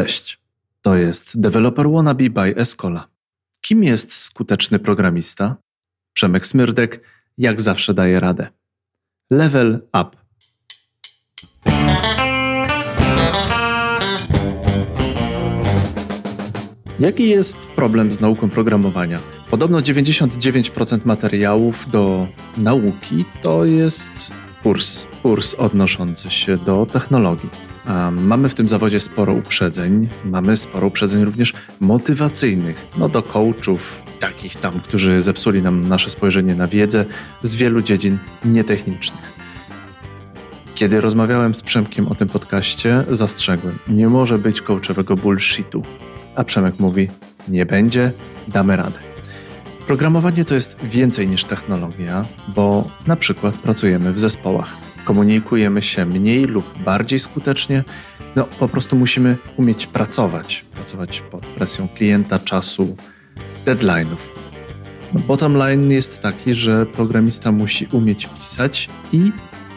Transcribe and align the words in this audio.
Cześć, 0.00 0.38
to 0.82 0.96
jest 0.96 1.40
Developer 1.40 1.90
Wannabe 1.90 2.30
by 2.30 2.56
Escola. 2.56 3.08
Kim 3.60 3.84
jest 3.84 4.12
skuteczny 4.12 4.78
programista? 4.78 5.56
Przemek 6.12 6.46
Smyrdek 6.46 7.00
jak 7.38 7.60
zawsze 7.60 7.94
daje 7.94 8.20
radę. 8.20 8.48
Level 9.30 9.80
up. 9.86 10.10
Jaki 17.00 17.28
jest 17.28 17.58
problem 17.58 18.12
z 18.12 18.20
nauką 18.20 18.50
programowania? 18.50 19.18
Podobno 19.50 19.78
99% 19.78 21.00
materiałów 21.04 21.90
do 21.90 22.28
nauki 22.56 23.24
to 23.42 23.64
jest 23.64 24.32
kurs, 24.62 25.06
kurs 25.22 25.54
odnoszący 25.54 26.30
się 26.30 26.56
do 26.56 26.86
technologii. 26.86 27.50
Mamy 28.12 28.48
w 28.48 28.54
tym 28.54 28.68
zawodzie 28.68 29.00
sporo 29.00 29.32
uprzedzeń, 29.32 30.08
mamy 30.24 30.56
sporo 30.56 30.86
uprzedzeń 30.86 31.24
również 31.24 31.52
motywacyjnych, 31.80 32.88
no 32.96 33.08
do 33.08 33.22
coachów, 33.22 34.02
takich 34.20 34.56
tam, 34.56 34.80
którzy 34.80 35.20
zepsuli 35.20 35.62
nam 35.62 35.88
nasze 35.88 36.10
spojrzenie 36.10 36.54
na 36.54 36.66
wiedzę 36.66 37.04
z 37.42 37.54
wielu 37.54 37.82
dziedzin 37.82 38.18
nietechnicznych. 38.44 39.32
Kiedy 40.74 41.00
rozmawiałem 41.00 41.54
z 41.54 41.62
Przemkiem 41.62 42.08
o 42.08 42.14
tym 42.14 42.28
podcaście, 42.28 43.04
zastrzegłem, 43.08 43.78
nie 43.88 44.08
może 44.08 44.38
być 44.38 44.62
coachowego 44.62 45.16
bullshitu. 45.16 45.82
A 46.36 46.44
Przemek 46.44 46.80
mówi, 46.80 47.08
nie 47.48 47.66
będzie, 47.66 48.12
damy 48.48 48.76
radę. 48.76 49.09
Programowanie 49.86 50.44
to 50.44 50.54
jest 50.54 50.84
więcej 50.84 51.28
niż 51.28 51.44
technologia, 51.44 52.24
bo 52.48 52.90
na 53.06 53.16
przykład 53.16 53.58
pracujemy 53.58 54.12
w 54.12 54.20
zespołach, 54.20 54.76
komunikujemy 55.04 55.82
się 55.82 56.06
mniej 56.06 56.44
lub 56.44 56.78
bardziej 56.78 57.18
skutecznie. 57.18 57.84
No, 58.36 58.44
po 58.44 58.68
prostu 58.68 58.96
musimy 58.96 59.36
umieć 59.56 59.86
pracować, 59.86 60.64
pracować 60.72 61.20
pod 61.20 61.46
presją 61.46 61.88
klienta, 61.88 62.38
czasu, 62.38 62.96
deadline'ów. 63.64 64.18
No, 65.14 65.20
bottom 65.20 65.56
line 65.56 65.90
jest 65.90 66.20
taki, 66.20 66.54
że 66.54 66.86
programista 66.86 67.52
musi 67.52 67.88
umieć 67.92 68.26
pisać 68.26 68.88
i 69.12 69.32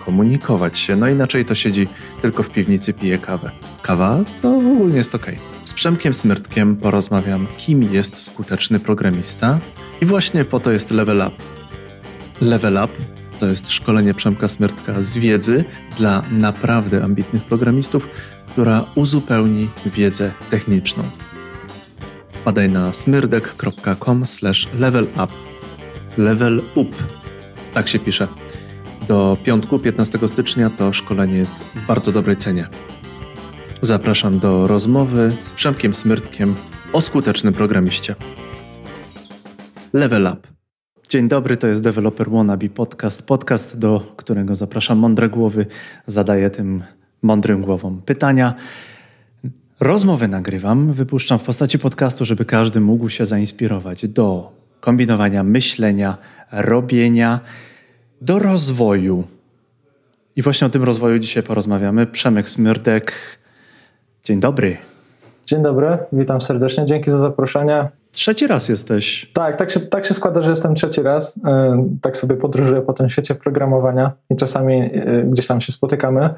komunikować 0.05 0.79
się, 0.79 0.95
no 0.95 1.07
inaczej 1.07 1.45
to 1.45 1.55
siedzi 1.55 1.87
tylko 2.21 2.43
w 2.43 2.49
piwnicy, 2.49 2.93
pije 2.93 3.17
kawę. 3.17 3.51
Kawa 3.81 4.19
to 4.41 4.55
ogólnie 4.57 4.97
jest 4.97 5.15
ok. 5.15 5.25
Z 5.65 5.73
Przemkiem 5.73 6.13
Smyrtkiem 6.13 6.75
porozmawiam, 6.75 7.47
kim 7.57 7.83
jest 7.83 8.17
skuteczny 8.17 8.79
programista 8.79 9.59
i 10.03 10.05
właśnie 10.05 10.45
po 10.45 10.59
to 10.59 10.71
jest 10.71 10.91
Level 10.91 11.17
Up. 11.17 11.31
Level 12.41 12.79
Up 12.83 12.93
to 13.39 13.45
jest 13.45 13.71
szkolenie 13.71 14.13
Przemka 14.13 14.47
Smyrtka 14.47 15.01
z 15.01 15.13
wiedzy 15.17 15.65
dla 15.97 16.23
naprawdę 16.31 17.03
ambitnych 17.03 17.43
programistów, 17.43 18.09
która 18.49 18.85
uzupełni 18.95 19.69
wiedzę 19.85 20.31
techniczną. 20.49 21.03
Wpadaj 22.31 22.69
na 22.69 22.93
smyrdek.com 22.93 24.23
level 24.73 25.03
up. 25.03 25.27
Level 26.17 26.61
up. 26.75 26.91
Tak 27.73 27.87
się 27.87 27.99
pisze. 27.99 28.27
Do 29.07 29.37
piątku 29.43 29.79
15 29.79 30.27
stycznia 30.27 30.69
to 30.69 30.93
szkolenie 30.93 31.37
jest 31.37 31.63
w 31.63 31.85
bardzo 31.87 32.11
dobrej 32.11 32.37
cenie. 32.37 32.67
Zapraszam 33.81 34.39
do 34.39 34.67
rozmowy 34.67 35.31
z 35.41 35.53
Przemkiem 35.53 35.93
Smyrtkiem 35.93 36.55
o 36.93 37.01
skutecznym 37.01 37.53
programiście. 37.53 38.15
Level 39.93 40.29
Up. 40.33 40.47
Dzień 41.09 41.27
dobry, 41.27 41.57
to 41.57 41.67
jest 41.67 41.83
Developer 41.83 42.29
Wannabe 42.29 42.69
Podcast. 42.69 43.27
Podcast, 43.27 43.79
do 43.79 44.13
którego 44.15 44.55
zapraszam 44.55 44.97
mądre 44.97 45.29
głowy. 45.29 45.65
Zadaję 46.05 46.49
tym 46.49 46.83
mądrym 47.21 47.61
głowom 47.61 48.01
pytania. 48.01 48.53
Rozmowy 49.79 50.27
nagrywam, 50.27 50.93
wypuszczam 50.93 51.39
w 51.39 51.43
postaci 51.43 51.79
podcastu, 51.79 52.25
żeby 52.25 52.45
każdy 52.45 52.81
mógł 52.81 53.09
się 53.09 53.25
zainspirować 53.25 54.07
do 54.07 54.51
kombinowania 54.79 55.43
myślenia, 55.43 56.17
robienia, 56.51 57.39
do 58.21 58.39
rozwoju. 58.39 59.23
I 60.35 60.41
właśnie 60.41 60.67
o 60.67 60.69
tym 60.69 60.83
rozwoju 60.83 61.19
dzisiaj 61.19 61.43
porozmawiamy. 61.43 62.07
Przemek 62.07 62.49
Smyrdek. 62.49 63.13
Dzień 64.23 64.39
dobry. 64.39 64.77
Dzień 65.53 65.63
dobry, 65.63 65.97
witam 66.13 66.41
serdecznie. 66.41 66.85
Dzięki 66.85 67.11
za 67.11 67.17
zaproszenie. 67.17 67.89
Trzeci 68.11 68.47
raz 68.47 68.69
jesteś. 68.69 69.31
Tak, 69.33 69.55
tak 69.55 69.71
się, 69.71 69.79
tak 69.79 70.05
się 70.05 70.13
składa, 70.13 70.41
że 70.41 70.49
jestem 70.49 70.75
trzeci 70.75 71.01
raz. 71.01 71.39
E, 71.45 71.85
tak 72.01 72.17
sobie 72.17 72.35
podróżuję 72.35 72.81
po 72.81 72.93
tym 72.93 73.09
świecie 73.09 73.35
programowania 73.35 74.11
i 74.29 74.35
czasami 74.35 74.73
e, 74.73 75.23
gdzieś 75.23 75.47
tam 75.47 75.61
się 75.61 75.71
spotykamy 75.71 76.29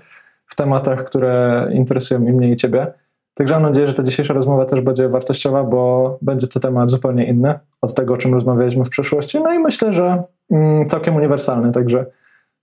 w 0.46 0.56
tematach, 0.56 1.04
które 1.04 1.68
interesują 1.72 2.26
i 2.26 2.32
mnie 2.32 2.52
i 2.52 2.56
ciebie. 2.56 2.88
Także 3.34 3.54
mam 3.54 3.64
nadzieję, 3.64 3.88
że 3.88 3.94
ta 3.94 4.04
dzisiejsza 4.04 4.34
rozmowa 4.34 4.66
też 4.66 4.82
będzie 4.82 5.10
wartościowa, 5.10 5.64
bo 5.64 6.18
będzie 6.22 6.48
to 6.48 6.60
temat 6.60 6.90
zupełnie 6.90 7.26
inny 7.26 7.60
od 7.82 7.94
tego, 7.94 8.14
o 8.14 8.18
czym 8.18 8.34
rozmawialiśmy 8.34 8.86
w 8.86 8.90
przeszłości. 8.90 9.42
No 9.44 9.54
i 9.54 9.60
myślę, 9.60 9.94
że 9.94 10.22
mm, 10.52 10.90
całkiem 10.90 11.16
uniwersalny. 11.16 11.72
Także 11.72 12.06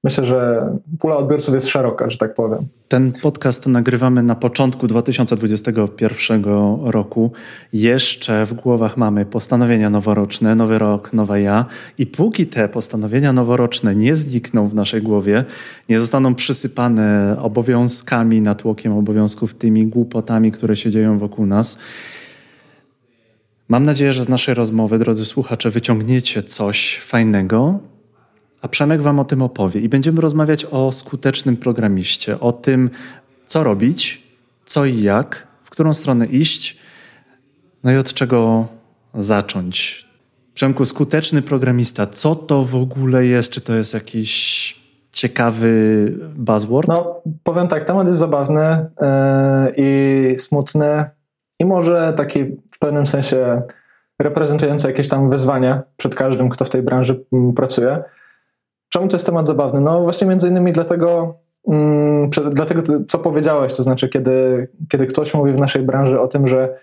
myślę, 0.05 0.25
że 0.25 0.69
pula 0.99 1.17
odbiorców 1.17 1.55
jest 1.55 1.69
szeroka, 1.69 2.11
że 2.11 2.19
tak 2.19 2.35
powiem. 2.35 2.59
Ten 2.89 3.13
podcast 3.13 3.67
nagrywamy 3.67 4.23
na 4.23 4.35
początku 4.35 4.87
2021 4.87 6.45
roku. 6.85 7.33
Jeszcze 7.73 8.47
w 8.47 8.55
głowach 8.55 8.97
mamy 8.97 9.27
postanowienia 9.27 9.91
noworoczne, 9.91 10.55
nowy 10.55 10.79
rok, 10.79 11.12
nowa 11.12 11.39
ja. 11.39 11.67
I 11.99 12.07
póki 12.07 12.47
te 12.47 12.69
postanowienia 12.69 13.33
noworoczne 13.33 13.95
nie 13.95 14.17
znikną 14.17 14.69
w 14.69 14.75
naszej 14.75 15.03
głowie, 15.03 15.45
nie 15.89 16.01
zostaną 16.01 16.35
przysypane 16.35 17.37
obowiązkami, 17.41 18.41
natłokiem 18.41 18.93
obowiązków, 18.93 19.55
tymi 19.55 19.87
głupotami, 19.87 20.53
które 20.53 20.77
się 20.77 20.91
dzieją 20.91 21.19
wokół 21.19 21.47
nas, 21.47 21.79
Mam 23.69 23.83
nadzieję, 23.83 24.12
że 24.12 24.23
z 24.23 24.29
naszej 24.29 24.55
rozmowy, 24.55 24.99
drodzy 24.99 25.25
słuchacze, 25.25 25.71
wyciągniecie 25.71 26.43
coś 26.43 26.99
fajnego, 26.99 27.81
a 28.62 28.69
Przemek 28.69 29.03
Wam 29.03 29.21
o 29.21 29.25
tym 29.25 29.43
opowie. 29.43 29.81
I 29.81 29.89
będziemy 29.89 30.21
rozmawiać 30.21 30.65
o 30.65 30.93
skutecznym 30.93 31.56
programiście, 31.56 32.41
o 32.41 32.53
tym, 32.53 32.91
co 33.47 33.65
robić, 33.65 34.23
co 34.65 34.84
i 34.84 35.03
jak, 35.03 35.47
w 35.65 35.71
którą 35.71 35.93
stronę 35.93 36.27
iść, 36.27 36.78
no 37.84 37.93
i 37.93 37.97
od 37.97 38.15
czego 38.15 38.67
zacząć. 39.15 40.06
Przemku, 40.55 40.84
skuteczny 40.84 41.43
programista, 41.43 42.06
co 42.06 42.34
to 42.34 42.65
w 42.65 42.77
ogóle 42.77 43.27
jest? 43.27 43.53
Czy 43.53 43.61
to 43.61 43.75
jest 43.75 43.95
jakiś 43.95 44.83
ciekawy 45.12 46.12
buzzword? 46.37 46.89
No, 46.89 47.23
powiem 47.43 47.69
tak, 47.69 47.84
temat 47.84 48.06
jest 48.06 48.19
zabawny 48.19 48.87
yy, 49.00 49.06
i 49.77 50.39
smutny 50.39 51.05
i 51.59 51.65
może 51.65 52.12
taki 52.17 52.44
w 52.44 52.79
pewnym 52.79 53.06
sensie 53.06 53.62
reprezentujący 54.23 54.87
jakieś 54.87 55.09
tam 55.09 55.31
wyzwania 55.31 55.83
przed 55.97 56.15
każdym, 56.15 56.49
kto 56.49 56.65
w 56.65 56.71
tej 56.71 56.83
branży 56.83 57.25
mm, 57.33 57.53
pracuje. 57.53 58.03
Czemu 58.93 59.09
to 59.09 59.17
jest 59.17 59.27
temat 59.27 59.47
zabawny? 59.47 59.81
No 59.81 60.03
właśnie 60.03 60.27
między 60.27 60.49
innymi 60.49 60.73
dlatego, 60.73 61.39
mm, 61.69 62.31
dlatego 62.51 62.83
co 63.09 63.19
powiedziałeś, 63.19 63.73
to 63.73 63.83
znaczy 63.83 64.09
kiedy, 64.09 64.69
kiedy 64.89 65.07
ktoś 65.07 65.35
mówi 65.35 65.53
w 65.53 65.61
naszej 65.61 65.83
branży 65.83 66.21
o 66.21 66.29
tym, 66.29 66.47
że 66.47 66.75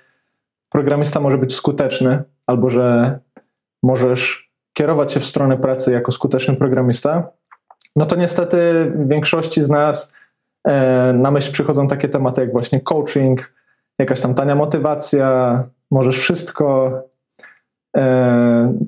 programista 0.70 1.20
może 1.20 1.38
być 1.38 1.56
skuteczny 1.56 2.24
albo 2.48 2.70
że 2.70 3.20
możesz 3.84 4.52
kierować 4.74 5.12
się 5.12 5.20
w 5.20 5.26
stronę 5.26 5.58
pracy 5.58 5.92
jako 5.92 6.12
skuteczny 6.12 6.56
programista, 6.56 7.32
no 7.96 8.06
to 8.06 8.16
niestety 8.16 8.92
w 8.96 9.08
większości 9.10 9.64
z 9.64 9.70
nas 9.70 10.14
e, 10.64 11.14
na 11.14 11.32
myśl 11.32 11.52
przychodzą 11.52 11.88
takie 11.88 12.10
tematy 12.10 12.42
jak 12.42 12.52
właśnie 12.52 12.82
coaching, 12.82 13.54
jakaś 14.00 14.22
tam 14.22 14.34
tania 14.36 14.56
motywacja, 14.56 15.64
możesz 15.92 16.20
wszystko, 16.20 16.92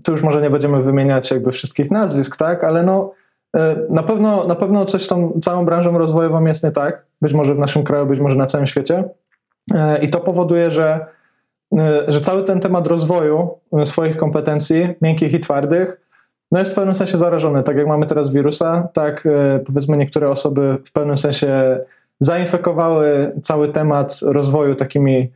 tu 0.04 0.12
już 0.12 0.24
może 0.24 0.42
nie 0.42 0.50
będziemy 0.50 0.82
wymieniać 0.82 1.32
jakby 1.32 1.52
wszystkich 1.52 1.92
nazwisk, 1.92 2.38
tak, 2.38 2.64
ale 2.64 2.84
no 2.84 3.14
e, 3.56 3.76
na 3.90 4.04
pewno, 4.04 4.48
na 4.48 4.56
pewno 4.56 4.86
coś 4.86 5.02
z 5.02 5.08
tą 5.08 5.40
całą 5.42 5.66
branżą 5.66 5.98
rozwojową 5.98 6.46
jest 6.46 6.64
nie 6.64 6.72
tak, 6.72 7.06
być 7.22 7.34
może 7.34 7.56
w 7.56 7.60
naszym 7.60 7.84
kraju, 7.84 8.06
być 8.06 8.20
może 8.20 8.36
na 8.36 8.46
całym 8.46 8.68
świecie. 8.68 9.04
E, 9.74 10.04
i 10.04 10.10
to 10.10 10.20
powoduje, 10.20 10.72
że, 10.72 11.06
że 12.08 12.22
cały 12.22 12.44
ten 12.44 12.60
temat 12.60 12.88
rozwoju 12.88 13.50
swoich 13.84 14.18
kompetencji, 14.18 14.96
miękkich 15.02 15.34
i 15.34 15.40
twardych, 15.40 16.02
no 16.52 16.60
jest 16.60 16.72
w 16.72 16.76
pewnym 16.76 16.96
sensie 16.96 17.18
zarażony. 17.18 17.64
Tak 17.64 17.78
jak 17.78 17.88
mamy 17.88 18.06
teraz 18.06 18.34
wirusa, 18.34 18.88
tak 18.94 19.28
powiedzmy 19.66 19.98
niektóre 19.98 20.30
osoby 20.30 20.78
w 20.86 20.92
pewnym 20.92 21.18
sensie 21.18 21.80
zainfekowały 22.20 23.32
cały 23.42 23.68
temat 23.68 24.20
rozwoju 24.24 24.76
takimi 24.76 25.32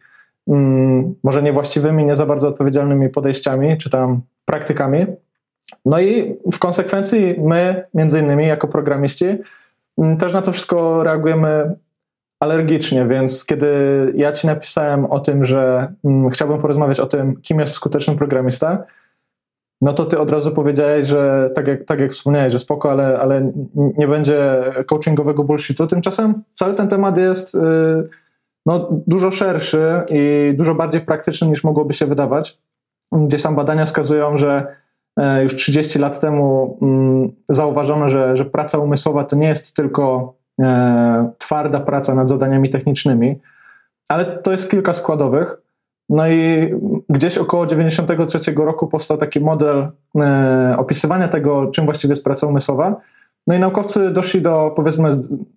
może 1.24 1.42
niewłaściwymi, 1.44 2.06
nie 2.06 2.16
za 2.16 2.26
bardzo 2.26 2.48
odpowiedzialnymi 2.48 3.10
podejściami 3.10 3.78
czy 3.78 3.90
tam 3.90 4.22
praktykami. 4.46 5.06
No 5.86 6.00
i 6.00 6.36
w 6.52 6.60
konsekwencji 6.60 7.36
my, 7.40 7.84
między 7.94 8.20
innymi 8.20 8.48
jako 8.48 8.68
programiści, 8.68 9.26
mm, 9.98 10.18
też 10.18 10.34
na 10.34 10.42
to 10.42 10.52
wszystko 10.52 11.04
reagujemy 11.04 11.76
alergicznie, 12.40 13.06
więc 13.06 13.46
kiedy 13.46 13.68
ja 14.16 14.32
ci 14.32 14.48
napisałem 14.48 15.06
o 15.06 15.20
tym, 15.20 15.46
że 15.46 15.94
mm, 16.04 16.30
chciałbym 16.30 16.58
porozmawiać 16.58 17.00
o 17.00 17.06
tym, 17.06 17.42
kim 17.42 17.60
jest 17.60 17.74
skuteczny 17.74 18.16
programista, 18.16 18.84
no 19.82 19.94
to 19.94 20.06
ty 20.06 20.20
od 20.20 20.32
razu 20.32 20.52
powiedziałeś, 20.52 21.06
że 21.06 21.50
tak 21.56 21.68
jak, 21.68 21.86
tak 21.86 22.00
jak 22.00 22.12
wspomniałeś, 22.12 22.52
że 22.54 22.60
spoko, 22.60 22.92
ale, 22.92 23.20
ale 23.20 23.52
nie 23.76 24.08
będzie 24.08 24.64
coachingowego 24.86 25.44
bullshitu. 25.44 25.88
Tymczasem 25.88 26.44
cały 26.54 26.74
ten 26.74 26.88
temat 26.88 27.18
jest... 27.18 27.54
Yy, 27.54 28.25
no, 28.66 28.90
dużo 29.08 29.32
szerszy 29.32 30.04
i 30.10 30.54
dużo 30.58 30.76
bardziej 30.76 31.02
praktyczny 31.02 31.48
niż 31.48 31.64
mogłoby 31.64 31.94
się 31.94 32.06
wydawać. 32.06 32.58
Gdzieś 33.12 33.42
tam 33.42 33.56
badania 33.56 33.86
wskazują, 33.86 34.38
że 34.38 34.76
e, 35.18 35.44
już 35.44 35.56
30 35.56 36.00
lat 36.00 36.20
temu 36.20 36.78
mm, 36.82 37.32
zauważono, 37.50 38.10
że, 38.10 38.38
że 38.38 38.46
praca 38.46 38.78
umysłowa 38.78 39.24
to 39.24 39.36
nie 39.36 39.48
jest 39.48 39.76
tylko 39.76 40.34
e, 40.62 41.32
twarda 41.38 41.80
praca 41.80 42.16
nad 42.16 42.30
zadaniami 42.30 42.70
technicznymi, 42.70 43.40
ale 44.10 44.26
to 44.26 44.52
jest 44.52 44.72
kilka 44.72 44.94
składowych. 44.94 45.58
No 46.10 46.28
i 46.28 46.74
gdzieś 47.10 47.38
około 47.38 47.66
93 47.66 48.52
roku 48.56 48.88
powstał 48.88 49.18
taki 49.18 49.40
model 49.40 49.88
e, 50.20 50.76
opisywania 50.78 51.28
tego, 51.28 51.68
czym 51.68 51.86
właściwie 51.86 52.12
jest 52.12 52.24
praca 52.24 52.48
umysłowa. 52.48 52.96
No 53.48 53.56
i 53.56 53.60
naukowcy 53.60 54.12
doszli 54.12 54.42
do 54.42 54.74
powiedzmy, 54.76 55.10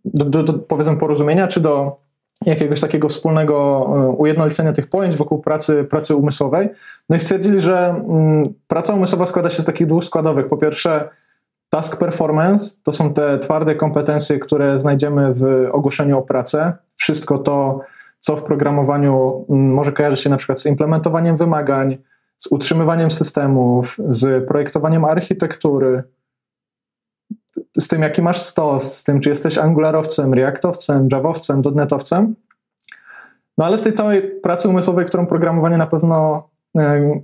do, 0.05 0.25
do, 0.25 0.43
do 0.43 0.53
powiedzmy 0.53 0.97
porozumienia, 0.97 1.47
czy 1.47 1.61
do 1.61 1.97
jakiegoś 2.46 2.81
takiego 2.81 3.08
wspólnego 3.08 3.87
e, 3.88 4.08
ujednolicenia 4.08 4.73
tych 4.73 4.87
pojęć 4.87 5.17
wokół 5.17 5.38
pracy, 5.38 5.85
pracy 5.85 6.17
umysłowej. 6.17 6.69
No 7.08 7.17
i 7.17 7.19
stwierdzili, 7.19 7.61
że 7.61 7.88
mm, 7.88 8.55
praca 8.67 8.94
umysłowa 8.94 9.26
składa 9.26 9.50
się 9.50 9.62
z 9.62 9.67
takich 9.67 9.87
dwóch 9.87 10.05
składowych. 10.05 10.46
Po 10.46 10.56
pierwsze, 10.56 11.08
task 11.70 11.99
performance 11.99 12.76
to 12.82 12.93
są 12.93 13.14
te 13.14 13.38
twarde 13.38 13.75
kompetencje, 13.75 14.38
które 14.38 14.79
znajdziemy 14.79 15.35
w 15.35 15.69
ogłoszeniu 15.73 16.19
o 16.19 16.23
pracę. 16.23 16.73
Wszystko 16.96 17.38
to, 17.38 17.81
co 18.20 18.37
w 18.37 18.43
programowaniu 18.43 19.44
mm, 19.50 19.75
może 19.75 19.93
kojarzyć 19.93 20.20
się 20.20 20.31
na 20.31 20.37
przykład 20.37 20.61
z 20.61 20.67
implementowaniem 20.67 21.37
wymagań, 21.37 21.99
z 22.38 22.46
utrzymywaniem 22.46 23.11
systemów, 23.11 23.96
z 24.08 24.49
projektowaniem 24.49 25.05
architektury, 25.05 26.02
z 27.79 27.89
tym, 27.89 28.03
jaki 28.03 28.23
masz 28.23 28.39
stos, 28.39 28.97
z 28.97 29.05
tym, 29.05 29.21
czy 29.21 29.29
jesteś 29.29 29.59
angularowcem, 29.59 30.35
reaktowcem, 30.35 31.09
javowcem, 31.13 31.63
dotnetowcem. 31.63 32.35
No 33.59 33.65
ale 33.65 33.79
w 33.79 33.81
tej 33.81 33.93
całej 33.93 34.23
pracy 34.23 34.69
umysłowej, 34.69 35.07
którą 35.07 35.27
programowanie 35.27 35.77
na 35.77 35.87
pewno 35.87 36.49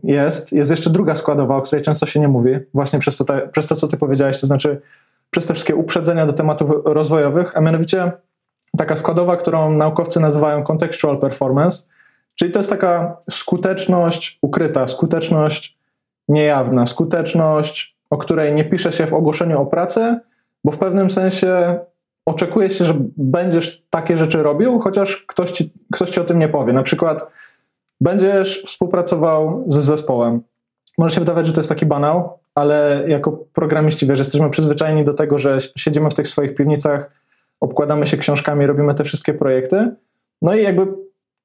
jest, 0.03 0.53
jest 0.53 0.71
jeszcze 0.71 0.91
druga 0.91 1.15
składowa, 1.15 1.57
o 1.57 1.63
której 1.63 1.83
często 1.83 2.07
się 2.07 2.21
nie 2.21 2.29
mówi, 2.29 2.59
właśnie 2.75 2.99
przez 2.99 3.17
to, 3.17 3.25
te, 3.25 3.49
przez 3.49 3.67
to 3.67 3.77
co 3.77 3.89
ty 3.89 3.97
powiedziałeś, 3.97 4.41
to 4.41 4.47
znaczy 4.47 4.81
przez 5.31 5.47
te 5.47 5.55
wszystkie 5.55 5.77
uprzedzenia 5.77 6.27
do 6.27 6.33
tematów 6.33 6.71
rozwojowych, 6.85 7.57
a 7.57 7.61
mianowicie 7.61 8.13
taka 8.79 8.97
składowa, 8.97 9.37
którą 9.37 9.73
naukowcy 9.73 10.21
nazywają 10.21 10.63
contextual 10.63 11.19
performance, 11.19 11.83
czyli 12.35 12.53
to 12.53 12.59
jest 12.59 12.71
taka 12.71 13.17
skuteczność 13.31 14.39
ukryta, 14.43 14.87
skuteczność 14.87 15.79
niejawna, 16.29 16.87
skuteczność, 16.87 17.94
o 18.14 18.19
której 18.19 18.55
nie 18.55 18.64
pisze 18.64 18.93
się 18.93 19.06
w 19.06 19.14
ogłoszeniu 19.14 19.61
o 19.61 19.66
pracę, 19.66 20.20
bo 20.64 20.70
w 20.70 20.78
pewnym 20.78 21.11
sensie 21.11 21.78
oczekuje 22.26 22.70
się, 22.70 22.84
że 22.84 22.94
będziesz 23.16 23.84
takie 23.90 24.16
rzeczy 24.16 24.43
robił, 24.43 24.78
chociaż 24.78 25.25
ktoś 25.28 25.50
ci, 25.50 25.72
ktoś 25.93 26.11
ci 26.11 26.20
o 26.20 26.25
tym 26.25 26.38
nie 26.38 26.49
powie. 26.49 26.72
Na 26.72 26.82
przykład 26.82 27.26
będziesz 28.00 28.62
współpracował 28.62 29.64
z 29.66 29.75
zespołem. 29.76 30.43
Może 30.99 31.14
się 31.14 31.20
wydawać, 31.20 31.46
że 31.46 31.52
to 31.52 31.61
jest 31.61 31.69
taki 31.69 31.87
banał, 31.87 32.38
ale 32.55 33.05
jako 33.06 33.32
programiści, 33.32 34.06
wiesz, 34.06 34.19
jesteśmy 34.19 34.50
przyzwyczajeni 34.50 35.05
do 35.05 35.14
tego, 35.14 35.38
że 35.38 35.58
siedzimy 35.76 36.11
w 36.11 36.14
tych 36.14 36.28
swoich 36.28 36.55
piwnicach, 36.55 37.11
obkładamy 37.61 38.06
się 38.06 38.16
książkami, 38.16 38.66
robimy 38.66 38.94
te 38.94 39.05
wszystkie 39.05 39.34
projekty, 39.34 39.94
no 40.43 40.55
i 40.55 40.62
jakby 40.62 40.87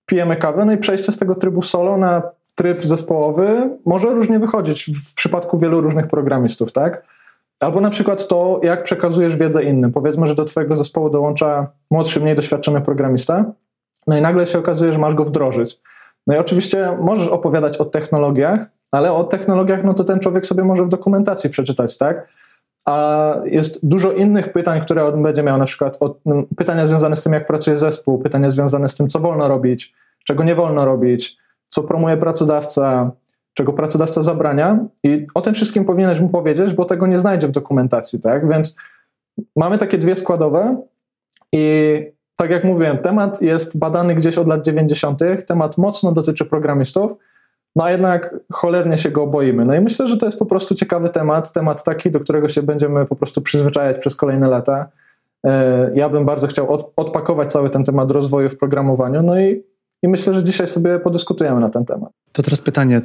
pijemy 0.06 0.36
kawę, 0.36 0.66
no 0.66 0.72
i 0.72 0.78
przejście 0.78 1.12
z 1.12 1.20
tego 1.20 1.36
trybu 1.36 1.62
solo 1.62 1.98
na 1.98 2.39
tryb 2.56 2.82
zespołowy 2.82 3.70
może 3.86 4.08
różnie 4.08 4.40
wychodzić 4.40 4.86
w 4.86 5.16
przypadku 5.16 5.60
wielu 5.60 5.82
różnych 5.82 6.08
programistów, 6.08 6.72
tak? 6.72 7.04
Albo 7.60 7.82
na 7.82 7.90
przykład 7.90 8.28
to, 8.28 8.60
jak 8.64 8.84
przekazujesz 8.84 9.36
wiedzę 9.36 9.64
innym. 9.64 9.92
Powiedzmy, 9.92 10.28
że 10.28 10.36
do 10.36 10.46
Twojego 10.46 10.76
zespołu 10.76 11.10
dołącza 11.10 11.68
młodszy, 11.92 12.20
mniej 12.20 12.36
doświadczony 12.36 12.82
programista, 12.82 13.46
no 14.08 14.18
i 14.18 14.22
nagle 14.22 14.46
się 14.46 14.60
okazuje, 14.60 14.92
że 14.92 15.00
masz 15.00 15.16
go 15.16 15.26
wdrożyć. 15.26 15.80
No 16.28 16.36
i 16.36 16.38
oczywiście 16.38 16.98
możesz 17.02 17.28
opowiadać 17.28 17.78
o 17.78 17.86
technologiach, 17.86 18.66
ale 18.92 19.14
o 19.14 19.24
technologiach, 19.24 19.84
no 19.84 19.94
to 19.94 20.04
ten 20.04 20.20
człowiek 20.20 20.46
sobie 20.46 20.64
może 20.64 20.86
w 20.86 20.90
dokumentacji 20.90 21.50
przeczytać, 21.50 21.98
tak? 21.98 22.28
A 22.86 23.36
jest 23.46 23.88
dużo 23.88 24.12
innych 24.12 24.52
pytań, 24.52 24.82
które 24.82 25.06
on 25.06 25.24
będzie 25.24 25.44
miał, 25.44 25.58
na 25.58 25.66
przykład 25.66 26.00
pytania 26.58 26.86
związane 26.86 27.16
z 27.16 27.24
tym, 27.24 27.34
jak 27.34 27.46
pracuje 27.46 27.78
zespół, 27.78 28.20
pytania 28.20 28.50
związane 28.50 28.88
z 28.88 28.96
tym, 28.96 29.08
co 29.08 29.20
wolno 29.20 29.48
robić, 29.48 29.94
czego 30.26 30.44
nie 30.44 30.56
wolno 30.56 30.86
robić, 30.86 31.38
co 31.70 31.84
promuje 31.84 32.18
pracodawca, 32.18 33.12
czego 33.54 33.74
pracodawca 33.74 34.22
zabrania 34.22 34.86
i 35.04 35.28
o 35.36 35.42
tym 35.42 35.54
wszystkim 35.54 35.86
powinieneś 35.86 36.20
mu 36.20 36.30
powiedzieć, 36.30 36.74
bo 36.74 36.86
tego 36.86 37.08
nie 37.08 37.20
znajdzie 37.20 37.48
w 37.48 37.52
dokumentacji, 37.52 38.20
tak? 38.20 38.50
Więc 38.50 38.76
mamy 39.56 39.78
takie 39.78 39.98
dwie 39.98 40.16
składowe 40.16 40.82
i 41.52 41.96
tak 42.36 42.52
jak 42.52 42.64
mówiłem, 42.64 42.98
temat 42.98 43.42
jest 43.42 43.80
badany 43.80 44.16
gdzieś 44.16 44.38
od 44.38 44.48
lat 44.48 44.66
90., 44.66 45.20
temat 45.48 45.78
mocno 45.78 46.12
dotyczy 46.12 46.46
programistów, 46.46 47.16
no 47.76 47.84
a 47.84 47.92
jednak 47.92 48.36
cholernie 48.52 48.98
się 48.98 49.12
go 49.12 49.28
boimy. 49.28 49.66
No 49.66 49.76
i 49.76 49.82
myślę, 49.82 50.08
że 50.08 50.18
to 50.18 50.26
jest 50.26 50.40
po 50.40 50.46
prostu 50.46 50.76
ciekawy 50.76 51.10
temat, 51.10 51.52
temat 51.52 51.84
taki, 51.84 52.12
do 52.12 52.20
którego 52.20 52.48
się 52.48 52.64
będziemy 52.64 53.06
po 53.06 53.16
prostu 53.16 53.42
przyzwyczajać 53.42 53.98
przez 53.98 54.16
kolejne 54.16 54.48
lata. 54.48 54.88
E, 55.46 55.92
ja 55.96 56.10
bym 56.10 56.26
bardzo 56.26 56.48
chciał 56.48 56.92
odpakować 56.96 57.52
cały 57.52 57.70
ten 57.70 57.84
temat 57.84 58.12
rozwoju 58.12 58.50
w 58.50 58.58
programowaniu, 58.58 59.24
no 59.24 59.40
i, 59.40 59.64
i 60.04 60.08
myślę, 60.08 60.34
że 60.34 60.44
dzisiaj 60.44 60.68
sobie 60.68 61.00
podyskutujemy 61.00 61.60
na 61.62 61.70
ten 61.70 61.86
temat. 61.86 62.10
To 62.32 62.44
teraz 62.44 62.62
pytanie, 62.62 63.02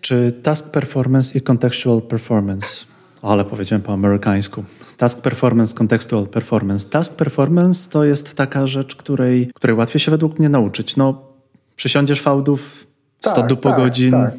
czy 0.00 0.32
task 0.42 0.70
performance 0.70 1.38
i 1.38 1.42
contextual 1.42 2.02
performance. 2.02 2.84
Ale 3.22 3.44
powiedziałem 3.44 3.82
po 3.82 3.92
amerykańsku. 3.92 4.64
Task 4.96 5.20
performance, 5.20 5.74
contextual 5.74 6.26
performance. 6.26 6.88
Task 6.88 7.14
performance 7.14 7.90
to 7.90 8.04
jest 8.04 8.34
taka 8.34 8.66
rzecz, 8.66 8.96
której, 8.96 9.50
której 9.54 9.76
łatwiej 9.76 10.00
się 10.00 10.10
według 10.10 10.38
mnie 10.38 10.48
nauczyć. 10.48 10.96
No, 10.96 11.22
przysiądziesz 11.76 12.20
fałdów 12.20 12.86
100 13.20 13.34
tak, 13.34 13.46
dupo 13.46 13.68
tak, 13.68 13.78
godzin, 13.78 14.10
tak. 14.10 14.34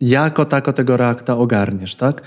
jako 0.00 0.44
tako 0.44 0.72
tego 0.72 0.96
reakta 0.96 1.36
ogarniesz, 1.36 1.96
tak? 1.96 2.22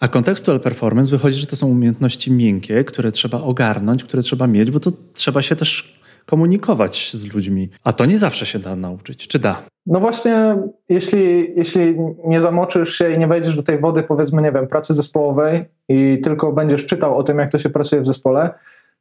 A 0.00 0.08
contextual 0.08 0.60
performance 0.60 1.10
wychodzi, 1.10 1.40
że 1.40 1.46
to 1.46 1.56
są 1.56 1.66
umiejętności 1.66 2.32
miękkie, 2.32 2.84
które 2.84 3.12
trzeba 3.12 3.40
ogarnąć, 3.40 4.04
które 4.04 4.22
trzeba 4.22 4.46
mieć, 4.46 4.70
bo 4.70 4.80
to 4.80 4.90
trzeba 5.14 5.42
się 5.42 5.56
też 5.56 6.00
komunikować 6.26 7.10
z 7.14 7.34
ludźmi. 7.34 7.70
A 7.84 7.92
to 7.92 8.06
nie 8.06 8.18
zawsze 8.18 8.46
się 8.46 8.58
da 8.58 8.76
nauczyć. 8.76 9.28
Czy 9.28 9.38
da? 9.38 9.62
No 9.86 10.00
właśnie, 10.00 10.56
jeśli, 10.88 11.52
jeśli 11.56 11.96
nie 12.24 12.40
zamoczysz 12.40 12.94
się 12.94 13.12
i 13.12 13.18
nie 13.18 13.26
wejdziesz 13.26 13.56
do 13.56 13.62
tej 13.62 13.78
wody, 13.78 14.02
powiedzmy, 14.02 14.42
nie 14.42 14.52
wiem, 14.52 14.66
pracy 14.66 14.94
zespołowej 14.94 15.64
i 15.88 16.20
tylko 16.24 16.52
będziesz 16.52 16.86
czytał 16.86 17.18
o 17.18 17.22
tym, 17.22 17.38
jak 17.38 17.52
to 17.52 17.58
się 17.58 17.70
pracuje 17.70 18.02
w 18.02 18.06
zespole, 18.06 18.50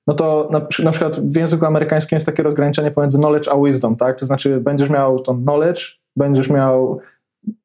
no 0.08 0.14
to 0.14 0.50
na, 0.52 0.68
na 0.84 0.92
przykład 0.92 1.20
w 1.20 1.38
języku 1.38 1.66
amerykańskim 1.66 2.16
jest 2.16 2.25
takie 2.25 2.44
rozgraniczenie 2.44 2.92
pomiędzy 2.92 3.18
knowledge 3.18 3.48
a 3.48 3.58
wisdom, 3.66 3.96
tak? 3.96 4.20
To 4.20 4.25
znaczy 4.25 4.60
będziesz 4.60 4.90
miał 4.90 5.20
tą 5.20 5.44
knowledge, 5.44 5.81
będziesz 6.15 6.50
miał 6.50 7.00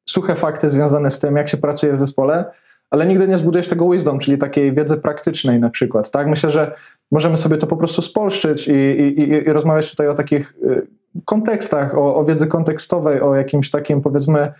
suche 0.08 0.34
fakty 0.34 0.70
związane 0.70 1.10
z 1.10 1.18
tym, 1.18 1.36
jak 1.36 1.48
się 1.48 1.56
pracuje 1.56 1.92
w 1.92 1.98
zespole, 1.98 2.44
ale 2.90 3.06
nigdy 3.06 3.28
nie 3.28 3.38
zbudujesz 3.38 3.68
tego 3.68 3.90
wisdom, 3.90 4.18
czyli 4.18 4.38
takiej 4.38 4.72
wiedzy 4.72 4.96
praktycznej 4.96 5.60
na 5.60 5.70
przykład. 5.70 6.10
Tak? 6.10 6.26
Myślę, 6.26 6.50
że 6.50 6.74
możemy 7.10 7.36
sobie 7.36 7.58
to 7.58 7.66
po 7.66 7.76
prostu 7.76 8.02
spolszczyć 8.02 8.68
i, 8.68 8.72
i, 8.72 9.28
i 9.28 9.52
rozmawiać 9.52 9.90
tutaj 9.90 10.08
o 10.08 10.14
takich 10.14 10.54
y, 10.62 10.86
kontekstach, 11.24 11.98
o, 11.98 12.16
o 12.16 12.24
wiedzy 12.24 12.46
kontekstowej, 12.46 13.20
o 13.20 13.34
jakimś 13.34 13.70
takim 13.70 14.00
powiedzmy 14.00 14.52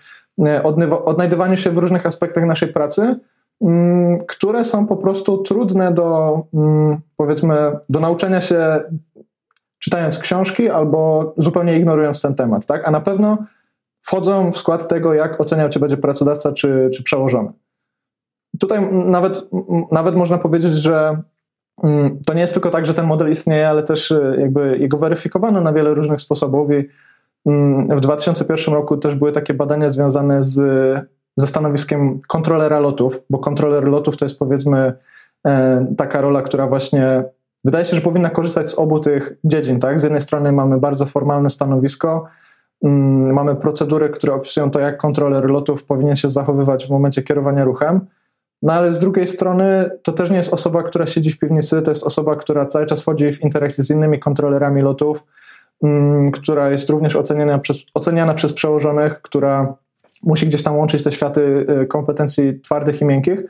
y, 0.47 0.63
odnajdywaniu 1.05 1.57
się 1.57 1.71
w 1.71 1.79
różnych 1.79 2.07
aspektach 2.07 2.45
naszej 2.45 2.73
pracy, 2.73 3.17
mm, 3.63 4.19
które 4.19 4.65
są 4.65 4.87
po 4.87 4.97
prostu 4.97 5.39
trudne 5.39 5.93
do 5.93 6.41
mm, 6.55 6.99
powiedzmy 7.17 7.57
do 7.89 8.01
nauczenia 8.01 8.41
się 8.41 8.81
czytając 9.79 10.19
książki 10.19 10.71
albo 10.71 11.33
zupełnie 11.37 11.77
ignorując 11.77 12.23
ten 12.23 12.35
temat, 12.35 12.67
tak? 12.67 12.89
A 12.89 12.91
na 12.91 13.01
pewno 13.01 13.39
wchodzą 14.03 14.53
w 14.53 14.57
skład 14.57 14.89
tego, 14.89 15.15
jak 15.15 15.41
oceniał 15.41 15.69
cię 15.69 15.81
będzie 15.81 15.97
pracodawca 15.97 16.53
czy, 16.53 16.91
czy 16.95 17.03
przełożony. 17.03 17.53
Tutaj 18.61 18.93
nawet, 18.93 19.49
nawet 19.93 20.17
można 20.17 20.39
powiedzieć, 20.39 20.73
że 20.73 21.23
mm, 21.83 22.19
to 22.27 22.35
nie 22.35 22.41
jest 22.41 22.53
tylko 22.53 22.71
tak, 22.71 22.87
że 22.87 22.95
ten 22.95 23.07
model 23.07 23.31
istnieje, 23.31 23.69
ale 23.69 23.83
też 23.83 24.11
y, 24.11 24.37
jakby 24.41 24.79
jego 24.79 24.99
weryfikowano 24.99 25.61
na 25.61 25.73
wiele 25.73 25.95
różnych 25.95 26.21
sposobów 26.21 26.71
i 26.71 26.89
mm, 27.47 27.87
w 27.87 28.01
2001 28.01 28.75
roku 28.75 28.97
też 28.97 29.15
były 29.15 29.33
takie 29.33 29.55
badania 29.55 29.89
związane 29.89 30.43
z, 30.43 30.57
ze 31.37 31.47
stanowiskiem 31.47 32.19
kontrolera 32.29 32.79
lotów, 32.79 33.23
bo 33.31 33.39
kontroler 33.39 33.85
lotów 33.85 34.17
to 34.17 34.25
jest 34.25 34.39
powiedzmy 34.39 34.93
e, 35.47 35.87
taka 35.97 36.21
rola, 36.21 36.43
która 36.43 36.67
właśnie 36.67 37.25
wydaje 37.65 37.85
się, 37.85 37.97
że 37.97 38.03
powinna 38.03 38.31
korzystać 38.31 38.71
z 38.71 38.79
obu 38.79 39.01
tych 39.01 39.33
dziedzin. 39.45 39.81
Tak? 39.81 40.01
Z 40.01 40.03
jednej 40.03 40.21
strony 40.21 40.53
mamy 40.53 40.79
bardzo 40.79 41.07
formalne 41.07 41.51
stanowisko, 41.51 42.25
mm, 42.85 43.33
mamy 43.33 43.57
procedury, 43.57 44.09
które 44.09 44.35
opisują 44.35 44.71
to, 44.71 44.81
jak 44.81 44.97
kontroler 44.97 45.45
lotów 45.45 45.85
powinien 45.85 46.17
się 46.17 46.31
zachowywać 46.31 46.87
w 46.87 46.91
momencie 46.91 47.23
kierowania 47.23 47.65
ruchem, 47.65 48.01
no 48.63 48.73
ale 48.73 48.93
z 48.93 48.99
drugiej 48.99 49.27
strony 49.27 49.91
to 50.03 50.13
też 50.13 50.31
nie 50.31 50.37
jest 50.37 50.53
osoba, 50.53 50.83
która 50.83 51.07
siedzi 51.07 51.33
w 51.33 51.39
piwnicy, 51.39 51.83
to 51.83 51.91
jest 51.91 52.05
osoba, 52.05 52.37
która 52.37 52.67
cały 52.67 52.87
czas 52.87 53.03
wchodzi 53.03 53.33
w 53.33 53.43
interakcję 53.43 53.85
z 53.85 53.91
innymi 53.91 54.19
kontrolerami 54.19 54.83
lotów, 54.83 55.25
mm, 55.83 56.31
która 56.31 56.71
jest 56.71 56.91
również 56.91 57.17
oceniana 57.17 57.59
przez, 57.59 57.85
oceniana 57.95 58.35
przez 58.35 58.53
przełożonych, 58.53 59.23
która 59.23 59.75
musi 60.23 60.47
gdzieś 60.47 60.63
tam 60.63 60.77
łączyć 60.77 61.05
te 61.05 61.13
światy 61.13 61.67
y, 61.83 61.87
kompetencji 61.87 62.61
twardych 62.61 63.01
i 63.01 63.05
miękkich. 63.05 63.41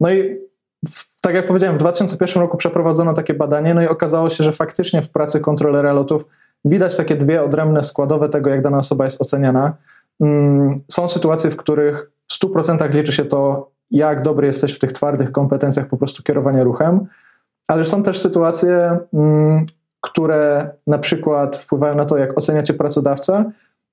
No 0.00 0.10
i 0.10 0.36
w, 0.88 1.20
tak 1.20 1.34
jak 1.34 1.46
powiedziałem, 1.46 1.76
w 1.76 1.78
2001 1.78 2.42
roku 2.42 2.56
przeprowadzono 2.56 3.14
takie 3.14 3.34
badanie, 3.34 3.74
no 3.74 3.82
i 3.82 3.86
okazało 3.86 4.28
się, 4.28 4.44
że 4.44 4.52
faktycznie 4.52 5.02
w 5.02 5.10
pracy 5.10 5.40
kontrolera 5.40 5.92
lotów 5.92 6.26
widać 6.64 6.96
takie 6.96 7.16
dwie 7.16 7.42
odrębne 7.42 7.82
składowe 7.82 8.28
tego, 8.28 8.50
jak 8.50 8.62
dana 8.62 8.78
osoba 8.78 9.04
jest 9.04 9.20
oceniana. 9.20 9.76
Mm, 10.20 10.80
są 10.92 11.08
sytuacje, 11.08 11.50
w 11.50 11.56
których 11.56 12.10
w 12.28 12.44
100% 12.44 12.94
liczy 12.94 13.12
się 13.12 13.24
to, 13.24 13.70
jak 13.94 14.22
dobry 14.22 14.46
jesteś 14.46 14.72
w 14.72 14.78
tych 14.78 14.92
twardych 14.92 15.32
kompetencjach 15.32 15.86
po 15.86 15.96
prostu 15.96 16.22
kierowania 16.22 16.64
ruchem, 16.64 17.06
ale 17.68 17.84
są 17.84 18.02
też 18.02 18.18
sytuacje, 18.18 18.98
mm, 19.14 19.66
które 20.00 20.70
na 20.86 20.98
przykład 20.98 21.56
wpływają 21.56 21.94
na 21.94 22.04
to, 22.04 22.18
jak 22.18 22.38
oceniacie 22.38 22.74
pracodawcę, 22.74 23.44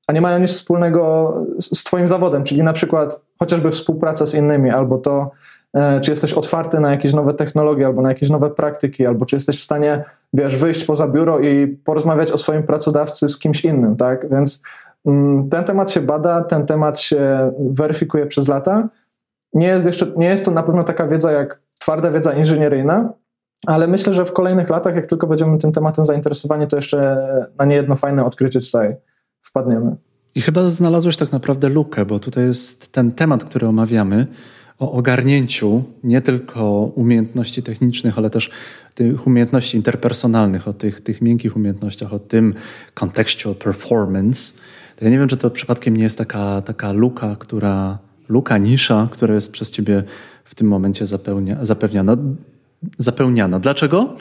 a 0.08 0.14
nie 0.14 0.22
mają 0.22 0.40
nic 0.40 0.52
wspólnego 0.52 1.34
z 1.60 1.84
Twoim 1.84 2.08
zawodem, 2.08 2.44
czyli 2.44 2.64
na 2.64 2.74
przykład 2.74 3.22
chociażby 3.40 3.72
współpraca 3.72 4.26
z 4.26 4.34
innymi, 4.34 4.70
albo 4.70 4.98
to, 4.98 5.32
e, 5.74 6.00
czy 6.00 6.12
jesteś 6.12 6.34
otwarty 6.34 6.80
na 6.80 6.92
jakieś 6.92 7.14
nowe 7.14 7.34
technologie, 7.34 7.86
albo 7.86 8.02
na 8.02 8.10
jakieś 8.10 8.30
nowe 8.30 8.50
praktyki, 8.50 9.06
albo 9.06 9.26
czy 9.26 9.36
jesteś 9.36 9.60
w 9.60 9.64
stanie, 9.64 10.04
wiesz, 10.34 10.58
wyjść 10.58 10.84
poza 10.84 11.08
biuro 11.08 11.40
i 11.40 11.68
porozmawiać 11.68 12.32
o 12.32 12.38
swoim 12.38 12.64
pracodawcy 12.64 13.30
z 13.30 13.40
kimś 13.40 13.66
innym, 13.66 13.96
tak? 13.96 14.30
Więc 14.30 14.62
mm, 15.06 15.50
ten 15.50 15.64
temat 15.64 15.92
się 15.92 16.02
bada, 16.02 16.42
ten 16.42 16.66
temat 16.66 17.00
się 17.00 17.52
weryfikuje 17.60 18.26
przez 18.26 18.48
lata. 18.48 18.90
Nie 19.54 19.68
jest, 19.68 19.86
jeszcze, 19.86 20.14
nie 20.18 20.28
jest 20.28 20.46
to 20.46 20.52
na 20.52 20.64
pewno 20.64 20.84
taka 20.84 21.08
wiedza 21.08 21.32
jak 21.32 21.62
twarda 21.80 22.12
wiedza 22.12 22.34
inżynieryjna, 22.34 23.14
ale 23.68 23.88
myślę, 23.88 24.14
że 24.14 24.26
w 24.26 24.34
kolejnych 24.34 24.70
latach, 24.70 24.96
jak 24.96 25.06
tylko 25.06 25.28
będziemy 25.28 25.58
tym 25.58 25.72
tematem 25.72 26.06
zainteresowani, 26.06 26.68
to 26.68 26.76
jeszcze 26.76 27.18
na 27.60 27.66
niejedno 27.66 27.96
fajne 27.96 28.26
odkrycie 28.26 28.60
tutaj 28.60 28.96
wpadniemy. 29.42 29.96
I 30.36 30.42
chyba 30.42 30.70
znalazłeś 30.70 31.18
tak 31.18 31.32
naprawdę 31.32 31.70
lukę, 31.70 32.06
bo 32.06 32.20
tutaj 32.20 32.44
jest 32.44 32.92
ten 32.92 33.12
temat, 33.12 33.44
który 33.44 33.68
omawiamy, 33.68 34.28
o 34.80 34.92
ogarnięciu 34.92 35.84
nie 36.04 36.22
tylko 36.22 36.72
umiejętności 36.96 37.64
technicznych, 37.64 38.18
ale 38.18 38.30
też 38.30 38.52
tych 38.94 39.28
umiejętności 39.28 39.78
interpersonalnych, 39.78 40.68
o 40.68 40.74
tych, 40.74 41.02
tych 41.02 41.22
miękkich 41.22 41.56
umiejętnościach, 41.56 42.14
o 42.14 42.20
tym 42.20 42.54
contextual 42.94 43.56
performance. 43.56 44.54
To 44.96 45.06
ja 45.06 45.12
nie 45.12 45.20
wiem, 45.20 45.28
czy 45.28 45.38
to 45.38 45.50
przypadkiem 45.50 45.98
nie 45.98 46.04
jest 46.04 46.18
taka, 46.18 46.62
taka 46.62 46.92
luka, 46.92 47.36
która, 47.40 47.98
luka, 48.32 48.58
nisza, 48.58 49.08
która 49.12 49.34
jest 49.34 49.52
przez 49.52 49.72
ciebie 49.72 50.04
w 50.44 50.56
tym 50.56 50.68
momencie 50.68 51.06
zapełnia, 51.06 51.66
zapewniana, 51.66 52.18
zapełniana. 52.98 53.60
Dlaczego? 53.60 54.18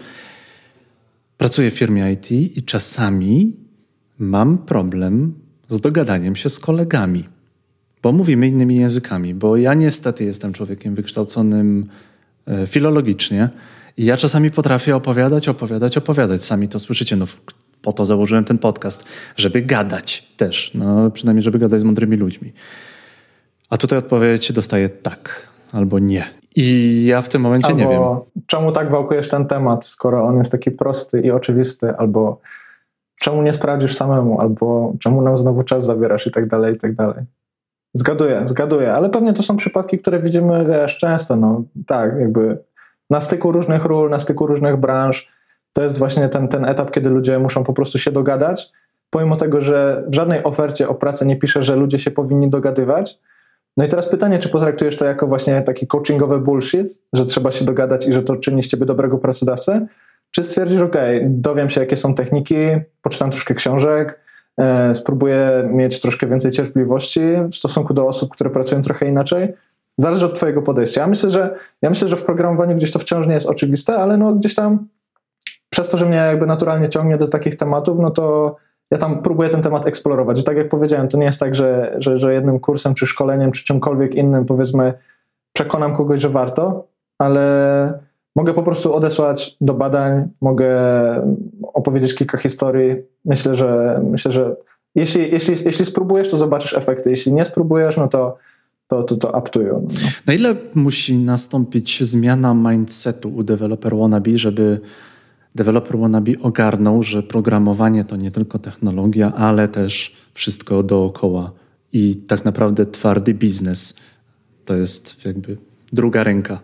Pracuję 1.39 1.71
w 1.71 1.75
firmie 1.75 2.13
IT 2.13 2.33
i 2.33 2.63
czasami 2.63 3.57
mam 4.19 4.59
problem 4.59 5.35
z 5.69 5.81
dogadaniem 5.81 6.37
się 6.37 6.51
z 6.51 6.59
kolegami, 6.59 7.29
bo 8.03 8.13
mówimy 8.13 8.47
innymi 8.47 8.77
językami, 8.77 9.35
bo 9.35 9.57
ja 9.57 9.75
niestety 9.75 10.25
jestem 10.25 10.53
człowiekiem 10.53 10.95
wykształconym 10.95 11.89
e, 12.47 12.67
filologicznie 12.67 13.49
i 13.97 14.05
ja 14.05 14.17
czasami 14.17 14.51
potrafię 14.51 14.97
opowiadać, 14.97 15.49
opowiadać, 15.49 15.97
opowiadać. 15.97 16.45
Sami 16.45 16.69
to 16.69 16.79
słyszycie, 16.79 17.17
no 17.17 17.27
po 17.83 17.93
to 17.93 18.05
założyłem 18.05 18.45
ten 18.45 18.59
podcast, 18.59 19.05
żeby 19.37 19.63
gadać 19.63 20.33
też, 20.37 20.71
no 20.75 21.11
przynajmniej 21.11 21.43
żeby 21.43 21.59
gadać 21.59 21.81
z 21.81 21.85
mądrymi 21.85 22.17
ludźmi. 22.17 22.53
A 23.71 23.77
tutaj 23.77 23.99
odpowiedź 23.99 24.53
dostaję 24.53 24.89
tak 24.89 25.49
albo 25.73 25.99
nie. 25.99 26.25
I 26.57 27.05
ja 27.07 27.23
w 27.23 27.29
tym 27.29 27.43
momencie 27.43 27.67
albo 27.67 27.79
nie 27.79 27.89
wiem. 27.89 28.03
Czemu 28.47 28.73
tak 28.73 28.91
wałkujesz 28.91 29.29
ten 29.29 29.47
temat, 29.47 29.87
skoro 29.87 30.25
on 30.25 30.39
jest 30.39 30.53
taki 30.53 30.71
prosty 30.71 31.21
i 31.21 31.31
oczywisty, 31.31 31.93
albo 31.99 32.41
czemu 33.21 33.43
nie 33.43 33.53
sprawdzisz 33.53 33.97
samemu, 33.97 34.41
albo 34.41 34.93
czemu 35.01 35.23
nam 35.23 35.39
znowu 35.39 35.63
czas 35.63 35.85
zabierasz 35.85 36.27
i 36.27 36.31
tak 36.31 36.47
dalej, 36.47 36.75
i 36.75 36.79
tak 36.79 36.95
dalej. 36.95 37.25
Zgaduję, 37.95 38.43
zgaduję, 38.45 38.93
ale 38.93 39.11
pewnie 39.11 39.33
to 39.33 39.43
są 39.43 39.57
przypadki, 39.57 39.99
które 39.99 40.21
widzimy, 40.21 40.65
wiesz, 40.65 40.97
często, 40.97 41.37
no 41.37 41.63
tak, 41.87 42.17
jakby 42.21 42.59
na 43.11 43.21
styku 43.21 43.53
różnych 43.53 43.85
ról, 43.85 44.11
na 44.11 44.19
styku 44.19 44.47
różnych 44.47 44.77
branż, 44.77 45.29
to 45.73 45.83
jest 45.83 45.99
właśnie 45.99 46.29
ten, 46.29 46.49
ten 46.49 46.65
etap, 46.65 46.91
kiedy 46.91 47.11
ludzie 47.11 47.39
muszą 47.39 47.65
po 47.65 47.73
prostu 47.73 47.99
się 47.99 48.13
dogadać, 48.13 48.73
pomimo 49.11 49.37
tego, 49.37 49.61
że 49.61 50.05
w 50.09 50.15
żadnej 50.15 50.45
ofercie 50.45 50.89
o 50.89 50.95
pracę 50.95 51.27
nie 51.27 51.37
pisze, 51.37 51.63
że 51.63 51.77
ludzie 51.77 51.99
się 51.99 52.11
powinni 52.11 52.49
dogadywać. 52.49 53.19
No 53.77 53.85
i 53.85 53.89
teraz 53.89 54.09
pytanie, 54.09 54.39
czy 54.39 54.49
potraktujesz 54.49 54.97
to 54.97 55.05
jako 55.05 55.27
właśnie 55.27 55.63
taki 55.63 55.87
coachingowy 55.87 56.39
bullshit, 56.39 56.89
że 57.13 57.25
trzeba 57.25 57.51
się 57.51 57.65
dogadać 57.65 58.07
i 58.07 58.13
że 58.13 58.23
to 58.23 58.37
czyni 58.37 58.63
z 58.63 58.69
ciebie 58.69 58.87
dobrego 58.87 59.19
pracodawcę, 59.19 59.87
czy 60.31 60.45
stwierdzisz, 60.45 60.81
ok, 60.81 60.97
dowiem 61.25 61.69
się, 61.69 61.81
jakie 61.81 61.97
są 61.97 62.15
techniki, 62.15 62.57
poczytam 63.03 63.31
troszkę 63.31 63.55
książek, 63.55 64.21
e, 64.59 64.95
spróbuję 64.95 65.69
mieć 65.73 66.01
troszkę 66.01 66.27
więcej 66.27 66.51
cierpliwości 66.51 67.21
w 67.53 67.55
stosunku 67.55 67.95
do 67.95 68.07
osób, 68.07 68.33
które 68.33 68.51
pracują 68.51 68.83
trochę 68.83 69.07
inaczej. 69.07 69.53
Zależy 69.99 70.27
od 70.27 70.35
Twojego 70.35 70.63
podejścia. 70.63 71.01
Ja 71.01 71.07
myślę, 71.07 71.31
że, 71.31 71.55
ja 71.83 71.91
myślę, 71.91 72.09
że 72.09 72.17
w 72.17 72.23
programowaniu 72.23 72.77
gdzieś 72.77 72.93
to 72.93 72.99
wciąż 72.99 73.27
nie 73.27 73.35
jest 73.35 73.49
oczywiste, 73.49 73.97
ale 73.97 74.17
no 74.17 74.33
gdzieś 74.33 74.55
tam 74.55 74.89
przez 75.71 75.89
to, 75.89 75.97
że 75.97 76.07
mnie 76.07 76.17
jakby 76.17 76.47
naturalnie 76.47 76.89
ciągnie 76.89 77.17
do 77.17 77.29
takich 77.29 77.57
tematów, 77.57 77.99
no 77.99 78.11
to 78.11 78.57
ja 78.91 78.99
tam 78.99 79.23
próbuję 79.23 79.49
ten 79.49 79.63
temat 79.63 79.87
eksplorować. 79.87 80.41
I 80.41 80.45
tak 80.45 80.57
jak 80.57 80.69
powiedziałem, 80.69 81.09
to 81.09 81.19
nie 81.19 81.27
jest 81.27 81.41
tak, 81.41 81.55
że, 81.55 81.97
że, 81.99 82.19
że 82.19 82.35
jednym 82.35 82.61
kursem, 82.61 82.95
czy 82.95 83.07
szkoleniem, 83.07 83.53
czy 83.53 83.65
czymkolwiek 83.65 84.15
innym, 84.15 84.45
powiedzmy, 84.45 84.95
przekonam 85.53 85.97
kogoś, 85.97 86.21
że 86.21 86.29
warto, 86.29 86.87
ale 87.19 88.01
Mogę 88.37 88.55
po 88.55 88.63
prostu 88.63 88.95
odesłać 88.95 89.57
do 89.61 89.75
badań, 89.75 90.29
mogę 90.41 90.71
opowiedzieć 91.63 92.15
kilka 92.15 92.39
historii. 92.39 92.97
Myślę, 93.25 93.55
że 93.55 94.01
myślę, 94.11 94.33
że 94.33 94.57
jeśli, 94.95 95.33
jeśli, 95.33 95.55
jeśli 95.65 95.85
spróbujesz, 95.85 96.31
to 96.31 96.37
zobaczysz 96.37 96.75
efekty. 96.75 97.11
Jeśli 97.11 97.33
nie 97.33 97.45
spróbujesz, 97.45 97.97
no 97.97 98.09
to 98.09 98.37
to, 98.87 99.03
to, 99.03 99.17
to 99.17 99.39
up 99.39 99.51
to 99.51 99.61
you. 99.61 99.87
No. 99.89 99.89
Na 100.27 100.33
ile 100.33 100.57
musi 100.75 101.19
nastąpić 101.19 102.05
zmiana 102.05 102.55
mindsetu 102.55 103.29
u 103.37 103.43
developer 103.43 103.97
wannabe, 103.97 104.39
żeby 104.39 104.81
developer 105.55 105.99
wannabe 105.99 106.33
ogarnął, 106.43 107.03
że 107.03 107.23
programowanie 107.23 108.05
to 108.05 108.17
nie 108.17 108.31
tylko 108.31 108.59
technologia, 108.59 109.33
ale 109.37 109.69
też 109.69 110.17
wszystko 110.35 110.83
dookoła 110.83 111.53
i 111.93 112.17
tak 112.17 112.45
naprawdę 112.45 112.87
twardy 112.87 113.35
biznes 113.35 113.95
to 114.65 114.77
jest 114.77 115.25
jakby 115.25 115.57
druga 115.93 116.25
ręka. 116.25 116.61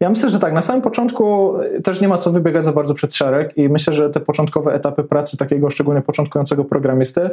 Ja 0.00 0.10
myślę, 0.10 0.28
że 0.28 0.38
tak, 0.38 0.52
na 0.52 0.62
samym 0.62 0.82
początku 0.82 1.54
też 1.84 2.00
nie 2.00 2.08
ma 2.08 2.18
co 2.18 2.30
wybiegać 2.30 2.64
za 2.64 2.72
bardzo 2.72 2.94
przed 2.94 3.14
szereg 3.14 3.56
i 3.58 3.68
myślę, 3.68 3.92
że 3.94 4.10
te 4.10 4.20
początkowe 4.20 4.72
etapy 4.72 5.04
pracy 5.04 5.36
takiego 5.36 5.70
szczególnie 5.70 6.02
początkującego 6.02 6.64
programisty 6.64 7.30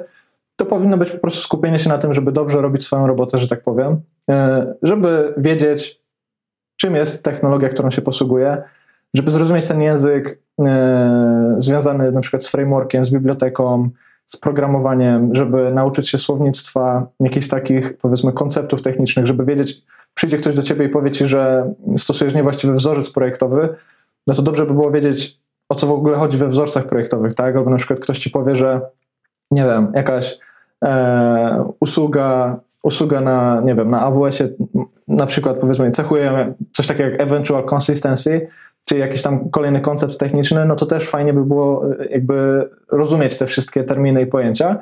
to 0.55 0.65
powinno 0.65 0.97
być 0.97 1.11
po 1.11 1.17
prostu 1.17 1.41
skupienie 1.41 1.77
się 1.77 1.89
na 1.89 1.97
tym, 1.97 2.13
żeby 2.13 2.31
dobrze 2.31 2.61
robić 2.61 2.85
swoją 2.85 3.07
robotę, 3.07 3.37
że 3.37 3.47
tak 3.47 3.61
powiem, 3.61 4.01
e, 4.29 4.73
żeby 4.81 5.33
wiedzieć, 5.37 6.01
czym 6.75 6.95
jest 6.95 7.23
technologia, 7.23 7.69
którą 7.69 7.89
się 7.89 8.01
posługuje, 8.01 8.63
żeby 9.13 9.31
zrozumieć 9.31 9.65
ten 9.65 9.81
język 9.81 10.39
e, 10.59 11.55
związany 11.57 12.11
na 12.11 12.21
przykład 12.21 12.43
z 12.43 12.47
frameworkiem, 12.47 13.05
z 13.05 13.09
biblioteką, 13.09 13.89
z 14.25 14.37
programowaniem, 14.37 15.35
żeby 15.35 15.71
nauczyć 15.73 16.09
się 16.09 16.17
słownictwa, 16.17 17.07
jakichś 17.19 17.47
takich 17.47 17.97
powiedzmy 17.97 18.33
konceptów 18.33 18.81
technicznych, 18.81 19.25
żeby 19.25 19.45
wiedzieć, 19.45 19.83
przyjdzie 20.13 20.37
ktoś 20.37 20.53
do 20.53 20.63
ciebie 20.63 20.85
i 20.85 20.89
powie 20.89 21.11
ci, 21.11 21.27
że 21.27 21.71
stosujesz 21.97 22.35
niewłaściwy 22.35 22.73
wzorzec 22.73 23.09
projektowy, 23.09 23.75
no 24.27 24.33
to 24.33 24.41
dobrze 24.41 24.65
by 24.65 24.73
było 24.73 24.91
wiedzieć, 24.91 25.39
o 25.69 25.75
co 25.75 25.87
w 25.87 25.91
ogóle 25.91 26.17
chodzi 26.17 26.37
we 26.37 26.47
wzorcach 26.47 26.85
projektowych, 26.85 27.33
tak? 27.33 27.55
Albo 27.55 27.69
na 27.69 27.77
przykład 27.77 27.99
ktoś 27.99 28.19
ci 28.19 28.29
powie, 28.29 28.55
że 28.55 28.81
nie 29.51 29.63
wiem, 29.63 29.91
jakaś 29.95 30.39
e, 30.83 31.71
usługa, 31.79 32.59
usługa 32.83 33.21
na, 33.21 33.61
nie 33.65 33.75
wiem, 33.75 33.91
na 33.91 34.01
AWS-ie 34.01 34.49
na 35.07 35.25
przykład 35.25 35.59
powiedzmy 35.59 35.91
cechuje 35.91 36.53
coś 36.73 36.87
takiego 36.87 37.09
jak 37.09 37.21
eventual 37.21 37.65
consistency, 37.73 38.47
czyli 38.85 39.01
jakiś 39.01 39.21
tam 39.21 39.49
kolejny 39.49 39.81
koncept 39.81 40.17
techniczny, 40.17 40.65
no 40.65 40.75
to 40.75 40.85
też 40.85 41.09
fajnie 41.09 41.33
by 41.33 41.45
było 41.45 41.85
e, 41.99 42.05
jakby 42.05 42.69
rozumieć 42.91 43.37
te 43.37 43.45
wszystkie 43.45 43.83
terminy 43.83 44.21
i 44.21 44.25
pojęcia. 44.25 44.79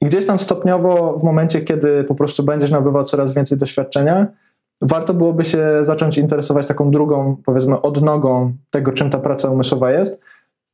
I 0.00 0.06
gdzieś 0.06 0.26
tam 0.26 0.38
stopniowo 0.38 1.18
w 1.18 1.22
momencie, 1.22 1.60
kiedy 1.60 2.04
po 2.04 2.14
prostu 2.14 2.42
będziesz 2.42 2.70
nabywał 2.70 3.04
coraz 3.04 3.34
więcej 3.34 3.58
doświadczenia, 3.58 4.26
warto 4.82 5.14
byłoby 5.14 5.44
się 5.44 5.68
zacząć 5.82 6.18
interesować 6.18 6.66
taką 6.66 6.90
drugą, 6.90 7.36
powiedzmy, 7.44 7.82
odnogą 7.82 8.52
tego, 8.70 8.92
czym 8.92 9.10
ta 9.10 9.18
praca 9.18 9.50
umysłowa 9.50 9.90
jest 9.90 10.22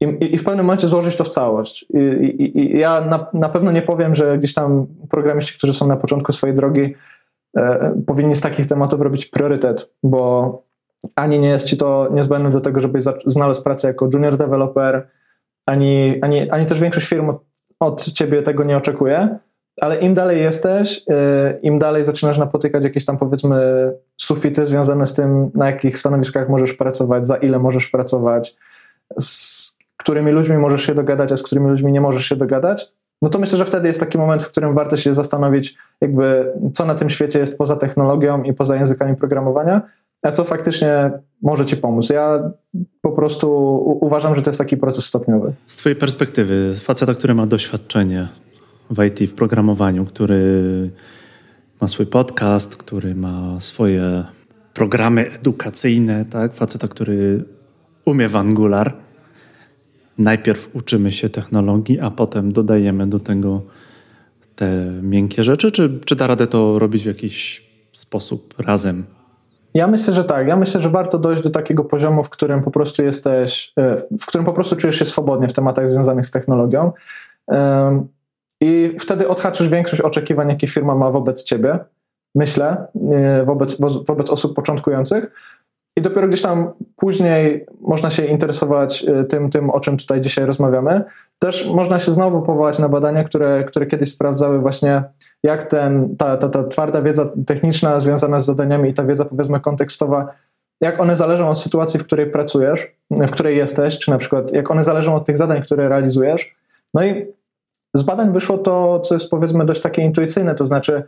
i, 0.00 0.04
i, 0.04 0.35
i 0.35 0.38
w 0.38 0.44
pewnym 0.44 0.66
momencie 0.66 0.88
złożyć 0.88 1.16
to 1.16 1.25
w 1.25 1.28
całość. 1.28 1.87
I, 1.94 2.58
i 2.58 2.78
ja 2.78 3.00
na, 3.00 3.26
na, 3.32 3.49
pewno 3.49 3.73
nie 3.73 3.82
powiem, 3.82 4.14
że 4.14 4.38
gdzieś 4.38 4.54
tam 4.54 4.87
programiści, 5.11 5.58
którzy 5.58 5.75
są 5.75 5.88
na 5.88 5.96
początku 5.96 6.32
swojej 6.32 6.56
drogi, 6.56 6.94
e, 7.56 7.94
powinni 8.06 8.35
z 8.35 8.40
takich 8.40 8.66
tematów 8.66 9.00
robić 9.00 9.26
priorytet, 9.26 9.92
bo 10.02 10.62
ani 11.17 11.38
nie 11.38 11.49
jest 11.49 11.67
ci 11.67 11.76
to 11.76 12.09
niezbędne 12.11 12.50
do 12.50 12.61
tego, 12.61 12.81
żebyś 12.81 13.03
znalazł 13.26 13.62
pracę 13.62 13.88
jako 13.88 14.09
junior 14.12 14.37
developer, 14.37 15.09
ani, 15.67 16.19
ani, 16.23 16.50
ani 16.50 16.67
też 16.67 16.81
większość 16.81 17.09
firm 17.09 17.33
od, 17.81 18.05
ciebie 18.05 18.43
tego 18.43 18.65
nie 18.65 18.76
oczekuje 18.76 19.38
ale 19.81 19.97
im 19.97 20.15
dalej 20.15 20.41
jesteś, 20.41 20.99
y, 20.99 21.03
im 21.62 21.79
dalej 21.79 22.05
zaczynasz 22.05 22.38
napotykać 22.38 22.85
jakieś 22.85 23.05
tam 23.05 23.19
powiedzmy 23.19 23.93
sufity 24.17 24.67
związane 24.67 25.07
z 25.07 25.15
tym, 25.15 25.50
na 25.55 25.67
jakich 25.67 25.99
stanowiskach 25.99 26.49
możesz 26.49 26.73
pracować, 26.73 27.26
za 27.26 27.37
ile 27.37 27.59
możesz 27.59 27.91
pracować, 27.91 28.57
z 29.21 29.76
którymi 29.97 30.33
ludźmi 30.33 30.57
możesz 30.57 30.83
się 30.83 30.95
dogadać, 30.95 31.33
a 31.33 31.37
z 31.37 31.43
którymi 31.43 31.71
ludźmi 31.71 31.93
nie 31.93 32.00
możesz 32.00 32.26
się 32.26 32.37
dogadać, 32.37 32.93
no 33.23 33.29
to 33.29 33.38
myślę, 33.38 33.59
że 33.59 33.65
wtedy 33.65 33.88
jest 33.88 34.00
taki 34.00 34.19
moment, 34.19 34.43
w 34.43 34.50
którym 34.50 34.75
warto 34.75 34.97
się 34.97 35.15
zastanowić, 35.15 35.76
jakby 36.00 36.53
co 36.73 36.87
na 36.87 36.95
tym 36.95 37.11
świecie 37.11 37.38
jest 37.38 37.59
poza 37.59 37.76
technologią 37.76 38.43
i 38.43 38.53
poza 38.53 38.76
językami 38.76 39.17
programowania, 39.17 39.83
a 40.23 40.30
co 40.30 40.44
faktycznie 40.44 41.11
może 41.42 41.66
ci 41.66 41.76
pomóc. 41.76 42.11
Ja 42.11 42.50
po 43.00 43.12
prostu 43.12 43.49
uważam, 44.00 44.35
że 44.35 44.42
to 44.42 44.50
jest 44.50 44.58
taki 44.58 44.76
proces 44.76 45.06
stopniowy. 45.06 45.54
Z 45.66 45.76
twojej 45.76 45.96
perspektywy, 45.96 46.75
faceta, 46.80 47.14
który 47.14 47.35
ma 47.35 47.46
doświadczenie 47.46 48.28
w 48.90 49.04
IT, 49.04 49.30
w 49.30 49.35
programowaniu, 49.35 50.04
który 50.04 50.90
ma 51.80 51.88
swój 51.88 52.06
podcast, 52.06 52.76
który 52.76 53.14
ma 53.14 53.61
swoje 53.61 54.25
programy 54.75 55.30
edukacyjne, 55.30 56.25
tak? 56.25 56.54
Faceta, 56.54 56.88
który 56.88 57.44
umie 58.04 58.28
w 58.28 58.37
Angular. 58.37 58.96
Najpierw 60.18 60.70
uczymy 60.73 61.12
się 61.12 61.28
technologii, 61.28 62.00
a 62.00 62.11
potem 62.11 62.52
dodajemy 62.52 63.06
do 63.06 63.20
tego 63.20 63.62
te 64.54 64.90
miękkie 65.02 65.44
rzeczy, 65.44 65.70
czy, 65.70 66.00
czy 66.04 66.16
da 66.16 66.26
radę 66.26 66.46
to 66.46 66.78
robić 66.78 67.02
w 67.02 67.06
jakiś 67.06 67.66
sposób 67.92 68.54
razem? 68.58 69.06
Ja 69.76 69.87
myślę, 69.87 70.14
że 70.14 70.25
tak. 70.25 70.49
Ja 70.49 70.56
myślę, 70.56 70.80
że 70.80 70.90
warto 70.90 71.18
dojść 71.18 71.42
do 71.42 71.50
takiego 71.50 71.85
poziomu, 71.85 72.23
w 72.23 72.30
którym 72.30 72.61
po 72.61 72.71
prostu 72.71 73.02
jesteś, 73.02 73.73
e, 73.78 73.97
w 74.21 74.26
którym 74.26 74.45
po 74.45 74.52
prostu 74.52 74.76
czujesz 74.76 74.99
się 74.99 75.04
swobodnie 75.04 75.49
w 75.49 75.52
tematach 75.52 75.90
związanych 75.90 76.26
z 76.26 76.30
technologią. 76.30 76.92
I 78.61 78.97
wtedy 79.00 79.28
odhaczysz 79.28 79.68
większość 79.68 80.02
oczekiwań, 80.02 80.49
jakie 80.49 80.66
firma 80.66 80.95
ma 80.95 81.11
wobec 81.11 81.45
ciebie, 81.45 81.78
myślę, 82.35 82.87
e, 83.12 83.45
wobec, 83.45 83.80
wobec 84.06 84.30
osób 84.30 84.54
początkujących. 84.54 85.30
I 85.97 86.03
dopiero 86.03 86.29
gdzieś 86.29 86.43
tam 86.43 86.73
później 86.97 87.67
można 87.81 88.11
się 88.11 88.25
interesować 88.25 89.05
e, 89.05 89.25
tym, 89.25 89.50
tym, 89.50 89.71
o 89.71 89.81
czym 89.81 89.97
tutaj 89.97 90.21
dzisiaj 90.21 90.47
rozmawiamy. 90.47 91.05
Też 91.38 91.71
można 91.71 91.99
się 91.99 92.12
znowu 92.12 92.43
powołać 92.43 92.79
na 92.79 92.88
badania, 92.88 93.25
które, 93.25 93.65
które 93.65 93.87
kiedyś 93.87 94.09
sprawdzały 94.09 94.59
właśnie, 94.59 95.03
jak 95.43 95.67
ten, 95.67 96.17
ta, 96.17 96.37
ta, 96.37 96.49
ta 96.49 96.65
twarda 96.65 97.03
wiedza 97.03 97.29
techniczna 97.47 98.00
związana 98.00 98.38
z 98.38 98.47
zadaniami 98.47 98.91
i 98.91 98.95
ta 98.95 99.05
wiedza 99.05 99.25
powiedzmy 99.25 99.61
kontekstowa, 99.61 100.29
jak 100.81 101.00
one 101.00 101.17
zależą 101.17 101.49
od 101.49 101.59
sytuacji, 101.59 102.00
w 102.00 102.05
której 102.05 102.31
pracujesz, 102.31 102.97
w 103.11 103.31
której 103.31 103.57
jesteś, 103.57 103.99
czy 103.99 104.11
na 104.11 104.19
przykład 104.19 104.53
jak 104.53 104.71
one 104.71 104.83
zależą 104.83 105.15
od 105.15 105.26
tych 105.26 105.37
zadań, 105.37 105.62
które 105.62 105.88
realizujesz. 105.88 106.57
No 106.95 107.05
i 107.05 107.26
z 107.95 108.03
badań 108.03 108.33
wyszło 108.33 108.59
to, 108.59 109.00
co 109.00 109.15
jest 109.15 109.31
powiedzmy 109.31 109.65
dość 109.65 109.81
takie 109.81 110.03
intuicyjne, 110.03 110.55
to 110.55 110.67
znaczy 110.67 111.03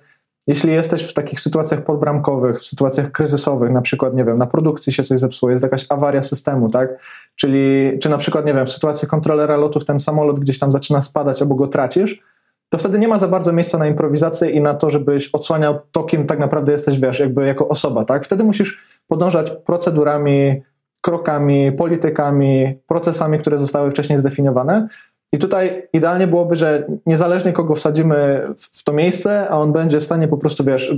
jeśli 0.48 0.72
jesteś 0.72 1.02
w 1.02 1.14
takich 1.14 1.40
sytuacjach 1.40 1.84
podbramkowych, 1.84 2.58
w 2.58 2.64
sytuacjach 2.64 3.12
kryzysowych, 3.12 3.70
na 3.70 3.82
przykład, 3.82 4.14
nie 4.14 4.24
wiem, 4.24 4.38
na 4.38 4.46
produkcji 4.46 4.92
się 4.92 5.02
coś 5.02 5.20
zepsuło, 5.20 5.50
jest 5.50 5.62
jakaś 5.62 5.86
awaria 5.88 6.22
systemu, 6.22 6.68
tak? 6.68 6.88
Czyli, 7.36 7.98
czy 7.98 8.08
na 8.08 8.18
przykład, 8.18 8.46
nie 8.46 8.54
wiem, 8.54 8.66
w 8.66 8.72
sytuacji 8.72 9.08
kontrolera 9.08 9.56
lotów 9.56 9.84
ten 9.84 9.98
samolot 9.98 10.40
gdzieś 10.40 10.58
tam 10.58 10.72
zaczyna 10.72 11.02
spadać 11.02 11.42
albo 11.42 11.54
go 11.54 11.66
tracisz, 11.66 12.22
to 12.68 12.78
wtedy 12.78 12.98
nie 12.98 13.08
ma 13.08 13.18
za 13.18 13.28
bardzo 13.28 13.52
miejsca 13.52 13.78
na 13.78 13.86
improwizację 13.86 14.50
i 14.50 14.60
na 14.60 14.74
to, 14.74 14.90
żebyś 14.90 15.28
odsłaniał 15.28 15.78
to, 15.92 16.04
kim 16.04 16.26
tak 16.26 16.38
naprawdę 16.38 16.72
jesteś, 16.72 17.00
wiesz, 17.00 17.20
jakby 17.20 17.46
jako 17.46 17.68
osoba, 17.68 18.04
tak? 18.04 18.24
Wtedy 18.24 18.44
musisz 18.44 18.82
podążać 19.06 19.50
procedurami, 19.50 20.62
krokami, 21.00 21.72
politykami, 21.72 22.74
procesami, 22.86 23.38
które 23.38 23.58
zostały 23.58 23.90
wcześniej 23.90 24.18
zdefiniowane 24.18 24.88
i 25.32 25.38
tutaj 25.38 25.88
idealnie 25.92 26.26
byłoby, 26.26 26.56
że 26.56 26.86
niezależnie 27.06 27.52
kogo 27.52 27.74
wsadzimy 27.74 28.48
w 28.56 28.84
to 28.84 28.92
miejsce, 28.92 29.48
a 29.48 29.58
on 29.58 29.72
będzie 29.72 30.00
w 30.00 30.04
stanie 30.04 30.28
po 30.28 30.36
prostu, 30.36 30.64
wiesz, 30.64 30.94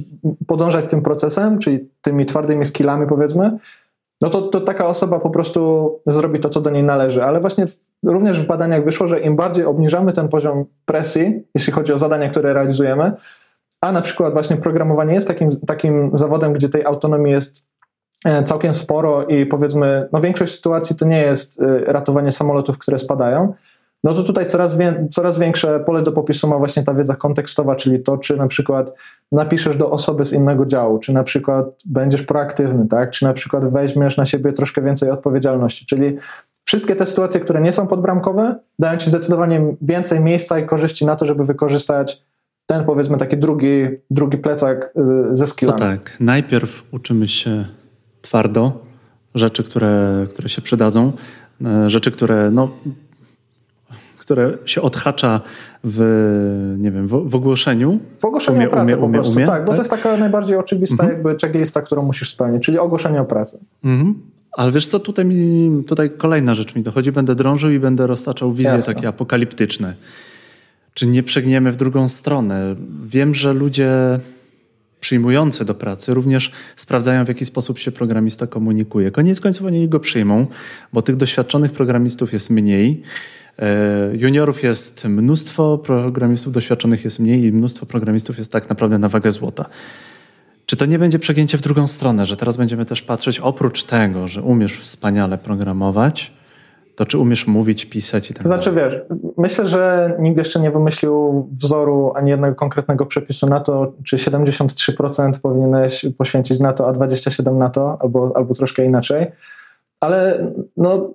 podążać 0.47 0.91
tym 0.91 1.03
procesem, 1.03 1.59
czyli 1.59 1.91
tymi 2.01 2.27
twardymi 2.27 2.65
skillami, 2.65 3.07
powiedzmy, 3.07 3.59
no 4.23 4.31
to, 4.31 4.43
to 4.43 4.61
taka 4.61 4.87
osoba 4.87 5.21
po 5.21 5.31
prostu 5.31 5.91
zrobi 6.07 6.41
to, 6.41 6.49
co 6.49 6.61
do 6.61 6.71
niej 6.71 6.83
należy. 6.83 7.25
Ale 7.25 7.41
właśnie 7.41 7.65
również 8.03 8.41
w 8.41 8.47
badaniach 8.47 8.85
wyszło, 8.85 9.07
że 9.07 9.21
im 9.21 9.37
bardziej 9.37 9.65
obniżamy 9.65 10.13
ten 10.13 10.29
poziom 10.29 10.65
presji, 10.85 11.43
jeśli 11.55 11.73
chodzi 11.73 11.93
o 11.93 11.99
zadania, 11.99 12.29
które 12.29 12.53
realizujemy, 12.53 13.13
a 13.81 13.93
na 13.93 14.01
przykład 14.01 14.33
właśnie 14.33 14.57
programowanie 14.57 15.15
jest 15.15 15.29
takim, 15.29 15.61
takim 15.61 16.11
zawodem, 16.15 16.53
gdzie 16.53 16.69
tej 16.69 16.85
autonomii 16.85 17.33
jest 17.33 17.69
e, 18.25 18.43
całkiem 18.43 18.75
sporo 18.75 19.25
i 19.25 19.47
powiedzmy, 19.47 20.09
no 20.13 20.21
większość 20.21 20.55
sytuacji 20.55 20.97
to 20.97 21.07
nie 21.07 21.21
jest 21.21 21.63
e, 21.63 21.79
ratowanie 21.85 22.31
samolotów, 22.31 22.79
które 22.79 22.99
spadają, 22.99 23.55
no 24.05 24.15
to 24.15 24.23
tutaj 24.23 24.47
coraz, 24.47 24.77
wie, 24.77 25.09
coraz 25.11 25.39
większe 25.39 25.81
pole 25.81 26.03
do 26.03 26.13
popisu 26.13 26.49
ma 26.49 26.59
właśnie 26.59 26.83
ta 26.83 26.95
wiedza 26.95 27.17
kontekstowa, 27.17 27.77
czyli 27.77 28.03
to, 28.03 28.19
czy 28.19 28.37
na 28.37 28.47
przykład 28.47 28.93
napiszesz 29.33 29.77
do 29.77 29.91
osoby 29.91 30.25
z 30.25 30.33
innego 30.33 30.67
działu, 30.67 30.99
czy 30.99 31.13
na 31.13 31.23
przykład 31.23 31.67
będziesz 31.87 32.23
proaktywny, 32.23 32.87
tak? 32.89 33.11
czy 33.11 33.25
na 33.25 33.33
przykład 33.33 33.73
weźmiesz 33.73 34.17
na 34.17 34.25
siebie 34.25 34.53
troszkę 34.53 34.83
więcej 34.83 35.11
odpowiedzialności, 35.11 35.87
czyli 35.87 36.17
wszystkie 36.65 36.97
te 36.97 37.07
sytuacje, 37.07 37.41
które 37.41 37.61
nie 37.61 37.73
są 37.73 37.87
podbramkowe, 37.87 38.57
dają 38.79 38.99
ci 38.99 39.11
zdecydowanie 39.11 39.77
więcej 39.83 40.21
miejsca 40.21 40.59
i 40.59 40.67
korzyści 40.67 41.07
na 41.07 41.17
to, 41.17 41.27
żeby 41.27 41.45
wykorzystać 41.45 42.23
ten 42.67 42.85
powiedzmy 42.85 43.17
taki 43.17 43.37
drugi, 43.37 43.89
drugi 44.11 44.39
plecak 44.39 44.93
y, 45.33 45.37
ze 45.37 45.47
skillami. 45.47 45.79
To 45.79 45.85
tak, 45.85 46.17
najpierw 46.21 46.83
uczymy 46.93 47.29
się 47.29 47.65
twardo 48.23 48.73
rzeczy, 49.35 49.65
które, 49.65 50.27
które 50.31 50.49
się 50.49 50.63
przydadzą, 50.63 51.13
e, 51.65 51.91
rzeczy, 51.91 52.11
które 52.11 52.51
no, 52.51 52.71
które 54.31 54.59
się 54.65 54.83
odhacza 54.83 55.41
w, 55.85 55.99
nie 56.79 56.91
wiem, 56.91 57.07
w, 57.07 57.31
w 57.31 57.35
ogłoszeniu. 57.35 57.99
W 58.19 58.25
ogłoszeniu 58.25 58.59
umie, 58.59 58.69
o 58.69 58.71
pracę 58.71 58.99
umie, 58.99 59.07
po 59.07 59.13
prostu, 59.13 59.37
umie, 59.37 59.47
tak, 59.47 59.65
bo 59.65 59.67
tak? 59.67 59.77
to 59.77 59.81
jest 59.81 59.91
taka 59.91 60.17
najbardziej 60.17 60.57
oczywista 60.57 61.05
mhm. 61.05 61.11
jakby 61.13 61.37
checklista, 61.41 61.83
którą 61.83 62.03
musisz 62.03 62.31
spełnić, 62.31 62.63
czyli 62.63 62.79
ogłoszenie 62.79 63.21
o 63.21 63.25
pracę. 63.25 63.59
Mhm. 63.85 64.15
Ale 64.53 64.73
wiesz 64.73 64.87
co, 64.87 65.01
tutaj, 65.01 65.25
mi, 65.25 65.85
tutaj 65.85 66.11
kolejna 66.11 66.55
rzecz 66.55 66.75
mi 66.75 66.83
dochodzi. 66.83 67.13
Będę 67.13 67.35
drążył 67.35 67.71
i 67.71 67.79
będę 67.79 68.07
roztaczał 68.07 68.53
wizje 68.53 68.75
Jasne. 68.75 68.95
takie 68.95 69.09
apokaliptyczne. 69.09 69.95
Czy 70.95 71.07
nie 71.07 71.23
przegniemy 71.23 71.73
w 71.73 71.77
drugą 71.77 72.09
stronę? 72.09 72.77
Wiem, 73.07 73.35
że 73.35 73.53
ludzie 73.53 74.21
przyjmujący 75.01 75.65
do 75.65 75.75
pracy 75.75 76.15
również 76.15 76.53
sprawdzają, 76.77 77.25
w 77.25 77.29
jaki 77.29 77.45
sposób 77.45 77.79
się 77.79 77.93
programista 77.93 78.47
komunikuje. 78.47 79.11
Koniec 79.11 79.41
końców 79.41 79.67
oni 79.67 79.89
go 79.89 80.01
przyjmą, 80.01 80.47
bo 80.93 81.03
tych 81.03 81.17
doświadczonych 81.17 81.73
programistów 81.73 82.33
jest 82.33 82.51
mniej. 82.51 83.03
E, 83.59 84.17
juniorów 84.17 84.63
jest 84.63 85.05
mnóstwo, 85.05 85.79
programistów 85.79 86.53
doświadczonych 86.53 87.05
jest 87.05 87.19
mniej 87.19 87.45
i 87.45 87.53
mnóstwo 87.53 87.87
programistów 87.87 88.39
jest 88.39 88.53
tak 88.53 88.69
naprawdę 88.69 88.99
na 88.99 89.09
wagę 89.09 89.31
złota. 89.31 89.65
Czy 90.67 90.77
to 90.77 90.87
nie 90.87 90.99
będzie 90.99 91.19
przegięcie 91.19 91.59
w 91.59 91.61
drugą 91.61 91.89
stronę, 91.89 92.27
że 92.27 92.37
teraz 92.37 92.57
będziemy 92.57 92.85
też 92.85 93.03
patrzeć, 93.03 93.41
oprócz 93.41 93.85
tego, 93.85 94.27
że 94.27 94.43
umiesz 94.43 94.79
wspaniale 94.79 95.39
programować, 95.39 96.33
to 96.97 97.07
czy 97.07 97.19
umiesz 97.19 97.47
mówić, 97.47 97.87
pisać 97.87 98.31
i 98.31 98.35
tak 98.35 98.43
To 98.43 98.49
znaczy, 98.49 98.73
dalej? 98.73 98.91
wiesz, 98.91 99.19
myślę, 99.37 99.69
że 99.69 100.13
nikt 100.19 100.39
jeszcze 100.39 100.61
nie 100.61 100.71
wymyślił 100.71 101.49
wzoru 101.53 102.13
ani 102.15 102.31
jednego 102.31 102.55
konkretnego 102.55 103.07
przepisu 103.07 103.47
na 103.47 103.61
to, 103.61 103.93
czy 104.05 104.17
73% 104.17 105.31
powinieneś 105.43 106.07
poświęcić 106.19 106.61
na 106.61 106.73
to, 106.73 106.89
a 106.89 106.93
27% 106.93 107.57
na 107.57 107.71
to, 107.71 107.99
albo, 108.01 108.33
albo 108.35 108.55
troszkę 108.55 108.85
inaczej. 108.85 109.27
Ale 110.01 110.47
no, 110.77 111.11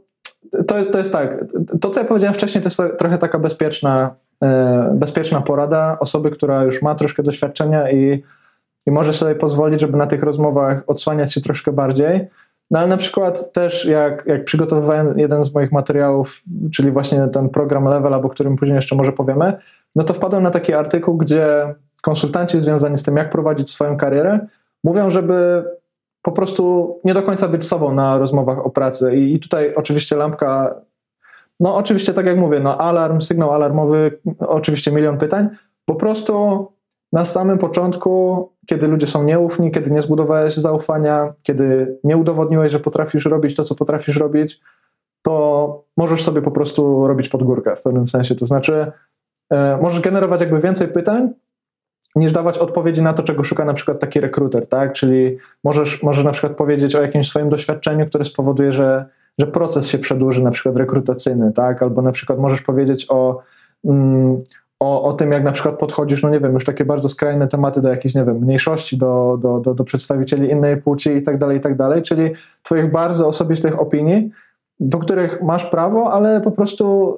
to, 0.68 0.86
to 0.86 0.98
jest 0.98 1.14
tak. 1.14 1.46
To, 1.82 1.90
co 1.90 2.00
ja 2.00 2.06
powiedziałem 2.06 2.34
wcześniej, 2.34 2.64
to 2.64 2.68
jest 2.68 2.98
trochę 2.98 3.18
taka 3.18 3.40
bezpieczna, 3.40 4.16
e, 4.44 4.92
bezpieczna 4.96 5.42
porada 5.42 5.98
osoby, 6.00 6.32
która 6.32 6.64
już 6.64 6.82
ma 6.82 6.96
troszkę 6.96 7.24
doświadczenia 7.24 7.92
i, 7.92 8.24
i 8.88 8.92
może 8.92 9.14
sobie 9.14 9.36
pozwolić, 9.36 9.82
żeby 9.82 9.98
na 9.98 10.08
tych 10.08 10.24
rozmowach 10.24 10.84
odsłaniać 10.88 11.34
się 11.34 11.42
troszkę 11.42 11.72
bardziej. 11.72 12.28
No 12.72 12.80
ale 12.80 12.88
na 12.88 12.98
przykład 12.98 13.52
też 13.54 13.86
jak, 13.86 14.24
jak 14.26 14.46
przygotowywałem 14.46 15.20
jeden 15.20 15.44
z 15.44 15.54
moich 15.54 15.72
materiałów, 15.72 16.42
czyli 16.74 16.92
właśnie 16.92 17.28
ten 17.28 17.50
program 17.50 17.86
Level, 17.86 18.14
o 18.14 18.30
którym 18.30 18.56
później 18.56 18.76
jeszcze 18.76 18.96
może 18.96 19.12
powiemy, 19.12 19.54
no 19.96 20.04
to 20.04 20.14
wpadłem 20.14 20.44
na 20.44 20.52
taki 20.52 20.74
artykuł, 20.74 21.18
gdzie 21.18 21.76
konsultanci 22.02 22.62
związani 22.62 22.98
z 22.98 23.04
tym, 23.04 23.18
jak 23.18 23.30
prowadzić 23.30 23.72
swoją 23.72 23.98
karierę, 23.98 24.40
mówią, 24.84 25.10
żeby 25.10 25.64
po 26.26 26.32
prostu 26.32 26.96
nie 27.04 27.14
do 27.14 27.24
końca 27.24 27.48
być 27.48 27.64
sobą 27.64 27.94
na 27.94 28.18
rozmowach 28.18 28.66
o 28.66 28.70
pracy. 28.70 29.16
I, 29.16 29.34
i 29.34 29.40
tutaj 29.40 29.76
oczywiście 29.76 30.16
lampka, 30.16 30.76
no 31.60 31.76
oczywiście 31.76 32.14
tak 32.14 32.26
jak 32.26 32.38
mówię, 32.38 32.60
no 32.60 32.78
alarm, 32.78 33.22
sygnał 33.22 33.54
alarmowy, 33.54 34.20
oczywiście 34.40 34.92
milion 34.92 35.18
pytań. 35.18 35.50
Po 35.86 35.96
prostu 35.96 36.68
na 37.14 37.26
samym 37.26 37.58
początku, 37.58 38.50
kiedy 38.66 38.88
ludzie 38.88 39.08
są 39.08 39.24
nieufni, 39.24 39.72
kiedy 39.72 39.92
nie 39.92 40.02
zbudowałeś 40.02 40.56
zaufania, 40.56 41.30
kiedy 41.44 41.98
nie 42.04 42.18
udowodniłeś, 42.18 42.72
że 42.72 42.80
potrafisz 42.80 43.26
robić 43.26 43.56
to, 43.56 43.64
co 43.64 43.76
potrafisz 43.76 44.18
robić, 44.18 44.60
to 45.22 45.84
możesz 45.98 46.24
sobie 46.24 46.42
po 46.42 46.52
prostu 46.52 47.08
robić 47.08 47.30
pod 47.30 47.44
górkę 47.44 47.76
w 47.76 47.82
pewnym 47.82 48.08
sensie. 48.08 48.36
To 48.36 48.46
znaczy, 48.46 48.92
e, 49.50 49.78
możesz 49.82 50.00
generować 50.00 50.42
jakby 50.42 50.60
więcej 50.60 50.88
pytań, 50.88 51.34
niż 52.16 52.32
dawać 52.32 52.58
odpowiedzi 52.58 53.02
na 53.02 53.14
to, 53.14 53.24
czego 53.24 53.44
szuka 53.44 53.66
na 53.66 53.74
przykład 53.74 54.00
taki 54.00 54.20
rekruter, 54.20 54.68
tak? 54.68 54.94
Czyli 54.94 55.38
możesz, 55.64 56.04
możesz 56.04 56.24
na 56.24 56.32
przykład 56.32 56.58
powiedzieć 56.58 56.96
o 56.96 57.02
jakimś 57.02 57.30
swoim 57.30 57.50
doświadczeniu, 57.50 58.06
które 58.06 58.26
spowoduje, 58.26 58.72
że, 58.72 59.06
że 59.40 59.48
proces 59.48 59.88
się 59.88 59.98
przedłuży, 59.98 60.44
na 60.44 60.52
przykład 60.52 60.78
rekrutacyjny, 60.78 61.52
tak? 61.54 61.84
Albo 61.84 62.02
na 62.02 62.12
przykład 62.12 62.40
możesz 62.40 62.62
powiedzieć 62.62 63.06
o, 63.10 63.42
mm, 63.86 64.38
o, 64.80 65.04
o 65.04 65.14
tym, 65.14 65.32
jak 65.32 65.44
na 65.44 65.52
przykład 65.52 65.80
podchodzisz, 65.80 66.24
no 66.24 66.30
nie 66.30 66.40
wiem, 66.40 66.54
już 66.54 66.66
takie 66.66 66.86
bardzo 66.86 67.10
skrajne 67.10 67.48
tematy 67.48 67.82
do 67.82 67.90
jakiejś, 67.90 68.16
nie 68.16 68.26
wiem, 68.26 68.38
mniejszości, 68.38 68.98
do, 68.98 69.38
do, 69.42 69.60
do, 69.60 69.74
do 69.74 69.84
przedstawicieli 69.84 70.52
innej 70.52 70.82
płci 70.82 71.10
i 71.10 71.22
tak 71.22 71.38
dalej, 71.38 71.58
i 71.58 71.62
tak 71.62 71.76
dalej, 71.76 72.02
czyli 72.02 72.30
twoich 72.64 72.92
bardzo 72.92 73.28
osobistych 73.28 73.80
opinii, 73.80 74.32
do 74.80 74.98
których 74.98 75.42
masz 75.42 75.66
prawo, 75.66 76.14
ale 76.14 76.42
po 76.42 76.52
prostu 76.52 77.18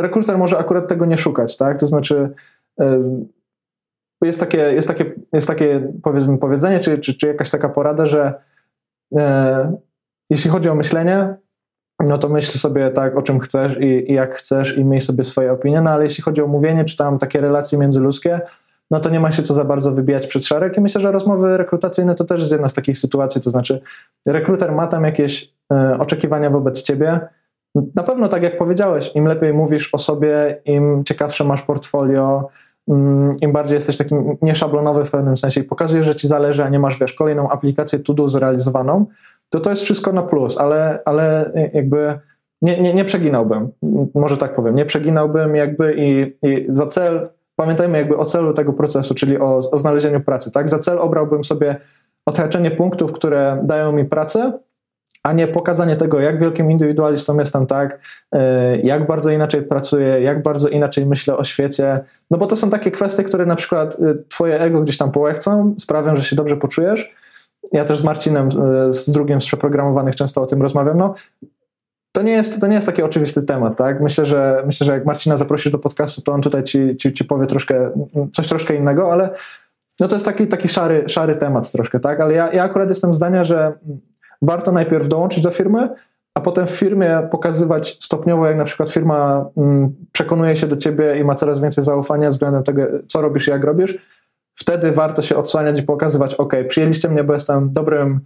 rekruter 0.00 0.38
może 0.38 0.58
akurat 0.58 0.88
tego 0.88 1.06
nie 1.06 1.16
szukać, 1.16 1.56
tak? 1.56 1.78
To 1.78 1.86
znaczy 1.86 2.30
jest 4.26 4.40
takie, 4.40 4.58
jest 4.58 4.88
takie, 4.88 5.12
jest 5.32 5.46
takie 5.46 5.92
powiedzmy 6.02 6.38
powiedzenie, 6.38 6.80
czy, 6.80 6.98
czy, 6.98 7.14
czy 7.14 7.26
jakaś 7.26 7.50
taka 7.50 7.68
porada, 7.68 8.06
że 8.06 8.34
e, 9.16 9.76
jeśli 10.30 10.50
chodzi 10.50 10.68
o 10.68 10.74
myślenie, 10.74 11.34
no 12.06 12.18
to 12.18 12.28
myśl 12.28 12.58
sobie 12.58 12.90
tak, 12.90 13.16
o 13.16 13.22
czym 13.22 13.40
chcesz 13.40 13.76
i, 13.80 14.10
i, 14.10 14.14
jak 14.14 14.34
chcesz 14.34 14.76
i 14.78 14.84
miej 14.84 15.00
sobie 15.00 15.24
swoje 15.24 15.52
opinie, 15.52 15.80
no 15.80 15.90
ale 15.90 16.04
jeśli 16.04 16.22
chodzi 16.22 16.42
o 16.42 16.46
mówienie, 16.46 16.84
czy 16.84 16.96
tam 16.96 17.18
takie 17.18 17.40
relacje 17.40 17.78
międzyludzkie, 17.78 18.40
no 18.90 19.00
to 19.00 19.10
nie 19.10 19.20
ma 19.20 19.32
się 19.32 19.42
co 19.42 19.54
za 19.54 19.64
bardzo 19.64 19.92
wybijać 19.92 20.26
przed 20.26 20.44
szereg 20.44 20.76
i 20.76 20.80
myślę, 20.80 21.00
że 21.00 21.12
rozmowy 21.12 21.56
rekrutacyjne 21.56 22.14
to 22.14 22.24
też 22.24 22.40
jest 22.40 22.52
jedna 22.52 22.68
z 22.68 22.74
takich 22.74 22.98
sytuacji, 22.98 23.40
to 23.40 23.50
znaczy 23.50 23.80
rekruter 24.26 24.72
ma 24.72 24.86
tam 24.86 25.04
jakieś 25.04 25.54
e, 25.72 25.98
oczekiwania 25.98 26.50
wobec 26.50 26.82
ciebie, 26.82 27.20
na 27.74 28.02
pewno 28.02 28.28
tak 28.28 28.42
jak 28.42 28.58
powiedziałeś, 28.58 29.10
im 29.14 29.26
lepiej 29.26 29.52
mówisz 29.52 29.94
o 29.94 29.98
sobie, 29.98 30.60
im 30.64 31.04
ciekawsze 31.04 31.44
masz 31.44 31.62
portfolio, 31.62 32.48
im 33.42 33.52
bardziej 33.52 33.74
jesteś 33.74 33.96
taki 33.96 34.14
nieszablonowy 34.42 35.04
w 35.04 35.10
pewnym 35.10 35.36
sensie 35.36 35.60
i 35.60 35.64
pokazujesz, 35.64 36.06
że 36.06 36.14
ci 36.14 36.28
zależy, 36.28 36.64
a 36.64 36.68
nie 36.68 36.78
masz, 36.78 36.98
wiesz, 36.98 37.12
kolejną 37.12 37.50
aplikację 37.50 37.98
to-do 37.98 38.28
zrealizowaną, 38.28 39.06
to 39.50 39.60
to 39.60 39.70
jest 39.70 39.82
wszystko 39.82 40.12
na 40.12 40.22
plus, 40.22 40.58
ale, 40.58 41.02
ale 41.04 41.52
jakby 41.74 42.18
nie, 42.62 42.80
nie, 42.80 42.92
nie 42.92 43.04
przeginałbym, 43.04 43.68
może 44.14 44.36
tak 44.36 44.54
powiem, 44.54 44.74
nie 44.74 44.84
przeginałbym 44.84 45.56
jakby 45.56 45.94
i, 45.98 46.36
i 46.48 46.66
za 46.68 46.86
cel, 46.86 47.28
pamiętajmy 47.56 47.98
jakby 47.98 48.16
o 48.16 48.24
celu 48.24 48.52
tego 48.52 48.72
procesu, 48.72 49.14
czyli 49.14 49.38
o, 49.38 49.56
o 49.56 49.78
znalezieniu 49.78 50.20
pracy, 50.20 50.50
tak? 50.50 50.68
Za 50.68 50.78
cel 50.78 50.98
obrałbym 50.98 51.44
sobie 51.44 51.76
odhaczenie 52.26 52.70
punktów, 52.70 53.12
które 53.12 53.60
dają 53.64 53.92
mi 53.92 54.04
pracę, 54.04 54.52
a 55.22 55.32
nie 55.32 55.46
pokazanie 55.46 55.96
tego, 55.96 56.20
jak 56.20 56.40
wielkim 56.40 56.70
indywidualistą 56.70 57.38
jestem, 57.38 57.66
tak, 57.66 58.00
e, 58.32 58.78
jak 58.78 59.06
bardzo 59.06 59.30
inaczej 59.30 59.62
pracuję, 59.62 60.20
jak 60.20 60.42
bardzo 60.42 60.68
inaczej 60.68 61.06
myślę 61.06 61.36
o 61.36 61.44
świecie. 61.44 62.00
No 62.30 62.38
bo 62.38 62.46
to 62.46 62.56
są 62.56 62.70
takie 62.70 62.90
kwestie, 62.90 63.24
które 63.24 63.46
na 63.46 63.56
przykład 63.56 63.94
e, 63.94 64.14
twoje 64.28 64.60
ego 64.60 64.80
gdzieś 64.80 64.98
tam 64.98 65.10
połechcą, 65.10 65.74
sprawią, 65.78 66.16
że 66.16 66.24
się 66.24 66.36
dobrze 66.36 66.56
poczujesz. 66.56 67.14
Ja 67.72 67.84
też 67.84 67.98
z 67.98 68.04
Marcinem, 68.04 68.48
e, 68.48 68.92
z 68.92 69.10
drugim 69.10 69.40
z 69.40 69.46
przeprogramowanych 69.46 70.14
często 70.14 70.42
o 70.42 70.46
tym 70.46 70.62
rozmawiam. 70.62 70.96
No, 70.96 71.14
to 72.12 72.22
nie 72.22 72.32
jest, 72.32 72.60
to 72.60 72.66
nie 72.66 72.74
jest 72.74 72.86
taki 72.86 73.02
oczywisty 73.02 73.42
temat, 73.42 73.76
tak? 73.76 74.00
Myślę, 74.00 74.26
że 74.26 74.62
myślę, 74.66 74.86
że 74.86 74.92
jak 74.92 75.04
Marcina 75.04 75.36
zaprosisz 75.36 75.72
do 75.72 75.78
podcastu, 75.78 76.22
to 76.22 76.32
on 76.32 76.42
tutaj 76.42 76.62
ci, 76.64 76.96
ci, 76.96 77.12
ci 77.12 77.24
powie 77.24 77.46
troszkę, 77.46 77.90
coś 78.32 78.48
troszkę 78.48 78.74
innego, 78.74 79.12
ale 79.12 79.30
no 80.00 80.08
to 80.08 80.16
jest 80.16 80.24
taki, 80.24 80.46
taki 80.46 80.68
szary, 80.68 81.04
szary 81.06 81.34
temat 81.34 81.72
troszkę, 81.72 82.00
tak? 82.00 82.20
Ale 82.20 82.34
ja, 82.34 82.52
ja 82.52 82.64
akurat 82.64 82.88
jestem 82.88 83.14
zdania, 83.14 83.44
że 83.44 83.72
warto 84.42 84.72
najpierw 84.72 85.08
dołączyć 85.08 85.42
do 85.42 85.50
firmy, 85.50 85.88
a 86.34 86.40
potem 86.40 86.66
w 86.66 86.70
firmie 86.70 87.28
pokazywać 87.30 87.98
stopniowo, 88.04 88.46
jak 88.46 88.56
na 88.56 88.64
przykład 88.64 88.90
firma 88.90 89.50
mm, 89.56 89.94
przekonuje 90.12 90.56
się 90.56 90.66
do 90.66 90.76
ciebie 90.76 91.18
i 91.20 91.24
ma 91.24 91.34
coraz 91.34 91.60
więcej 91.60 91.84
zaufania 91.84 92.30
względem 92.30 92.62
tego, 92.62 92.82
co 93.08 93.20
robisz 93.20 93.48
i 93.48 93.50
jak 93.50 93.64
robisz, 93.64 93.98
wtedy 94.54 94.92
warto 94.92 95.22
się 95.22 95.36
odsłaniać 95.36 95.78
i 95.78 95.82
pokazywać, 95.82 96.34
ok, 96.34 96.54
przyjęliście 96.68 97.08
mnie, 97.08 97.24
bo 97.24 97.32
jestem 97.32 97.72
dobrym 97.72 98.20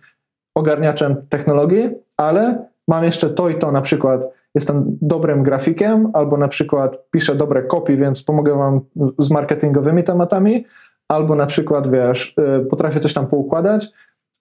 ogarniaczem 0.54 1.16
technologii, 1.28 1.90
ale 2.16 2.66
mam 2.88 3.04
jeszcze 3.04 3.30
to 3.30 3.48
i 3.48 3.58
to, 3.58 3.72
na 3.72 3.80
przykład 3.80 4.28
jestem 4.54 4.98
dobrym 5.02 5.42
grafikiem, 5.42 6.10
albo 6.12 6.36
na 6.36 6.48
przykład 6.48 7.10
piszę 7.10 7.34
dobre 7.34 7.62
kopie, 7.62 7.96
więc 7.96 8.22
pomogę 8.22 8.58
wam 8.58 8.80
z 9.18 9.30
marketingowymi 9.30 10.04
tematami, 10.04 10.64
albo 11.08 11.34
na 11.34 11.46
przykład, 11.46 11.90
wiesz, 11.90 12.34
y, 12.62 12.66
potrafię 12.66 13.00
coś 13.00 13.14
tam 13.14 13.26
poukładać, 13.26 13.88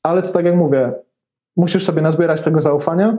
ale 0.03 0.21
to 0.21 0.31
tak 0.31 0.45
jak 0.45 0.55
mówię, 0.55 0.93
musisz 1.55 1.85
sobie 1.85 2.01
nazbierać 2.01 2.41
tego 2.41 2.61
zaufania, 2.61 3.17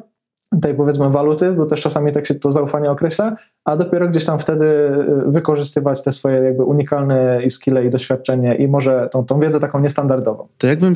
tej 0.63 0.75
powiedzmy 0.75 1.11
waluty, 1.11 1.53
bo 1.53 1.67
też 1.67 1.81
czasami 1.81 2.13
tak 2.13 2.27
się 2.27 2.35
to 2.35 2.53
zaufanie 2.53 2.91
określa, 2.91 3.37
a 3.65 3.77
dopiero 3.77 4.09
gdzieś 4.09 4.25
tam 4.25 4.39
wtedy 4.39 4.65
y, 4.65 5.31
wykorzystywać 5.31 6.03
te 6.03 6.13
swoje 6.13 6.37
jakby 6.37 6.65
unikalne 6.65 7.43
i 7.45 7.51
skille 7.51 7.87
i 7.87 7.91
doświadczenie 7.91 8.55
i 8.55 8.69
może 8.69 9.09
tą, 9.13 9.25
tą 9.25 9.41
wiedzę 9.41 9.61
taką 9.61 9.81
niestandardową. 9.81 10.49
To 10.59 10.67
jakbym 10.67 10.95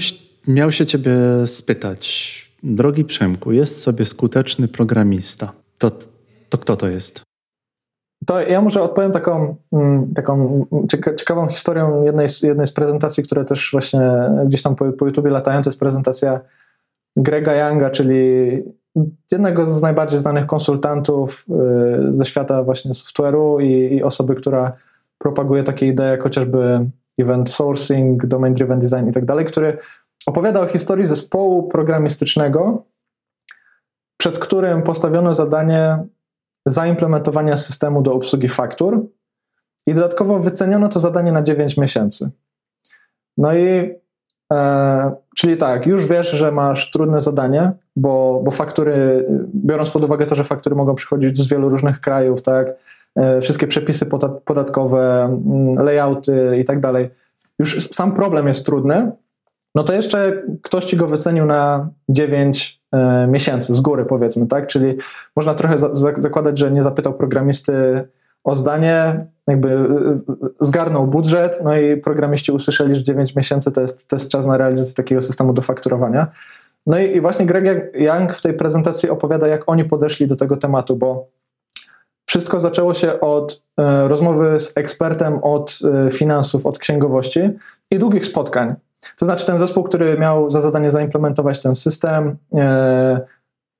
miał 0.48 0.72
się 0.72 0.86
ciebie 0.86 1.12
spytać, 1.46 2.52
drogi 2.62 3.04
Przemku, 3.04 3.52
jest 3.52 3.82
sobie 3.82 4.04
skuteczny 4.04 4.68
programista, 4.68 5.52
to, 5.78 5.90
to 6.48 6.58
kto 6.58 6.76
to 6.76 6.88
jest? 6.88 7.22
To 8.26 8.40
ja 8.40 8.60
może 8.60 8.82
odpowiem 8.82 9.12
taką, 9.12 9.56
mm, 9.72 10.14
taką 10.14 10.66
ciekawą 11.16 11.46
historią 11.46 12.02
jednej 12.02 12.28
z, 12.28 12.42
jednej 12.42 12.66
z 12.66 12.72
prezentacji, 12.72 13.22
które 13.22 13.44
też 13.44 13.68
właśnie 13.72 14.00
gdzieś 14.46 14.62
tam 14.62 14.76
po, 14.76 14.92
po 14.92 15.06
YouTubie 15.06 15.30
latają. 15.30 15.62
To 15.62 15.70
jest 15.70 15.78
prezentacja 15.78 16.40
Grega 17.16 17.54
Younga, 17.54 17.90
czyli 17.90 18.16
jednego 19.32 19.66
z 19.66 19.82
najbardziej 19.82 20.20
znanych 20.20 20.46
konsultantów 20.46 21.46
y, 22.14 22.18
ze 22.18 22.24
świata 22.24 22.62
właśnie 22.62 22.90
software'u 22.94 23.62
i, 23.62 23.94
i 23.94 24.02
osoby, 24.02 24.34
która 24.34 24.72
propaguje 25.18 25.62
takie 25.62 25.86
idee 25.86 26.02
jak 26.02 26.22
chociażby 26.22 26.90
event 27.18 27.50
sourcing, 27.50 28.26
domain 28.26 28.54
driven 28.54 28.78
design 28.78 29.08
i 29.08 29.12
tak 29.12 29.24
dalej, 29.24 29.44
który 29.44 29.78
opowiada 30.26 30.60
o 30.60 30.66
historii 30.66 31.06
zespołu 31.06 31.68
programistycznego, 31.68 32.84
przed 34.16 34.38
którym 34.38 34.82
postawiono 34.82 35.34
zadanie 35.34 35.98
zaimplementowania 36.66 37.56
systemu 37.56 38.02
do 38.02 38.12
obsługi 38.12 38.48
faktur 38.48 39.06
i 39.86 39.94
dodatkowo 39.94 40.38
wyceniono 40.38 40.88
to 40.88 41.00
zadanie 41.00 41.32
na 41.32 41.42
9 41.42 41.76
miesięcy. 41.76 42.30
No 43.36 43.54
i 43.54 43.94
e, 44.52 45.12
Czyli 45.40 45.56
tak, 45.56 45.86
już 45.86 46.06
wiesz, 46.06 46.30
że 46.30 46.52
masz 46.52 46.90
trudne 46.90 47.20
zadanie, 47.20 47.72
bo, 47.96 48.40
bo 48.44 48.50
faktury, 48.50 49.26
biorąc 49.54 49.90
pod 49.90 50.04
uwagę 50.04 50.26
to, 50.26 50.34
że 50.34 50.44
faktury 50.44 50.76
mogą 50.76 50.94
przychodzić 50.94 51.42
z 51.42 51.48
wielu 51.48 51.68
różnych 51.68 52.00
krajów, 52.00 52.42
tak, 52.42 52.74
e, 53.16 53.40
wszystkie 53.40 53.66
przepisy 53.66 54.06
podatkowe, 54.44 55.24
mm, 55.24 55.84
layouty 55.84 56.58
i 56.60 56.64
tak 56.64 56.80
dalej, 56.80 57.10
już 57.58 57.84
sam 57.84 58.12
problem 58.14 58.48
jest 58.48 58.66
trudny, 58.66 59.12
no 59.74 59.84
to 59.84 59.92
jeszcze 59.92 60.42
ktoś 60.62 60.84
ci 60.84 60.96
go 60.96 61.06
wycenił 61.06 61.46
na 61.46 61.88
9 62.08 62.80
e, 62.92 63.26
miesięcy 63.26 63.74
z 63.74 63.80
góry, 63.80 64.04
powiedzmy, 64.04 64.46
tak? 64.46 64.66
Czyli 64.66 64.96
można 65.36 65.54
trochę 65.54 65.74
zakładać, 66.18 66.58
że 66.58 66.70
nie 66.70 66.82
zapytał 66.82 67.14
programisty 67.14 67.72
o 68.44 68.54
zdanie, 68.54 69.26
jakby 69.46 69.68
y, 69.68 69.74
y, 69.74 70.50
zgarnął 70.60 71.06
budżet, 71.06 71.60
no 71.64 71.76
i 71.76 71.96
programiści 71.96 72.52
usłyszeli, 72.52 72.94
że 72.94 73.02
9 73.02 73.34
miesięcy 73.34 73.72
to 73.72 73.80
jest, 73.80 74.08
to 74.08 74.16
jest 74.16 74.30
czas 74.30 74.46
na 74.46 74.58
realizację 74.58 74.94
takiego 74.94 75.22
systemu 75.22 75.52
do 75.52 75.62
fakturowania. 75.62 76.26
No 76.86 76.98
i, 76.98 77.16
i 77.16 77.20
właśnie 77.20 77.46
Greg 77.46 77.92
Young 77.94 78.34
w 78.34 78.40
tej 78.40 78.54
prezentacji 78.54 79.10
opowiada, 79.10 79.48
jak 79.48 79.62
oni 79.66 79.84
podeszli 79.84 80.26
do 80.26 80.36
tego 80.36 80.56
tematu, 80.56 80.96
bo 80.96 81.28
wszystko 82.26 82.60
zaczęło 82.60 82.94
się 82.94 83.20
od 83.20 83.62
e, 83.78 84.08
rozmowy 84.08 84.58
z 84.58 84.76
ekspertem 84.76 85.38
od 85.42 85.78
e, 86.06 86.10
finansów, 86.10 86.66
od 86.66 86.78
księgowości 86.78 87.40
i 87.90 87.98
długich 87.98 88.26
spotkań. 88.26 88.74
To 89.18 89.24
znaczy 89.26 89.46
ten 89.46 89.58
zespół, 89.58 89.84
który 89.84 90.18
miał 90.18 90.50
za 90.50 90.60
zadanie 90.60 90.90
zaimplementować 90.90 91.62
ten 91.62 91.74
system, 91.74 92.36
e, 92.54 93.20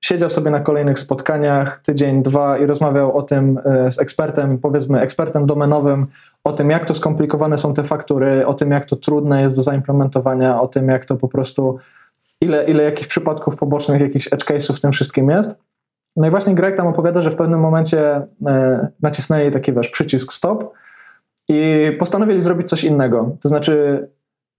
siedział 0.01 0.29
sobie 0.29 0.51
na 0.51 0.59
kolejnych 0.59 0.99
spotkaniach 0.99 1.79
tydzień, 1.79 2.23
dwa 2.23 2.57
i 2.57 2.65
rozmawiał 2.65 3.17
o 3.17 3.21
tym 3.21 3.59
e, 3.65 3.91
z 3.91 3.99
ekspertem, 3.99 4.57
powiedzmy 4.57 4.99
ekspertem 4.99 5.45
domenowym, 5.45 6.07
o 6.43 6.53
tym 6.53 6.69
jak 6.69 6.85
to 6.85 6.93
skomplikowane 6.93 7.57
są 7.57 7.73
te 7.73 7.83
faktury, 7.83 8.47
o 8.47 8.53
tym 8.53 8.71
jak 8.71 8.85
to 8.85 8.95
trudne 8.95 9.41
jest 9.41 9.55
do 9.55 9.63
zaimplementowania, 9.63 10.61
o 10.61 10.67
tym 10.67 10.89
jak 10.89 11.05
to 11.05 11.15
po 11.15 11.27
prostu, 11.27 11.77
ile, 12.41 12.63
ile 12.63 12.83
jakichś 12.83 13.07
przypadków 13.07 13.55
pobocznych, 13.55 14.01
jakichś 14.01 14.33
edge 14.33 14.45
case'ów 14.45 14.73
w 14.73 14.79
tym 14.79 14.91
wszystkim 14.91 15.29
jest. 15.29 15.59
No 16.15 16.27
i 16.27 16.29
właśnie 16.29 16.55
Greg 16.55 16.77
tam 16.77 16.87
opowiada, 16.87 17.21
że 17.21 17.31
w 17.31 17.35
pewnym 17.35 17.59
momencie 17.59 18.21
e, 18.47 18.87
nacisnęli 19.01 19.51
taki 19.51 19.73
wiesz, 19.73 19.89
przycisk 19.89 20.33
stop 20.33 20.73
i 21.47 21.91
postanowili 21.99 22.41
zrobić 22.41 22.69
coś 22.69 22.83
innego. 22.83 23.35
To 23.41 23.49
znaczy 23.49 24.07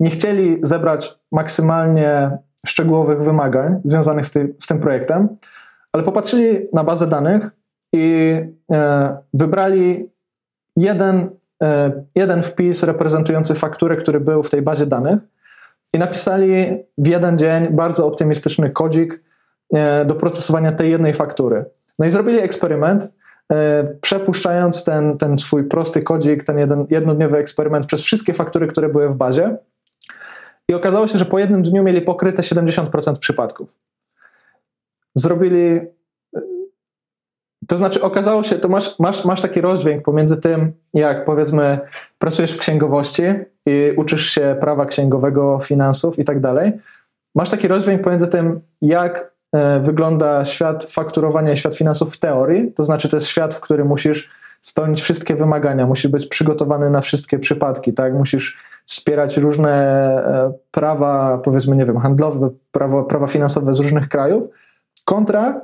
nie 0.01 0.11
chcieli 0.11 0.59
zebrać 0.63 1.19
maksymalnie 1.33 2.39
szczegółowych 2.67 3.23
wymagań 3.23 3.81
związanych 3.85 4.27
z, 4.27 4.31
ty, 4.31 4.55
z 4.59 4.67
tym 4.67 4.81
projektem, 4.81 5.29
ale 5.93 6.03
popatrzyli 6.03 6.59
na 6.73 6.85
bazę 6.85 7.07
danych 7.07 7.51
i 7.93 8.35
e, 8.73 9.17
wybrali 9.35 10.11
jeden, 10.77 11.31
e, 11.63 11.93
jeden 12.15 12.43
wpis 12.43 12.83
reprezentujący 12.83 13.55
fakturę, 13.55 13.97
który 13.97 14.21
był 14.21 14.43
w 14.43 14.51
tej 14.51 14.63
bazie 14.63 14.87
danych 14.87 15.19
i 15.93 15.99
napisali 15.99 16.55
w 16.99 17.07
jeden 17.07 17.39
dzień 17.39 17.69
bardzo 17.69 18.07
optymistyczny 18.07 18.71
kodzik 18.71 19.23
e, 19.75 20.05
do 20.05 20.15
procesowania 20.15 20.73
tej 20.73 20.91
jednej 20.91 21.15
faktury. 21.15 21.65
No 21.99 22.07
i 22.07 22.11
zrobili 22.11 22.41
eksperyment, 22.41 23.13
e, 23.53 23.85
przepuszczając 24.01 24.85
ten, 24.85 25.19
ten 25.19 25.39
swój 25.39 25.65
prosty 25.65 26.03
kodzik, 26.03 26.45
ten 26.45 26.59
jeden, 26.59 26.87
jednodniowy 26.91 27.39
eksperyment 27.39 27.87
przez 27.87 28.03
wszystkie 28.03 28.33
faktury, 28.33 28.67
które 28.67 28.89
były 28.89 29.09
w 29.09 29.17
bazie 29.17 29.57
i 30.69 30.75
okazało 30.75 31.07
się, 31.07 31.19
że 31.19 31.25
po 31.25 31.39
jednym 31.39 31.63
dniu 31.63 31.83
mieli 31.83 32.03
pokryte 32.03 32.43
70% 32.43 33.19
przypadków. 33.19 33.79
Zrobili. 35.15 35.81
To 37.69 37.77
znaczy, 37.77 38.03
okazało 38.03 38.43
się, 38.43 38.59
to 38.59 38.69
masz, 38.69 38.99
masz, 38.99 39.25
masz 39.25 39.41
taki 39.41 39.61
rozdźwięk 39.61 40.03
pomiędzy 40.03 40.41
tym, 40.41 40.73
jak 40.95 41.25
powiedzmy, 41.25 41.81
pracujesz 42.19 42.53
w 42.53 42.59
księgowości 42.59 43.23
i 43.67 43.93
uczysz 43.97 44.31
się 44.31 44.57
prawa 44.61 44.87
księgowego, 44.87 45.59
finansów 45.63 46.19
i 46.19 46.25
tak 46.25 46.41
dalej. 46.41 46.73
Masz 47.35 47.49
taki 47.49 47.69
rozdźwięk 47.69 48.03
pomiędzy 48.03 48.29
tym, 48.29 48.61
jak 48.83 49.33
e, 49.53 49.81
wygląda 49.81 50.45
świat 50.45 50.85
fakturowania 50.85 51.53
i 51.53 51.57
świat 51.57 51.75
finansów 51.75 52.15
w 52.15 52.19
teorii. 52.19 52.73
To 52.73 52.85
znaczy, 52.85 53.09
to 53.09 53.17
jest 53.17 53.27
świat, 53.27 53.55
w 53.55 53.61
którym 53.61 53.87
musisz 53.87 54.31
spełnić 54.61 55.03
wszystkie 55.03 55.35
wymagania, 55.35 55.87
musisz 55.87 56.11
być 56.11 56.27
przygotowany 56.27 56.91
na 56.91 57.01
wszystkie 57.01 57.39
przypadki, 57.39 57.93
tak? 57.93 58.15
Musisz 58.15 58.59
wspierać 58.85 59.37
różne 59.37 59.71
e, 59.71 60.53
prawa, 60.71 61.39
powiedzmy, 61.39 61.77
nie 61.77 61.85
wiem, 61.85 61.99
handlowe, 61.99 62.51
prawa, 62.73 63.03
prawa 63.03 63.27
finansowe 63.27 63.75
z 63.75 63.81
różnych 63.81 64.09
krajów, 64.09 64.49
kontra 65.05 65.61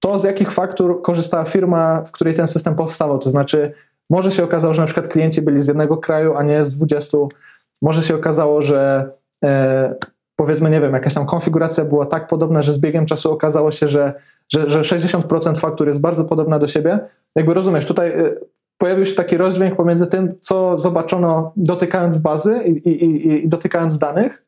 to, 0.00 0.18
z 0.18 0.24
jakich 0.24 0.52
faktur 0.52 1.02
korzystała 1.02 1.44
firma, 1.44 2.02
w 2.02 2.12
której 2.12 2.34
ten 2.34 2.46
system 2.46 2.74
powstawał. 2.74 3.18
To 3.18 3.30
znaczy, 3.30 3.72
może 4.10 4.30
się 4.30 4.44
okazało, 4.44 4.74
że 4.74 4.80
na 4.80 4.86
przykład 4.86 5.08
klienci 5.08 5.42
byli 5.42 5.62
z 5.62 5.66
jednego 5.66 5.96
kraju, 5.96 6.34
a 6.36 6.42
nie 6.42 6.64
z 6.64 6.76
20. 6.76 7.18
Może 7.82 8.02
się 8.02 8.14
okazało, 8.14 8.62
że 8.62 9.10
e, 9.44 9.94
powiedzmy, 10.36 10.70
nie 10.70 10.80
wiem, 10.80 10.92
jakaś 10.92 11.14
tam 11.14 11.26
konfiguracja 11.26 11.84
była 11.84 12.06
tak 12.06 12.26
podobna, 12.26 12.62
że 12.62 12.72
z 12.72 12.78
biegiem 12.78 13.06
czasu 13.06 13.32
okazało 13.32 13.70
się, 13.70 13.88
że, 13.88 14.14
że, 14.48 14.70
że 14.70 14.80
60% 14.80 15.58
faktur 15.58 15.88
jest 15.88 16.00
bardzo 16.00 16.24
podobna 16.24 16.58
do 16.58 16.66
siebie. 16.66 16.98
Jakby 17.34 17.54
rozumiesz, 17.54 17.86
tutaj 17.86 18.10
e, 18.10 18.34
pojawił 18.78 19.04
się 19.04 19.14
taki 19.14 19.36
rozdźwięk 19.36 19.76
pomiędzy 19.76 20.06
tym, 20.06 20.34
co 20.40 20.78
zobaczono 20.78 21.52
dotykając 21.56 22.18
bazy 22.18 22.62
i, 22.64 22.88
i, 22.88 23.44
i, 23.44 23.48
dotykając 23.48 23.98
danych, 23.98 24.44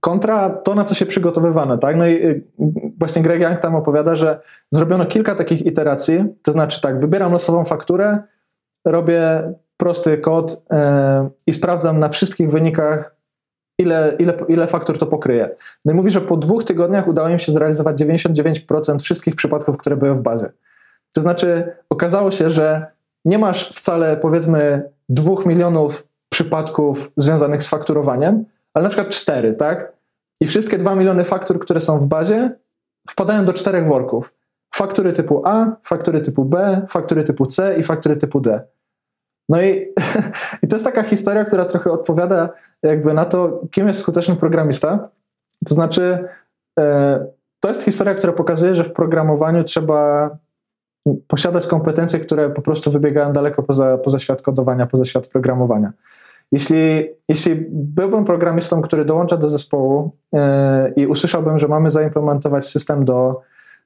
kontra 0.00 0.50
to, 0.50 0.74
na 0.74 0.84
co 0.84 0.94
się 0.94 1.06
przygotowywano. 1.06 1.78
Tak? 1.78 1.96
No 1.96 2.06
i 2.06 2.12
y, 2.12 2.44
właśnie 2.98 3.22
Greg 3.22 3.42
Young 3.42 3.60
tam 3.60 3.74
opowiada, 3.74 4.16
że 4.16 4.40
zrobiono 4.70 5.06
kilka 5.06 5.34
takich 5.34 5.66
iteracji, 5.66 6.24
to 6.42 6.52
znaczy 6.52 6.80
tak, 6.80 7.00
wybieram 7.00 7.32
losową 7.32 7.64
fakturę, 7.64 8.22
robię 8.84 9.52
prosty 9.76 10.18
kod 10.18 10.52
yy, 10.70 10.78
i 11.46 11.52
sprawdzam 11.52 11.98
na 11.98 12.08
wszystkich 12.08 12.50
wynikach, 12.50 13.16
ile, 13.78 14.16
ile, 14.18 14.34
ile 14.48 14.66
faktur 14.66 14.98
to 14.98 15.06
pokryje. 15.06 15.50
No 15.84 15.92
i 15.92 15.94
mówi, 15.94 16.10
że 16.10 16.20
po 16.20 16.36
dwóch 16.36 16.64
tygodniach 16.64 17.08
udało 17.08 17.28
im 17.28 17.38
się 17.38 17.52
zrealizować 17.52 18.00
99% 18.00 18.98
wszystkich 19.02 19.36
przypadków, 19.36 19.76
które 19.76 19.96
były 19.96 20.14
w 20.14 20.20
bazie. 20.20 20.52
To 21.14 21.20
znaczy, 21.20 21.76
okazało 21.90 22.30
się, 22.30 22.50
że 22.50 22.86
nie 23.26 23.38
masz 23.38 23.70
wcale 23.70 24.16
powiedzmy 24.16 24.90
dwóch 25.08 25.46
milionów 25.46 26.06
przypadków 26.28 27.12
związanych 27.16 27.62
z 27.62 27.68
fakturowaniem, 27.68 28.44
ale 28.74 28.82
na 28.82 28.88
przykład 28.88 29.08
cztery, 29.08 29.54
tak? 29.54 29.92
I 30.40 30.46
wszystkie 30.46 30.78
dwa 30.78 30.94
miliony 30.94 31.24
faktur, 31.24 31.60
które 31.60 31.80
są 31.80 31.98
w 31.98 32.06
bazie, 32.06 32.50
wpadają 33.08 33.44
do 33.44 33.52
czterech 33.52 33.86
worków. 33.86 34.34
Faktury 34.74 35.12
typu 35.12 35.42
A, 35.44 35.76
faktury 35.82 36.20
typu 36.20 36.44
B, 36.44 36.82
faktury 36.88 37.24
typu 37.24 37.46
C 37.46 37.76
i 37.78 37.82
faktury 37.82 38.16
typu 38.16 38.40
D. 38.40 38.60
No 39.48 39.62
i, 39.62 39.92
i 40.62 40.68
to 40.68 40.76
jest 40.76 40.84
taka 40.84 41.02
historia, 41.02 41.44
która 41.44 41.64
trochę 41.64 41.92
odpowiada 41.92 42.48
jakby 42.82 43.14
na 43.14 43.24
to, 43.24 43.62
kim 43.70 43.88
jest 43.88 44.00
skuteczny 44.00 44.36
programista. 44.36 45.08
To 45.66 45.74
znaczy, 45.74 46.28
e, 46.78 47.26
to 47.60 47.68
jest 47.68 47.82
historia, 47.82 48.14
która 48.14 48.32
pokazuje, 48.32 48.74
że 48.74 48.84
w 48.84 48.92
programowaniu 48.92 49.64
trzeba 49.64 50.30
posiadać 51.26 51.66
kompetencje, 51.66 52.20
które 52.20 52.50
po 52.50 52.62
prostu 52.62 52.90
wybiegają 52.90 53.32
daleko 53.32 53.62
poza, 53.62 53.98
poza 53.98 54.18
świat 54.18 54.42
kodowania, 54.42 54.86
poza 54.86 55.04
świat 55.04 55.28
programowania. 55.28 55.92
Jeśli, 56.52 57.08
jeśli 57.28 57.66
byłbym 57.70 58.24
programistą, 58.24 58.82
który 58.82 59.04
dołącza 59.04 59.36
do 59.36 59.48
zespołu 59.48 60.10
yy, 60.32 60.40
i 60.96 61.06
usłyszałbym, 61.06 61.58
że 61.58 61.68
mamy 61.68 61.90
zaimplementować 61.90 62.68
system 62.68 63.04
do 63.04 63.40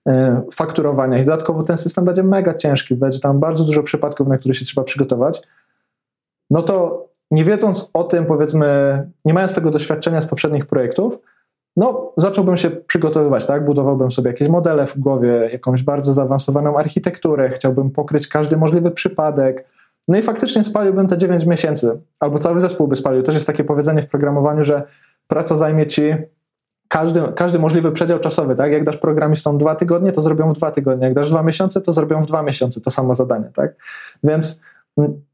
yy, 0.06 0.12
fakturowania 0.52 1.18
i 1.18 1.24
dodatkowo 1.24 1.62
ten 1.62 1.76
system 1.76 2.04
będzie 2.04 2.22
mega 2.22 2.54
ciężki, 2.54 2.94
będzie 2.94 3.20
tam 3.20 3.40
bardzo 3.40 3.64
dużo 3.64 3.82
przypadków, 3.82 4.28
na 4.28 4.38
które 4.38 4.54
się 4.54 4.64
trzeba 4.64 4.84
przygotować, 4.84 5.42
no 6.50 6.62
to 6.62 7.06
nie 7.30 7.44
wiedząc 7.44 7.90
o 7.94 8.04
tym, 8.04 8.26
powiedzmy, 8.26 8.66
nie 9.24 9.34
mając 9.34 9.54
tego 9.54 9.70
doświadczenia 9.70 10.20
z 10.20 10.26
poprzednich 10.26 10.66
projektów, 10.66 11.18
no, 11.76 12.12
zacząłbym 12.16 12.56
się 12.56 12.70
przygotowywać, 12.70 13.46
tak? 13.46 13.64
Budowałbym 13.64 14.10
sobie 14.10 14.30
jakieś 14.30 14.48
modele 14.48 14.86
w 14.86 14.98
głowie, 14.98 15.48
jakąś 15.52 15.82
bardzo 15.82 16.12
zaawansowaną 16.12 16.78
architekturę, 16.78 17.50
chciałbym 17.50 17.90
pokryć 17.90 18.28
każdy 18.28 18.56
możliwy 18.56 18.90
przypadek. 18.90 19.66
No 20.08 20.18
i 20.18 20.22
faktycznie 20.22 20.64
spaliłbym 20.64 21.06
te 21.06 21.16
9 21.16 21.46
miesięcy, 21.46 22.00
albo 22.20 22.38
cały 22.38 22.60
zespół 22.60 22.88
by 22.88 22.96
spalił. 22.96 23.22
Też 23.22 23.34
jest 23.34 23.46
takie 23.46 23.64
powiedzenie 23.64 24.02
w 24.02 24.08
programowaniu, 24.08 24.64
że 24.64 24.82
praca 25.26 25.56
zajmie 25.56 25.86
ci 25.86 26.14
każdy, 26.88 27.22
każdy 27.36 27.58
możliwy 27.58 27.92
przedział 27.92 28.18
czasowy, 28.18 28.54
tak? 28.54 28.72
Jak 28.72 28.84
dasz 28.84 28.96
programistom 28.96 29.58
dwa 29.58 29.74
tygodnie, 29.74 30.12
to 30.12 30.22
zrobią 30.22 30.50
w 30.50 30.52
dwa 30.52 30.70
tygodnie. 30.70 31.04
Jak 31.04 31.14
dasz 31.14 31.30
dwa 31.30 31.42
miesiące, 31.42 31.80
to 31.80 31.92
zrobią 31.92 32.22
w 32.22 32.26
dwa 32.26 32.42
miesiące 32.42 32.80
to 32.80 32.90
samo 32.90 33.14
zadanie, 33.14 33.50
tak? 33.54 33.74
Więc 34.24 34.60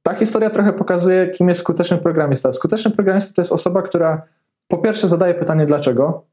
ta 0.03 0.15
historia 0.15 0.51
trochę 0.51 0.73
pokazuje, 0.73 1.27
kim 1.27 1.49
jest 1.49 1.61
skuteczny 1.61 1.99
programista. 1.99 2.53
Skuteczny 2.53 2.91
programista 2.91 3.35
to 3.35 3.41
jest 3.41 3.53
osoba, 3.53 3.83
która 3.83 4.23
po 4.69 4.79
pierwsze 4.79 5.09
zadaje 5.09 5.35
pytanie 5.35 5.67
dlaczego, 5.67 6.25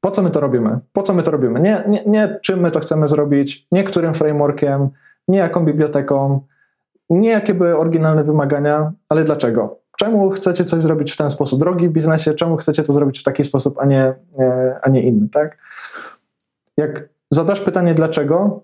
po 0.00 0.10
co 0.10 0.22
my 0.22 0.30
to 0.30 0.40
robimy? 0.40 0.78
Po 0.92 1.02
co 1.02 1.14
my 1.14 1.22
to 1.22 1.30
robimy? 1.30 1.60
Nie, 1.60 1.84
nie, 1.88 2.02
nie 2.06 2.38
czym 2.42 2.60
my 2.60 2.70
to 2.70 2.80
chcemy 2.80 3.08
zrobić, 3.08 3.66
nie 3.72 3.84
którym 3.84 4.14
frameworkiem, 4.14 4.88
nie 5.28 5.38
jaką 5.38 5.64
biblioteką, 5.64 6.40
nie 7.10 7.28
jakie 7.28 7.54
były 7.54 7.78
oryginalne 7.78 8.24
wymagania, 8.24 8.92
ale 9.08 9.24
dlaczego? 9.24 9.78
Czemu 9.98 10.30
chcecie 10.30 10.64
coś 10.64 10.82
zrobić 10.82 11.12
w 11.12 11.16
ten 11.16 11.30
sposób? 11.30 11.60
Drogi 11.60 11.88
biznesie, 11.88 12.34
czemu 12.34 12.56
chcecie 12.56 12.82
to 12.82 12.92
zrobić 12.92 13.20
w 13.20 13.22
taki 13.22 13.44
sposób, 13.44 13.78
a 13.78 13.84
nie, 13.84 14.14
e, 14.38 14.78
a 14.82 14.88
nie 14.88 15.02
inny, 15.02 15.28
tak? 15.28 15.58
Jak 16.76 17.08
zadasz 17.30 17.60
pytanie 17.60 17.94
dlaczego, 17.94 18.62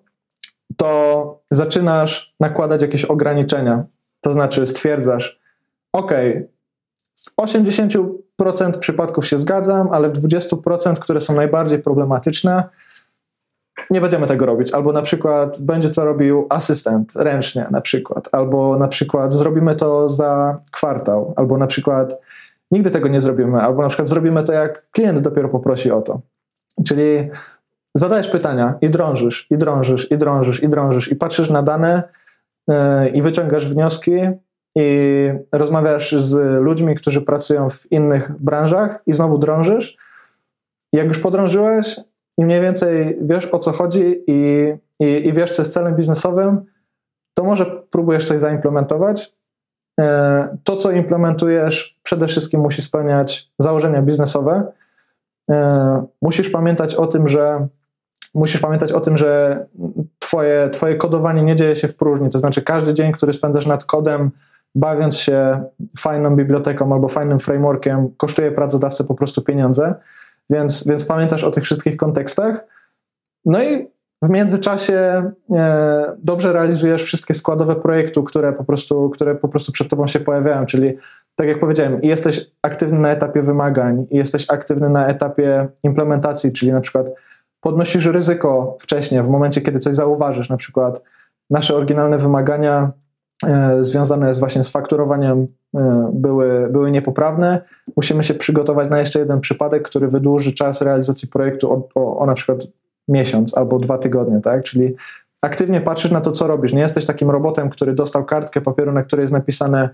to 0.77 1.41
zaczynasz 1.51 2.35
nakładać 2.41 2.83
jakieś 2.83 3.05
ograniczenia. 3.05 3.85
To 4.21 4.33
znaczy 4.33 4.67
stwierdzasz, 4.67 5.41
ok, 5.93 6.13
w 7.15 7.43
80% 7.43 8.20
przypadków 8.81 9.27
się 9.27 9.39
zgadzam, 9.39 9.89
ale 9.93 10.09
w 10.09 10.13
20%, 10.13 10.95
które 10.95 11.21
są 11.21 11.35
najbardziej 11.35 11.79
problematyczne, 11.79 12.65
nie 13.91 14.01
będziemy 14.01 14.27
tego 14.27 14.47
robić. 14.47 14.73
Albo 14.73 14.93
na 14.93 15.03
przykład 15.03 15.63
będzie 15.63 15.91
to 15.91 16.05
robił 16.05 16.47
asystent 16.49 17.13
ręcznie, 17.17 17.67
na 17.71 17.81
przykład, 17.81 18.29
albo 18.33 18.79
na 18.79 18.89
przykład 18.89 19.33
zrobimy 19.33 19.77
to 19.77 20.09
za 20.09 20.61
kwartał, 20.73 21.35
albo 21.37 21.59
na 21.59 21.67
przykład 21.67 22.21
nigdy 22.71 22.91
tego 22.91 23.09
nie 23.09 23.21
zrobimy, 23.21 23.61
albo 23.61 23.83
na 23.83 23.89
przykład 23.89 24.09
zrobimy 24.09 24.43
to, 24.43 24.53
jak 24.53 24.91
klient 24.91 25.21
dopiero 25.21 25.49
poprosi 25.49 25.91
o 25.91 26.03
to. 26.03 26.21
Czyli 26.87 27.31
zadajesz 27.95 28.29
pytania 28.29 28.75
i 28.81 28.91
drążysz, 28.91 29.47
i 29.51 29.57
drążysz, 29.57 30.11
i 30.11 30.19
drążysz, 30.19 30.63
i 30.63 30.69
drążysz, 30.69 31.13
i 31.13 31.17
patrzysz 31.17 31.51
na 31.51 31.63
dane 31.63 32.03
yy, 32.69 33.09
i 33.09 33.23
wyciągasz 33.23 33.67
wnioski, 33.67 34.13
i 34.77 35.31
rozmawiasz 35.53 36.13
z 36.13 36.61
ludźmi, 36.61 36.95
którzy 36.95 37.23
pracują 37.23 37.71
w 37.71 37.93
innych 37.93 38.33
branżach 38.41 39.03
i 39.07 39.13
znowu 39.13 39.39
drążysz. 39.39 39.97
Jak 40.93 41.09
już 41.09 41.19
podrążyłeś 41.19 42.01
i 42.39 42.45
mniej 42.45 42.61
więcej 42.61 43.19
wiesz 43.23 43.47
o 43.47 43.59
co 43.59 43.73
chodzi 43.73 44.25
i, 44.27 44.73
i, 45.01 45.29
i 45.29 45.33
wiesz 45.33 45.53
co 45.53 45.63
jest 45.63 45.73
celem 45.73 45.97
biznesowym, 45.97 46.65
to 47.35 47.45
może 47.45 47.67
próbujesz 47.91 48.29
coś 48.29 48.41
zaimplementować. 48.41 49.33
E, 50.01 50.57
to, 50.65 50.77
co 50.77 50.91
implementujesz, 50.91 51.99
przede 52.03 52.27
wszystkim 52.27 52.61
musi 52.61 52.83
spełniać 52.83 53.51
założenia 53.59 54.03
biznesowe. 54.03 54.73
E, 55.51 56.07
musisz 56.23 56.51
pamiętać 56.51 56.95
o 56.95 57.07
tym, 57.07 57.29
że 57.29 57.67
musisz 58.35 58.61
pamiętać 58.61 58.93
o 58.93 59.01
tym, 59.01 59.17
że 59.17 59.67
twoje, 60.19 60.71
twoje 60.73 60.97
kodowanie 60.97 61.43
nie 61.43 61.57
dzieje 61.57 61.77
się 61.77 61.89
w 61.89 61.97
próżni. 61.97 62.31
To 62.31 62.39
znaczy, 62.39 62.63
każdy 62.63 62.95
dzień, 62.95 63.13
który 63.13 63.33
spędzasz 63.33 63.67
nad 63.67 63.85
kodem, 63.85 64.31
bawiąc 64.75 65.17
się 65.17 65.65
fajną 65.99 66.37
biblioteką 66.37 66.93
albo 66.93 67.09
fajnym 67.09 67.39
frameworkiem, 67.39 68.09
kosztuje 68.17 68.53
pracodawcę 68.53 69.05
po 69.05 69.15
prostu 69.15 69.43
pieniądze, 69.43 69.95
więc, 70.51 70.87
więc 70.87 71.05
pamiętasz 71.05 71.45
o 71.45 71.51
tych 71.51 71.65
wszystkich 71.65 71.97
kontekstach. 71.97 72.65
No 73.45 73.63
i 73.63 73.91
w 74.23 74.31
międzyczasie 74.31 75.31
e, 75.51 76.17
dobrze 76.23 76.53
realizujesz 76.53 77.03
wszystkie 77.03 77.35
składowe 77.35 77.77
projektu, 77.77 78.25
które 78.25 78.53
po, 78.53 78.65
prostu, 78.65 79.11
które 79.11 79.35
po 79.35 79.49
prostu 79.49 79.73
przed 79.73 79.89
tobą 79.89 80.07
się 80.07 80.21
pojawiają, 80.21 80.67
czyli 80.67 80.93
tak 81.37 81.49
jak 81.49 81.61
powiedziałem, 81.61 82.01
jesteś 82.03 82.51
aktywny 82.63 82.99
na 82.99 83.11
etapie 83.11 83.43
wymagań, 83.43 84.07
jesteś 84.11 84.51
aktywny 84.51 84.91
na 84.91 85.07
etapie 85.07 85.69
implementacji, 85.83 86.53
czyli 86.53 86.73
na 86.73 86.81
przykład 86.81 87.11
podnosisz 87.61 88.07
ryzyko 88.07 88.77
wcześniej, 88.81 89.23
w 89.23 89.29
momencie, 89.29 89.61
kiedy 89.61 89.79
coś 89.79 89.95
zauważysz, 89.95 90.51
na 90.51 90.57
przykład 90.57 91.03
nasze 91.51 91.77
oryginalne 91.77 92.19
wymagania 92.19 92.93
związane 93.81 94.35
z 94.35 94.39
właśnie 94.39 94.65
z 94.65 94.71
fakturowaniem 94.71 95.47
e, 95.77 96.11
były, 96.13 96.69
były 96.71 96.91
niepoprawne. 96.91 97.61
Musimy 97.97 98.25
się 98.25 98.35
przygotować 98.35 98.91
na 98.91 98.99
jeszcze 98.99 99.19
jeden 99.19 99.41
przypadek, 99.41 99.83
który 99.83 100.09
wydłuży 100.09 100.53
czas 100.53 100.83
realizacji 100.83 101.29
projektu 101.29 101.73
o, 101.73 101.89
o, 101.95 102.19
o 102.19 102.27
na 102.27 102.35
przykład 102.35 102.59
miesiąc 103.09 103.59
albo 103.59 103.79
dwa 103.79 103.99
tygodnie, 103.99 104.41
tak? 104.41 104.65
Czyli 104.65 104.95
aktywnie 105.43 105.81
patrzysz 105.81 106.11
na 106.11 106.21
to, 106.21 106.33
co 106.33 106.47
robisz. 106.47 106.73
Nie 106.73 106.81
jesteś 106.81 107.07
takim 107.07 107.31
robotem, 107.31 107.71
który 107.71 107.93
dostał 107.93 108.25
kartkę 108.25 108.61
papieru, 108.61 108.93
na 108.93 109.03
której 109.03 109.23
jest 109.23 109.33
napisane 109.33 109.89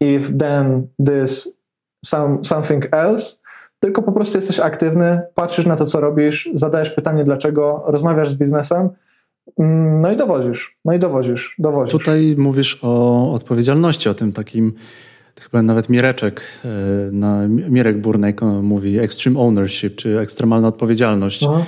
if, 0.00 0.32
then, 0.38 0.86
this, 1.06 1.56
some, 2.04 2.38
something 2.44 2.94
else, 2.94 3.36
tylko 3.80 4.02
po 4.02 4.12
prostu 4.12 4.38
jesteś 4.38 4.60
aktywny, 4.60 5.20
patrzysz 5.34 5.66
na 5.66 5.76
to, 5.76 5.86
co 5.86 6.00
robisz, 6.00 6.50
zadajesz 6.54 6.90
pytanie 6.90 7.24
dlaczego, 7.24 7.82
rozmawiasz 7.86 8.30
z 8.30 8.34
biznesem 8.34 8.90
no 9.58 10.12
i 10.12 10.16
dowozisz, 10.16 10.76
no 10.84 10.92
i 10.92 10.98
dowozisz, 10.98 11.54
dowozisz. 11.58 11.92
Tutaj 11.92 12.34
mówisz 12.38 12.78
o 12.82 13.32
odpowiedzialności, 13.32 14.08
o 14.08 14.14
tym 14.14 14.32
takim, 14.32 14.72
chyba 15.40 15.62
nawet 15.62 15.88
Mireczek, 15.88 16.42
e, 16.64 16.68
na, 17.12 17.48
Mirek 17.48 18.00
Burnej 18.00 18.34
mówi 18.62 18.98
extreme 18.98 19.40
ownership, 19.40 19.96
czy 19.96 20.18
ekstremalna 20.18 20.68
odpowiedzialność. 20.68 21.44
Aha. 21.48 21.62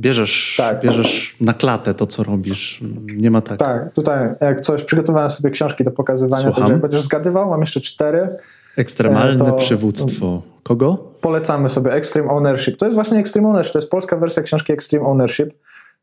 Bierzesz, 0.00 0.54
tak. 0.56 0.82
bierzesz 0.82 1.36
na 1.40 1.54
klatę 1.54 1.94
to, 1.94 2.06
co 2.06 2.22
robisz. 2.22 2.80
Nie 3.16 3.30
ma 3.30 3.40
tak. 3.40 3.58
Tak, 3.58 3.92
tutaj 3.92 4.28
jak 4.40 4.60
coś, 4.60 4.84
przygotowałem 4.84 5.28
sobie 5.28 5.50
książki 5.50 5.84
do 5.84 5.90
pokazywania, 5.90 6.42
Słucham. 6.42 6.62
także 6.62 6.78
będziesz 6.78 7.02
zgadywał, 7.02 7.50
mam 7.50 7.60
jeszcze 7.60 7.80
cztery. 7.80 8.28
Ekstremalne 8.76 9.36
to, 9.36 9.52
przywództwo. 9.52 10.42
Kogo? 10.62 10.96
Polecamy 11.20 11.68
sobie 11.68 11.92
Extreme 11.92 12.30
Ownership. 12.30 12.76
To 12.76 12.86
jest 12.86 12.94
właśnie 12.94 13.18
Extreme 13.18 13.48
Ownership. 13.48 13.72
To 13.72 13.78
jest 13.78 13.90
polska 13.90 14.16
wersja 14.16 14.42
książki 14.42 14.72
Extreme 14.72 15.06
Ownership. 15.06 15.52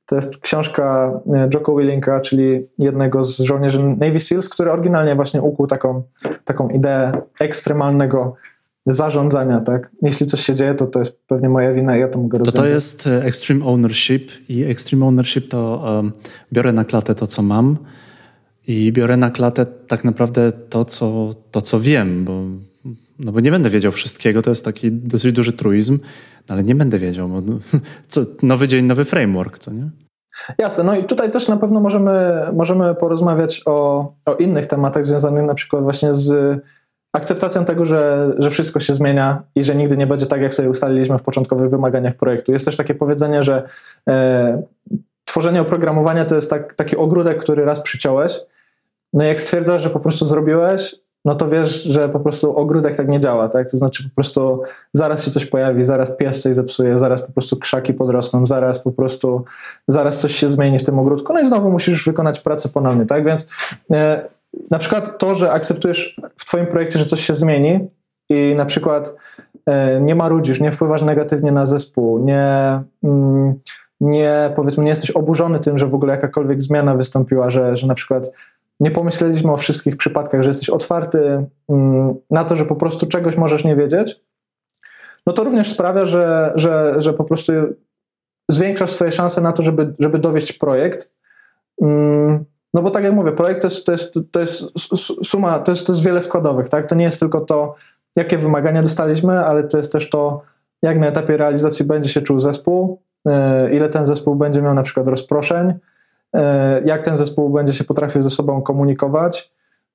To 0.10 0.16
jest 0.16 0.38
książka 0.38 1.12
Jocko 1.54 1.76
Willinka, 1.76 2.20
czyli 2.20 2.68
jednego 2.78 3.24
z 3.24 3.40
żołnierzy 3.40 3.84
Navy 3.84 4.20
SEALs, 4.20 4.50
który 4.50 4.72
oryginalnie 4.72 5.16
właśnie 5.16 5.42
ukuł 5.42 5.68
taką, 5.68 6.04
taką 6.46 6.70
ideę 6.70 7.22
ekstremalnego 7.40 8.36
zarządzania, 8.86 9.60
tak? 9.60 9.92
Jeśli 10.02 10.26
coś 10.26 10.42
się 10.42 10.56
dzieje, 10.56 10.76
to 10.76 10.88
to 10.88 11.00
jest 11.00 11.20
pewnie 11.28 11.50
moja 11.50 11.74
wina 11.74 11.98
i 11.98 12.00
ja 12.00 12.08
to 12.08 12.20
mogę 12.20 12.38
rozwiązać. 12.38 12.56
To 12.56 12.62
to 12.62 12.68
jest 12.68 13.08
e, 13.08 13.24
Extreme 13.24 13.66
Ownership 13.66 14.32
i 14.50 14.64
Extreme 14.64 15.06
Ownership 15.06 15.50
to 15.50 15.84
um, 15.86 16.12
biorę 16.54 16.74
na 16.74 16.86
klatę 16.86 17.16
to, 17.16 17.28
co 17.28 17.42
mam 17.42 17.78
i 18.68 18.92
biorę 18.92 19.18
na 19.18 19.32
klatę 19.32 19.66
tak 19.66 20.04
naprawdę 20.04 20.52
to, 20.52 20.86
co, 20.86 21.36
to, 21.52 21.62
co 21.62 21.80
wiem, 21.80 22.26
bo, 22.26 22.42
no 23.20 23.32
bo 23.32 23.40
nie 23.40 23.52
będę 23.52 23.70
wiedział 23.70 23.92
wszystkiego, 23.92 24.42
to 24.42 24.52
jest 24.52 24.66
taki 24.66 24.92
dosyć 24.92 25.32
duży 25.32 25.54
truizm, 25.54 26.00
no 26.50 26.54
ale 26.54 26.64
nie 26.64 26.76
będę 26.76 27.00
wiedział, 27.00 27.30
bo, 27.30 27.42
co, 28.08 28.22
nowy 28.44 28.68
dzień, 28.68 28.86
nowy 28.86 29.06
framework, 29.06 29.60
co 29.60 29.72
nie? 29.72 29.90
Jasne, 30.58 30.84
no 30.84 30.96
i 30.96 31.04
tutaj 31.04 31.32
też 31.32 31.48
na 31.48 31.58
pewno 31.58 31.80
możemy, 31.80 32.48
możemy 32.54 32.96
porozmawiać 32.96 33.62
o, 33.66 34.00
o 34.26 34.36
innych 34.36 34.66
tematach 34.66 35.06
związanych 35.06 35.46
na 35.46 35.54
przykład 35.54 35.84
właśnie 35.84 36.14
z 36.14 36.60
akceptacją 37.14 37.66
tego, 37.66 37.86
że, 37.86 38.32
że 38.38 38.50
wszystko 38.50 38.80
się 38.80 38.94
zmienia 38.94 39.44
i 39.56 39.64
że 39.64 39.76
nigdy 39.76 39.98
nie 39.98 40.08
będzie 40.08 40.26
tak, 40.26 40.42
jak 40.42 40.54
sobie 40.54 40.70
ustaliliśmy 40.70 41.18
w 41.18 41.24
początkowych 41.24 41.70
wymaganiach 41.70 42.16
projektu. 42.16 42.52
Jest 42.52 42.66
też 42.66 42.78
takie 42.78 42.96
powiedzenie, 42.96 43.44
że 43.44 43.64
e, 44.10 44.64
tworzenie 45.26 45.62
oprogramowania 45.62 46.26
to 46.26 46.36
jest 46.36 46.50
tak, 46.50 46.74
taki 46.74 46.98
ogródek, 46.98 47.38
który 47.38 47.66
raz 47.66 47.80
przyciąłeś. 47.80 48.40
No 49.14 49.24
i 49.24 49.28
jak 49.28 49.42
stwierdzasz, 49.42 49.82
że 49.82 49.90
po 49.90 50.00
prostu 50.00 50.26
zrobiłeś, 50.26 50.96
no 51.26 51.36
to 51.36 51.50
wiesz, 51.50 51.84
że 51.84 52.10
po 52.10 52.20
prostu 52.20 52.58
ogródek 52.58 52.96
tak 52.96 53.08
nie 53.08 53.20
działa, 53.20 53.48
tak? 53.48 53.72
To 53.72 53.78
znaczy 53.78 54.04
po 54.04 54.16
prostu 54.16 54.62
zaraz 54.94 55.24
się 55.24 55.32
coś 55.32 55.46
pojawi, 55.46 55.84
zaraz 55.84 56.18
pies 56.18 56.42
coś 56.42 56.56
zepsuje, 56.56 56.98
zaraz 56.98 57.22
po 57.22 57.32
prostu 57.32 57.58
krzaki 57.58 57.94
podrosną, 57.94 58.46
zaraz 58.46 58.84
po 58.84 58.92
prostu, 58.92 59.44
zaraz 59.88 60.20
coś 60.20 60.36
się 60.36 60.50
zmieni 60.50 60.78
w 60.78 60.84
tym 60.84 61.00
ogródku, 61.00 61.34
no 61.34 61.40
i 61.40 61.46
znowu 61.46 61.72
musisz 61.72 62.06
wykonać 62.06 62.40
pracę 62.40 62.70
ponownie, 62.70 63.06
tak? 63.06 63.26
Więc 63.26 63.48
e, 63.94 64.28
na 64.72 64.78
przykład 64.78 65.18
to, 65.18 65.36
że 65.36 65.52
akceptujesz 65.52 66.22
w 66.38 66.46
Twoim 66.46 66.68
projekcie, 66.68 67.00
że 67.00 67.06
coś 67.06 67.26
się 67.26 67.34
zmieni 67.34 67.90
i 68.30 68.56
na 68.58 68.66
przykład 68.66 69.16
e, 69.66 70.02
nie 70.02 70.16
marudzisz, 70.16 70.62
nie 70.62 70.72
wpływasz 70.72 71.02
negatywnie 71.02 71.52
na 71.52 71.66
zespół, 71.66 72.20
nie, 72.20 72.82
mm, 73.04 73.54
nie 74.02 74.54
powiedzmy, 74.56 74.84
nie 74.84 74.90
jesteś 74.90 75.12
oburzony 75.12 75.60
tym, 75.60 75.78
że 75.78 75.88
w 75.88 75.96
ogóle 75.96 76.14
jakakolwiek 76.14 76.62
zmiana 76.62 76.96
wystąpiła, 76.96 77.50
że, 77.50 77.76
że 77.76 77.88
na 77.88 77.96
przykład 77.96 78.32
nie 78.80 78.92
pomyśleliśmy 78.92 79.52
o 79.52 79.58
wszystkich 79.58 79.98
przypadkach, 79.98 80.42
że 80.42 80.50
jesteś 80.50 80.70
otwarty 80.70 81.46
mm, 81.70 82.16
na 82.30 82.44
to, 82.44 82.56
że 82.56 82.66
po 82.66 82.76
prostu 82.76 83.08
czegoś 83.08 83.38
możesz 83.38 83.64
nie 83.64 83.76
wiedzieć, 83.76 84.22
no 85.28 85.34
to 85.34 85.44
również 85.44 85.72
sprawia, 85.72 86.06
że, 86.06 86.54
że, 86.56 86.96
że 86.98 87.14
po 87.14 87.24
prostu 87.24 87.54
zwiększasz 88.50 88.90
swoje 88.90 89.12
szanse 89.12 89.42
na 89.42 89.52
to, 89.52 89.64
żeby, 89.64 89.94
żeby 90.00 90.20
dowieść 90.20 90.54
projekt. 90.54 91.12
Mm, 91.82 92.46
no 92.74 92.82
bo 92.82 92.92
tak 92.92 93.04
jak 93.04 93.14
mówię, 93.14 93.32
projekt 93.32 93.62
to 93.62 93.68
jest, 93.68 93.86
to 93.86 93.92
jest, 93.92 94.14
to 94.32 94.40
jest 94.40 94.64
suma, 95.24 95.60
to 95.60 95.72
jest, 95.72 95.88
to 95.88 95.94
jest 95.94 96.06
wiele 96.06 96.22
składowych, 96.22 96.70
tak? 96.70 96.86
To 96.86 96.96
nie 96.96 97.04
jest 97.04 97.20
tylko 97.20 97.42
to, 97.42 97.76
jakie 98.16 98.38
wymagania 98.38 98.82
dostaliśmy, 98.82 99.46
ale 99.46 99.64
to 99.64 99.78
jest 99.78 99.92
też 99.92 100.10
to, 100.10 100.42
jak 100.84 101.00
na 101.00 101.08
etapie 101.08 101.38
realizacji 101.38 101.86
będzie 101.86 102.10
się 102.10 102.22
czuł 102.22 102.40
zespół, 102.40 103.02
e, 103.28 103.74
ile 103.76 103.90
ten 103.90 104.06
zespół 104.06 104.36
będzie 104.36 104.62
miał 104.62 104.74
na 104.74 104.84
przykład 104.84 105.08
rozproszeń, 105.08 105.74
jak 106.86 107.02
ten 107.02 107.18
zespół 107.18 107.50
będzie 107.50 107.74
się 107.74 107.84
potrafił 107.84 108.24
ze 108.24 108.30
sobą 108.30 108.62
komunikować, 108.62 109.52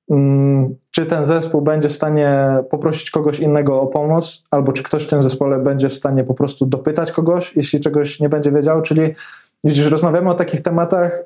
mm, 0.09 0.75
czy 0.91 1.05
ten 1.05 1.25
zespół 1.25 1.61
będzie 1.61 1.89
w 1.89 1.95
stanie 1.95 2.57
poprosić 2.69 3.11
kogoś 3.11 3.39
innego 3.39 3.81
o 3.81 3.87
pomoc, 3.87 4.43
albo 4.51 4.71
czy 4.71 4.83
ktoś 4.83 5.03
w 5.03 5.07
tym 5.07 5.21
zespole 5.21 5.59
będzie 5.59 5.89
w 5.89 5.93
stanie 5.93 6.23
po 6.23 6.33
prostu 6.33 6.65
dopytać 6.65 7.11
kogoś, 7.11 7.55
jeśli 7.55 7.79
czegoś 7.79 8.19
nie 8.19 8.29
będzie 8.29 8.51
wiedział, 8.51 8.81
czyli 8.81 9.01
widzisz, 9.63 9.85
rozmawiamy 9.85 10.29
o 10.29 10.33
takich 10.33 10.61
tematach, 10.61 11.19
e, 11.19 11.25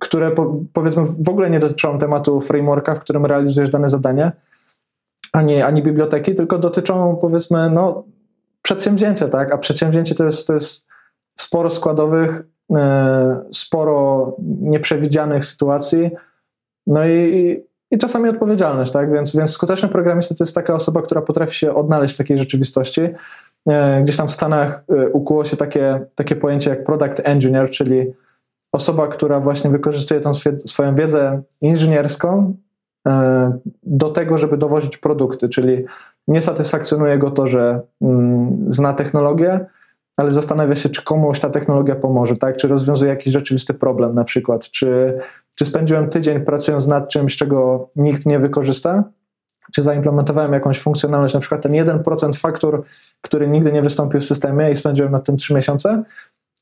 które 0.00 0.30
po, 0.30 0.60
powiedzmy 0.72 1.02
w 1.18 1.28
ogóle 1.28 1.50
nie 1.50 1.58
dotyczą 1.58 1.98
tematu 1.98 2.40
frameworka, 2.40 2.94
w 2.94 3.00
którym 3.00 3.26
realizujesz 3.26 3.70
dane 3.70 3.88
zadanie, 3.88 4.32
ani, 5.32 5.62
ani 5.62 5.82
biblioteki, 5.82 6.34
tylko 6.34 6.58
dotyczą 6.58 7.16
powiedzmy 7.20 7.70
no, 7.70 8.04
przedsięwzięcia, 8.62 9.28
tak? 9.28 9.52
A 9.52 9.58
przedsięwzięcie 9.58 10.14
to 10.14 10.24
jest, 10.24 10.46
to 10.46 10.52
jest 10.52 10.86
sporo 11.36 11.70
składowych, 11.70 12.30
e, 12.40 12.55
sporo 13.52 14.36
nieprzewidzianych 14.60 15.44
sytuacji, 15.44 16.10
no 16.86 17.06
i, 17.06 17.62
i 17.90 17.98
czasami 17.98 18.28
odpowiedzialność, 18.28 18.92
tak? 18.92 19.12
Więc, 19.12 19.36
więc 19.36 19.50
skuteczny 19.50 19.88
programista 19.88 20.34
to 20.34 20.44
jest 20.44 20.54
taka 20.54 20.74
osoba, 20.74 21.02
która 21.02 21.22
potrafi 21.22 21.54
się 21.54 21.74
odnaleźć 21.74 22.14
w 22.14 22.18
takiej 22.18 22.38
rzeczywistości. 22.38 23.00
E, 23.68 24.02
gdzieś 24.02 24.16
tam 24.16 24.28
w 24.28 24.32
Stanach 24.32 24.84
e, 24.88 25.08
ukuło 25.08 25.44
się 25.44 25.56
takie, 25.56 26.00
takie 26.14 26.36
pojęcie 26.36 26.70
jak 26.70 26.84
product 26.84 27.20
engineer, 27.24 27.70
czyli 27.70 28.12
osoba, 28.72 29.08
która 29.08 29.40
właśnie 29.40 29.70
wykorzystuje 29.70 30.20
tą 30.20 30.30
swoją 30.66 30.94
wiedzę 30.94 31.42
inżynierską 31.60 32.54
e, 33.06 33.58
do 33.82 34.10
tego, 34.10 34.38
żeby 34.38 34.56
dowozić 34.56 34.96
produkty, 34.98 35.48
czyli 35.48 35.84
nie 36.28 36.40
satysfakcjonuje 36.40 37.18
go 37.18 37.30
to, 37.30 37.46
że 37.46 37.80
mm, 38.02 38.66
zna 38.68 38.92
technologię, 38.92 39.66
ale 40.16 40.32
zastanawia 40.32 40.74
się, 40.74 40.88
czy 40.88 41.04
komuś 41.04 41.40
ta 41.40 41.50
technologia 41.50 41.94
pomoże, 41.94 42.36
tak? 42.36 42.56
Czy 42.56 42.68
rozwiązuje 42.68 43.10
jakiś 43.10 43.32
rzeczywisty 43.32 43.74
problem 43.74 44.14
na 44.14 44.24
przykład, 44.24 44.70
czy, 44.70 45.18
czy 45.54 45.64
spędziłem 45.64 46.08
tydzień 46.08 46.40
pracując 46.40 46.86
nad 46.86 47.08
czymś, 47.08 47.36
czego 47.36 47.88
nikt 47.96 48.26
nie 48.26 48.38
wykorzysta, 48.38 49.04
czy 49.72 49.82
zaimplementowałem 49.82 50.52
jakąś 50.52 50.80
funkcjonalność, 50.80 51.34
na 51.34 51.40
przykład 51.40 51.62
ten 51.62 51.72
1% 51.72 52.36
faktur, 52.36 52.82
który 53.20 53.48
nigdy 53.48 53.72
nie 53.72 53.82
wystąpił 53.82 54.20
w 54.20 54.24
systemie 54.24 54.70
i 54.70 54.76
spędziłem 54.76 55.12
nad 55.12 55.24
tym 55.26 55.36
3 55.36 55.54
miesiące, 55.54 56.02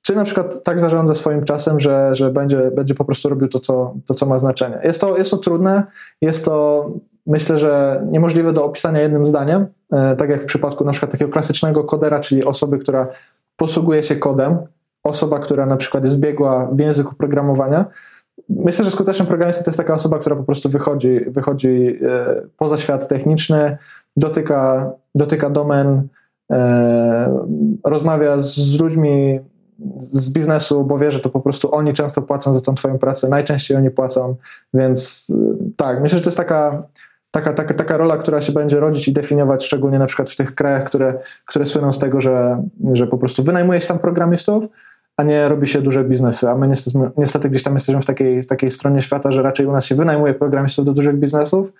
czy 0.02 0.16
na 0.16 0.24
przykład 0.24 0.62
tak 0.62 0.80
zarządza 0.80 1.14
swoim 1.14 1.44
czasem, 1.44 1.80
że, 1.80 2.14
że 2.14 2.30
będzie, 2.30 2.70
będzie 2.70 2.94
po 2.94 3.04
prostu 3.04 3.28
robił 3.28 3.48
to 3.48 3.60
co, 3.60 3.94
to, 4.06 4.14
co 4.14 4.26
ma 4.26 4.38
znaczenie. 4.38 4.80
Jest 4.84 5.00
to, 5.00 5.18
jest 5.18 5.30
to 5.30 5.36
trudne, 5.36 5.82
jest 6.20 6.44
to 6.44 6.86
myślę, 7.26 7.58
że 7.58 8.02
niemożliwe 8.10 8.52
do 8.52 8.64
opisania 8.64 9.00
jednym 9.00 9.26
zdaniem, 9.26 9.66
e, 9.92 10.16
tak 10.16 10.30
jak 10.30 10.42
w 10.42 10.46
przypadku 10.46 10.84
na 10.84 10.92
przykład 10.92 11.12
takiego 11.12 11.30
klasycznego 11.30 11.84
kodera, 11.84 12.20
czyli 12.20 12.44
osoby, 12.44 12.78
która 12.78 13.08
posługuje 13.56 14.02
się 14.02 14.16
kodem, 14.16 14.58
osoba, 15.02 15.38
która 15.38 15.66
na 15.66 15.76
przykład 15.76 16.04
jest 16.04 16.20
biegła 16.20 16.68
w 16.72 16.80
języku 16.80 17.14
programowania. 17.14 17.84
Myślę, 18.48 18.84
że 18.84 18.90
skuteczny 18.90 19.26
programista 19.26 19.64
to 19.64 19.70
jest 19.70 19.78
taka 19.78 19.94
osoba, 19.94 20.18
która 20.18 20.36
po 20.36 20.44
prostu 20.44 20.68
wychodzi, 20.68 21.20
wychodzi 21.26 21.98
e, 22.02 22.42
poza 22.56 22.76
świat 22.76 23.08
techniczny, 23.08 23.78
dotyka, 24.16 24.90
dotyka 25.14 25.50
domen, 25.50 26.08
e, 26.52 27.44
rozmawia 27.84 28.38
z 28.38 28.80
ludźmi 28.80 29.40
z 29.98 30.32
biznesu, 30.32 30.84
bo 30.84 30.98
wie, 30.98 31.10
że 31.10 31.20
to 31.20 31.30
po 31.30 31.40
prostu 31.40 31.74
oni 31.74 31.92
często 31.92 32.22
płacą 32.22 32.54
za 32.54 32.60
tą 32.60 32.74
twoją 32.74 32.98
pracę, 32.98 33.28
najczęściej 33.28 33.76
oni 33.76 33.90
płacą, 33.90 34.36
więc 34.74 35.30
y, 35.30 35.34
tak, 35.76 36.02
myślę, 36.02 36.18
że 36.18 36.24
to 36.24 36.28
jest 36.28 36.38
taka, 36.38 36.82
taka, 37.34 37.52
taka, 37.52 37.74
taka 37.74 37.98
rola, 37.98 38.16
która 38.16 38.40
się 38.40 38.52
będzie 38.52 38.80
rodzić 38.80 39.08
i 39.08 39.12
definiować, 39.12 39.64
szczególnie 39.64 39.98
na 39.98 40.06
przykład 40.06 40.30
w 40.30 40.36
tych 40.36 40.54
krajach, 40.54 40.84
które, 40.84 41.18
które 41.46 41.66
słyną 41.66 41.92
z 41.92 41.98
tego, 41.98 42.20
że, 42.20 42.62
że 42.92 43.06
po 43.06 43.18
prostu 43.18 43.42
wynajmuje 43.42 43.80
się 43.80 43.88
tam 43.88 43.98
programistów, 43.98 44.64
a 45.16 45.22
nie 45.22 45.48
robi 45.48 45.66
się 45.66 45.82
duże 45.82 46.04
biznesy, 46.04 46.50
a 46.50 46.54
my 46.54 46.68
niestety, 46.68 46.98
niestety 47.16 47.50
gdzieś 47.50 47.62
tam 47.62 47.74
jesteśmy 47.74 48.00
w 48.00 48.04
takiej, 48.04 48.44
takiej 48.44 48.70
stronie 48.70 49.02
świata, 49.02 49.30
że 49.30 49.42
raczej 49.42 49.66
u 49.66 49.72
nas 49.72 49.86
się 49.86 49.94
wynajmuje 49.94 50.34
programistów 50.34 50.84
do 50.84 50.92
dużych 50.92 51.16
biznesów, 51.16 51.72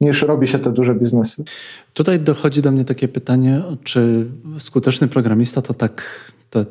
niż 0.00 0.22
robi 0.22 0.48
się 0.48 0.58
te 0.58 0.72
duże 0.72 0.94
biznesy. 0.94 1.44
Tutaj 1.94 2.20
dochodzi 2.20 2.62
do 2.62 2.70
mnie 2.70 2.84
takie 2.84 3.08
pytanie, 3.08 3.62
czy 3.84 4.26
skuteczny 4.58 5.08
programista 5.08 5.62
to 5.62 5.74
tak, 5.74 6.02
to, 6.50 6.64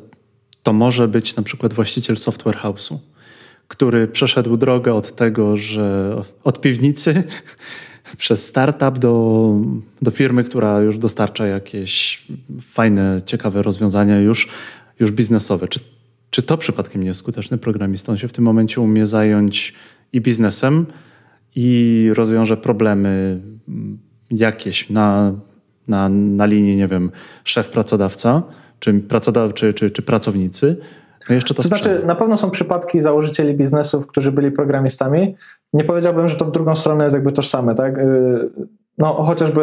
to 0.62 0.72
może 0.72 1.08
być 1.08 1.36
na 1.36 1.42
przykład 1.42 1.72
właściciel 1.72 2.16
software 2.16 2.56
house'u, 2.56 2.98
który 3.68 4.08
przeszedł 4.08 4.56
drogę 4.56 4.94
od 4.94 5.16
tego, 5.16 5.56
że 5.56 6.16
od 6.44 6.60
piwnicy 6.60 7.24
przez 8.16 8.46
startup 8.46 8.98
do, 8.98 9.54
do 10.02 10.10
firmy, 10.10 10.44
która 10.44 10.80
już 10.80 10.98
dostarcza 10.98 11.46
jakieś 11.46 12.22
fajne, 12.60 13.20
ciekawe 13.26 13.62
rozwiązania 13.62 14.20
już, 14.20 14.48
już 15.00 15.12
biznesowe. 15.12 15.68
Czy, 15.68 15.80
czy 16.30 16.42
to 16.42 16.58
przypadkiem 16.58 17.00
nie 17.00 17.08
jest 17.08 17.20
skuteczny 17.20 17.58
programista? 17.58 18.12
On 18.12 18.18
się 18.18 18.28
w 18.28 18.32
tym 18.32 18.44
momencie 18.44 18.80
umie 18.80 19.06
zająć 19.06 19.74
i 20.12 20.20
biznesem, 20.20 20.86
i 21.56 22.10
rozwiąże 22.14 22.56
problemy 22.56 23.40
jakieś 24.30 24.90
na, 24.90 25.32
na, 25.88 26.08
na 26.08 26.46
linii, 26.46 26.76
nie 26.76 26.88
wiem, 26.88 27.10
szef-pracodawca, 27.44 28.42
czy, 28.80 28.92
pracodaw- 28.92 29.54
czy, 29.54 29.72
czy, 29.72 29.90
czy 29.90 30.02
pracownicy, 30.02 30.76
jeszcze 31.28 31.54
to, 31.54 31.62
to 31.62 31.68
znaczy, 31.68 32.02
na 32.06 32.14
pewno 32.14 32.36
są 32.36 32.50
przypadki 32.50 33.00
założycieli 33.00 33.54
biznesów, 33.54 34.06
którzy 34.06 34.32
byli 34.32 34.50
programistami. 34.50 35.36
Nie 35.72 35.84
powiedziałbym, 35.84 36.28
że 36.28 36.36
to 36.36 36.44
w 36.44 36.52
drugą 36.52 36.74
stronę 36.74 37.04
jest 37.04 37.14
jakby 37.14 37.32
tożsame, 37.32 37.74
tak? 37.74 37.98
Y, 37.98 38.50
no, 38.98 39.14
chociażby 39.14 39.62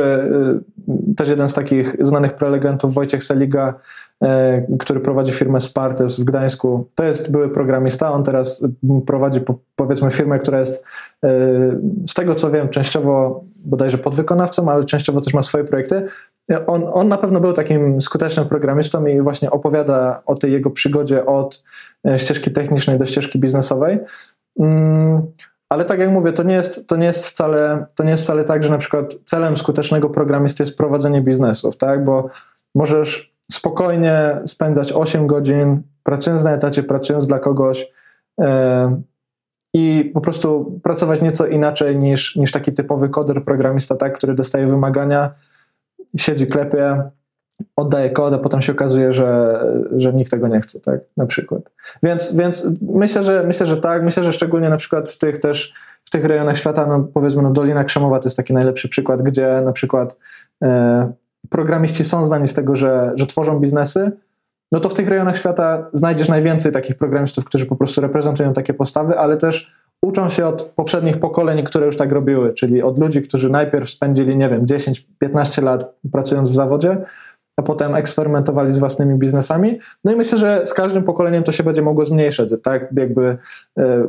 y, 1.12 1.16
też 1.16 1.28
jeden 1.30 1.48
z 1.48 1.54
takich 1.54 1.96
znanych 2.00 2.34
prelegentów, 2.34 2.94
Wojciech 2.94 3.24
Seliga, 3.24 3.74
e, 4.24 4.66
który 4.80 5.00
prowadzi 5.00 5.32
firmę 5.32 5.60
Spartes 5.60 6.20
w 6.20 6.24
Gdańsku, 6.24 6.88
to 6.96 7.04
jest 7.04 7.32
były 7.32 7.50
programista, 7.50 8.12
on 8.12 8.24
teraz 8.24 8.68
prowadzi 9.06 9.42
powiedzmy 9.76 10.12
firmę, 10.12 10.40
która 10.40 10.60
jest 10.60 10.84
z 12.10 12.14
tego 12.14 12.36
co 12.36 12.52
wiem 12.52 12.70
częściowo 12.70 13.44
bodajże 13.66 13.98
podwykonawcą, 13.98 14.72
ale 14.72 14.86
częściowo 14.86 15.22
też 15.22 15.34
ma 15.34 15.42
swoje 15.42 15.64
projekty. 15.64 16.06
On, 16.68 16.90
on 16.94 17.08
na 17.08 17.18
pewno 17.18 17.40
był 17.40 17.54
takim 17.54 18.02
skutecznym 18.02 18.48
programistą 18.48 19.06
i 19.06 19.22
właśnie 19.22 19.52
opowiada 19.52 20.22
o 20.26 20.36
tej 20.36 20.52
jego 20.52 20.70
przygodzie 20.70 21.26
od 21.26 21.64
ścieżki 22.18 22.52
technicznej 22.52 22.98
do 22.98 23.06
ścieżki 23.06 23.40
biznesowej. 23.40 24.00
Mm, 24.60 25.22
ale 25.70 25.86
tak 25.86 26.00
jak 26.00 26.10
mówię, 26.10 26.34
to 26.34 26.44
nie, 26.44 26.56
jest, 26.56 26.88
to, 26.88 26.96
nie 26.96 27.06
jest 27.06 27.28
wcale, 27.28 27.86
to 27.96 28.04
nie 28.04 28.12
jest 28.12 28.24
wcale 28.24 28.44
tak, 28.44 28.64
że 28.64 28.70
na 28.70 28.78
przykład 28.78 29.16
celem 29.26 29.58
skutecznego 29.58 30.10
programisty 30.10 30.64
jest 30.64 30.78
prowadzenie 30.78 31.22
biznesów, 31.22 31.78
tak? 31.78 32.04
Bo 32.04 32.30
możesz 32.76 33.34
spokojnie 33.52 34.42
spędzać 34.46 34.94
8 34.94 35.28
godzin 35.28 35.82
pracując 36.04 36.44
na 36.44 36.52
etacie, 36.52 36.84
pracując 36.84 37.28
dla 37.28 37.40
kogoś 37.40 37.88
yy, 38.38 38.46
i 39.74 40.12
po 40.14 40.22
prostu 40.22 40.80
pracować 40.84 41.22
nieco 41.22 41.48
inaczej 41.48 41.98
niż, 41.98 42.36
niż 42.36 42.52
taki 42.52 42.74
typowy 42.74 43.10
koder 43.10 43.44
programista, 43.44 43.96
tak? 43.96 44.18
który 44.18 44.34
dostaje 44.34 44.68
wymagania, 44.68 45.34
siedzi, 46.18 46.48
klepie, 46.48 47.04
oddaje 47.76 48.10
kod, 48.10 48.34
a 48.34 48.38
potem 48.38 48.62
się 48.62 48.72
okazuje, 48.72 49.14
że, 49.14 49.60
że 49.92 50.14
nikt 50.14 50.32
tego 50.32 50.48
nie 50.48 50.60
chce, 50.60 50.80
tak, 50.80 51.00
na 51.18 51.26
przykład. 51.26 51.62
Więc, 52.04 52.36
więc 52.36 52.68
myślę, 52.82 53.24
że 53.24 53.44
myślę, 53.44 53.66
że 53.66 53.78
tak, 53.78 54.04
myślę, 54.04 54.24
że 54.24 54.34
szczególnie 54.34 54.70
na 54.70 54.78
przykład 54.78 55.10
w 55.10 55.18
tych 55.18 55.40
też, 55.40 55.74
w 56.06 56.10
tych 56.10 56.26
rejonach 56.26 56.58
świata, 56.58 56.88
no 56.88 57.08
powiedzmy, 57.14 57.42
no 57.42 57.52
Dolina 57.52 57.84
Krzemowa 57.84 58.20
to 58.20 58.26
jest 58.26 58.38
taki 58.38 58.54
najlepszy 58.54 58.90
przykład, 58.90 59.22
gdzie 59.22 59.62
na 59.66 59.72
przykład 59.72 60.18
e, 60.64 61.12
programiści 61.50 62.04
są 62.04 62.26
znani 62.26 62.48
z 62.48 62.54
tego, 62.54 62.76
że, 62.76 63.12
że 63.16 63.28
tworzą 63.28 63.60
biznesy, 63.60 64.12
no 64.72 64.80
to 64.80 64.90
w 64.90 64.94
tych 64.94 65.08
rejonach 65.08 65.38
świata 65.38 65.90
znajdziesz 65.94 66.30
najwięcej 66.30 66.72
takich 66.72 66.98
programistów, 66.98 67.46
którzy 67.46 67.66
po 67.66 67.76
prostu 67.76 68.02
reprezentują 68.02 68.54
takie 68.54 68.74
postawy, 68.74 69.20
ale 69.20 69.38
też 69.38 69.72
uczą 70.02 70.30
się 70.30 70.46
od 70.46 70.64
poprzednich 70.64 71.20
pokoleń, 71.20 71.64
które 71.64 71.86
już 71.86 71.98
tak 71.98 72.12
robiły, 72.12 72.54
czyli 72.54 72.82
od 72.82 73.00
ludzi, 73.00 73.22
którzy 73.22 73.50
najpierw 73.50 73.90
spędzili, 73.90 74.38
nie 74.38 74.50
wiem, 74.50 74.66
10-15 74.66 75.64
lat 75.64 75.96
pracując 76.12 76.50
w 76.50 76.54
zawodzie, 76.54 76.98
a 77.58 77.62
potem 77.62 77.96
eksperymentowali 77.96 78.72
z 78.72 78.78
własnymi 78.78 79.16
biznesami. 79.16 79.80
No 80.04 80.12
i 80.12 80.16
myślę, 80.16 80.38
że 80.38 80.62
z 80.66 80.74
każdym 80.74 81.04
pokoleniem 81.04 81.44
to 81.44 81.52
się 81.52 81.64
będzie 81.64 81.82
mogło 81.82 82.06
zmniejszać. 82.06 82.50
Tak 82.64 82.88
jakby 82.98 83.38
e, 83.78 84.08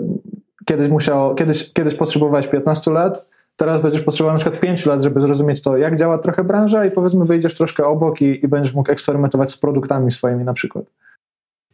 kiedyś 0.64 0.88
musiał, 0.88 1.34
kiedyś, 1.34 1.72
kiedyś 1.72 1.94
potrzebowałeś 1.94 2.46
15 2.46 2.90
lat, 2.90 3.28
teraz 3.56 3.80
będziesz 3.80 4.02
potrzebował 4.02 4.34
na 4.34 4.40
przykład 4.40 4.60
5 4.60 4.86
lat, 4.86 5.02
żeby 5.02 5.20
zrozumieć 5.20 5.62
to, 5.62 5.76
jak 5.76 5.96
działa 5.96 6.18
trochę 6.18 6.44
branża 6.44 6.84
i 6.84 6.90
powiedzmy 6.90 7.24
wyjdziesz 7.24 7.54
troszkę 7.54 7.86
obok 7.86 8.20
i, 8.20 8.44
i 8.44 8.48
będziesz 8.48 8.74
mógł 8.74 8.90
eksperymentować 8.90 9.50
z 9.50 9.56
produktami 9.56 10.10
swoimi 10.10 10.44
na 10.44 10.52
przykład. 10.52 10.84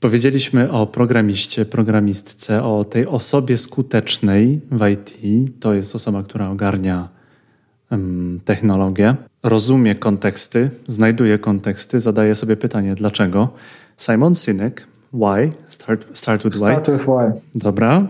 Powiedzieliśmy 0.04 0.72
o 0.72 0.86
programiście, 0.86 1.64
programistce, 1.64 2.64
o 2.64 2.84
tej 2.84 3.06
osobie 3.06 3.58
skutecznej 3.58 4.60
w 4.70 4.88
IT. 4.88 5.16
To 5.60 5.74
jest 5.74 5.94
osoba, 5.94 6.22
która 6.22 6.50
ogarnia 6.50 7.08
technologię, 8.44 9.14
rozumie 9.42 9.94
konteksty, 9.94 10.70
znajduje 10.86 11.38
konteksty, 11.38 12.00
zadaje 12.00 12.34
sobie 12.34 12.56
pytanie, 12.56 12.94
dlaczego. 12.94 13.50
Simon 13.98 14.34
Sinek, 14.34 14.86
why? 15.12 15.50
Start, 15.68 16.06
start 16.18 16.44
with 16.44 16.56
why. 16.56 16.64
Start 16.64 16.90
with 16.90 17.04
why. 17.04 17.40
Dobra. 17.54 18.06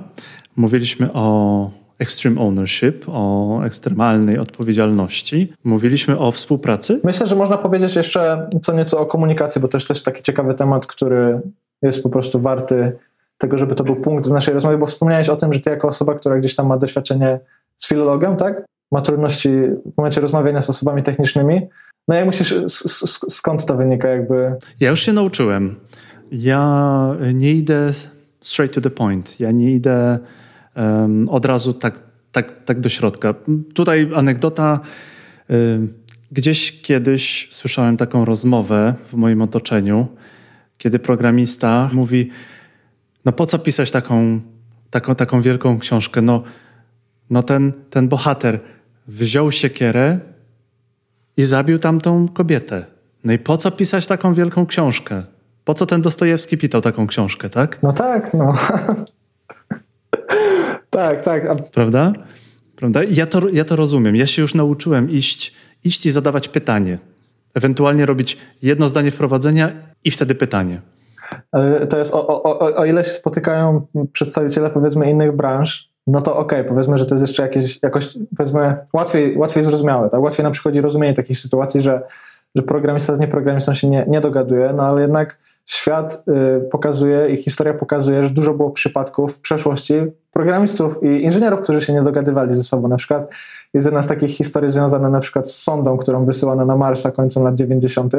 Mówiliśmy 0.57 1.13
o 1.13 1.71
extreme 1.99 2.41
ownership, 2.41 3.05
o 3.09 3.61
ekstremalnej 3.65 4.39
odpowiedzialności. 4.39 5.53
Mówiliśmy 5.65 6.19
o 6.19 6.33
współpracy. 6.33 7.01
Myślę, 7.05 7.27
że 7.27 7.37
można 7.37 7.59
powiedzieć 7.59 7.97
jeszcze 7.97 8.51
co 8.63 8.73
nieco 8.73 9.01
o 9.01 9.07
komunikacji, 9.07 9.61
bo 9.61 9.69
też 9.69 9.85
też 9.85 10.03
taki 10.03 10.23
ciekawy 10.23 10.55
temat, 10.55 10.87
który 10.87 11.41
jest 11.87 12.03
po 12.03 12.09
prostu 12.09 12.41
warty 12.41 12.93
tego, 13.39 13.59
żeby 13.59 13.75
to 13.75 13.85
był 13.85 13.97
punkt 13.97 14.29
w 14.29 14.33
naszej 14.33 14.55
rozmowie, 14.55 14.79
bo 14.79 14.87
wspomniałeś 14.87 15.29
o 15.29 15.37
tym, 15.37 15.53
że 15.53 15.61
ty 15.61 15.71
jako 15.71 15.89
osoba, 15.89 16.15
która 16.15 16.39
gdzieś 16.39 16.57
tam 16.57 16.67
ma 16.67 16.79
doświadczenie 16.79 17.41
z 17.77 17.89
filologiem, 17.89 18.37
tak? 18.37 18.65
ma 18.93 19.01
trudności 19.01 19.51
w 19.95 19.97
momencie 19.97 20.21
rozmawiania 20.21 20.61
z 20.61 20.71
osobami 20.71 21.03
technicznymi. 21.03 21.61
No 22.09 22.15
jak 22.15 22.27
myślisz, 22.27 22.55
skąd 23.29 23.67
to 23.67 23.77
wynika 23.77 24.09
jakby? 24.09 24.55
Ja 24.81 24.91
już 24.91 25.01
się 25.01 25.13
nauczyłem. 25.13 25.77
Ja 26.33 27.17
nie 27.35 27.53
idę 27.53 27.91
straight 28.41 28.75
to 28.75 28.81
the 28.81 28.91
point. 28.91 29.41
Ja 29.41 29.51
nie 29.51 29.73
idę 29.73 30.19
um, 30.77 31.29
od 31.29 31.45
razu 31.45 31.73
tak, 31.73 32.01
tak, 32.33 32.65
tak 32.65 32.81
do 32.81 32.89
środka. 32.89 33.35
Tutaj 33.75 34.11
anegdota. 34.15 34.81
Gdzieś 36.33 36.83
kiedyś 36.83 37.49
słyszałem 37.51 37.97
taką 37.97 38.25
rozmowę 38.25 38.95
w 39.07 39.15
moim 39.15 39.43
otoczeniu, 39.43 40.07
kiedy 40.79 40.99
programista 40.99 41.91
mówi, 41.93 42.31
no 43.25 43.33
po 43.33 43.47
co 43.47 43.59
pisać 43.59 43.91
taką, 43.91 44.41
taką, 44.91 45.15
taką 45.15 45.41
wielką 45.41 45.79
książkę? 45.79 46.23
No, 46.23 46.43
no 47.31 47.43
ten, 47.43 47.73
ten 47.91 48.09
bohater 48.09 48.61
wziął 49.07 49.53
siekierę 49.53 50.21
i 51.37 51.45
zabił 51.45 51.79
tamtą 51.79 52.29
kobietę. 52.29 52.87
No 53.25 53.33
i 53.33 53.39
po 53.39 53.57
co 53.57 53.71
pisać 53.71 54.07
taką 54.07 54.35
wielką 54.35 54.67
książkę? 54.67 55.23
Po 55.65 55.75
co 55.75 55.87
ten 55.87 56.03
Dostojewski 56.03 56.59
pitał 56.59 56.81
taką 56.81 57.07
książkę, 57.07 57.51
tak? 57.51 57.83
No 57.83 57.93
tak, 57.93 58.35
no. 58.35 58.53
tak, 60.91 61.23
tak. 61.23 61.71
Prawda? 61.71 62.13
Prawda? 62.77 63.01
Ja 63.11 63.27
to, 63.27 63.49
ja 63.49 63.65
to 63.65 63.77
rozumiem. 63.77 64.17
Ja 64.17 64.27
się 64.27 64.43
już 64.43 64.55
nauczyłem 64.55 65.11
iść, 65.11 65.55
iść 65.85 66.07
i 66.07 66.11
zadawać 66.11 66.49
pytanie. 66.49 66.99
Ewentualnie 67.55 68.07
robić 68.07 68.39
jedno 68.63 68.89
zdanie 68.89 69.11
wprowadzenia 69.11 69.73
i 70.05 70.11
wtedy 70.11 70.35
pytanie. 70.35 70.81
To 71.89 71.99
jest 71.99 72.15
o, 72.15 72.27
o, 72.27 72.43
o, 72.43 72.77
o 72.77 72.85
ile 72.85 73.05
się 73.05 73.11
spotykają 73.11 73.87
przedstawiciele 74.13 74.71
powiedzmy 74.71 75.11
innych 75.11 75.37
branż, 75.37 75.95
no 76.07 76.23
to 76.23 76.37
okej, 76.37 76.61
okay, 76.61 76.69
powiedzmy, 76.69 76.99
że 76.99 77.07
to 77.07 77.15
jest 77.15 77.27
jeszcze 77.27 77.43
jakieś, 77.43 77.83
jakoś, 77.83 78.19
powiedzmy, 78.37 78.77
łatwiej, 78.93 79.39
łatwiej 79.39 79.65
zrozumiałe, 79.65 80.09
tak? 80.09 80.21
Łatwiej 80.21 80.45
nam 80.45 80.53
przychodzi 80.53 80.81
rozumienie 80.81 81.15
takich 81.15 81.39
sytuacji, 81.39 81.81
że, 81.81 82.03
że 82.55 82.63
programista 82.63 83.15
z 83.15 83.19
nieprogramistą 83.19 83.75
się 83.75 83.89
nie, 83.89 84.05
nie 84.09 84.21
dogaduje, 84.21 84.73
no 84.77 84.83
ale 84.83 85.03
jednak 85.03 85.39
świat 85.65 86.25
y, 86.29 86.69
pokazuje 86.71 87.29
i 87.29 87.37
historia 87.37 87.75
pokazuje, 87.75 88.23
że 88.23 88.31
dużo 88.31 88.55
było 88.55 88.71
przypadków 88.71 89.35
w 89.35 89.41
przeszłości 89.41 89.95
programistów 90.33 91.03
i 91.03 91.07
inżynierów, 91.07 91.61
którzy 91.61 91.81
się 91.81 91.93
nie 91.93 92.03
dogadywali 92.03 92.55
ze 92.55 92.65
sobą. 92.65 92.89
Na 92.89 92.97
przykład 92.97 93.35
jest 93.75 93.87
jedna 93.87 94.03
z 94.03 94.07
takich 94.07 94.31
historii 94.31 94.71
związana 94.71 95.11
na 95.11 95.21
przykład 95.21 95.51
z 95.51 95.63
sondą, 95.63 95.97
którą 95.97 96.25
wysyłano 96.25 96.65
na 96.65 96.77
Marsa 96.77 97.13
końcem 97.13 97.43
lat 97.43 97.55
90., 97.55 98.15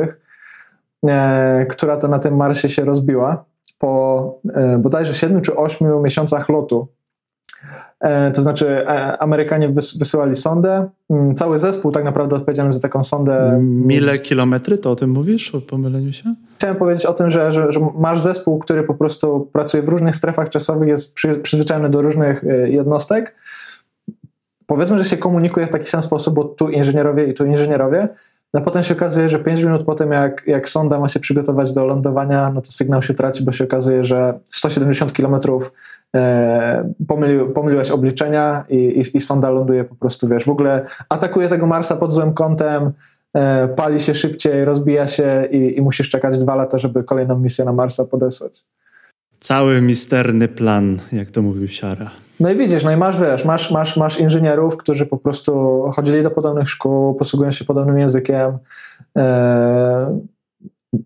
e, 1.08 1.66
która 1.70 1.98
to 1.98 2.08
na 2.08 2.20
tym 2.20 2.36
Marsie 2.36 2.70
się 2.70 2.86
rozbiła 2.86 3.46
po 3.80 4.40
e, 4.54 4.78
bodajże 4.78 5.14
7 5.14 5.42
czy 5.42 5.56
8 5.56 6.04
miesiącach 6.04 6.50
lotu 6.50 6.88
E, 8.00 8.32
to 8.32 8.42
znaczy, 8.42 8.88
Amerykanie 9.20 9.70
wysyłali 10.00 10.36
sondę. 10.36 10.90
Mm, 11.10 11.36
cały 11.36 11.60
zespół 11.60 11.92
tak 11.92 12.04
naprawdę 12.04 12.36
odpowiedzialny 12.36 12.72
za 12.72 12.80
taką 12.80 13.04
sondę. 13.04 13.60
Mile 13.62 14.20
kilometry, 14.20 14.78
to 14.78 14.92
o 14.92 14.96
tym 14.96 15.10
mówisz, 15.10 15.56
o 15.56 15.62
pomyleniu 15.62 16.14
się? 16.14 16.36
Chciałem 16.58 16.76
powiedzieć 16.76 17.06
o 17.06 17.14
tym, 17.14 17.32
że, 17.32 17.52
że, 17.52 17.72
że 17.72 17.80
masz 17.98 18.22
zespół, 18.22 18.60
który 18.60 18.84
po 18.84 18.94
prostu 18.94 19.50
pracuje 19.54 19.84
w 19.84 19.90
różnych 19.90 20.16
strefach 20.16 20.50
czasowych, 20.50 20.90
jest 20.90 21.14
przy, 21.14 21.36
przyzwyczajony 21.36 21.90
do 21.90 22.02
różnych 22.02 22.44
jednostek. 22.66 23.36
Powiedzmy, 24.68 24.98
że 24.98 25.06
się 25.06 25.18
komunikuje 25.18 25.68
w 25.68 25.70
taki 25.70 25.88
sam 25.88 26.02
sposób, 26.02 26.36
bo 26.36 26.44
tu 26.44 26.70
inżynierowie 26.70 27.26
i 27.26 27.34
tu 27.34 27.46
inżynierowie. 27.46 28.08
A 28.54 28.62
potem 28.62 28.84
się 28.84 28.94
okazuje, 28.94 29.30
że 29.30 29.40
5 29.40 29.64
minut 29.64 29.84
po 29.84 29.96
tym, 29.96 30.12
jak, 30.12 30.44
jak 30.48 30.70
sonda 30.70 31.00
ma 31.00 31.08
się 31.08 31.20
przygotować 31.20 31.74
do 31.74 31.86
lądowania, 31.86 32.52
no 32.54 32.62
to 32.62 32.72
sygnał 32.72 33.02
się 33.02 33.14
traci, 33.14 33.44
bo 33.44 33.52
się 33.52 33.64
okazuje, 33.64 34.04
że 34.04 34.40
170 34.44 35.14
kilometrów 35.14 35.72
E, 36.16 36.94
pomylił, 37.08 37.54
pomyliłeś 37.54 37.92
obliczenia 37.92 38.66
i, 38.70 38.76
i, 38.76 39.18
i, 39.18 39.22
sonda 39.22 39.50
ląduje 39.50 39.84
po 39.84 39.96
prostu, 39.96 40.28
wiesz, 40.28 40.44
w 40.46 40.50
ogóle 40.50 40.86
atakuje 41.10 41.48
tego 41.48 41.68
Marsa 41.68 41.96
pod 41.96 42.12
złym 42.12 42.34
kątem, 42.34 42.92
e, 43.34 43.68
pali 43.68 44.00
się 44.00 44.14
szybciej, 44.14 44.66
rozbija 44.66 45.08
się 45.08 45.48
i, 45.52 45.78
i 45.78 45.82
musisz 45.82 46.10
czekać 46.10 46.38
dwa 46.38 46.56
lata, 46.56 46.78
żeby 46.78 47.04
kolejną 47.04 47.40
misję 47.40 47.66
na 47.66 47.74
Marsa 47.74 48.06
podesłać. 48.06 48.64
Cały 49.40 49.82
misterny 49.82 50.48
plan, 50.48 51.00
jak 51.12 51.32
to 51.32 51.42
mówił 51.42 51.68
Siara. 51.68 52.12
No 52.40 52.52
i 52.52 52.56
widzisz, 52.56 52.84
no 52.84 52.92
i 52.92 52.98
masz, 52.98 53.22
wiesz, 53.22 53.46
masz, 53.46 53.72
masz, 53.72 53.98
masz 53.98 54.20
inżynierów, 54.20 54.78
którzy 54.78 55.06
po 55.06 55.18
prostu 55.18 55.84
chodzili 55.96 56.24
do 56.24 56.32
podobnych 56.32 56.70
szkół, 56.70 57.16
posługują 57.16 57.52
się 57.52 57.66
podobnym 57.66 58.00
językiem, 58.00 58.58
e, 59.18 60.20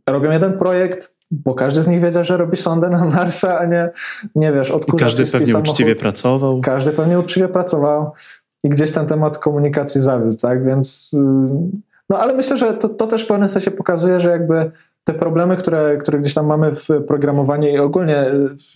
robią 0.07 0.31
jeden 0.31 0.57
projekt, 0.57 1.15
bo 1.31 1.53
każdy 1.53 1.81
z 1.81 1.87
nich 1.87 2.01
wiedział, 2.01 2.23
że 2.23 2.37
robi 2.37 2.57
sondę 2.57 2.89
na 2.89 3.05
Marsa, 3.05 3.59
a 3.59 3.65
nie, 3.65 3.89
nie 4.35 4.51
wiesz, 4.51 4.71
odkurzacz 4.71 5.13
I 5.13 5.17
każdy 5.17 5.31
pewnie 5.31 5.47
samochód. 5.47 5.69
uczciwie 5.69 5.95
pracował. 5.95 6.61
Każdy 6.61 6.91
pewnie 6.91 7.19
uczciwie 7.19 7.47
pracował 7.47 8.11
i 8.63 8.69
gdzieś 8.69 8.91
ten 8.91 9.05
temat 9.05 9.37
komunikacji 9.37 10.01
zawiódł, 10.01 10.35
tak, 10.35 10.65
więc 10.65 11.13
y, 11.13 11.17
no 12.09 12.17
ale 12.17 12.33
myślę, 12.33 12.57
że 12.57 12.73
to, 12.73 12.89
to 12.89 13.07
też 13.07 13.23
w 13.23 13.27
pewnym 13.27 13.49
sensie 13.49 13.71
pokazuje, 13.71 14.19
że 14.19 14.29
jakby 14.29 14.71
te 15.09 15.19
problemy, 15.19 15.57
które, 15.57 15.97
które 15.97 16.19
gdzieś 16.19 16.33
tam 16.33 16.45
mamy 16.45 16.71
w 16.71 16.87
programowaniu 17.07 17.67
i 17.67 17.77
ogólnie 17.77 18.25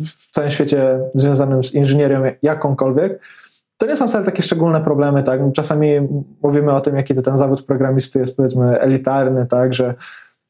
w 0.02 0.32
całym 0.32 0.50
świecie 0.50 1.00
związanym 1.14 1.64
z 1.64 1.74
inżynierią 1.74 2.24
jakąkolwiek, 2.42 3.20
to 3.78 3.88
nie 3.88 3.96
są 3.96 4.08
wcale 4.08 4.26
takie 4.26 4.44
szczególne 4.44 4.82
problemy, 4.82 5.24
tak? 5.24 5.40
Czasami 5.54 5.88
mówimy 6.44 6.74
o 6.74 6.82
tym, 6.82 6.96
jaki 6.96 7.16
to 7.16 7.22
ten 7.22 7.38
zawód 7.38 7.64
programisty 7.64 8.20
jest 8.20 8.38
powiedzmy 8.38 8.80
elitarny, 8.80 9.46
tak, 9.46 9.74
że 9.74 9.94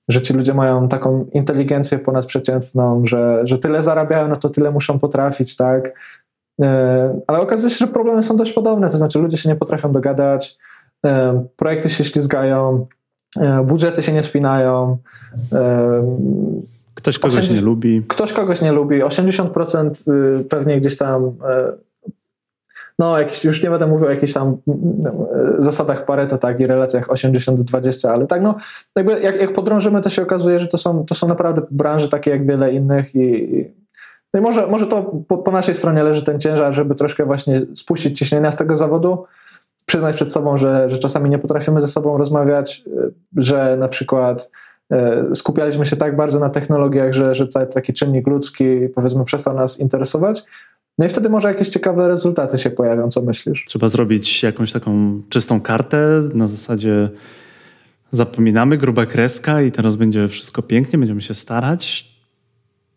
że 0.10 0.22
ci 0.22 0.34
ludzie 0.34 0.54
mają 0.54 0.88
taką 0.88 1.26
inteligencję 1.34 2.00
ponadprzeciętną, 2.00 3.06
że, 3.06 3.42
że 3.44 3.58
tyle 3.58 3.84
zarabiają, 3.84 4.28
no 4.28 4.36
to 4.36 4.50
tyle 4.50 4.72
muszą 4.72 5.00
potrafić, 5.00 5.56
tak? 5.56 6.00
E, 6.62 7.22
ale 7.28 7.40
okazuje 7.40 7.70
się, 7.70 7.86
że 7.86 7.88
problemy 7.88 8.22
są 8.22 8.38
dość 8.38 8.54
podobne, 8.54 8.90
to 8.90 8.98
znaczy 8.98 9.20
ludzie 9.20 9.38
się 9.38 9.50
nie 9.50 9.56
potrafią 9.56 9.92
dogadać, 9.92 10.58
e, 11.06 11.46
projekty 11.56 11.90
się 11.90 12.04
ślizgają, 12.04 12.88
budżety 13.64 14.02
się 14.02 14.14
nie 14.14 14.22
spinają. 14.22 14.98
Ktoś 16.94 17.20
kogoś 17.20 17.38
80, 17.38 17.60
nie 17.60 17.66
lubi. 17.66 18.04
Ktoś 18.08 18.34
kogoś 18.34 18.62
nie 18.62 18.72
lubi. 18.72 19.04
80% 19.04 20.12
y, 20.42 20.44
pewnie 20.44 20.80
gdzieś 20.80 20.98
tam 20.98 21.32
no, 23.00 23.20
jakieś, 23.20 23.46
już 23.46 23.64
nie 23.64 23.70
będę 23.70 23.88
mówił 23.88 24.08
o 24.08 24.10
jakichś 24.10 24.34
tam 24.34 24.58
zasadach 25.60 26.06
Pareto, 26.06 26.38
tak, 26.38 26.60
i 26.60 26.66
relacjach 26.66 27.08
80-20, 27.08 28.10
ale 28.10 28.28
tak, 28.28 28.42
no, 28.42 28.56
jakby 28.96 29.20
jak, 29.20 29.42
jak 29.42 29.54
podrążymy, 29.54 30.02
to 30.02 30.10
się 30.10 30.22
okazuje, 30.22 30.60
że 30.60 30.68
to 30.68 30.78
są, 30.78 31.06
to 31.06 31.16
są 31.16 31.28
naprawdę 31.28 31.62
branże 31.72 32.10
takie 32.10 32.32
jak 32.32 32.48
wiele 32.48 32.74
innych 32.74 33.16
i, 33.16 33.66
no 34.34 34.40
i 34.40 34.44
może, 34.44 34.68
może 34.68 34.88
to 34.88 35.04
po, 35.28 35.38
po, 35.38 35.52
naszej 35.52 35.76
stronie 35.76 36.04
leży 36.04 36.24
ten 36.24 36.40
ciężar, 36.40 36.74
żeby 36.74 36.96
troszkę 36.96 37.26
właśnie 37.26 37.62
spuścić 37.74 38.20
ciśnienia 38.20 38.52
z 38.52 38.58
tego 38.58 38.78
zawodu, 38.78 39.26
przyznać 39.86 40.16
przed 40.16 40.32
sobą, 40.32 40.58
że, 40.58 40.90
że 40.90 40.98
czasami 40.98 41.30
nie 41.30 41.40
potrafimy 41.40 41.82
ze 41.82 41.88
sobą 41.88 42.18
rozmawiać, 42.18 42.84
że 43.38 43.78
na 43.80 43.88
przykład 43.88 44.50
e, 44.92 45.26
skupialiśmy 45.36 45.86
się 45.86 45.96
tak 45.96 46.16
bardzo 46.16 46.40
na 46.40 46.50
technologiach, 46.50 47.14
że, 47.14 47.34
że 47.34 47.48
cały 47.48 47.68
taki 47.68 47.94
czynnik 47.94 48.28
ludzki 48.28 48.66
powiedzmy 48.96 49.24
przestał 49.24 49.56
nas 49.56 49.80
interesować. 49.80 50.44
No 50.98 51.06
i 51.06 51.10
wtedy 51.10 51.30
może 51.30 51.48
jakieś 51.48 51.70
ciekawe 51.70 52.08
rezultaty 52.08 52.58
się 52.58 52.70
pojawią, 52.70 53.10
co 53.10 53.22
myślisz? 53.22 53.66
Trzeba 53.68 53.88
zrobić 53.88 54.44
jakąś 54.44 54.72
taką 54.72 55.22
czystą 55.30 55.62
kartę 55.62 56.24
na 56.34 56.48
zasadzie 56.48 57.10
zapominamy, 58.12 58.78
gruba 58.78 59.06
kreska 59.06 59.62
i 59.62 59.72
teraz 59.72 59.96
będzie 59.96 60.28
wszystko 60.28 60.62
pięknie, 60.62 61.00
będziemy 61.00 61.22
się 61.22 61.34
starać. 61.34 62.14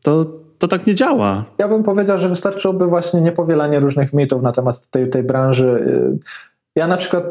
To 0.02 0.26
to 0.58 0.68
tak 0.68 0.86
nie 0.86 0.94
działa. 0.94 1.44
Ja 1.58 1.68
bym 1.68 1.82
powiedział, 1.82 2.18
że 2.18 2.28
wystarczyłoby 2.28 2.86
właśnie 2.86 3.20
niepowielanie 3.20 3.80
różnych 3.80 4.12
mitów 4.12 4.42
na 4.42 4.52
temat 4.52 4.90
tej, 4.90 5.10
tej 5.10 5.22
branży. 5.22 5.84
Ja 6.76 6.86
na 6.86 6.96
przykład 6.96 7.24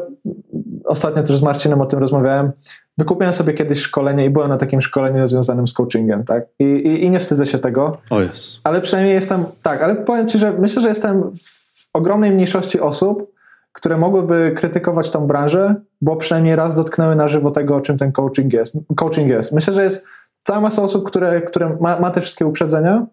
ostatnio 0.84 1.22
też 1.22 1.36
z 1.36 1.42
Marcinem 1.42 1.80
o 1.80 1.86
tym 1.86 1.98
rozmawiałem. 1.98 2.52
Wykupiłem 2.98 3.32
sobie 3.32 3.52
kiedyś 3.52 3.80
szkolenie 3.80 4.24
i 4.24 4.30
byłem 4.30 4.48
na 4.48 4.56
takim 4.56 4.80
szkoleniu 4.80 5.26
związanym 5.26 5.66
z 5.66 5.72
coachingiem, 5.72 6.24
tak? 6.24 6.44
I, 6.58 6.64
i, 6.64 7.04
i 7.04 7.10
nie 7.10 7.18
wstydzę 7.18 7.46
się 7.46 7.58
tego. 7.58 7.98
O 8.10 8.20
jest. 8.20 8.60
Ale 8.64 8.80
przynajmniej 8.80 9.14
jestem, 9.14 9.44
tak, 9.62 9.82
ale 9.82 9.96
powiem 9.96 10.28
Ci, 10.28 10.38
że 10.38 10.52
myślę, 10.52 10.82
że 10.82 10.88
jestem 10.88 11.30
w 11.34 11.88
ogromnej 11.92 12.32
mniejszości 12.32 12.80
osób, 12.80 13.32
które 13.72 13.98
mogłyby 13.98 14.52
krytykować 14.56 15.10
tą 15.10 15.26
branżę, 15.26 15.74
bo 16.00 16.16
przynajmniej 16.16 16.56
raz 16.56 16.74
dotknęły 16.74 17.16
na 17.16 17.28
żywo 17.28 17.50
tego, 17.50 17.76
o 17.76 17.80
czym 17.80 17.98
ten 17.98 18.12
coaching 18.12 18.52
jest. 18.52 18.74
Coaching 18.96 19.28
jest. 19.28 19.52
Myślę, 19.52 19.74
że 19.74 19.84
jest 19.84 20.06
cała 20.42 20.60
masa 20.60 20.82
osób, 20.82 21.06
które, 21.06 21.40
które 21.40 21.76
ma, 21.80 22.00
ma 22.00 22.10
te 22.10 22.20
wszystkie 22.20 22.46
uprzedzenia 22.46 23.06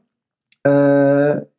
yy, 0.66 0.72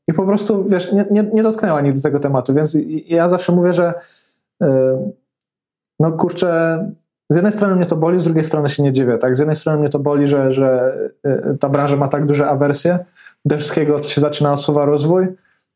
i 0.08 0.12
po 0.12 0.26
prostu, 0.26 0.64
wiesz, 0.64 0.92
nie, 0.92 1.04
nie, 1.10 1.22
nie 1.22 1.42
dotknęła 1.42 1.80
nigdy 1.80 2.02
tego 2.02 2.18
tematu, 2.18 2.54
więc 2.54 2.76
ja 3.06 3.28
zawsze 3.28 3.52
mówię, 3.52 3.72
że 3.72 3.94
no 6.00 6.12
kurczę, 6.12 6.78
z 7.30 7.36
jednej 7.36 7.52
strony 7.52 7.76
mnie 7.76 7.86
to 7.86 7.96
boli, 7.96 8.20
z 8.20 8.24
drugiej 8.24 8.44
strony 8.44 8.68
się 8.68 8.82
nie 8.82 8.92
dziwię, 8.92 9.18
tak? 9.18 9.36
Z 9.36 9.38
jednej 9.38 9.57
strony 9.57 9.78
mnie 9.78 9.88
to 9.88 9.98
boli, 9.98 10.26
że, 10.26 10.52
że 10.52 10.98
yy, 11.24 11.57
ta 11.61 11.68
branża 11.68 11.96
ma 11.96 12.09
tak 12.09 12.26
duże 12.26 12.48
awersje 12.48 12.98
do 13.44 13.57
wszystkiego, 13.57 14.00
co 14.00 14.11
się 14.11 14.20
zaczyna 14.20 14.52
odsuwa 14.52 14.84
rozwój, 14.84 15.28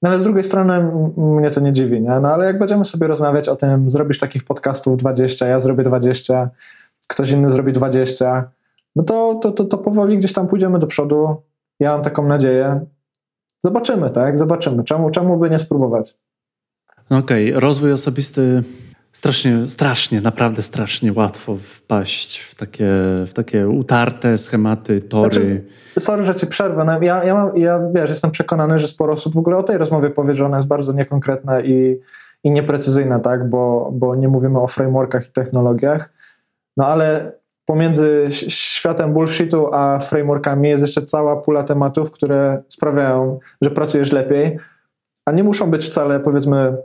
no 0.03 0.11
ale 0.11 0.21
z 0.21 0.23
drugiej 0.25 0.45
strony 0.45 0.91
mnie 1.17 1.51
to 1.51 1.61
nie 1.61 1.73
dziwi, 1.73 2.03
nie? 2.03 2.21
No 2.21 2.29
ale 2.29 2.45
jak 2.45 2.59
będziemy 2.59 2.85
sobie 2.85 3.07
rozmawiać 3.07 3.49
o 3.49 3.57
tym, 3.57 3.91
zrobisz 3.91 4.19
takich 4.19 4.45
podcastów 4.45 4.97
20, 4.97 5.47
ja 5.47 5.59
zrobię 5.59 5.85
20, 5.85 6.51
ktoś 7.09 7.31
inny 7.31 7.49
zrobi 7.49 7.73
20, 7.73 8.51
no 8.97 9.03
to, 9.03 9.35
to, 9.43 9.53
to, 9.53 9.65
to 9.65 9.79
powoli 9.79 10.19
gdzieś 10.19 10.33
tam 10.33 10.47
pójdziemy 10.47 10.79
do 10.79 10.87
przodu. 10.87 11.37
Ja 11.81 11.93
mam 11.93 12.03
taką 12.03 12.29
nadzieję. 12.29 12.81
Zobaczymy, 13.61 14.11
tak? 14.11 14.39
Zobaczymy. 14.39 14.85
Czemu, 14.85 15.11
czemu 15.11 15.37
by 15.37 15.51
nie 15.51 15.59
spróbować? 15.59 16.19
No 17.11 17.17
okej, 17.17 17.49
okay. 17.49 17.61
rozwój 17.61 17.93
osobisty 17.93 18.63
strasznie, 19.13 19.69
strasznie, 19.69 20.21
naprawdę 20.21 20.63
strasznie 20.63 21.13
łatwo 21.13 21.57
wpaść 21.57 22.41
w 22.41 22.55
takie, 22.55 22.91
w 23.27 23.33
takie 23.35 23.69
utarte 23.69 24.39
schematy, 24.39 25.01
tory. 25.01 25.31
Znaczy, 25.31 25.65
sorry, 25.99 26.25
że 26.25 26.35
ci 26.35 26.47
przerwę. 26.47 26.85
No, 26.85 27.03
ja, 27.03 27.25
ja, 27.25 27.35
mam, 27.35 27.57
ja 27.57 27.81
wiesz, 27.95 28.11
jestem 28.11 28.31
przekonany, 28.31 28.79
że 28.79 28.89
sporo 28.89 29.13
osób 29.13 29.35
w 29.35 29.39
ogóle 29.39 29.57
o 29.57 29.63
tej 29.63 29.79
rozmowie 29.79 30.11
powie, 30.11 30.35
że 30.35 30.47
ona 30.47 30.57
jest 30.57 30.69
bardzo 30.69 30.93
niekonkretna 30.93 31.61
i, 31.61 32.01
i 32.45 32.51
nieprecyzyjna, 32.51 33.19
tak? 33.19 33.51
Bo, 33.51 33.91
bo 33.93 34.15
nie 34.15 34.29
mówimy 34.29 34.61
o 34.61 34.67
frameworkach 34.67 35.29
i 35.29 35.33
technologiach. 35.33 36.13
No 36.77 36.87
ale 36.87 37.33
pomiędzy 37.65 38.27
światem 38.49 39.13
bullshitu 39.13 39.75
a 39.75 39.99
frameworkami 39.99 40.69
jest 40.69 40.83
jeszcze 40.83 41.03
cała 41.03 41.37
pula 41.37 41.63
tematów, 41.63 42.11
które 42.11 42.63
sprawiają, 42.69 43.39
że 43.63 43.71
pracujesz 43.71 44.13
lepiej, 44.13 44.59
a 45.25 45.33
nie 45.33 45.45
muszą 45.45 45.71
być 45.71 45.87
wcale, 45.87 46.21
powiedzmy, 46.21 46.77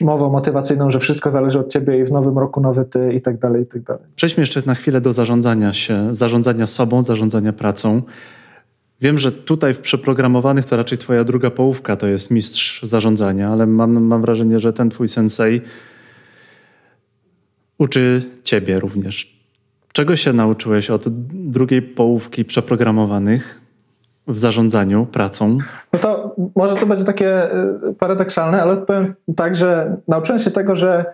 mową 0.00 0.30
motywacyjną, 0.30 0.90
że 0.90 1.00
wszystko 1.00 1.30
zależy 1.30 1.58
od 1.58 1.72
ciebie 1.72 2.00
i 2.00 2.04
w 2.04 2.12
nowym 2.12 2.38
roku 2.38 2.60
nowy 2.60 2.84
ty 2.84 3.12
i 3.12 3.20
tak 3.20 3.38
dalej, 3.38 3.62
i 3.62 3.66
tak 3.66 3.82
dalej. 3.82 4.02
Przejdźmy 4.16 4.40
jeszcze 4.42 4.62
na 4.66 4.74
chwilę 4.74 5.00
do 5.00 5.12
zarządzania 5.12 5.72
się, 5.72 6.14
zarządzania 6.14 6.66
sobą, 6.66 7.02
zarządzania 7.02 7.52
pracą. 7.52 8.02
Wiem, 9.00 9.18
że 9.18 9.32
tutaj 9.32 9.74
w 9.74 9.80
przeprogramowanych 9.80 10.64
to 10.64 10.76
raczej 10.76 10.98
twoja 10.98 11.24
druga 11.24 11.50
połówka 11.50 11.96
to 11.96 12.06
jest 12.06 12.30
mistrz 12.30 12.82
zarządzania, 12.82 13.50
ale 13.50 13.66
mam, 13.66 14.04
mam 14.04 14.20
wrażenie, 14.20 14.60
że 14.60 14.72
ten 14.72 14.90
twój 14.90 15.08
sensei 15.08 15.60
uczy 17.78 18.22
ciebie 18.44 18.80
również. 18.80 19.36
Czego 19.92 20.16
się 20.16 20.32
nauczyłeś 20.32 20.90
od 20.90 21.04
drugiej 21.50 21.82
połówki 21.82 22.44
przeprogramowanych 22.44 23.65
w 24.26 24.38
zarządzaniu 24.38 25.06
pracą? 25.06 25.58
No 25.92 25.98
to 25.98 26.34
może 26.56 26.74
to 26.74 26.86
będzie 26.86 27.04
takie 27.04 27.54
y, 27.88 27.94
paradoksalne, 27.98 28.62
ale 28.62 28.76
powiem 28.76 29.14
tak, 29.36 29.56
że 29.56 29.96
nauczyłem 30.08 30.38
się 30.38 30.50
tego, 30.50 30.76
że 30.76 31.04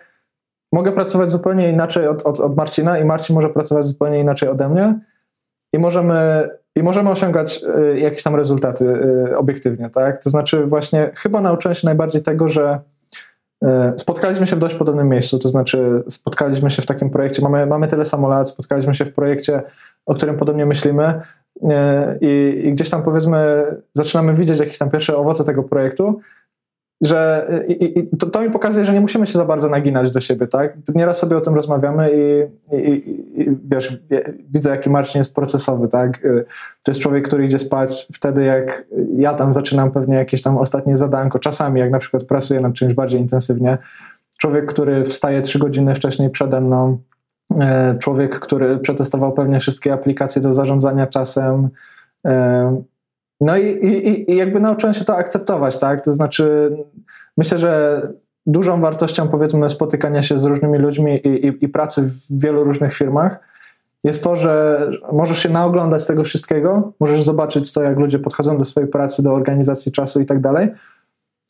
mogę 0.73 0.93
pracować 0.93 1.31
zupełnie 1.31 1.71
inaczej 1.71 2.09
od, 2.09 2.23
od, 2.23 2.41
od 2.41 2.57
Marcina 2.57 2.99
i 2.99 3.05
Marcin 3.05 3.35
może 3.37 3.49
pracować 3.49 3.85
zupełnie 3.85 4.21
inaczej 4.21 4.49
ode 4.49 4.69
mnie 4.69 5.01
i 5.73 5.79
możemy, 5.79 6.49
i 6.77 6.83
możemy 6.83 7.11
osiągać 7.11 7.65
y, 7.95 7.99
jakieś 7.99 8.23
tam 8.23 8.37
rezultaty 8.37 8.89
y, 9.31 9.39
obiektywnie, 9.39 9.91
tak? 9.91 10.23
To 10.23 10.31
znaczy 10.31 10.67
właśnie 10.67 11.11
chyba 11.15 11.41
nauczyłem 11.41 11.75
się 11.75 11.87
najbardziej 11.87 12.23
tego, 12.23 12.49
że 12.49 12.81
E, 13.63 13.93
spotkaliśmy 13.97 14.47
się 14.47 14.57
w 14.57 14.59
dość 14.59 14.75
podobnym 14.75 15.09
miejscu, 15.09 15.39
to 15.39 15.49
znaczy 15.49 16.03
spotkaliśmy 16.09 16.71
się 16.71 16.83
w 16.83 16.87
takim 16.87 17.11
projekcie, 17.11 17.43
mamy, 17.43 17.67
mamy 17.67 17.89
tyle 17.89 18.05
samo 18.05 18.29
lat, 18.29 18.49
spotkaliśmy 18.49 18.95
się 18.95 19.05
w 19.05 19.13
projekcie, 19.13 19.63
o 20.07 20.15
którym 20.15 20.37
podobnie 20.37 20.67
myślimy 20.67 21.05
e, 21.05 21.23
i, 22.21 22.63
i 22.65 22.73
gdzieś 22.73 22.91
tam 22.91 23.03
powiedzmy 23.03 23.65
zaczynamy 23.95 24.35
widzieć 24.35 24.59
jakieś 24.59 24.79
tam 24.79 24.91
pierwsze 24.91 25.17
owoce 25.17 25.45
tego 25.45 25.63
projektu 25.63 26.21
że 27.03 27.49
i, 27.69 27.99
i 27.99 28.17
to, 28.17 28.31
to, 28.31 28.41
mi 28.41 28.51
pokazuje, 28.51 28.85
że 28.85 28.93
nie 28.93 29.01
musimy 29.01 29.27
się 29.27 29.33
za 29.33 29.45
bardzo 29.45 29.69
naginać 29.69 30.11
do 30.11 30.21
siebie, 30.21 30.47
tak? 30.47 30.77
Nieraz 30.95 31.19
sobie 31.19 31.37
o 31.37 31.41
tym 31.41 31.55
rozmawiamy 31.55 32.11
i, 32.15 32.77
i, 32.77 33.49
wiesz, 33.65 34.03
widzę, 34.51 34.71
jaki 34.71 34.91
Marcin 34.91 35.19
jest 35.19 35.35
procesowy, 35.35 35.89
tak? 35.89 36.21
To 36.85 36.91
jest 36.91 37.01
człowiek, 37.01 37.29
który 37.29 37.45
idzie 37.45 37.59
spać 37.59 38.09
wtedy, 38.13 38.45
jak 38.45 38.85
ja 39.17 39.35
tam 39.35 39.53
zaczynam 39.53 39.91
pewnie 39.91 40.17
jakieś 40.17 40.43
tam 40.43 40.59
ostatnie 40.59 40.97
zadanko, 40.97 41.39
czasami 41.39 41.81
jak 41.81 41.91
na 41.91 41.99
przykład 41.99 42.25
pracuję 42.25 42.61
nad 42.61 42.75
czymś 42.75 42.95
bardziej 42.95 43.21
intensywnie. 43.21 43.79
Człowiek, 44.37 44.67
który 44.67 45.05
wstaje 45.05 45.41
trzy 45.41 45.59
godziny 45.59 45.95
wcześniej 45.95 46.31
przede 46.31 46.61
mną, 46.61 46.99
człowiek, 48.01 48.39
który 48.39 48.79
przetestował 48.79 49.33
pewnie 49.33 49.61
wszystkie 49.61 49.93
aplikacje 49.93 50.43
do 50.43 50.53
zarządzania 50.53 51.07
czasem, 51.07 51.69
e, 52.27 52.83
no 53.41 53.57
i, 53.57 53.67
i, 53.67 54.31
i 54.31 54.37
jakby 54.37 54.61
nauczyłem 54.61 54.95
się 54.95 55.05
to 55.05 55.17
akceptować, 55.17 55.79
tak? 55.79 56.05
To 56.05 56.15
znaczy, 56.15 56.71
myślę, 57.37 57.59
że 57.59 58.03
dużą 58.47 58.81
wartością, 58.81 59.29
powiedzmy, 59.29 59.69
spotykania 59.69 60.23
się 60.23 60.39
z 60.39 60.45
różnymi 60.45 60.79
ludźmi 60.79 61.27
i, 61.27 61.65
i, 61.65 61.69
pracy 61.69 62.03
w 62.03 62.41
wielu 62.41 62.65
różnych 62.65 62.95
firmach 62.95 63.39
jest 64.05 64.25
to, 64.25 64.37
że 64.37 64.87
możesz 65.13 65.39
się 65.39 65.49
naoglądać 65.49 66.07
tego 66.07 66.25
wszystkiego, 66.25 66.93
możesz 67.01 67.23
zobaczyć 67.23 67.73
to, 67.73 67.83
jak 67.83 67.99
ludzie 67.99 68.19
podchodzą 68.19 68.59
do 68.59 68.65
swojej 68.65 68.91
pracy, 68.91 69.23
do 69.23 69.33
organizacji 69.33 69.93
czasu 69.93 70.21
i 70.21 70.27
tak 70.27 70.41
dalej. 70.41 70.69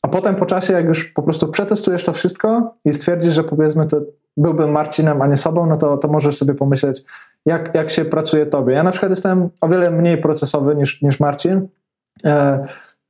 A 0.01 0.07
potem 0.07 0.35
po 0.35 0.45
czasie, 0.45 0.73
jak 0.73 0.85
już 0.85 1.05
po 1.05 1.23
prostu 1.23 1.47
przetestujesz 1.47 2.03
to 2.03 2.13
wszystko 2.13 2.75
i 2.85 2.93
stwierdzisz, 2.93 3.33
że 3.33 3.43
powiedzmy, 3.43 3.87
to 3.87 4.01
byłbym 4.37 4.71
Marcinem, 4.71 5.21
a 5.21 5.27
nie 5.27 5.37
sobą, 5.37 5.65
no 5.65 5.77
to, 5.77 5.97
to 5.97 6.07
możesz 6.07 6.37
sobie 6.37 6.53
pomyśleć, 6.53 7.03
jak, 7.45 7.75
jak 7.75 7.89
się 7.89 8.05
pracuje 8.05 8.45
tobie. 8.45 8.73
Ja 8.73 8.83
na 8.83 8.91
przykład 8.91 9.09
jestem 9.09 9.49
o 9.61 9.67
wiele 9.67 9.91
mniej 9.91 10.17
procesowy 10.17 10.75
niż, 10.75 11.01
niż 11.01 11.19
Marcin, 11.19 11.67
E, 12.25 12.65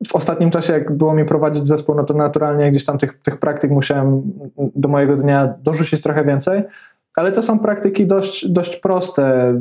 w 0.08 0.16
ostatnim 0.16 0.50
czasie, 0.50 0.74
jak 0.74 0.92
było 0.92 1.14
mi 1.14 1.26
prowadzić 1.26 1.68
zespół, 1.68 1.96
no 1.96 2.04
to 2.04 2.14
naturalnie 2.14 2.72
gdzieś 2.72 2.86
tam 2.86 2.98
tych, 2.98 3.20
tych 3.20 3.38
praktyk 3.38 3.72
musiałem 3.72 4.22
do 4.76 4.90
mojego 4.90 5.16
dnia 5.16 5.54
dorzucić 5.64 6.02
trochę 6.02 6.26
więcej, 6.26 6.64
ale 7.16 7.32
to 7.32 7.42
są 7.42 7.60
praktyki 7.60 8.08
dość, 8.08 8.48
dość 8.48 8.76
proste. 8.76 9.54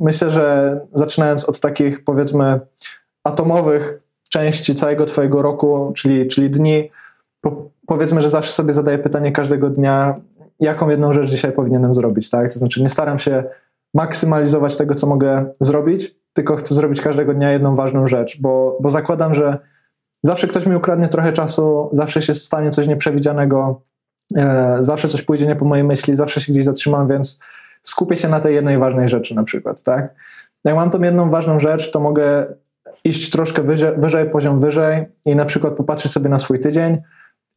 Myślę, 0.00 0.30
że 0.30 0.80
zaczynając 0.94 1.44
od 1.44 1.60
takich 1.60 2.04
powiedzmy 2.04 2.60
atomowych 3.24 3.98
części 4.28 4.74
całego 4.74 5.06
Twojego 5.06 5.42
roku, 5.42 5.92
czyli, 5.96 6.26
czyli 6.26 6.50
dni, 6.50 6.90
po, 7.40 7.70
powiedzmy, 7.86 8.22
że 8.22 8.30
zawsze 8.30 8.52
sobie 8.52 8.72
zadaję 8.72 8.98
pytanie 8.98 9.32
każdego 9.32 9.70
dnia, 9.70 10.14
jaką 10.60 10.88
jedną 10.88 11.12
rzecz 11.12 11.26
dzisiaj 11.26 11.52
powinienem 11.52 11.94
zrobić, 11.94 12.30
tak? 12.30 12.52
To 12.52 12.58
znaczy 12.58 12.82
nie 12.82 12.88
staram 12.88 13.18
się 13.18 13.44
maksymalizować 13.94 14.76
tego, 14.76 14.94
co 14.94 15.06
mogę 15.06 15.46
zrobić, 15.60 16.14
tylko 16.32 16.56
chcę 16.56 16.74
zrobić 16.74 17.00
każdego 17.00 17.34
dnia 17.34 17.52
jedną 17.52 17.74
ważną 17.74 18.06
rzecz, 18.06 18.40
bo, 18.40 18.78
bo 18.80 18.90
zakładam, 18.90 19.34
że 19.34 19.58
zawsze 20.22 20.48
ktoś 20.48 20.66
mi 20.66 20.76
ukradnie 20.76 21.08
trochę 21.08 21.32
czasu, 21.32 21.90
zawsze 21.92 22.22
się 22.22 22.34
stanie 22.34 22.70
coś 22.70 22.86
nieprzewidzianego, 22.86 23.82
e, 24.36 24.78
zawsze 24.80 25.08
coś 25.08 25.22
pójdzie 25.22 25.46
nie 25.46 25.56
po 25.56 25.64
mojej 25.64 25.84
myśli, 25.84 26.14
zawsze 26.14 26.40
się 26.40 26.52
gdzieś 26.52 26.64
zatrzymam, 26.64 27.08
więc 27.08 27.38
skupię 27.82 28.16
się 28.16 28.28
na 28.28 28.40
tej 28.40 28.54
jednej 28.54 28.78
ważnej 28.78 29.08
rzeczy 29.08 29.34
na 29.34 29.42
przykład, 29.42 29.82
tak? 29.82 30.14
Jak 30.64 30.74
mam 30.74 30.90
tą 30.90 31.02
jedną 31.02 31.30
ważną 31.30 31.60
rzecz, 31.60 31.90
to 31.90 32.00
mogę 32.00 32.46
iść 33.04 33.30
troszkę 33.30 33.62
wyżej, 33.62 33.92
wyżej, 33.96 34.30
poziom 34.30 34.60
wyżej 34.60 35.06
i 35.24 35.36
na 35.36 35.44
przykład 35.44 35.74
popatrzeć 35.74 36.12
sobie 36.12 36.28
na 36.28 36.38
swój 36.38 36.60
tydzień 36.60 36.98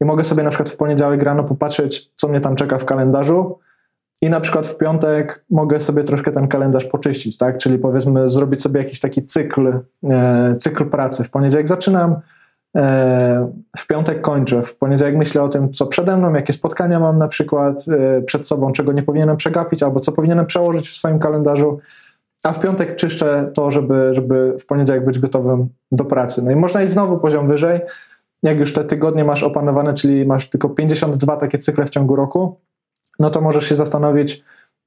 i 0.02 0.04
mogę 0.04 0.24
sobie 0.24 0.42
na 0.42 0.50
przykład 0.50 0.70
w 0.70 0.76
poniedziałek 0.76 1.22
rano 1.22 1.44
popatrzeć, 1.44 2.10
co 2.16 2.28
mnie 2.28 2.40
tam 2.40 2.56
czeka 2.56 2.78
w 2.78 2.84
kalendarzu 2.84 3.58
i 4.22 4.30
na 4.30 4.40
przykład 4.40 4.66
w 4.66 4.76
piątek 4.76 5.44
mogę 5.50 5.80
sobie 5.80 6.04
troszkę 6.04 6.32
ten 6.32 6.48
kalendarz 6.48 6.84
poczyścić, 6.84 7.38
tak? 7.38 7.58
Czyli 7.58 7.78
powiedzmy 7.78 8.28
zrobić 8.28 8.62
sobie 8.62 8.80
jakiś 8.80 9.00
taki 9.00 9.26
cykl, 9.26 9.80
e, 10.10 10.52
cykl 10.56 10.84
pracy. 10.84 11.24
W 11.24 11.30
poniedziałek 11.30 11.68
zaczynam, 11.68 12.16
e, 12.76 13.52
w 13.76 13.86
piątek 13.86 14.20
kończę, 14.20 14.62
w 14.62 14.76
poniedziałek 14.76 15.16
myślę 15.16 15.42
o 15.42 15.48
tym, 15.48 15.72
co 15.72 15.86
przede 15.86 16.16
mną, 16.16 16.34
jakie 16.34 16.52
spotkania 16.52 17.00
mam 17.00 17.18
na 17.18 17.28
przykład 17.28 17.84
e, 17.88 18.22
przed 18.22 18.46
sobą, 18.46 18.72
czego 18.72 18.92
nie 18.92 19.02
powinienem 19.02 19.36
przegapić, 19.36 19.82
albo 19.82 20.00
co 20.00 20.12
powinienem 20.12 20.46
przełożyć 20.46 20.88
w 20.88 20.94
swoim 20.94 21.18
kalendarzu 21.18 21.78
a 22.42 22.52
w 22.52 22.60
piątek 22.60 22.96
czyszczę 22.96 23.50
to, 23.54 23.70
żeby, 23.70 24.14
żeby 24.14 24.56
w 24.60 24.66
poniedziałek 24.66 25.04
być 25.04 25.18
gotowym 25.18 25.68
do 25.92 26.04
pracy. 26.04 26.42
No 26.42 26.50
i 26.50 26.56
można 26.56 26.82
iść 26.82 26.92
znowu 26.92 27.18
poziom 27.18 27.48
wyżej. 27.48 27.80
Jak 28.42 28.58
już 28.58 28.72
te 28.72 28.84
tygodnie 28.84 29.24
masz 29.24 29.42
opanowane, 29.42 29.94
czyli 29.94 30.26
masz 30.26 30.50
tylko 30.50 30.68
52 30.68 31.36
takie 31.36 31.58
cykle 31.58 31.86
w 31.86 31.90
ciągu 31.90 32.16
roku, 32.16 32.60
no 33.18 33.30
to 33.30 33.40
możesz 33.40 33.68
się 33.68 33.76
zastanowić, 33.76 34.44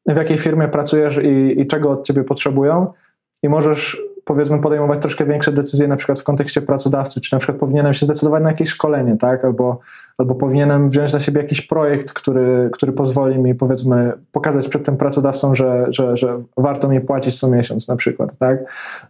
w 0.07 0.17
jakiej 0.17 0.37
firmie 0.37 0.67
pracujesz 0.67 1.17
i, 1.23 1.61
i 1.61 1.67
czego 1.67 1.91
od 1.91 2.07
ciebie 2.07 2.23
potrzebują, 2.23 2.93
i 3.43 3.49
możesz 3.49 4.01
powiedzmy 4.25 4.61
podejmować 4.61 4.99
troszkę 4.99 5.25
większe 5.25 5.51
decyzje 5.51 5.87
na 5.87 5.95
przykład 5.95 6.19
w 6.19 6.23
kontekście 6.23 6.61
pracodawcy, 6.61 7.21
czy 7.21 7.35
na 7.35 7.39
przykład 7.39 7.57
powinienem 7.57 7.93
się 7.93 8.05
zdecydować 8.05 8.43
na 8.43 8.49
jakieś 8.49 8.69
szkolenie, 8.69 9.17
tak, 9.17 9.45
albo, 9.45 9.79
albo 10.17 10.35
powinienem 10.35 10.89
wziąć 10.89 11.13
na 11.13 11.19
siebie 11.19 11.41
jakiś 11.41 11.61
projekt, 11.61 12.13
który, 12.13 12.69
który 12.73 12.91
pozwoli 12.91 13.39
mi 13.39 13.55
powiedzmy 13.55 14.13
pokazać 14.31 14.67
przed 14.67 14.85
tym 14.85 14.97
pracodawcą, 14.97 15.55
że, 15.55 15.85
że, 15.89 16.17
że 16.17 16.39
warto 16.57 16.89
mi 16.89 17.01
płacić 17.01 17.39
co 17.39 17.49
miesiąc 17.49 17.87
na 17.87 17.95
przykład, 17.95 18.37
tak, 18.37 18.59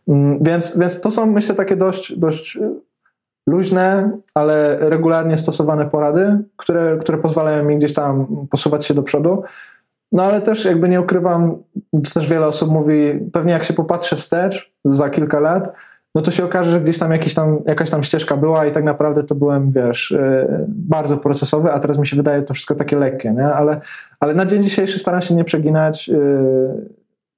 mm, 0.08 0.40
więc, 0.42 0.78
więc 0.78 1.02
to 1.02 1.12
są 1.12 1.26
myślę 1.26 1.56
takie 1.56 1.76
dość, 1.76 2.20
dość 2.20 2.60
luźne, 3.48 4.12
ale 4.34 4.78
regularnie 4.80 5.38
stosowane 5.38 5.86
porady, 5.86 6.44
które, 6.58 6.98
które 6.98 7.18
pozwalają 7.18 7.64
mi 7.64 7.78
gdzieś 7.78 7.94
tam 7.94 8.28
posuwać 8.50 8.86
się 8.86 8.94
do 8.94 9.04
przodu. 9.04 9.44
No 10.12 10.24
ale 10.24 10.42
też 10.42 10.66
jakby 10.66 10.90
nie 10.90 11.02
ukrywam, 11.02 11.58
też 12.14 12.30
wiele 12.30 12.48
osób 12.48 12.72
mówi, 12.72 13.20
pewnie 13.34 13.54
jak 13.54 13.64
się 13.64 13.74
popatrzy 13.74 14.16
wstecz 14.16 14.74
za 14.86 15.10
kilka 15.10 15.40
lat, 15.40 15.74
no 16.16 16.22
to 16.22 16.32
się 16.32 16.46
okaże, 16.46 16.72
że 16.72 16.82
gdzieś 16.82 17.00
tam, 17.00 17.12
tam 17.36 17.60
jakaś 17.68 17.90
tam 17.90 18.04
ścieżka 18.04 18.38
była 18.38 18.66
i 18.66 18.72
tak 18.72 18.84
naprawdę 18.84 19.24
to 19.24 19.36
byłem, 19.36 19.72
wiesz, 19.72 20.12
yy, 20.12 20.66
bardzo 20.68 21.18
procesowy, 21.18 21.72
a 21.72 21.80
teraz 21.80 21.98
mi 21.98 22.08
się 22.08 22.16
wydaje 22.16 22.42
to 22.42 22.54
wszystko 22.54 22.76
takie 22.76 22.98
lekkie, 22.98 23.32
nie? 23.32 23.46
Ale, 23.46 23.80
ale 24.20 24.34
na 24.34 24.46
dzień 24.46 24.64
dzisiejszy 24.64 25.00
staram 25.00 25.22
się 25.22 25.36
nie 25.36 25.44
przeginać. 25.44 26.12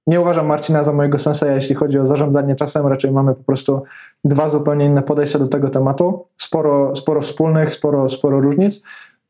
Nie 0.07 0.21
uważam 0.21 0.45
Marcina 0.45 0.83
za 0.83 0.93
mojego 0.93 1.17
senseja, 1.17 1.53
jeśli 1.53 1.75
chodzi 1.75 1.99
o 1.99 2.05
zarządzanie 2.05 2.55
czasem. 2.55 2.87
Raczej 2.87 3.11
mamy 3.11 3.35
po 3.35 3.43
prostu 3.43 3.83
dwa 4.23 4.49
zupełnie 4.49 4.85
inne 4.85 5.01
podejścia 5.01 5.39
do 5.39 5.47
tego 5.47 5.69
tematu. 5.69 6.25
Sporo, 6.37 6.95
sporo 6.95 7.21
wspólnych, 7.21 7.73
sporo, 7.73 8.09
sporo 8.09 8.41
różnic. 8.41 8.83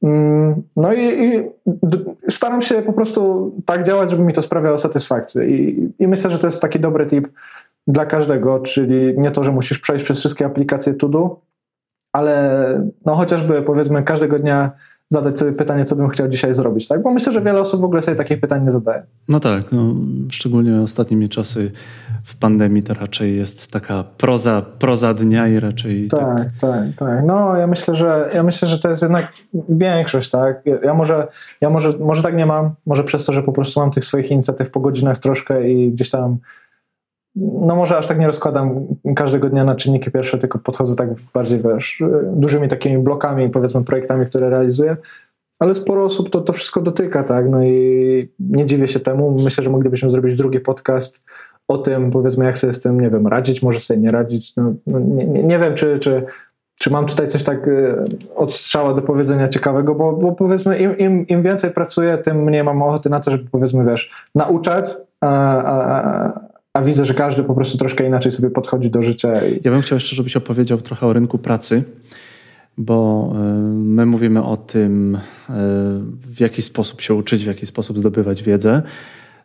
Mm, 0.03 0.63
no 0.75 0.93
i, 0.93 0.99
i, 0.99 1.43
staram 2.29 2.61
się 2.61 2.81
po 2.81 2.93
prostu 2.93 3.51
tak 3.65 3.83
działać, 3.83 4.11
żeby 4.11 4.23
mi 4.23 4.33
to 4.33 4.41
sprawiało 4.41 4.77
satysfakcję. 4.77 5.49
I, 5.49 5.89
I, 5.99 6.07
myślę, 6.07 6.31
że 6.31 6.39
to 6.39 6.47
jest 6.47 6.61
taki 6.61 6.79
dobry 6.79 7.05
tip 7.05 7.27
dla 7.87 8.05
każdego, 8.05 8.59
czyli 8.59 9.13
nie 9.17 9.31
to, 9.31 9.43
że 9.43 9.51
musisz 9.51 9.79
przejść 9.79 10.05
przez 10.05 10.19
wszystkie 10.19 10.45
aplikacje 10.45 10.93
Todo, 10.93 11.41
ale 12.13 12.89
no 13.05 13.15
chociażby 13.15 13.61
powiedzmy 13.61 14.03
każdego 14.03 14.39
dnia 14.39 14.71
zadać 15.09 15.39
sobie 15.39 15.51
pytanie, 15.51 15.85
co 15.85 15.95
bym 15.95 16.09
chciał 16.09 16.27
dzisiaj 16.27 16.53
zrobić, 16.53 16.87
tak? 16.87 17.01
Bo 17.01 17.11
myślę, 17.11 17.33
że 17.33 17.41
wiele 17.41 17.61
osób 17.61 17.81
w 17.81 17.83
ogóle 17.83 18.01
sobie 18.01 18.17
takich 18.17 18.39
pytań 18.39 18.63
nie 18.63 18.71
zadaje. 18.71 19.03
No 19.27 19.39
tak, 19.39 19.71
no, 19.71 19.95
szczególnie 20.31 20.81
ostatnimi 20.81 21.29
czasy 21.29 21.71
w 22.23 22.35
pandemii 22.35 22.83
to 22.83 22.93
raczej 22.93 23.37
jest 23.37 23.71
taka 23.71 24.03
proza, 24.17 24.65
proza 24.79 25.13
dnia 25.13 25.47
i 25.47 25.59
raczej 25.59 26.09
tak, 26.09 26.19
tak, 26.19 26.47
tak, 26.59 26.83
tak. 26.97 27.23
No 27.25 27.55
ja 27.55 27.67
myślę, 27.67 27.95
że 27.95 28.29
ja 28.33 28.43
myślę, 28.43 28.67
że 28.67 28.79
to 28.79 28.89
jest 28.89 29.01
jednak 29.01 29.33
większość, 29.69 30.31
tak? 30.31 30.61
Ja 30.83 30.93
może, 30.93 31.27
ja 31.61 31.69
może, 31.69 31.93
może 31.99 32.23
tak 32.23 32.35
nie 32.35 32.45
mam, 32.45 32.71
może 32.85 33.03
przez 33.03 33.25
to, 33.25 33.33
że 33.33 33.43
po 33.43 33.51
prostu 33.51 33.79
mam 33.79 33.91
tych 33.91 34.05
swoich 34.05 34.31
inicjatyw 34.31 34.71
po 34.71 34.79
godzinach 34.79 35.17
troszkę 35.17 35.69
i 35.69 35.91
gdzieś 35.91 36.09
tam 36.09 36.37
no 37.41 37.75
może 37.75 37.97
aż 37.97 38.07
tak 38.07 38.19
nie 38.19 38.27
rozkładam 38.27 38.87
każdego 39.15 39.49
dnia 39.49 39.63
na 39.63 39.75
czynniki 39.75 40.11
pierwsze, 40.11 40.37
tylko 40.37 40.59
podchodzę 40.59 40.95
tak 40.95 41.09
bardziej, 41.33 41.61
wiesz, 41.61 42.03
dużymi 42.33 42.67
takimi 42.67 42.97
blokami, 42.97 43.49
powiedzmy 43.49 43.83
projektami, 43.83 44.25
które 44.25 44.49
realizuję, 44.49 44.97
ale 45.59 45.75
sporo 45.75 46.03
osób 46.03 46.29
to, 46.29 46.41
to 46.41 46.53
wszystko 46.53 46.81
dotyka, 46.81 47.23
tak, 47.23 47.49
no 47.49 47.63
i 47.63 48.29
nie 48.39 48.65
dziwię 48.65 48.87
się 48.87 48.99
temu, 48.99 49.37
myślę, 49.43 49.63
że 49.63 49.69
moglibyśmy 49.69 50.09
zrobić 50.09 50.35
drugi 50.35 50.59
podcast 50.59 51.25
o 51.67 51.77
tym, 51.77 52.11
powiedzmy, 52.11 52.45
jak 52.45 52.57
sobie 52.57 52.73
z 52.73 52.81
tym, 52.81 53.01
nie 53.01 53.09
wiem, 53.09 53.27
radzić, 53.27 53.63
może 53.63 53.79
sobie 53.79 53.99
nie 53.99 54.11
radzić, 54.11 54.55
no, 54.55 54.73
no 54.87 54.99
nie, 54.99 55.25
nie, 55.25 55.43
nie, 55.43 55.59
wiem, 55.59 55.73
czy, 55.73 55.99
czy, 55.99 56.25
czy 56.79 56.91
mam 56.91 57.05
tutaj 57.05 57.27
coś 57.27 57.43
tak 57.43 57.67
y, 57.67 57.95
od 58.35 58.53
strzała 58.53 58.93
do 58.93 59.01
powiedzenia 59.01 59.47
ciekawego, 59.47 59.95
bo, 59.95 60.13
bo 60.13 60.31
powiedzmy, 60.31 60.77
im, 60.77 60.97
im, 60.97 61.27
im 61.27 61.41
więcej 61.41 61.71
pracuję, 61.71 62.17
tym 62.17 62.43
mniej 62.43 62.63
mam 62.63 62.81
ochoty 62.81 63.09
na 63.09 63.19
to, 63.19 63.31
żeby 63.31 63.49
powiedzmy, 63.51 63.85
wiesz, 63.85 64.27
nauczać, 64.35 64.97
a, 65.21 65.27
a, 65.63 66.46
a 66.77 66.81
widzę, 66.81 67.05
że 67.05 67.13
każdy 67.13 67.43
po 67.43 67.53
prostu 67.53 67.77
troszkę 67.77 68.07
inaczej 68.07 68.31
sobie 68.31 68.49
podchodzi 68.49 68.89
do 68.89 69.01
życia. 69.01 69.33
Ja 69.63 69.71
bym 69.71 69.81
chciał 69.81 69.95
jeszcze, 69.95 70.15
żebyś 70.15 70.37
opowiedział 70.37 70.81
trochę 70.81 71.07
o 71.07 71.13
rynku 71.13 71.37
pracy, 71.37 71.83
bo 72.77 73.31
y, 73.35 73.39
my 73.73 74.05
mówimy 74.05 74.43
o 74.43 74.57
tym, 74.57 75.15
y, 75.15 75.19
w 76.23 76.39
jaki 76.39 76.61
sposób 76.61 77.01
się 77.01 77.13
uczyć, 77.13 77.43
w 77.43 77.47
jaki 77.47 77.65
sposób 77.65 77.99
zdobywać 77.99 78.43
wiedzę. 78.43 78.81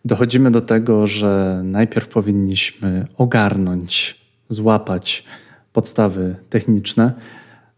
Dochodzimy 0.05 0.51
do 0.51 0.61
tego, 0.61 1.07
że 1.07 1.61
najpierw 1.64 2.09
powinniśmy 2.09 3.07
ogarnąć, 3.18 4.20
złapać 4.49 5.24
podstawy 5.72 6.37
techniczne. 6.51 7.12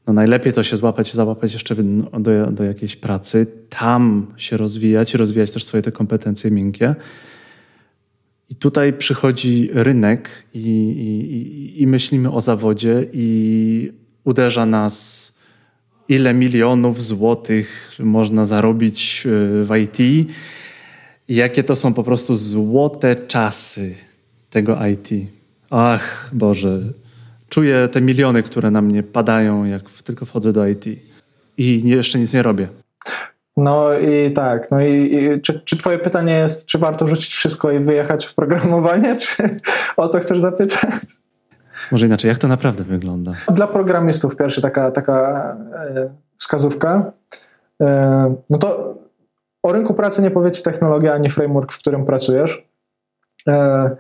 No 0.07 0.13
najlepiej 0.13 0.53
to 0.53 0.63
się 0.63 0.77
złapać, 0.77 1.13
załapać 1.13 1.53
jeszcze 1.53 1.75
do, 2.21 2.53
do 2.53 2.65
jakiejś 2.65 2.97
pracy, 2.97 3.47
tam 3.69 4.27
się 4.37 4.57
rozwijać, 4.57 5.15
rozwijać 5.15 5.51
też 5.51 5.65
swoje 5.65 5.83
te 5.83 5.93
kompetencje 5.93 6.51
miękkie. 6.51 6.95
I 8.51 8.57
tutaj 8.57 8.93
przychodzi 8.93 9.71
rynek 9.73 10.31
i, 10.55 10.59
i, 10.59 11.83
i, 11.83 11.87
myślimy 11.87 12.31
o 12.31 12.41
zawodzie 12.41 13.07
i 13.13 13.93
uderza 14.25 14.67
nas, 14.67 15.35
ile 16.09 16.35
milionów 16.35 17.03
złotych 17.03 17.91
można 18.01 18.45
zarobić 18.45 19.27
e, 19.27 19.31
w 19.65 19.71
IT. 19.83 20.29
Jakie 21.29 21.65
to 21.65 21.77
są 21.77 21.95
po 21.95 22.03
prostu 22.03 22.35
złote 22.35 23.17
czasy 23.17 23.95
tego 24.51 24.87
IT. 24.87 25.09
Ach, 25.71 26.31
Boże, 26.33 26.93
czuję 27.49 27.89
te 27.93 28.01
miliony, 28.01 28.43
które 28.43 28.71
na 28.71 28.83
mnie 28.83 29.03
padają, 29.03 29.65
jak 29.65 29.91
tylko 29.91 30.27
wchodzę 30.27 30.53
do 30.53 30.67
IT. 30.69 30.85
I 31.59 31.89
jeszcze 31.89 32.19
nic 32.19 32.35
nie 32.35 32.43
robię. 32.43 32.69
No 33.57 33.99
i 33.99 34.33
tak, 34.33 34.71
no 34.71 34.81
i, 34.81 35.15
i 35.15 35.41
czy, 35.41 35.61
czy, 35.61 35.77
twoje 35.77 35.99
pytanie 35.99 36.33
jest, 36.33 36.67
czy 36.67 36.79
warto 36.79 37.07
rzucić 37.07 37.35
wszystko 37.35 37.71
i 37.71 37.79
wyjechać 37.79 38.27
w 38.27 38.35
programowanie, 38.35 39.17
czy 39.21 39.61
o 39.97 40.09
to 40.09 40.19
chcesz 40.19 40.41
zapytać? 40.41 40.93
Może 41.93 42.07
inaczej, 42.07 42.29
jak 42.29 42.39
to 42.39 42.49
naprawdę 42.49 42.85
wygląda? 42.85 43.33
Dla 43.49 43.67
programistów 43.67 44.37
pierwsza 44.37 44.61
taka, 44.61 44.91
taka 44.91 45.57
e, 45.75 46.11
wskazówka. 46.37 47.13
E, 47.81 48.35
no 48.51 48.59
to 48.59 48.95
o 49.63 49.73
rynku 49.73 49.95
pracy 49.95 50.23
nie 50.23 50.31
powie 50.31 50.51
ci 50.51 50.63
technologia 50.63 51.15
ani 51.15 51.29
framework, 51.29 51.73
w 51.73 51.79
którym 51.79 52.05
pracujesz. 52.05 52.69
E, 53.49 53.91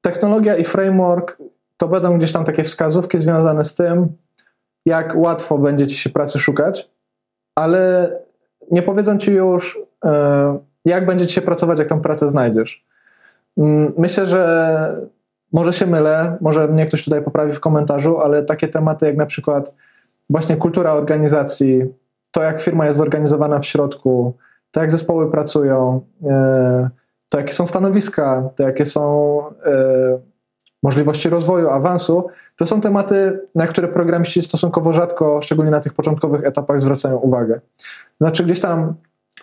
technologia 0.00 0.56
i 0.56 0.64
framework 0.64 1.38
to 1.76 1.88
będą 1.88 2.18
gdzieś 2.18 2.32
tam 2.32 2.44
takie 2.44 2.64
wskazówki 2.64 3.20
związane 3.20 3.64
z 3.64 3.74
tym, 3.74 4.16
jak 4.86 5.16
łatwo 5.16 5.58
będzie 5.58 5.86
ci 5.86 5.96
się 5.96 6.10
pracy 6.10 6.38
szukać, 6.38 6.90
ale 7.54 8.10
nie 8.70 8.82
powiedzą 8.82 9.18
ci 9.18 9.32
już, 9.32 9.78
e, 10.04 10.58
jak 10.84 11.06
będzie 11.06 11.26
ci 11.26 11.34
się 11.34 11.42
pracować, 11.42 11.78
jak 11.78 11.88
tą 11.88 12.00
pracę 12.00 12.28
znajdziesz. 12.28 12.84
Mm, 13.58 13.92
myślę, 13.98 14.26
że 14.26 14.96
może 15.52 15.72
się 15.72 15.86
mylę, 15.86 16.36
może 16.40 16.68
mnie 16.68 16.86
ktoś 16.86 17.04
tutaj 17.04 17.22
poprawi 17.22 17.52
w 17.52 17.60
komentarzu, 17.60 18.20
ale 18.20 18.42
takie 18.42 18.68
tematy 18.68 19.06
jak 19.06 19.16
na 19.16 19.26
przykład 19.26 19.74
właśnie 20.30 20.56
kultura 20.56 20.92
organizacji, 20.92 21.82
to 22.30 22.42
jak 22.42 22.62
firma 22.62 22.86
jest 22.86 22.98
zorganizowana 22.98 23.58
w 23.58 23.66
środku, 23.66 24.36
to 24.70 24.80
jak 24.80 24.90
zespoły 24.90 25.30
pracują, 25.30 26.00
e, 26.24 26.90
to 27.28 27.38
jakie 27.38 27.52
są 27.52 27.66
stanowiska, 27.66 28.50
to 28.56 28.62
jakie 28.62 28.84
są 28.84 29.40
e, 29.48 30.31
możliwości 30.82 31.28
rozwoju, 31.28 31.68
awansu, 31.68 32.26
to 32.56 32.66
są 32.66 32.80
tematy, 32.80 33.40
na 33.54 33.66
które 33.66 33.88
programiści 33.88 34.42
stosunkowo 34.42 34.92
rzadko, 34.92 35.40
szczególnie 35.42 35.70
na 35.70 35.80
tych 35.80 35.92
początkowych 35.92 36.44
etapach, 36.44 36.80
zwracają 36.80 37.16
uwagę. 37.16 37.60
Znaczy, 38.20 38.44
gdzieś 38.44 38.60
tam 38.60 38.94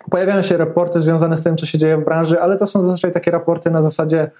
pojawiają 0.09 0.41
się 0.41 0.57
raporty 0.57 1.01
związane 1.01 1.37
z 1.37 1.43
tym, 1.43 1.57
co 1.57 1.65
się 1.65 1.77
dzieje 1.77 1.97
w 1.97 2.05
branży, 2.05 2.41
ale 2.41 2.57
to 2.57 2.67
są 2.67 2.83
zazwyczaj 2.83 3.11
takie 3.11 3.31
raporty 3.31 3.71
na 3.71 3.81
zasadzie 3.81 4.31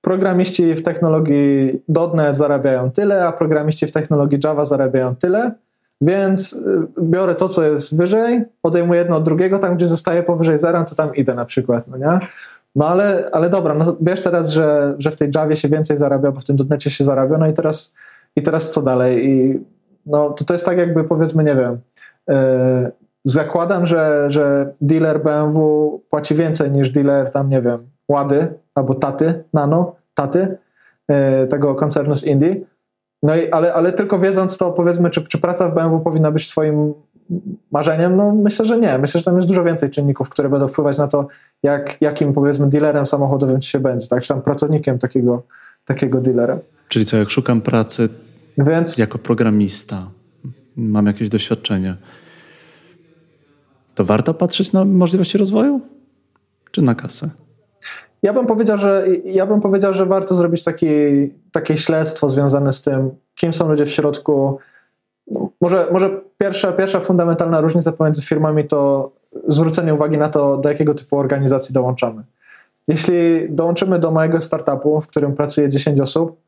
programiści 0.00 0.74
w 0.74 0.82
technologii 0.82 1.82
.NET 2.14 2.36
zarabiają 2.36 2.90
tyle, 2.90 3.26
a 3.26 3.32
programiści 3.32 3.86
w 3.86 3.92
technologii 3.92 4.38
Java 4.44 4.64
zarabiają 4.64 5.16
tyle, 5.16 5.52
więc 6.00 6.52
y, 6.52 6.86
biorę 7.02 7.34
to, 7.34 7.48
co 7.48 7.62
jest 7.62 7.96
wyżej, 7.96 8.44
odejmuję 8.62 9.00
jedno 9.00 9.16
od 9.16 9.22
drugiego, 9.22 9.58
tam 9.58 9.76
gdzie 9.76 9.86
zostaje 9.86 10.22
powyżej 10.22 10.58
zera, 10.58 10.84
to 10.84 10.94
tam 10.94 11.14
idę 11.14 11.34
na 11.34 11.44
przykład, 11.44 11.88
no 11.88 11.96
nie? 11.96 12.18
No 12.74 12.88
ale, 12.88 13.28
ale 13.32 13.48
dobra, 13.48 13.74
no 13.74 13.96
wiesz 14.00 14.22
teraz, 14.22 14.50
że, 14.50 14.94
że 14.98 15.10
w 15.10 15.16
tej 15.16 15.30
Javie 15.34 15.56
się 15.56 15.68
więcej 15.68 15.96
zarabia, 15.96 16.32
bo 16.32 16.40
w 16.40 16.44
tym 16.44 16.56
.NETcie 16.70 16.90
się 16.90 17.04
zarabia, 17.04 17.38
no 17.38 17.46
i 17.46 17.52
teraz, 17.52 17.94
i 18.36 18.42
teraz 18.42 18.70
co 18.70 18.82
dalej? 18.82 19.28
I 19.28 19.60
no 20.06 20.30
to, 20.30 20.44
to 20.44 20.54
jest 20.54 20.64
tak 20.64 20.78
jakby 20.78 21.04
powiedzmy, 21.04 21.44
nie 21.44 21.54
wiem, 21.54 21.78
yy, 22.28 22.92
zakładam, 23.24 23.86
że, 23.86 24.26
że 24.28 24.72
dealer 24.80 25.22
BMW 25.22 26.02
płaci 26.10 26.34
więcej 26.34 26.70
niż 26.70 26.90
dealer 26.90 27.30
tam, 27.30 27.50
nie 27.50 27.60
wiem, 27.60 27.86
Łady 28.08 28.54
albo 28.74 28.94
Taty, 28.94 29.44
Nano, 29.52 29.96
Taty, 30.14 30.58
yy, 31.08 31.46
tego 31.46 31.74
koncernu 31.74 32.16
z 32.16 32.24
Indii, 32.24 32.66
no 33.22 33.36
i, 33.36 33.50
ale, 33.50 33.74
ale 33.74 33.92
tylko 33.92 34.18
wiedząc 34.18 34.58
to, 34.58 34.72
powiedzmy, 34.72 35.10
czy, 35.10 35.22
czy 35.22 35.38
praca 35.38 35.68
w 35.68 35.74
BMW 35.74 36.00
powinna 36.00 36.30
być 36.30 36.50
twoim 36.50 36.94
marzeniem? 37.70 38.16
No 38.16 38.34
myślę, 38.34 38.66
że 38.66 38.78
nie. 38.78 38.98
Myślę, 38.98 39.20
że 39.20 39.24
tam 39.24 39.36
jest 39.36 39.48
dużo 39.48 39.64
więcej 39.64 39.90
czynników, 39.90 40.28
które 40.28 40.48
będą 40.48 40.68
wpływać 40.68 40.98
na 40.98 41.08
to, 41.08 41.26
jak, 41.62 41.96
jakim 42.00 42.32
powiedzmy 42.32 42.68
dealerem 42.68 43.06
samochodowym 43.06 43.62
się 43.62 43.80
będzie, 43.80 44.06
tak? 44.06 44.22
Czy 44.22 44.28
tam 44.28 44.42
pracownikiem 44.42 44.98
takiego, 44.98 45.42
takiego 45.84 46.20
dealera. 46.20 46.58
Czyli 46.88 47.06
co, 47.06 47.16
jak 47.16 47.30
szukam 47.30 47.60
pracy 47.60 48.08
Więc... 48.58 48.98
jako 48.98 49.18
programista, 49.18 50.06
mam 50.76 51.06
jakieś 51.06 51.28
doświadczenie, 51.28 51.96
to 53.94 54.04
warto 54.04 54.34
patrzeć 54.34 54.72
na 54.72 54.84
możliwości 54.84 55.38
rozwoju? 55.38 55.80
Czy 56.70 56.82
na 56.82 56.94
kasę? 56.94 57.30
Ja 58.22 58.32
bym 58.32 58.46
powiedział, 58.46 58.76
że 58.76 59.06
ja 59.24 59.46
bym 59.46 59.60
powiedział, 59.60 59.92
że 59.92 60.06
warto 60.06 60.36
zrobić 60.36 60.64
taki, 60.64 60.86
takie 61.52 61.76
śledztwo 61.76 62.30
związane 62.30 62.72
z 62.72 62.82
tym, 62.82 63.10
kim 63.34 63.52
są 63.52 63.68
ludzie 63.68 63.86
w 63.86 63.90
środku. 63.90 64.58
Może, 65.60 65.88
może 65.92 66.20
pierwsza, 66.38 66.72
pierwsza 66.72 67.00
fundamentalna 67.00 67.60
różnica 67.60 67.92
pomiędzy 67.92 68.22
firmami 68.22 68.64
to 68.64 69.10
zwrócenie 69.48 69.94
uwagi 69.94 70.18
na 70.18 70.28
to, 70.28 70.56
do 70.56 70.68
jakiego 70.68 70.94
typu 70.94 71.18
organizacji 71.18 71.72
dołączamy. 71.72 72.22
Jeśli 72.88 73.46
dołączymy 73.50 73.98
do 73.98 74.10
małego 74.10 74.40
startupu, 74.40 75.00
w 75.00 75.06
którym 75.06 75.34
pracuje 75.34 75.68
10 75.68 76.00
osób 76.00 76.40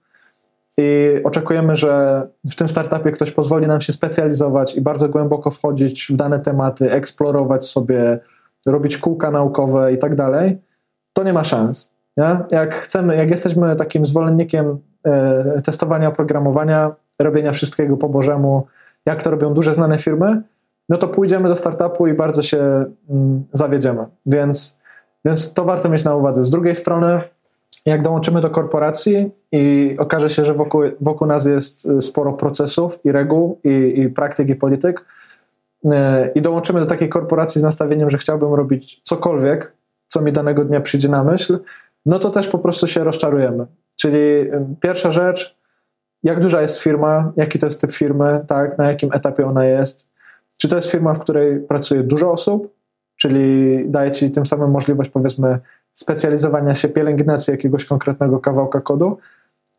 i 0.79 1.21
oczekujemy, 1.25 1.77
że 1.77 2.23
w 2.51 2.55
tym 2.55 2.69
startupie 2.69 3.13
ktoś 3.13 3.31
pozwoli 3.31 3.67
nam 3.67 3.81
się 3.81 3.93
specjalizować 3.93 4.77
i 4.77 4.81
bardzo 4.81 5.09
głęboko 5.09 5.51
wchodzić 5.51 6.07
w 6.11 6.17
dane 6.17 6.41
tematy, 6.41 6.93
eksplorować 6.93 7.67
sobie, 7.67 8.19
robić 8.67 8.99
kółka 8.99 9.31
naukowe 9.31 9.93
i 9.93 9.99
tak 9.99 10.15
dalej, 10.15 10.59
to 11.13 11.23
nie 11.23 11.33
ma 11.33 11.45
szans. 11.45 11.93
Nie? 12.17 12.37
Jak 12.51 12.75
chcemy, 12.75 13.17
jak 13.17 13.31
jesteśmy 13.31 13.77
takim 13.77 14.07
zwolennikiem 14.07 14.79
e, 15.05 15.63
testowania 15.63 16.09
oprogramowania, 16.09 16.95
robienia 17.19 17.53
wszystkiego 17.53 17.97
po 17.97 18.09
bożemu, 18.09 18.67
jak 19.07 19.23
to 19.23 19.31
robią 19.31 19.55
duże 19.55 19.73
znane 19.73 19.99
firmy, 19.99 20.43
no 20.89 20.99
to 20.99 21.09
pójdziemy 21.09 21.49
do 21.49 21.57
startupu 21.57 22.07
i 22.07 22.15
bardzo 22.15 22.43
się 22.43 22.85
mm, 23.11 23.45
zawiedziemy. 23.53 24.07
Więc, 24.27 24.79
więc 25.25 25.55
to 25.55 25.65
warto 25.65 25.89
mieć 25.89 26.05
na 26.05 26.17
uwadze. 26.17 26.45
Z 26.45 26.51
drugiej 26.51 26.75
strony, 26.75 27.21
jak 27.87 28.03
dołączymy 28.03 28.41
do 28.41 28.51
korporacji 28.51 29.31
i 29.53 29.95
okaże 29.99 30.29
się, 30.29 30.45
że 30.45 30.55
wokół, 30.55 30.83
wokół 31.01 31.27
nas 31.27 31.47
jest 31.47 31.87
y, 31.87 32.01
sporo 32.01 32.33
procesów 32.33 32.99
i 33.05 33.13
reguł, 33.13 33.61
i, 33.65 34.01
i 34.01 34.09
praktyk, 34.09 34.49
i 34.49 34.55
polityk, 34.55 35.05
y, 35.85 35.89
i 36.35 36.43
dołączymy 36.43 36.81
do 36.81 36.87
takiej 36.87 37.09
korporacji 37.09 37.61
z 37.61 37.65
nastawieniem, 37.65 38.11
że 38.11 38.19
chciałbym 38.19 38.55
robić 38.55 39.01
cokolwiek, 39.05 39.73
co 40.09 40.23
mi 40.23 40.33
danego 40.33 40.65
dnia 40.65 40.81
przyjdzie 40.81 41.09
na 41.09 41.25
myśl, 41.25 41.59
no 42.07 42.19
to 42.19 42.31
też 42.31 42.49
po 42.49 42.59
prostu 42.59 42.87
się 42.87 43.05
rozczarujemy. 43.05 43.67
Czyli 43.97 44.19
pierwsza 44.81 45.11
rzecz, 45.11 45.62
jak 46.23 46.41
duża 46.41 46.61
jest 46.61 46.79
firma, 46.79 47.33
jaki 47.37 47.59
to 47.59 47.67
jest 47.67 47.81
typ 47.81 47.93
firmy, 47.93 48.45
tak, 48.47 48.79
na 48.79 48.89
jakim 48.89 49.13
etapie 49.13 49.47
ona 49.47 49.65
jest. 49.65 50.09
Czy 50.59 50.69
to 50.69 50.77
jest 50.77 50.91
firma, 50.91 51.15
w 51.15 51.19
której 51.19 51.61
pracuje 51.61 52.03
dużo 52.03 52.33
osób, 52.33 52.75
czyli 53.17 53.85
daje 53.91 54.11
ci 54.11 54.31
tym 54.31 54.47
samym 54.47 54.71
możliwość, 54.71 55.11
powiedzmy, 55.11 55.59
specjalizowania 55.93 56.75
się, 56.75 56.89
pielęgnacji 56.89 57.51
jakiegoś 57.51 57.85
konkretnego 57.85 58.39
kawałka 58.39 58.81
kodu, 58.81 59.19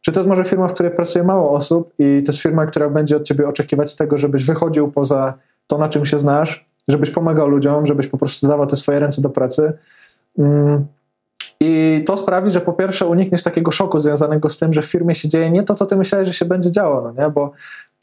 czy 0.01 0.11
to 0.11 0.19
jest 0.19 0.29
może 0.29 0.43
firma, 0.43 0.67
w 0.67 0.73
której 0.73 0.91
pracuje 0.91 1.25
mało 1.25 1.51
osób 1.51 1.93
i 1.99 2.23
to 2.25 2.31
jest 2.31 2.43
firma, 2.43 2.65
która 2.65 2.89
będzie 2.89 3.17
od 3.17 3.23
ciebie 3.23 3.47
oczekiwać 3.47 3.95
tego, 3.95 4.17
żebyś 4.17 4.45
wychodził 4.45 4.91
poza 4.91 5.33
to, 5.67 5.77
na 5.77 5.89
czym 5.89 6.05
się 6.05 6.19
znasz, 6.19 6.65
żebyś 6.87 7.11
pomagał 7.11 7.47
ludziom, 7.49 7.87
żebyś 7.87 8.07
po 8.07 8.17
prostu 8.17 8.47
dawał 8.47 8.67
te 8.67 8.75
swoje 8.75 8.99
ręce 8.99 9.21
do 9.21 9.29
pracy, 9.29 9.73
Mm. 10.39 10.85
I 11.63 12.03
to 12.03 12.17
sprawi, 12.17 12.51
że 12.51 12.61
po 12.61 12.73
pierwsze 12.73 13.05
unikniesz 13.05 13.43
takiego 13.43 13.71
szoku 13.71 13.99
związanego 13.99 14.49
z 14.49 14.57
tym, 14.57 14.73
że 14.73 14.81
w 14.81 14.85
firmie 14.85 15.15
się 15.15 15.29
dzieje 15.29 15.51
nie 15.51 15.63
to, 15.63 15.75
co 15.75 15.85
ty 15.85 15.95
myślałeś, 15.95 16.27
że 16.27 16.33
się 16.33 16.45
będzie 16.45 16.71
działo, 16.71 17.01
no 17.01 17.23
nie? 17.23 17.29
Bo 17.29 17.51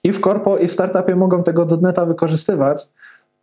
i 0.05 0.13
w 0.13 0.21
korpo, 0.21 0.59
i 0.59 0.67
w 0.67 0.73
startupie 0.73 1.17
mogą 1.17 1.43
tego 1.43 1.65
dotneta 1.65 2.07
wykorzystywać, 2.07 2.89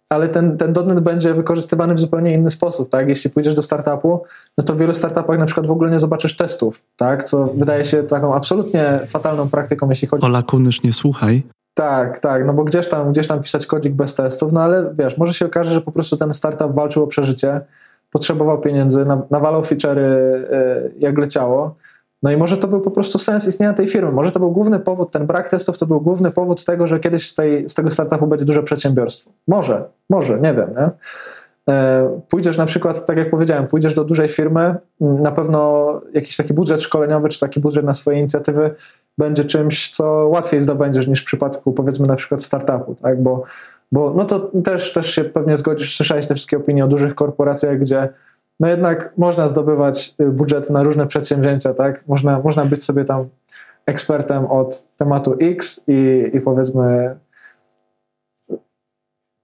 ale 0.09 0.29
ten, 0.29 0.57
ten 0.57 0.73
dotnet 0.73 0.99
będzie 0.99 1.33
wykorzystywany 1.33 1.93
w 1.93 1.99
zupełnie 1.99 2.33
inny 2.33 2.49
sposób, 2.49 2.89
tak? 2.89 3.09
Jeśli 3.09 3.29
pójdziesz 3.29 3.53
do 3.53 3.61
startupu, 3.61 4.23
no 4.57 4.63
to 4.63 4.73
w 4.73 4.77
wielu 4.77 4.93
startupach 4.93 5.39
na 5.39 5.45
przykład 5.45 5.67
w 5.67 5.71
ogóle 5.71 5.91
nie 5.91 5.99
zobaczysz 5.99 6.35
testów, 6.35 6.81
tak? 6.97 7.23
Co 7.23 7.47
wydaje 7.47 7.83
się 7.83 8.03
taką 8.03 8.35
absolutnie 8.35 8.99
fatalną 9.07 9.49
praktyką, 9.49 9.89
jeśli 9.89 10.07
chodzi... 10.07 10.25
Ola 10.25 10.43
Kunysz, 10.43 10.83
nie 10.83 10.93
słuchaj. 10.93 11.43
Tak, 11.73 12.19
tak, 12.19 12.45
no 12.45 12.53
bo 12.53 12.63
gdzieś 12.63 12.89
tam, 12.89 13.11
gdzieś 13.11 13.27
tam 13.27 13.41
pisać 13.41 13.65
kodzik 13.65 13.93
bez 13.93 14.15
testów, 14.15 14.51
no 14.51 14.61
ale 14.61 14.93
wiesz, 14.93 15.17
może 15.17 15.33
się 15.33 15.45
okaże, 15.45 15.73
że 15.73 15.81
po 15.81 15.91
prostu 15.91 16.17
ten 16.17 16.33
startup 16.33 16.73
walczył 16.73 17.03
o 17.03 17.07
przeżycie, 17.07 17.61
potrzebował 18.17 18.61
pieniędzy, 18.61 19.03
nawalał 19.31 19.61
feature'y 19.61 19.99
e, 19.99 20.89
jak 20.99 21.17
leciało. 21.17 21.75
No 22.23 22.31
i 22.31 22.37
może 22.37 22.57
to 22.57 22.67
był 22.67 22.81
po 22.81 22.91
prostu 22.91 23.19
sens 23.19 23.47
istnienia 23.47 23.73
tej 23.73 23.87
firmy. 23.87 24.11
Może 24.11 24.31
to 24.31 24.39
był 24.39 24.51
główny 24.51 24.79
powód, 24.79 25.11
ten 25.11 25.27
brak 25.27 25.49
testów 25.49 25.77
to 25.77 25.85
był 25.85 26.01
główny 26.01 26.31
powód 26.31 26.65
tego, 26.65 26.87
że 26.87 26.99
kiedyś 26.99 27.29
z, 27.29 27.35
tej, 27.35 27.69
z 27.69 27.73
tego 27.73 27.91
startupu 27.91 28.27
będzie 28.27 28.45
duże 28.45 28.63
przedsiębiorstwo. 28.63 29.31
Może, 29.47 29.83
może, 30.09 30.39
nie 30.39 30.53
wiem. 30.53 30.69
Nie? 30.77 30.89
E, 31.73 32.19
pójdziesz 32.29 32.57
na 32.57 32.65
przykład, 32.65 33.05
tak 33.05 33.17
jak 33.17 33.29
powiedziałem, 33.29 33.67
pójdziesz 33.67 33.93
do 33.93 34.03
dużej 34.03 34.27
firmy, 34.27 34.75
na 35.01 35.31
pewno 35.31 36.01
jakiś 36.13 36.37
taki 36.37 36.53
budżet 36.53 36.81
szkoleniowy, 36.81 37.29
czy 37.29 37.39
taki 37.39 37.59
budżet 37.59 37.85
na 37.85 37.93
swoje 37.93 38.19
inicjatywy 38.19 38.71
będzie 39.17 39.45
czymś, 39.45 39.89
co 39.89 40.03
łatwiej 40.05 40.61
zdobędziesz 40.61 41.07
niż 41.07 41.21
w 41.21 41.25
przypadku 41.25 41.71
powiedzmy 41.71 42.07
na 42.07 42.15
przykład 42.15 42.43
startupu, 42.43 42.95
tak? 42.95 43.23
bo 43.23 43.43
bo 43.91 44.13
no 44.13 44.25
to 44.25 44.51
też, 44.63 44.93
też 44.93 45.15
się 45.15 45.23
pewnie 45.23 45.57
zgodzisz, 45.57 45.97
słyszałeś 45.97 46.27
te 46.27 46.35
wszystkie 46.35 46.57
opinie 46.57 46.85
o 46.85 46.87
dużych 46.87 47.15
korporacjach, 47.15 47.79
gdzie 47.79 48.09
no 48.59 48.67
jednak 48.67 49.13
można 49.17 49.49
zdobywać 49.49 50.15
y, 50.21 50.25
budżet 50.25 50.69
na 50.69 50.83
różne 50.83 51.07
przedsięwzięcia, 51.07 51.73
tak? 51.73 52.07
Można, 52.07 52.39
można 52.39 52.65
być 52.65 52.83
sobie 52.83 53.05
tam 53.05 53.29
ekspertem 53.85 54.45
od 54.45 54.87
tematu 54.97 55.35
X 55.39 55.83
i, 55.87 56.29
i 56.33 56.41
powiedzmy 56.41 57.15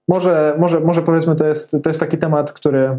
może, 0.08 0.54
może, 0.58 0.80
może 0.80 1.02
powiedzmy 1.02 1.36
to 1.36 1.46
jest, 1.46 1.70
to 1.70 1.90
jest 1.90 2.00
taki 2.00 2.18
temat, 2.18 2.52
który, 2.52 2.98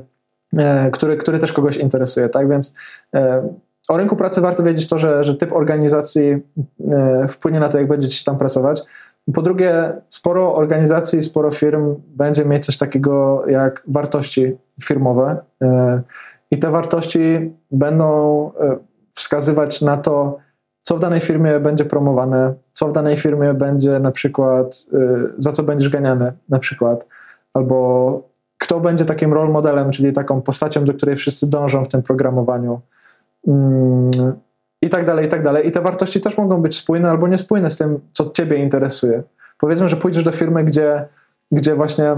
e, 0.57 0.91
który, 0.91 1.17
który 1.17 1.39
też 1.39 1.53
kogoś 1.53 1.77
interesuje, 1.77 2.29
tak? 2.29 2.49
Więc 2.49 2.73
e, 3.15 3.49
o 3.89 3.97
rynku 3.97 4.15
pracy 4.15 4.41
warto 4.41 4.63
wiedzieć 4.63 4.87
to, 4.87 4.97
że, 4.97 5.23
że 5.23 5.35
typ 5.35 5.53
organizacji 5.53 6.41
e, 6.91 7.27
wpłynie 7.27 7.59
na 7.59 7.69
to, 7.69 7.77
jak 7.77 7.87
będziecie 7.87 8.23
tam 8.23 8.37
pracować. 8.37 8.83
Po 9.33 9.41
drugie, 9.41 10.01
sporo 10.09 10.55
organizacji, 10.55 11.23
sporo 11.23 11.51
firm 11.51 11.95
będzie 12.07 12.45
mieć 12.45 12.65
coś 12.65 12.77
takiego 12.77 13.43
jak 13.47 13.83
wartości 13.87 14.57
firmowe 14.83 15.37
e, 15.61 16.01
i 16.51 16.59
te 16.59 16.71
wartości 16.71 17.53
będą 17.71 18.51
e, 18.59 18.77
wskazywać 19.09 19.81
na 19.81 19.97
to, 19.97 20.37
co 20.81 20.97
w 20.97 20.99
danej 20.99 21.19
firmie 21.19 21.59
będzie 21.59 21.85
promowane, 21.85 22.53
co 22.71 22.87
w 22.87 22.93
danej 22.93 23.15
firmie 23.15 23.53
będzie 23.53 23.99
na 23.99 24.11
przykład, 24.11 24.85
e, 24.93 24.97
za 25.37 25.51
co 25.51 25.63
będziesz 25.63 25.89
ganiany 25.89 26.33
na 26.49 26.59
przykład, 26.59 27.07
albo 27.53 28.29
kto 28.57 28.79
będzie 28.79 29.05
takim 29.05 29.33
role 29.33 29.51
modelem, 29.51 29.91
czyli 29.91 30.13
taką 30.13 30.41
postacią, 30.41 30.85
do 30.85 30.93
której 30.93 31.15
wszyscy 31.15 31.49
dążą 31.49 31.83
w 31.83 31.87
tym 31.87 32.03
programowaniu. 32.03 32.81
I 34.85 34.89
tak 34.89 35.05
dalej, 35.05 35.25
i 35.25 35.29
tak 35.29 35.43
dalej. 35.43 35.67
I 35.67 35.71
te 35.71 35.81
wartości 35.81 36.21
też 36.21 36.37
mogą 36.37 36.61
być 36.61 36.77
spójne 36.77 37.09
albo 37.09 37.27
niespójne 37.27 37.69
z 37.69 37.77
tym, 37.77 37.99
co 38.13 38.29
Ciebie 38.29 38.57
interesuje. 38.57 39.23
Powiedzmy, 39.57 39.89
że 39.89 39.97
pójdziesz 39.97 40.23
do 40.23 40.31
firmy, 40.31 40.63
gdzie, 40.63 41.05
gdzie 41.51 41.75
właśnie 41.75 42.15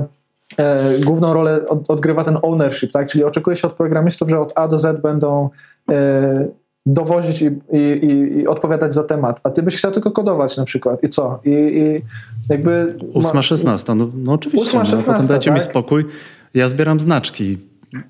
e, 0.58 1.00
główną 1.06 1.34
rolę 1.34 1.66
od, 1.68 1.90
odgrywa 1.90 2.24
ten 2.24 2.38
ownership, 2.42 2.92
tak? 2.92 3.08
Czyli 3.08 3.24
oczekuje 3.24 3.56
się 3.56 3.68
od 3.68 3.74
programistów, 3.74 4.30
że 4.30 4.40
od 4.40 4.54
A 4.56 4.68
do 4.68 4.80
Z 4.80 5.02
będą 5.02 5.50
e, 5.90 6.48
dowozić 6.86 7.42
i, 7.42 7.46
i, 7.72 8.38
i, 8.40 8.48
odpowiadać 8.48 8.94
za 8.94 9.04
temat, 9.04 9.40
a 9.44 9.50
ty 9.50 9.64
byś 9.64 9.76
chciał 9.76 9.92
tylko 9.92 10.12
kodować 10.12 10.58
na 10.58 10.66
przykład 10.66 11.04
i 11.04 11.10
co? 11.10 11.40
I, 11.46 11.52
i 11.52 12.02
jakby... 12.50 12.88
Ósma, 13.14 13.42
szesnasta, 13.42 13.96
no, 13.96 14.10
no 14.16 14.34
oczywiście. 14.34 14.68
Ósma, 14.68 14.80
no, 14.80 14.86
szesnasta, 14.86 15.14
potem 15.14 15.28
dajcie 15.28 15.50
tak? 15.52 15.54
mi 15.54 15.60
spokój, 15.60 16.06
ja 16.54 16.68
zbieram 16.68 17.00
znaczki. 17.00 17.58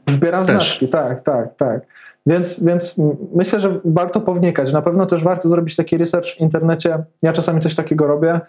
Zbieram 0.07 0.45
Też. 0.45 0.55
znaczki, 0.55 0.87
tak, 0.87 1.21
tak, 1.21 1.55
tak. 1.55 1.81
Więc, 2.27 2.63
więc 2.63 2.95
myślę, 3.35 3.59
że 3.59 3.79
warto 3.85 4.21
pownikać. 4.21 4.73
Na 4.73 4.81
pewno 4.81 5.05
też 5.05 5.23
warto 5.23 5.49
zrobić 5.49 5.75
taki 5.75 5.97
research 5.97 6.27
w 6.27 6.39
internecie. 6.39 7.03
Ja 7.21 7.33
czasami 7.33 7.59
coś 7.59 7.75
takiego 7.75 8.07
robię. 8.07 8.39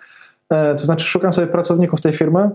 E, 0.51 0.75
to 0.75 0.85
znaczy, 0.85 1.07
szukam 1.07 1.33
sobie 1.33 1.47
pracowników 1.47 2.01
tej 2.01 2.13
firmy 2.13 2.51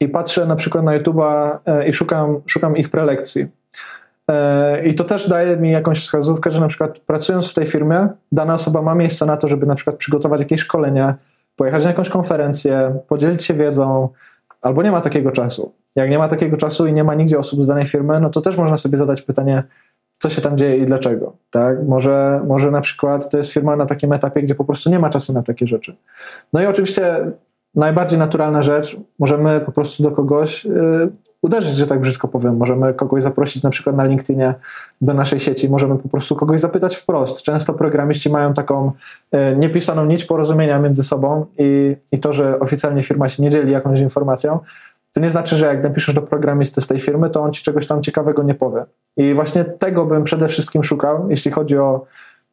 i 0.00 0.08
patrzę 0.08 0.46
na 0.46 0.56
przykład 0.56 0.84
na 0.84 1.00
YouTube'a 1.00 1.58
i 1.88 1.92
szukam, 1.92 2.40
szukam 2.46 2.76
ich 2.76 2.90
prelekcji. 2.90 3.46
I 4.84 4.94
to 4.94 5.04
też 5.04 5.28
daje 5.28 5.56
mi 5.56 5.70
jakąś 5.70 6.02
wskazówkę, 6.02 6.50
że 6.50 6.60
na 6.60 6.68
przykład 6.68 6.98
pracując 6.98 7.50
w 7.50 7.54
tej 7.54 7.66
firmie, 7.66 8.08
dana 8.32 8.54
osoba 8.54 8.82
ma 8.82 8.94
miejsce 8.94 9.26
na 9.26 9.36
to, 9.36 9.48
żeby 9.48 9.66
na 9.66 9.74
przykład 9.74 9.96
przygotować 9.96 10.40
jakieś 10.40 10.60
szkolenie, 10.60 11.14
pojechać 11.56 11.84
na 11.84 11.90
jakąś 11.90 12.08
konferencję, 12.08 12.98
podzielić 13.08 13.44
się 13.44 13.54
wiedzą, 13.54 14.08
albo 14.62 14.82
nie 14.82 14.90
ma 14.90 15.00
takiego 15.00 15.32
czasu. 15.32 15.72
Jak 15.96 16.10
nie 16.10 16.18
ma 16.18 16.28
takiego 16.28 16.56
czasu 16.56 16.86
i 16.86 16.92
nie 16.92 17.04
ma 17.04 17.14
nigdzie 17.14 17.38
osób 17.38 17.62
z 17.62 17.66
danej 17.66 17.86
firmy, 17.86 18.20
no 18.20 18.30
to 18.30 18.40
też 18.40 18.56
można 18.56 18.76
sobie 18.76 18.98
zadać 18.98 19.22
pytanie, 19.22 19.62
co 20.18 20.28
się 20.28 20.40
tam 20.40 20.58
dzieje 20.58 20.76
i 20.76 20.86
dlaczego. 20.86 21.32
Tak? 21.50 21.82
Może, 21.88 22.40
może 22.46 22.70
na 22.70 22.80
przykład 22.80 23.30
to 23.30 23.36
jest 23.36 23.52
firma 23.52 23.76
na 23.76 23.86
takim 23.86 24.12
etapie, 24.12 24.42
gdzie 24.42 24.54
po 24.54 24.64
prostu 24.64 24.90
nie 24.90 24.98
ma 24.98 25.10
czasu 25.10 25.32
na 25.32 25.42
takie 25.42 25.66
rzeczy. 25.66 25.96
No 26.52 26.62
i 26.62 26.66
oczywiście 26.66 27.32
najbardziej 27.74 28.18
naturalna 28.18 28.62
rzecz, 28.62 28.96
możemy 29.18 29.60
po 29.60 29.72
prostu 29.72 30.02
do 30.02 30.10
kogoś 30.10 30.64
yy, 30.64 31.08
uderzyć, 31.42 31.74
że 31.74 31.86
tak 31.86 32.00
brzydko 32.00 32.28
powiem. 32.28 32.56
Możemy 32.56 32.94
kogoś 32.94 33.22
zaprosić 33.22 33.62
na 33.62 33.70
przykład 33.70 33.96
na 33.96 34.04
LinkedInie 34.04 34.54
do 35.00 35.14
naszej 35.14 35.40
sieci, 35.40 35.68
możemy 35.68 35.98
po 35.98 36.08
prostu 36.08 36.36
kogoś 36.36 36.60
zapytać 36.60 36.96
wprost. 36.96 37.42
Często 37.42 37.74
programiści 37.74 38.30
mają 38.30 38.54
taką 38.54 38.92
yy, 39.32 39.56
niepisaną 39.56 40.06
nić 40.06 40.24
porozumienia 40.24 40.78
między 40.78 41.02
sobą 41.02 41.46
i, 41.58 41.96
i 42.12 42.18
to, 42.18 42.32
że 42.32 42.60
oficjalnie 42.60 43.02
firma 43.02 43.28
się 43.28 43.42
nie 43.42 43.50
dzieli 43.50 43.72
jakąś 43.72 44.00
informacją, 44.00 44.58
to 45.16 45.20
nie 45.20 45.30
znaczy, 45.30 45.56
że 45.56 45.66
jak 45.66 45.82
napiszesz 45.82 46.14
do 46.14 46.22
programisty 46.22 46.80
z 46.80 46.86
tej 46.86 47.00
firmy, 47.00 47.30
to 47.30 47.42
on 47.42 47.52
ci 47.52 47.62
czegoś 47.62 47.86
tam 47.86 48.02
ciekawego 48.02 48.42
nie 48.42 48.54
powie. 48.54 48.84
I 49.16 49.34
właśnie 49.34 49.64
tego 49.64 50.04
bym 50.04 50.24
przede 50.24 50.48
wszystkim 50.48 50.84
szukał, 50.84 51.30
jeśli 51.30 51.50
chodzi 51.50 51.78
o, 51.78 52.04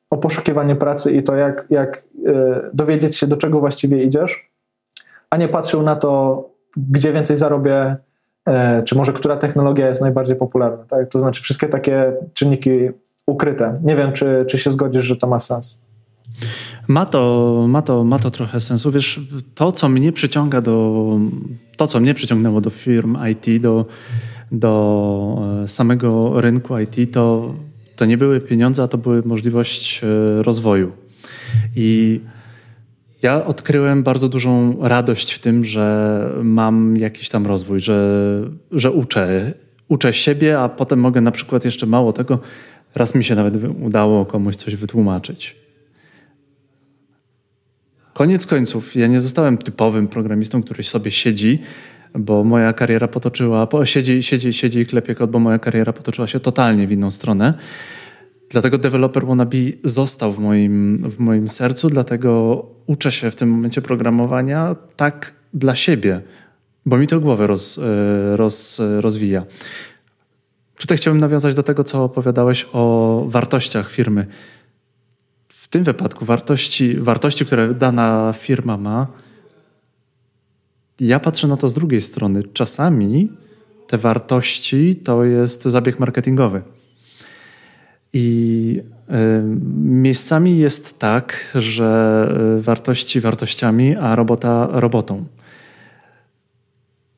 o 0.10 0.18
poszukiwanie 0.18 0.76
pracy 0.76 1.12
i 1.12 1.24
to, 1.24 1.36
jak, 1.36 1.66
jak 1.70 2.04
yy, 2.24 2.70
dowiedzieć 2.74 3.18
się, 3.18 3.28
do 3.28 3.38
czego 3.38 3.60
właściwie 3.60 4.04
idziesz 4.04 4.54
a 5.34 5.38
nie 5.38 5.48
patrzył 5.48 5.82
na 5.82 5.96
to, 5.96 6.44
gdzie 6.78 7.14
więcej 7.14 7.38
zarobię, 7.38 7.96
e, 8.46 8.82
czy 8.82 8.96
może 8.96 9.14
która 9.14 9.38
technologia 9.38 9.88
jest 9.88 10.02
najbardziej 10.02 10.36
popularna. 10.36 10.84
Tak? 10.88 11.10
To 11.10 11.20
znaczy 11.20 11.44
wszystkie 11.44 11.68
takie 11.68 12.14
czynniki 12.34 12.90
ukryte. 13.26 13.74
Nie 13.84 13.96
wiem, 13.96 14.12
czy, 14.12 14.46
czy 14.50 14.58
się 14.58 14.72
zgodzisz, 14.72 15.04
że 15.04 15.16
to 15.16 15.28
ma 15.28 15.40
sens. 15.40 15.83
Ma 16.88 17.06
to, 17.06 17.66
ma, 17.68 17.82
to, 17.82 18.04
ma 18.04 18.20
to 18.20 18.32
trochę 18.32 18.60
sensu. 18.60 18.92
Wiesz, 18.92 19.20
to, 19.56 19.72
co 19.72 19.90
mnie 19.90 20.12
przyciąga 20.12 20.62
do. 20.62 21.20
To, 21.78 21.88
co 21.88 22.00
mnie 22.00 22.14
przyciągnęło 22.14 22.62
do 22.62 22.70
firm 22.70 23.18
IT, 23.32 23.62
do, 23.62 23.86
do 24.52 25.62
e, 25.64 25.68
samego 25.68 26.42
rynku 26.42 26.80
IT, 26.80 27.14
to, 27.14 27.56
to 27.96 28.06
nie 28.06 28.18
były 28.18 28.42
pieniądze, 28.42 28.84
a 28.84 28.88
to 28.88 28.98
były 28.98 29.24
możliwość 29.26 30.02
e, 30.04 30.44
rozwoju. 30.44 30.92
I 31.76 32.20
ja 33.22 33.46
odkryłem 33.46 34.04
bardzo 34.04 34.30
dużą 34.30 34.78
radość 34.82 35.34
w 35.34 35.40
tym, 35.40 35.66
że 35.66 36.30
mam 36.44 36.98
jakiś 36.98 37.30
tam 37.30 37.46
rozwój, 37.46 37.80
że, 37.80 38.50
że 38.72 38.92
uczę. 38.92 39.54
Uczę 39.88 40.14
siebie, 40.14 40.60
a 40.60 40.70
potem 40.70 41.00
mogę 41.00 41.22
na 41.22 41.32
przykład 41.32 41.66
jeszcze 41.66 41.86
mało 41.86 42.14
tego, 42.14 42.40
raz 42.96 43.16
mi 43.16 43.24
się 43.24 43.36
nawet 43.36 43.54
udało 43.82 44.26
komuś 44.26 44.56
coś 44.56 44.76
wytłumaczyć. 44.76 45.63
Koniec 48.14 48.48
końców, 48.48 48.96
ja 48.96 49.08
nie 49.08 49.22
zostałem 49.22 49.58
typowym 49.58 50.08
programistą, 50.08 50.64
który 50.64 50.84
sobie 50.84 51.12
siedzi, 51.12 51.60
bo 52.16 52.44
moja 52.44 52.74
kariera 52.74 53.08
potoczyła, 53.08 53.68
siedzi, 53.84 54.24
siedzi, 54.24 54.54
siedzi 54.54 54.80
i 54.80 54.86
klepie 54.86 55.16
kod, 55.16 55.32
bo 55.32 55.40
moja 55.40 55.60
kariera 55.60 55.94
potoczyła 55.94 56.28
się 56.28 56.40
totalnie 56.40 56.88
w 56.88 56.92
inną 56.92 57.12
stronę. 57.12 57.54
Dlatego 58.50 58.78
developer 58.78 59.26
wannabe 59.26 59.58
został 59.84 60.34
w 60.34 60.40
moim, 60.40 61.04
w 61.10 61.20
moim 61.20 61.50
sercu, 61.50 61.90
dlatego 61.90 62.66
uczę 62.86 63.12
się 63.12 63.32
w 63.32 63.36
tym 63.36 63.50
momencie 63.50 63.82
programowania 63.82 64.76
tak 64.96 65.34
dla 65.54 65.76
siebie, 65.76 66.22
bo 66.86 66.98
mi 66.98 67.08
to 67.08 67.20
głowę 67.20 67.48
roz, 67.48 67.78
e, 67.78 68.38
roz, 68.38 68.82
rozwija. 69.00 69.46
Tutaj 70.78 70.98
chciałbym 70.98 71.22
nawiązać 71.22 71.54
do 71.54 71.64
tego, 71.64 71.84
co 71.84 72.04
opowiadałeś 72.04 72.66
o 72.74 73.24
wartościach 73.28 73.90
firmy. 73.92 74.28
Tym 75.74 75.84
wypadku 75.84 76.26
wartości, 76.26 76.96
wartości, 76.96 77.46
które 77.46 77.74
dana 77.74 78.34
firma 78.38 78.78
ma, 78.78 79.08
ja 81.00 81.20
patrzę 81.20 81.48
na 81.48 81.58
to 81.58 81.68
z 81.68 81.74
drugiej 81.74 82.02
strony. 82.02 82.44
Czasami 82.44 83.32
te 83.88 83.98
wartości 83.98 84.96
to 84.96 85.24
jest 85.24 85.64
zabieg 85.64 86.00
marketingowy. 86.00 86.62
I 88.14 88.82
miejscami 89.84 90.58
jest 90.58 91.00
tak, 91.00 91.52
że 91.56 92.30
wartości 92.60 93.22
wartościami, 93.22 93.96
a 93.96 94.16
robota 94.16 94.68
robotą. 94.72 95.26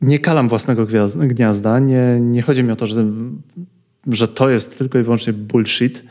Nie 0.02 0.20
kalam 0.20 0.50
własnego 0.50 0.88
gniazda, 1.18 1.80
nie, 1.80 2.20
nie 2.22 2.42
chodzi 2.42 2.64
mi 2.64 2.72
o 2.72 2.76
to, 2.76 2.86
że, 2.86 3.06
że 4.08 4.28
to 4.28 4.50
jest 4.50 4.78
tylko 4.78 5.00
i 5.00 5.04
wyłącznie 5.04 5.34
bullshit, 5.34 6.04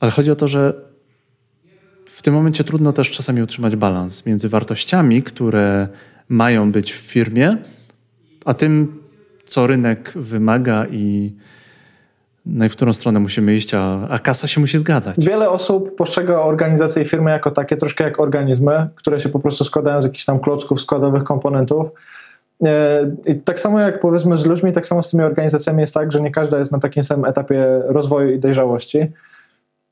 ale 0.00 0.10
chodzi 0.10 0.30
o 0.30 0.36
to, 0.36 0.48
że 0.48 0.89
w 2.20 2.22
tym 2.22 2.34
momencie 2.34 2.64
trudno 2.64 2.92
też 2.92 3.10
czasami 3.10 3.42
utrzymać 3.42 3.76
balans 3.76 4.26
między 4.26 4.48
wartościami, 4.48 5.22
które 5.22 5.88
mają 6.28 6.72
być 6.72 6.92
w 6.92 6.96
firmie, 6.96 7.56
a 8.44 8.54
tym, 8.54 9.02
co 9.44 9.66
rynek 9.66 10.12
wymaga 10.16 10.86
i, 10.90 11.34
no 12.46 12.64
i 12.64 12.68
w 12.68 12.72
którą 12.72 12.92
stronę 12.92 13.20
musimy 13.20 13.54
iść, 13.56 13.74
a, 13.74 14.08
a 14.10 14.18
kasa 14.18 14.48
się 14.48 14.60
musi 14.60 14.78
zgadzać. 14.78 15.16
Wiele 15.18 15.50
osób 15.50 15.96
postrzega 15.96 16.40
organizację 16.40 17.02
i 17.02 17.06
firmy 17.06 17.30
jako 17.30 17.50
takie 17.50 17.76
troszkę 17.76 18.04
jak 18.04 18.20
organizmy, 18.20 18.88
które 18.94 19.20
się 19.20 19.28
po 19.28 19.38
prostu 19.38 19.64
składają 19.64 20.02
z 20.02 20.04
jakichś 20.04 20.24
tam 20.24 20.40
klocków, 20.40 20.80
składowych 20.80 21.24
komponentów. 21.24 21.88
E, 22.64 23.10
I 23.26 23.34
tak 23.34 23.60
samo 23.60 23.80
jak 23.80 24.00
powiedzmy 24.00 24.36
z 24.36 24.46
ludźmi, 24.46 24.72
tak 24.72 24.86
samo 24.86 25.02
z 25.02 25.10
tymi 25.10 25.22
organizacjami 25.22 25.80
jest 25.80 25.94
tak, 25.94 26.12
że 26.12 26.20
nie 26.20 26.30
każda 26.30 26.58
jest 26.58 26.72
na 26.72 26.78
takim 26.78 27.04
samym 27.04 27.24
etapie 27.24 27.82
rozwoju 27.84 28.30
i 28.30 28.38
dojrzałości. 28.38 29.12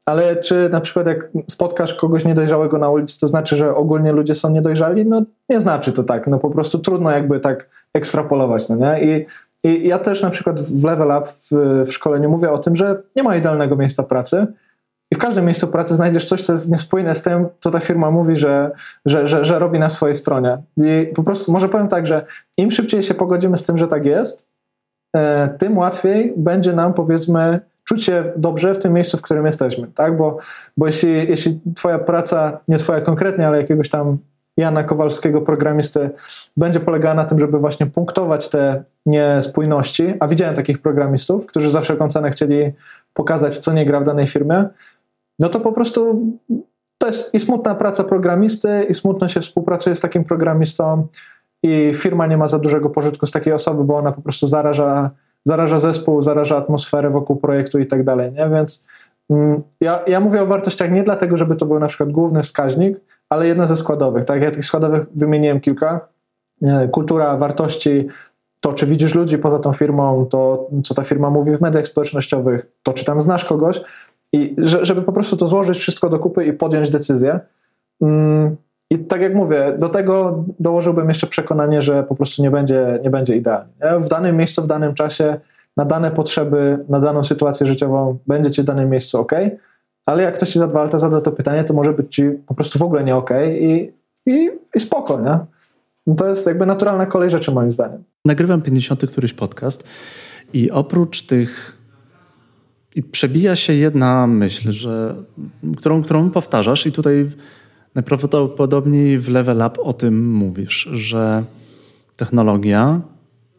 Ale 0.08 0.36
czy 0.36 0.68
na 0.68 0.80
przykład 0.80 1.06
jak 1.06 1.28
spotkasz 1.50 1.94
kogoś 1.94 2.24
niedojrzałego 2.24 2.78
na 2.78 2.90
ulicy, 2.90 3.20
to 3.20 3.28
znaczy, 3.28 3.56
że 3.56 3.74
ogólnie 3.74 4.12
ludzie 4.12 4.34
są 4.34 4.50
niedojrzali? 4.50 5.06
No 5.06 5.22
nie 5.48 5.60
znaczy 5.60 5.92
to 5.92 6.02
tak. 6.02 6.26
No 6.26 6.38
po 6.38 6.50
prostu 6.50 6.78
trudno 6.78 7.10
jakby 7.10 7.40
tak 7.40 7.68
ekstrapolować, 7.94 8.68
no 8.68 8.76
nie? 8.76 9.02
I 9.02 9.26
i 9.64 9.88
ja 9.88 9.98
też 9.98 10.22
na 10.22 10.30
przykład 10.30 10.60
w 10.60 10.84
Level 10.84 11.08
Up 11.18 11.26
w, 11.26 11.50
w 11.86 11.92
szkoleniu 11.92 12.30
mówię 12.30 12.52
o 12.52 12.58
tym, 12.58 12.76
że 12.76 13.02
nie 13.16 13.22
ma 13.22 13.36
idealnego 13.36 13.76
miejsca 13.76 14.02
pracy. 14.02 14.46
I 15.10 15.14
w 15.14 15.18
każdym 15.18 15.44
miejscu 15.44 15.68
pracy 15.68 15.94
znajdziesz 15.94 16.24
coś, 16.24 16.42
co 16.42 16.52
jest 16.52 16.70
niespójne 16.70 17.14
z 17.14 17.22
tym, 17.22 17.46
co 17.60 17.70
ta 17.70 17.80
firma 17.80 18.10
mówi, 18.10 18.36
że, 18.36 18.70
że, 19.06 19.26
że, 19.26 19.44
że 19.44 19.58
robi 19.58 19.78
na 19.78 19.88
swojej 19.88 20.14
stronie. 20.14 20.58
I 20.76 21.12
po 21.14 21.22
prostu 21.22 21.52
może 21.52 21.68
powiem 21.68 21.88
tak, 21.88 22.06
że 22.06 22.26
im 22.56 22.70
szybciej 22.70 23.02
się 23.02 23.14
pogodzimy 23.14 23.58
z 23.58 23.62
tym, 23.66 23.78
że 23.78 23.86
tak 23.86 24.04
jest, 24.04 24.48
e, 25.16 25.48
tym 25.48 25.78
łatwiej 25.78 26.34
będzie 26.36 26.72
nam, 26.72 26.94
powiedzmy, 26.94 27.60
czuć 27.88 28.04
się 28.04 28.32
dobrze 28.36 28.74
w 28.74 28.78
tym 28.78 28.92
miejscu, 28.92 29.18
w 29.18 29.22
którym 29.22 29.46
jesteśmy. 29.46 29.86
Tak? 29.94 30.16
Bo, 30.16 30.38
bo 30.76 30.86
jeśli, 30.86 31.12
jeśli 31.12 31.60
Twoja 31.76 31.98
praca, 31.98 32.60
nie 32.68 32.78
Twoja 32.78 33.00
konkretnie, 33.00 33.46
ale 33.46 33.56
jakiegoś 33.56 33.88
tam 33.88 34.18
Jana 34.56 34.84
Kowalskiego, 34.84 35.40
programisty, 35.40 36.10
będzie 36.56 36.80
polegała 36.80 37.14
na 37.14 37.24
tym, 37.24 37.38
żeby 37.38 37.58
właśnie 37.58 37.86
punktować 37.86 38.48
te 38.48 38.82
niespójności, 39.06 40.14
a 40.20 40.28
widziałem 40.28 40.54
takich 40.54 40.78
programistów, 40.78 41.46
którzy 41.46 41.70
za 41.70 41.80
wszelką 41.80 42.08
cenę 42.08 42.30
chcieli 42.30 42.72
pokazać, 43.14 43.58
co 43.58 43.72
nie 43.72 43.86
gra 43.86 44.00
w 44.00 44.04
danej 44.04 44.26
firmie, 44.26 44.64
no 45.38 45.48
to 45.48 45.60
po 45.60 45.72
prostu 45.72 46.26
to 46.98 47.06
jest 47.06 47.34
i 47.34 47.40
smutna 47.40 47.74
praca 47.74 48.04
programisty, 48.04 48.86
i 48.88 48.94
smutno 48.94 49.28
się 49.28 49.40
współpracuje 49.40 49.94
z 49.94 50.00
takim 50.00 50.24
programistą, 50.24 51.06
i 51.62 51.90
firma 51.94 52.26
nie 52.26 52.36
ma 52.36 52.46
za 52.46 52.58
dużego 52.58 52.90
pożytku 52.90 53.26
z 53.26 53.30
takiej 53.30 53.52
osoby, 53.52 53.84
bo 53.84 53.96
ona 53.96 54.12
po 54.12 54.22
prostu 54.22 54.48
zaraża, 54.48 55.10
zaraża 55.48 55.78
zespół, 55.78 56.22
zaraża 56.22 56.56
atmosferę 56.56 57.10
wokół 57.10 57.36
projektu 57.36 57.78
i 57.78 57.86
tak 57.86 58.04
dalej. 58.04 58.32
Nie? 58.32 58.48
Więc 58.48 58.86
mm, 59.30 59.62
ja, 59.80 60.00
ja 60.06 60.20
mówię 60.20 60.42
o 60.42 60.46
wartościach 60.46 60.90
nie 60.90 61.02
dlatego, 61.02 61.36
żeby 61.36 61.56
to 61.56 61.66
był 61.66 61.78
na 61.78 61.86
przykład 61.86 62.12
główny 62.12 62.42
wskaźnik, 62.42 63.00
ale 63.28 63.46
jedna 63.46 63.66
ze 63.66 63.76
składowych. 63.76 64.24
Tak, 64.24 64.42
ja 64.42 64.50
tych 64.50 64.64
składowych 64.64 65.06
wymieniłem 65.14 65.60
kilka. 65.60 66.08
Kultura, 66.90 67.36
wartości, 67.36 68.08
to 68.60 68.72
czy 68.72 68.86
widzisz 68.86 69.14
ludzi 69.14 69.38
poza 69.38 69.58
tą 69.58 69.72
firmą, 69.72 70.26
to 70.26 70.68
co 70.84 70.94
ta 70.94 71.02
firma 71.02 71.30
mówi 71.30 71.56
w 71.56 71.60
mediach 71.60 71.86
społecznościowych, 71.86 72.66
to 72.82 72.92
czy 72.92 73.04
tam 73.04 73.20
znasz 73.20 73.44
kogoś 73.44 73.80
i 74.32 74.56
żeby 74.82 75.02
po 75.02 75.12
prostu 75.12 75.36
to 75.36 75.48
złożyć 75.48 75.78
wszystko 75.78 76.08
do 76.08 76.18
kupy 76.18 76.44
i 76.44 76.52
podjąć 76.52 76.90
decyzję. 76.90 77.40
Mm, 78.02 78.56
I 78.90 78.98
tak 78.98 79.20
jak 79.20 79.34
mówię, 79.34 79.76
do 79.78 79.88
tego 79.88 80.44
dołożyłbym 80.58 81.08
jeszcze 81.08 81.26
przekonanie, 81.26 81.82
że 81.82 82.02
po 82.02 82.14
prostu 82.14 82.42
nie 82.42 82.50
będzie, 82.50 82.98
nie 83.02 83.10
będzie 83.10 83.36
idealnie. 83.36 83.72
W 84.00 84.08
danym 84.08 84.36
miejscu, 84.36 84.62
w 84.62 84.66
danym 84.66 84.94
czasie, 84.94 85.40
na 85.76 85.84
dane 85.84 86.10
potrzeby, 86.10 86.84
na 86.88 87.00
daną 87.00 87.24
sytuację 87.24 87.66
życiową 87.66 88.18
będzie 88.26 88.50
ci 88.50 88.62
w 88.62 88.64
danym 88.64 88.90
miejscu 88.90 89.20
ok, 89.20 89.32
ale 90.06 90.22
jak 90.22 90.34
ktoś 90.34 90.48
ci 90.48 90.58
za 90.58 90.66
dwa 90.66 90.82
lata 90.82 90.98
zada 90.98 91.20
to 91.20 91.32
pytanie, 91.32 91.64
to 91.64 91.74
może 91.74 91.92
być 91.92 92.14
ci 92.14 92.30
po 92.46 92.54
prostu 92.54 92.78
w 92.78 92.82
ogóle 92.82 93.04
nie 93.04 93.16
okay 93.16 93.58
i, 93.58 93.92
i, 94.26 94.50
i 94.74 94.80
spoko, 94.80 95.20
nie? 95.20 95.38
No 96.06 96.14
to 96.14 96.28
jest 96.28 96.46
jakby 96.46 96.66
naturalna 96.66 97.06
kolej 97.06 97.30
rzeczy 97.30 97.52
moim 97.52 97.72
zdaniem. 97.72 98.04
Nagrywam 98.24 98.62
50 98.62 99.10
któryś 99.10 99.32
podcast 99.32 99.88
i 100.52 100.70
oprócz 100.70 101.22
tych 101.22 101.76
i 102.94 103.02
przebija 103.02 103.56
się 103.56 103.72
jedna 103.72 104.26
myśl, 104.26 104.72
że, 104.72 105.14
którą, 105.76 106.02
którą 106.02 106.30
powtarzasz 106.30 106.86
i 106.86 106.92
tutaj 106.92 107.30
najprawdopodobniej 107.98 109.18
w 109.18 109.28
Level 109.28 109.62
Up 109.66 109.82
o 109.82 109.92
tym 109.92 110.32
mówisz, 110.32 110.88
że 110.92 111.44
technologia 112.16 113.00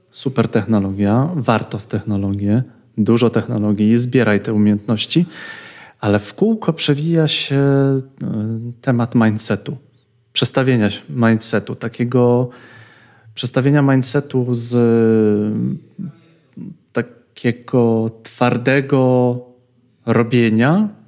super 0.09 0.47
technologia, 0.47 1.29
warto 1.35 1.77
w 1.77 1.87
technologię, 1.87 2.63
dużo 2.97 3.29
technologii, 3.29 3.97
zbieraj 3.97 4.41
te 4.41 4.53
umiejętności, 4.53 5.25
ale 5.99 6.19
w 6.19 6.33
kółko 6.33 6.73
przewija 6.73 7.27
się 7.27 7.55
e, 7.55 7.99
temat 8.81 9.15
mindsetu, 9.15 9.77
przestawienia 10.33 10.89
mindsetu, 11.09 11.75
takiego 11.75 12.49
przestawienia 13.33 13.81
mindsetu 13.81 14.47
z 14.51 14.71
takiego 16.91 18.09
twardego 18.23 19.35
robienia 20.05 20.98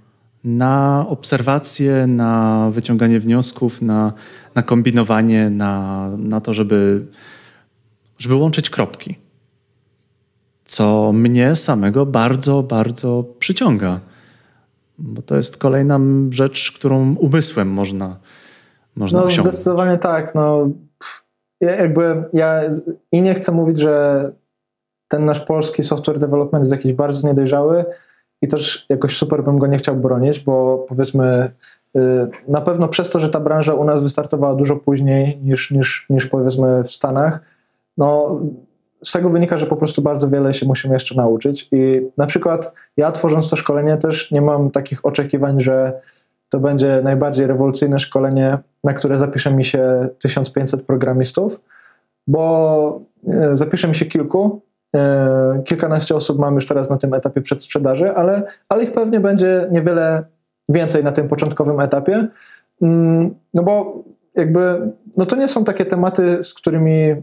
na 0.43 1.05
obserwację, 1.09 2.07
na 2.07 2.67
wyciąganie 2.71 3.19
wniosków, 3.19 3.81
na, 3.81 4.13
na 4.55 4.61
kombinowanie, 4.61 5.49
na, 5.49 6.09
na 6.17 6.41
to, 6.41 6.53
żeby, 6.53 7.05
żeby 8.17 8.35
łączyć 8.35 8.69
kropki. 8.69 9.15
Co 10.63 11.11
mnie 11.13 11.55
samego 11.55 12.05
bardzo, 12.05 12.63
bardzo 12.63 13.25
przyciąga. 13.39 13.99
Bo 14.97 15.21
to 15.21 15.35
jest 15.35 15.57
kolejna 15.57 15.99
rzecz, 16.29 16.71
którą 16.71 17.15
umysłem 17.15 17.67
można, 17.67 18.19
można 18.95 19.19
no, 19.19 19.25
osiągnąć. 19.25 19.55
Zdecydowanie 19.55 19.97
tak. 19.97 20.35
No, 20.35 20.69
jakby 21.61 22.23
ja 22.33 22.61
i 23.11 23.21
nie 23.21 23.33
chcę 23.33 23.51
mówić, 23.51 23.79
że 23.79 24.25
ten 25.07 25.25
nasz 25.25 25.39
polski 25.39 25.83
software 25.83 26.19
development 26.19 26.61
jest 26.61 26.71
jakiś 26.71 26.93
bardzo 26.93 27.27
niedojrzały 27.27 27.85
i 28.41 28.47
też 28.47 28.85
jakoś 28.89 29.17
super 29.17 29.43
bym 29.43 29.57
go 29.57 29.67
nie 29.67 29.77
chciał 29.77 29.95
bronić, 29.95 30.39
bo 30.39 30.85
powiedzmy 30.89 31.51
y, 31.95 31.99
na 32.47 32.61
pewno 32.61 32.87
przez 32.87 33.09
to, 33.09 33.19
że 33.19 33.29
ta 33.29 33.39
branża 33.39 33.73
u 33.73 33.83
nas 33.83 34.03
wystartowała 34.03 34.55
dużo 34.55 34.75
później 34.75 35.39
niż, 35.43 35.71
niż, 35.71 36.05
niż 36.09 36.27
powiedzmy 36.27 36.83
w 36.83 36.91
Stanach, 36.91 37.39
no 37.97 38.39
z 39.03 39.11
tego 39.11 39.29
wynika, 39.29 39.57
że 39.57 39.65
po 39.65 39.75
prostu 39.75 40.01
bardzo 40.01 40.29
wiele 40.29 40.53
się 40.53 40.65
musimy 40.65 40.93
jeszcze 40.93 41.15
nauczyć. 41.15 41.69
I 41.71 42.01
na 42.17 42.25
przykład 42.25 42.73
ja 42.97 43.11
tworząc 43.11 43.49
to 43.49 43.55
szkolenie 43.55 43.97
też 43.97 44.31
nie 44.31 44.41
mam 44.41 44.71
takich 44.71 45.05
oczekiwań, 45.05 45.59
że 45.59 46.01
to 46.49 46.59
będzie 46.59 47.01
najbardziej 47.03 47.47
rewolucyjne 47.47 47.99
szkolenie, 47.99 48.57
na 48.83 48.93
które 48.93 49.17
zapisze 49.17 49.53
mi 49.53 49.65
się 49.65 50.09
1500 50.19 50.85
programistów, 50.85 51.61
bo 52.27 52.99
y, 53.27 53.57
zapisze 53.57 53.87
mi 53.87 53.95
się 53.95 54.05
kilku, 54.05 54.61
kilkanaście 55.65 56.15
osób 56.15 56.39
mam 56.39 56.55
już 56.55 56.65
teraz 56.65 56.89
na 56.89 56.97
tym 56.97 57.13
etapie 57.13 57.41
przedsprzedaży, 57.41 58.11
ale, 58.15 58.43
ale 58.69 58.83
ich 58.83 58.91
pewnie 58.91 59.19
będzie 59.19 59.67
niewiele 59.71 60.23
więcej 60.69 61.03
na 61.03 61.11
tym 61.11 61.27
początkowym 61.27 61.79
etapie. 61.79 62.27
Mm, 62.81 63.35
no 63.53 63.63
bo 63.63 64.03
jakby, 64.35 64.91
no 65.17 65.25
to 65.25 65.35
nie 65.35 65.47
są 65.47 65.63
takie 65.63 65.85
tematy, 65.85 66.43
z 66.43 66.53
którymi 66.53 67.15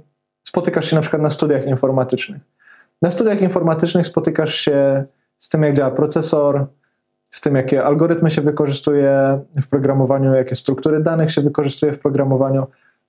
spotykasz 0.42 0.90
się 0.90 0.96
na 0.96 1.02
przykład 1.02 1.22
na 1.22 1.30
studiach 1.30 1.66
informatycznych. 1.66 2.42
Na 3.02 3.10
studiach 3.10 3.42
informatycznych 3.42 4.06
spotykasz 4.06 4.54
się 4.54 5.04
z 5.38 5.48
tym, 5.48 5.62
jak 5.62 5.74
działa 5.74 5.90
procesor, 5.90 6.66
z 7.30 7.40
tym, 7.40 7.54
jakie 7.54 7.84
algorytmy 7.84 8.30
się 8.30 8.42
wykorzystuje 8.42 9.40
w 9.62 9.68
programowaniu, 9.68 10.34
jakie 10.34 10.54
struktury 10.54 11.00
danych 11.00 11.32
się 11.32 11.42
wykorzystuje 11.42 11.92
w 11.92 11.98
programowaniu. 11.98 12.66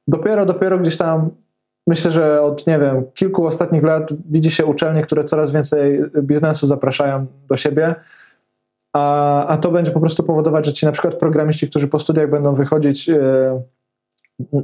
Dopiero, 0.07 0.45
dopiero 0.45 0.80
gdzieś 0.80 0.97
tam 0.97 1.30
myślę, 1.90 2.12
że 2.12 2.42
od, 2.42 2.68
nie 2.68 2.80
wiem, 2.80 3.04
kilku 3.14 3.46
ostatnich 3.46 3.84
lat 3.84 4.10
widzi 4.30 4.52
się 4.52 4.66
uczelnie, 4.66 5.02
które 5.02 5.24
coraz 5.24 5.52
więcej 5.52 6.02
biznesu 6.22 6.68
zapraszają 6.68 7.26
do 7.48 7.58
siebie, 7.58 7.96
a, 8.94 9.46
a 9.46 9.58
to 9.58 9.72
będzie 9.72 9.92
po 9.92 10.00
prostu 10.00 10.24
powodować, 10.24 10.66
że 10.66 10.74
ci 10.74 10.86
na 10.86 10.92
przykład 10.92 11.16
programiści, 11.16 11.70
którzy 11.70 11.88
po 11.88 12.00
studiach 12.00 12.30
będą 12.30 12.54
wychodzić 12.54 13.10
e, 13.10 13.62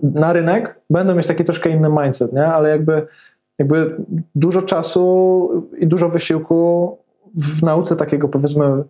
na 0.04 0.34
rynek, 0.34 0.80
będą 0.90 1.16
mieć 1.16 1.28
taki 1.28 1.44
troszkę 1.44 1.70
inny 1.70 1.90
mindset, 1.90 2.34
nie? 2.34 2.48
ale 2.48 2.70
jakby, 2.70 3.08
jakby 3.60 3.96
dużo 4.36 4.62
czasu 4.62 5.50
i 5.78 5.88
dużo 5.88 6.10
wysiłku 6.10 6.98
w 7.36 7.64
nauce 7.64 7.96
takiego 7.96 8.28
powiedzmy 8.28 8.84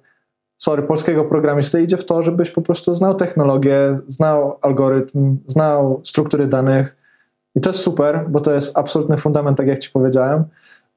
sorry, 0.58 0.84
polskiego 0.84 1.26
programisty 1.26 1.84
idzie 1.84 1.98
w 1.98 2.06
to, 2.06 2.24
żebyś 2.24 2.52
po 2.52 2.62
prostu 2.62 2.96
znał 2.96 3.16
technologię, 3.16 4.00
znał 4.08 4.58
algorytm, 4.62 5.38
znał 5.48 6.02
struktury 6.04 6.48
danych, 6.48 7.05
i 7.56 7.62
to 7.62 7.70
jest 7.70 7.80
super, 7.80 8.26
bo 8.30 8.40
to 8.40 8.54
jest 8.54 8.78
absolutny 8.78 9.18
fundament, 9.18 9.58
tak 9.58 9.68
jak 9.68 9.80
Ci 9.80 9.90
powiedziałem. 9.90 10.44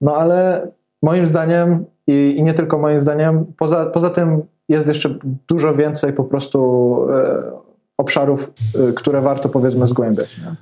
No 0.00 0.16
ale 0.16 0.70
moim 1.02 1.26
zdaniem 1.26 1.84
i, 2.06 2.34
i 2.38 2.42
nie 2.42 2.54
tylko 2.54 2.78
moim 2.78 3.00
zdaniem, 3.00 3.46
poza, 3.56 3.86
poza 3.86 4.10
tym 4.10 4.42
jest 4.68 4.88
jeszcze 4.88 5.18
dużo 5.48 5.74
więcej 5.74 6.12
po 6.12 6.24
prostu 6.24 6.98
e, 7.12 7.52
obszarów, 7.98 8.52
e, 8.88 8.92
które 8.92 9.20
warto 9.20 9.48
powiedzmy 9.48 9.86
zgłębiać. 9.86 10.38
Nie? 10.38 10.56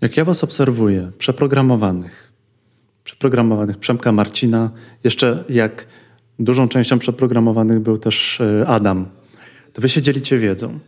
Jak 0.00 0.16
ja 0.16 0.24
Was 0.24 0.44
obserwuję, 0.44 1.10
przeprogramowanych, 1.18 2.32
przeprogramowanych 3.04 3.78
Przemka 3.78 4.12
Marcina, 4.12 4.70
jeszcze 5.04 5.44
jak 5.48 5.86
dużą 6.38 6.68
częścią 6.68 6.98
przeprogramowanych 6.98 7.80
był 7.80 7.98
też 7.98 8.40
e, 8.40 8.66
Adam, 8.66 9.06
to 9.72 9.82
Wy 9.82 9.88
się 9.88 10.02
dzielicie 10.02 10.38
wiedzą. 10.38 10.78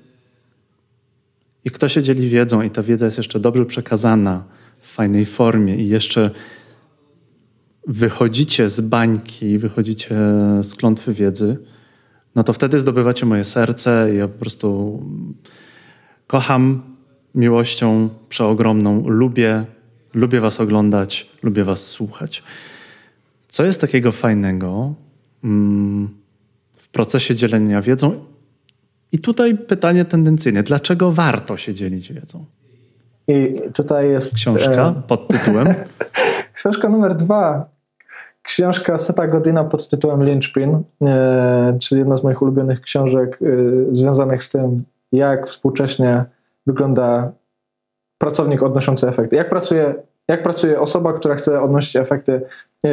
I 1.64 1.70
kto 1.70 1.88
się 1.88 2.02
dzieli 2.02 2.28
wiedzą 2.28 2.62
i 2.62 2.70
ta 2.70 2.82
wiedza 2.82 3.04
jest 3.04 3.18
jeszcze 3.18 3.40
dobrze 3.40 3.66
przekazana 3.66 4.44
w 4.80 4.92
fajnej 4.92 5.26
formie 5.26 5.76
i 5.76 5.88
jeszcze 5.88 6.30
wychodzicie 7.86 8.68
z 8.68 8.80
bańki, 8.80 9.58
wychodzicie 9.58 10.16
z 10.62 10.74
klątwy 10.74 11.12
wiedzy, 11.12 11.56
no 12.34 12.44
to 12.44 12.52
wtedy 12.52 12.78
zdobywacie 12.78 13.26
moje 13.26 13.44
serce 13.44 14.14
i 14.14 14.16
ja 14.16 14.28
po 14.28 14.38
prostu 14.38 15.00
kocham 16.26 16.82
miłością 17.34 18.08
przeogromną, 18.28 19.08
lubię, 19.08 19.64
lubię 20.14 20.40
was 20.40 20.60
oglądać, 20.60 21.30
lubię 21.42 21.64
was 21.64 21.86
słuchać. 21.86 22.42
Co 23.48 23.64
jest 23.64 23.80
takiego 23.80 24.12
fajnego 24.12 24.94
mm, 25.44 26.08
w 26.78 26.88
procesie 26.88 27.34
dzielenia 27.34 27.82
wiedzą 27.82 28.24
i 29.12 29.18
tutaj 29.18 29.54
pytanie 29.54 30.04
tendencyjne. 30.04 30.62
Dlaczego 30.62 31.12
warto 31.12 31.56
się 31.56 31.74
dzielić 31.74 32.12
wiedzą? 32.12 32.44
I 33.28 33.60
tutaj 33.74 34.10
jest... 34.10 34.34
Książka 34.34 34.94
e... 34.98 35.02
pod 35.08 35.28
tytułem? 35.28 35.74
Książka 36.54 36.88
numer 36.88 37.14
dwa. 37.14 37.68
Książka 38.42 38.98
Seta 38.98 39.26
Godina 39.26 39.64
pod 39.64 39.88
tytułem 39.88 40.22
Lynchpin, 40.22 40.82
e, 41.04 41.78
czyli 41.80 41.98
jedna 41.98 42.16
z 42.16 42.24
moich 42.24 42.42
ulubionych 42.42 42.80
książek 42.80 43.38
e, 43.42 43.46
związanych 43.94 44.42
z 44.42 44.50
tym, 44.50 44.84
jak 45.12 45.46
współcześnie 45.46 46.24
wygląda 46.66 47.32
pracownik 48.18 48.62
odnoszący 48.62 49.08
efekty. 49.08 49.36
Jak 49.36 49.48
pracuje, 49.48 49.94
jak 50.28 50.42
pracuje 50.42 50.80
osoba, 50.80 51.12
która 51.12 51.34
chce 51.34 51.62
odnosić 51.62 51.96
efekty, 51.96 52.40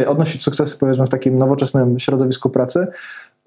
odnosić 0.07 0.43
sukcesy 0.43 0.77
powiedzmy 0.79 1.05
w 1.05 1.09
takim 1.09 1.37
nowoczesnym 1.37 1.99
środowisku 1.99 2.49
pracy. 2.49 2.87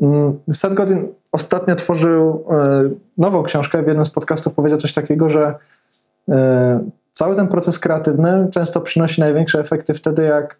Mm, 0.03 0.39
Seth 0.53 0.75
Godin 0.75 1.09
ostatnio 1.33 1.75
tworzył 1.75 2.45
e, 2.51 2.91
nową 3.19 3.43
książkę. 3.43 3.83
W 3.83 3.87
jednym 3.87 4.05
z 4.05 4.11
podcastów 4.11 4.55
powiedział 4.55 4.79
coś 4.79 4.93
takiego, 4.93 5.29
że 5.29 5.55
e, 6.29 6.81
cały 7.13 7.37
ten 7.37 7.49
proces 7.49 7.79
kreatywny 7.79 8.49
często 8.51 8.81
przynosi 8.81 9.21
największe 9.21 9.61
efekty 9.61 9.95
wtedy, 9.95 10.23
jak 10.23 10.59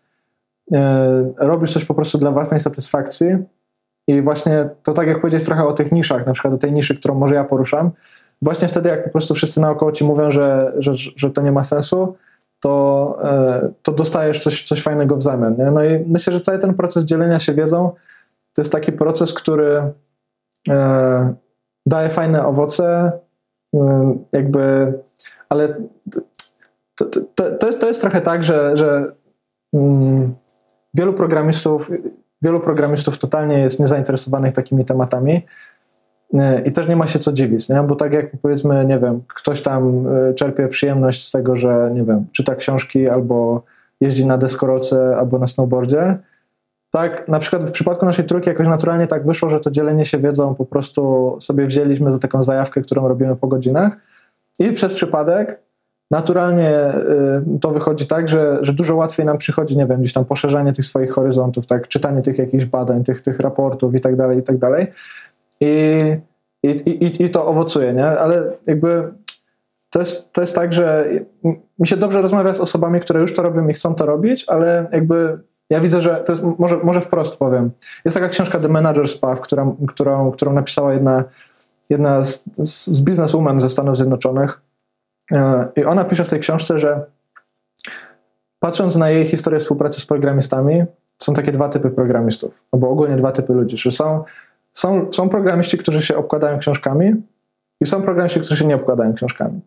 e, 0.73 1.33
robisz 1.37 1.73
coś 1.73 1.85
po 1.85 1.95
prostu 1.95 2.19
dla 2.19 2.31
własnej 2.31 2.61
satysfakcji. 2.61 3.29
I 4.07 4.23
właśnie 4.23 4.69
to 4.83 4.93
tak 4.93 5.07
jak 5.07 5.21
powiedzieć 5.21 5.45
trochę 5.45 5.67
o 5.67 5.73
tych 5.73 5.93
niszach, 5.93 6.27
na 6.27 6.33
przykład 6.33 6.55
o 6.55 6.59
tej 6.59 6.73
niszy, 6.73 6.97
którą 6.97 7.15
może 7.15 7.35
ja 7.35 7.45
poruszam. 7.45 7.91
Właśnie 8.43 8.69
wtedy, 8.69 8.89
jak 8.89 9.05
po 9.05 9.11
prostu 9.11 9.35
wszyscy 9.35 9.61
naokoło 9.61 9.93
ci 9.93 10.05
mówią, 10.05 10.31
że, 10.31 10.73
że, 10.79 10.93
że 10.95 11.31
to 11.31 11.43
nie 11.43 11.53
ma 11.53 11.65
sensu, 11.65 12.17
to, 12.61 13.19
to 13.83 13.93
dostajesz 13.93 14.41
coś, 14.41 14.63
coś 14.63 14.83
fajnego 14.83 15.17
w 15.17 15.23
zamian. 15.23 15.57
Nie? 15.59 15.71
No 15.71 15.85
i 15.85 16.05
myślę, 16.09 16.33
że 16.33 16.41
cały 16.41 16.59
ten 16.59 16.75
proces 16.75 17.05
dzielenia 17.05 17.39
się 17.39 17.55
wiedzą 17.55 17.93
to 18.55 18.63
jest 18.63 18.73
taki 18.73 18.93
proces, 18.93 19.33
który 19.33 19.93
e, 20.69 21.35
daje 21.87 22.09
fajne 22.09 22.47
owoce, 22.47 23.13
e, 23.77 24.15
jakby, 24.33 24.93
ale 25.49 25.75
to, 26.95 27.05
to, 27.35 27.51
to, 27.51 27.67
jest, 27.67 27.81
to 27.81 27.87
jest 27.87 28.01
trochę 28.01 28.21
tak, 28.21 28.43
że, 28.43 28.77
że 28.77 29.13
mm, 29.75 30.35
wielu 30.95 31.13
programistów 31.13 31.91
wielu 32.43 32.61
programistów 32.61 33.19
totalnie 33.19 33.59
jest 33.59 33.81
niezainteresowanych 33.81 34.53
takimi 34.53 34.85
tematami 34.85 35.47
e, 36.35 36.63
i 36.63 36.73
też 36.73 36.89
nie 36.89 36.97
ma 36.97 37.07
się 37.07 37.19
co 37.19 37.33
dziwić, 37.33 37.69
nie? 37.69 37.83
bo 37.83 37.97
tak 37.97 38.13
jak 38.13 38.37
powiedzmy, 38.43 38.85
nie 38.85 38.99
wiem, 38.99 39.23
ktoś 39.35 39.63
tam 39.63 40.09
czerpie 40.35 40.69
przyjemność 40.69 41.27
z 41.27 41.31
tego, 41.31 41.57
że 41.57 41.91
nie 41.95 42.05
wiem, 42.05 42.27
czyta 42.33 42.55
książki 42.55 43.09
albo 43.09 43.63
jeździ 44.01 44.27
na 44.27 44.39
deskorolce 44.39 45.17
albo 45.17 45.39
na 45.39 45.47
snowboardzie, 45.47 46.19
tak, 46.91 47.29
na 47.29 47.39
przykład 47.39 47.69
w 47.69 47.73
przypadku 47.73 48.07
naszej 48.07 48.25
trójki 48.25 48.49
jakoś 48.49 48.67
naturalnie 48.67 49.07
tak 49.07 49.27
wyszło, 49.27 49.49
że 49.49 49.61
to 49.61 49.71
dzielenie 49.71 50.05
się 50.05 50.19
wiedzą 50.19 50.55
po 50.55 50.65
prostu 50.65 51.37
sobie 51.41 51.67
wzięliśmy 51.67 52.13
za 52.13 52.19
taką 52.19 52.43
zajawkę, 52.43 52.81
którą 52.81 53.09
robimy 53.09 53.37
po 53.37 53.49
godzinach 53.49 53.97
i 54.59 54.73
przez 54.73 54.95
przypadek 54.95 55.61
naturalnie 56.11 56.95
y, 57.57 57.59
to 57.61 57.71
wychodzi 57.71 58.07
tak, 58.07 58.29
że, 58.29 58.59
że 58.61 58.73
dużo 58.73 58.97
łatwiej 58.97 59.27
nam 59.27 59.39
przychodzi, 59.39 59.77
nie 59.77 59.87
wiem, 59.87 60.01
gdzieś 60.01 60.13
tam 60.13 60.25
poszerzanie 60.25 60.73
tych 60.73 60.85
swoich 60.85 61.11
horyzontów, 61.11 61.67
tak, 61.67 61.89
czytanie 61.89 62.23
tych 62.23 62.39
jakichś 62.39 62.65
badań, 62.65 63.05
tych, 63.05 63.21
tych 63.21 63.41
raportów 63.41 63.95
i 63.95 64.01
tak 64.01 64.17
dalej, 64.17 64.39
i 64.39 64.43
tak 64.43 64.59
dalej. 64.59 64.87
I, 65.61 66.17
i, 66.63 66.69
i, 66.69 67.23
i 67.23 67.31
to 67.31 67.47
owocuje, 67.47 67.93
nie? 67.93 68.07
Ale 68.07 68.53
jakby 68.67 69.13
to 69.91 69.99
jest, 69.99 70.33
to 70.33 70.41
jest 70.41 70.55
tak, 70.55 70.73
że 70.73 71.09
mi 71.79 71.87
się 71.87 71.97
dobrze 71.97 72.23
rozmawia 72.23 72.55
z 72.55 72.61
osobami, 72.61 73.01
które 73.01 73.21
już 73.21 73.35
to 73.35 73.43
robią 73.43 73.69
i 73.69 73.73
chcą 73.73 73.95
to 73.95 74.07
robić, 74.07 74.45
ale 74.49 74.87
jakby 74.93 75.39
ja 75.71 75.81
widzę, 75.81 76.01
że 76.01 76.17
to 76.17 76.33
jest, 76.33 76.45
może, 76.59 76.77
może 76.77 77.01
wprost 77.01 77.37
powiem. 77.37 77.71
Jest 78.05 78.17
taka 78.17 78.29
książka 78.29 78.61
The 78.61 78.69
Manager's 78.69 79.21
Path, 79.21 79.41
która, 79.41 79.73
którą, 79.89 80.31
którą 80.31 80.53
napisała 80.53 80.93
jedna, 80.93 81.25
jedna 81.91 82.25
z, 82.25 82.45
z 82.59 83.03
bizneswoman 83.03 83.61
ze 83.61 83.69
Stanów 83.69 83.97
Zjednoczonych. 83.97 84.61
E, 85.33 85.69
I 85.77 85.85
ona 85.85 86.05
pisze 86.05 86.25
w 86.25 86.29
tej 86.29 86.41
książce, 86.41 86.79
że 86.79 87.07
patrząc 88.61 88.97
na 88.97 89.11
jej 89.11 89.27
historię 89.27 89.61
współpracy 89.61 90.01
z 90.01 90.07
programistami, 90.07 90.85
są 91.19 91.35
takie 91.35 91.53
dwa 91.53 91.69
typy 91.69 91.91
programistów, 91.91 92.65
albo 92.73 92.91
ogólnie 92.91 93.17
dwa 93.17 93.33
typy 93.33 93.53
ludzi, 93.53 93.77
że 93.77 93.91
są, 93.91 94.25
są, 94.73 95.13
są 95.13 95.29
programiści, 95.29 95.79
którzy 95.79 96.03
się 96.03 96.17
obkładają 96.17 96.59
książkami 96.59 97.23
i 97.81 97.87
są 97.87 98.03
programiści, 98.03 98.41
którzy 98.41 98.57
się 98.57 98.67
nie 98.67 98.75
obkładają 98.75 99.15
książkami. 99.15 99.61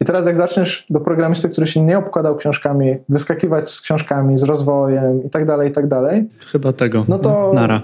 I 0.00 0.04
teraz 0.04 0.26
jak 0.26 0.36
zaczniesz 0.36 0.86
do 0.90 1.00
programisty, 1.00 1.48
który 1.48 1.66
się 1.66 1.80
nie 1.80 1.98
obkładał 1.98 2.36
książkami, 2.36 2.96
wyskakiwać 3.08 3.70
z 3.70 3.80
książkami, 3.80 4.38
z 4.38 4.42
rozwojem 4.42 5.24
i 5.24 5.30
tak 5.30 5.44
dalej, 5.44 5.68
i 5.68 5.72
tak 5.72 5.88
dalej. 5.88 6.28
Chyba 6.52 6.72
tego. 6.72 7.04
No 7.08 7.18
to, 7.18 7.52
Nara. 7.54 7.82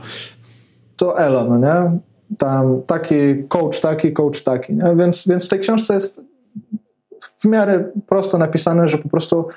To 0.96 1.18
elo, 1.18 1.44
no 1.44 1.58
nie? 1.58 1.98
Tam 2.38 2.82
taki 2.86 3.44
coach 3.48 3.80
taki, 3.80 4.12
coach 4.12 4.42
taki. 4.42 4.74
Nie? 4.74 4.96
Więc, 4.96 5.28
więc 5.28 5.46
w 5.46 5.48
tej 5.48 5.60
książce 5.60 5.94
jest 5.94 6.20
w 7.38 7.44
miarę 7.48 7.84
prosto 8.06 8.38
napisane, 8.38 8.88
że 8.88 8.98
po 8.98 9.08
prostu 9.08 9.48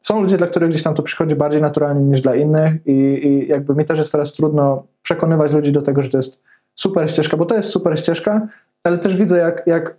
są 0.00 0.22
ludzie, 0.22 0.36
dla 0.36 0.46
których 0.46 0.70
gdzieś 0.70 0.82
tam 0.82 0.94
to 0.94 1.02
przychodzi 1.02 1.34
bardziej 1.34 1.62
naturalnie 1.62 2.00
niż 2.00 2.20
dla 2.20 2.34
innych 2.34 2.86
i, 2.86 2.92
i 2.92 3.48
jakby 3.48 3.74
mi 3.74 3.84
też 3.84 3.98
jest 3.98 4.12
teraz 4.12 4.32
trudno 4.32 4.86
przekonywać 5.02 5.52
ludzi 5.52 5.72
do 5.72 5.82
tego, 5.82 6.02
że 6.02 6.08
to 6.08 6.16
jest 6.16 6.38
super 6.74 7.10
ścieżka, 7.10 7.36
bo 7.36 7.46
to 7.46 7.54
jest 7.54 7.68
super 7.68 7.98
ścieżka, 7.98 8.48
ale 8.84 8.98
też 8.98 9.16
widzę, 9.16 9.38
jak, 9.38 9.62
jak 9.66 9.96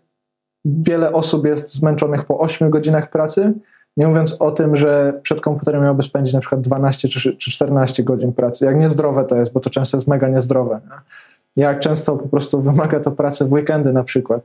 wiele 0.82 1.14
osób 1.14 1.46
jest 1.46 1.74
zmęczonych 1.74 2.26
po 2.26 2.40
8 2.40 2.70
godzinach 2.70 3.10
pracy, 3.10 3.54
nie 3.98 4.08
mówiąc 4.08 4.38
o 4.40 4.52
tym, 4.52 4.76
że 4.76 5.20
przed 5.22 5.42
komputerem 5.42 5.84
miałby 5.84 6.04
spędzić 6.04 6.34
na 6.34 6.40
przykład 6.40 6.62
12 6.62 7.08
czy, 7.08 7.38
czy 7.38 7.52
14 7.52 8.04
godzin 8.04 8.34
pracy. 8.34 8.66
Jak 8.66 8.80
niezdrowe 8.80 9.26
to 9.26 9.36
jest, 9.36 9.54
bo 9.54 9.60
to 9.60 9.70
często 9.70 9.98
jest 9.98 10.08
mega 10.08 10.28
niezdrowe. 10.28 10.80
Nie? 10.86 11.64
Jak 11.64 11.80
często 11.80 12.18
po 12.18 12.28
prostu 12.28 12.62
wymaga 12.72 13.00
to 13.00 13.12
pracy 13.12 13.46
w 13.46 13.52
weekendy 13.52 13.94
na 13.94 14.04
przykład. 14.04 14.42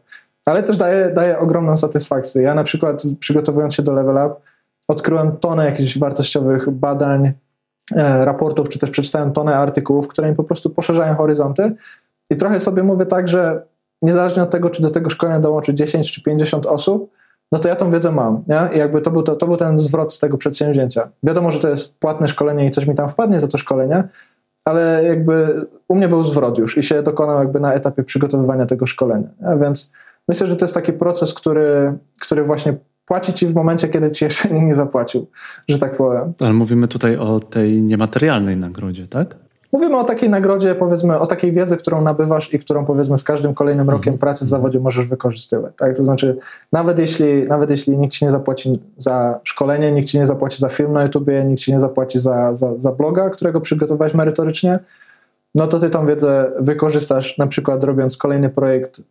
Ale 0.46 0.62
też 0.62 0.76
daje, 0.76 1.10
daje 1.10 1.38
ogromną 1.38 1.76
satysfakcję. 1.76 2.42
Ja 2.42 2.54
na 2.54 2.64
przykład 2.64 3.02
przygotowując 3.20 3.74
się 3.74 3.82
do 3.82 3.92
Level 3.92 4.26
Up 4.26 4.34
odkryłem 4.88 5.36
tonę 5.36 5.64
jakichś 5.64 5.98
wartościowych 5.98 6.70
badań, 6.70 7.32
e, 7.96 8.24
raportów, 8.24 8.68
czy 8.68 8.78
też 8.78 8.90
przeczytałem 8.90 9.32
tonę 9.32 9.56
artykułów, 9.56 10.08
które 10.08 10.30
mi 10.30 10.36
po 10.36 10.44
prostu 10.44 10.70
poszerzają 10.70 11.14
horyzonty 11.14 11.72
i 12.30 12.36
trochę 12.36 12.60
sobie 12.60 12.82
mówię 12.82 13.06
tak, 13.06 13.28
że 13.28 13.62
niezależnie 14.04 14.42
od 14.42 14.50
tego, 14.50 14.70
czy 14.70 14.82
do 14.82 14.90
tego 14.90 15.10
szkolenia 15.10 15.40
dołączy 15.40 15.74
10 15.74 16.12
czy 16.12 16.22
50 16.22 16.66
osób, 16.66 17.10
no 17.52 17.58
to 17.58 17.68
ja 17.68 17.76
tą 17.76 17.90
wiedzę 17.90 18.12
mam. 18.12 18.44
Nie? 18.48 18.76
I 18.76 18.78
jakby 18.78 19.00
to 19.00 19.10
był, 19.10 19.22
to, 19.22 19.36
to 19.36 19.46
był 19.46 19.56
ten 19.56 19.78
zwrot 19.78 20.14
z 20.14 20.18
tego 20.18 20.38
przedsięwzięcia. 20.38 21.08
Wiadomo, 21.22 21.50
że 21.50 21.58
to 21.58 21.68
jest 21.68 21.98
płatne 21.98 22.28
szkolenie 22.28 22.66
i 22.66 22.70
coś 22.70 22.86
mi 22.86 22.94
tam 22.94 23.08
wpadnie 23.08 23.38
za 23.38 23.48
to 23.48 23.58
szkolenie, 23.58 24.04
ale 24.64 25.04
jakby 25.04 25.66
u 25.88 25.96
mnie 25.96 26.08
był 26.08 26.24
zwrot 26.24 26.58
już 26.58 26.78
i 26.78 26.82
się 26.82 27.02
dokonał 27.02 27.38
jakby 27.38 27.60
na 27.60 27.74
etapie 27.74 28.02
przygotowywania 28.02 28.66
tego 28.66 28.86
szkolenia. 28.86 29.28
Więc 29.60 29.92
myślę, 30.28 30.46
że 30.46 30.56
to 30.56 30.64
jest 30.64 30.74
taki 30.74 30.92
proces, 30.92 31.34
który, 31.34 31.98
który 32.20 32.44
właśnie 32.44 32.76
płaci 33.06 33.32
ci 33.32 33.46
w 33.46 33.54
momencie, 33.54 33.88
kiedy 33.88 34.10
ci 34.10 34.24
jeszcze 34.24 34.50
nie 34.60 34.74
zapłacił, 34.74 35.26
że 35.68 35.78
tak 35.78 35.96
powiem. 35.96 36.32
Ale 36.40 36.52
mówimy 36.52 36.88
tutaj 36.88 37.16
o 37.16 37.40
tej 37.40 37.82
niematerialnej 37.82 38.56
nagrodzie, 38.56 39.06
tak? 39.06 39.36
Mówimy 39.74 39.96
o 39.96 40.04
takiej 40.04 40.30
nagrodzie, 40.30 40.74
powiedzmy, 40.74 41.18
o 41.18 41.26
takiej 41.26 41.52
wiedzy, 41.52 41.76
którą 41.76 42.02
nabywasz 42.02 42.54
i 42.54 42.58
którą 42.58 42.84
powiedzmy 42.84 43.18
z 43.18 43.24
każdym 43.24 43.54
kolejnym 43.54 43.90
rokiem 43.90 44.12
mhm. 44.12 44.18
pracy 44.18 44.44
w 44.44 44.48
zawodzie 44.48 44.80
możesz 44.80 45.06
wykorzystywać. 45.06 45.72
Tak? 45.76 45.96
To 45.96 46.04
znaczy, 46.04 46.38
nawet 46.72 46.98
jeśli, 46.98 47.42
nawet 47.42 47.70
jeśli 47.70 47.98
nikt 47.98 48.14
ci 48.14 48.24
nie 48.24 48.30
zapłaci 48.30 48.82
za 48.98 49.40
szkolenie, 49.44 49.92
nikt 49.92 50.08
ci 50.08 50.18
nie 50.18 50.26
zapłaci 50.26 50.58
za 50.58 50.68
film 50.68 50.92
na 50.92 51.02
YouTubie, 51.02 51.44
nikt 51.44 51.60
ci 51.60 51.72
nie 51.72 51.80
zapłaci 51.80 52.20
za, 52.20 52.54
za, 52.54 52.70
za 52.78 52.92
bloga, 52.92 53.30
którego 53.30 53.60
przygotowałeś 53.60 54.14
merytorycznie, 54.14 54.78
no 55.54 55.66
to 55.66 55.78
ty 55.78 55.90
tą 55.90 56.06
wiedzę 56.06 56.52
wykorzystasz 56.60 57.38
na 57.38 57.46
przykład 57.46 57.84
robiąc 57.84 58.16
kolejny 58.16 58.50
projekt 58.50 58.98
y, 58.98 59.02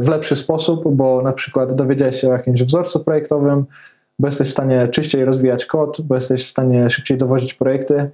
w 0.00 0.08
lepszy 0.08 0.36
sposób, 0.36 0.94
bo 0.94 1.22
na 1.22 1.32
przykład 1.32 1.74
dowiedziałeś 1.74 2.20
się 2.20 2.28
o 2.28 2.32
jakimś 2.32 2.62
wzorcu 2.62 3.00
projektowym, 3.00 3.64
bo 4.18 4.28
jesteś 4.28 4.48
w 4.48 4.52
stanie 4.52 4.88
czyściej 4.88 5.24
rozwijać 5.24 5.66
kod, 5.66 6.00
bo 6.00 6.14
jesteś 6.14 6.46
w 6.46 6.50
stanie 6.50 6.90
szybciej 6.90 7.18
dowozić 7.18 7.54
projekty, 7.54 8.10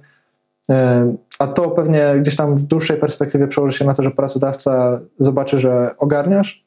E, 0.69 1.15
a 1.41 1.47
to 1.47 1.69
pewnie 1.71 2.15
gdzieś 2.19 2.35
tam 2.35 2.55
w 2.55 2.63
dłuższej 2.63 2.97
perspektywie 2.97 3.47
przełoży 3.47 3.77
się 3.77 3.85
na 3.85 3.93
to, 3.93 4.03
że 4.03 4.11
pracodawca 4.11 4.99
zobaczy, 5.19 5.59
że 5.59 5.95
ogarniasz. 5.97 6.65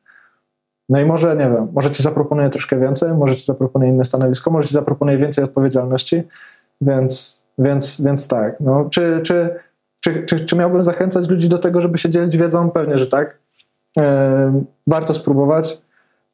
No 0.89 1.01
i 1.01 1.05
może, 1.05 1.37
nie 1.37 1.51
wiem, 1.51 1.69
może 1.73 1.91
ci 1.91 2.03
zaproponuje 2.03 2.51
troszkę 2.51 2.81
więcej, 2.81 3.15
może 3.15 3.37
ci 3.37 3.45
zaproponuje 3.45 3.91
inne 3.91 4.05
stanowisko, 4.05 4.51
może 4.51 4.69
ci 4.69 4.75
zaproponuje 4.75 5.19
więcej 5.19 5.45
odpowiedzialności, 5.45 6.23
więc, 6.81 7.45
więc, 7.59 8.01
więc 8.01 8.29
tak. 8.29 8.61
No, 8.61 8.89
czy, 8.91 9.21
czy, 9.23 9.55
czy, 10.01 10.25
czy, 10.25 10.41
czy 10.41 10.57
miałbym 10.57 10.85
zachęcać 10.85 11.29
ludzi 11.29 11.49
do 11.49 11.59
tego, 11.59 11.81
żeby 11.81 11.99
się 11.99 12.11
dzielić 12.11 12.37
wiedzą? 12.37 12.71
Pewnie, 12.71 12.99
że 12.99 13.07
tak. 13.07 13.39
Yy, 13.97 14.05
warto 14.87 15.15
spróbować. 15.15 15.83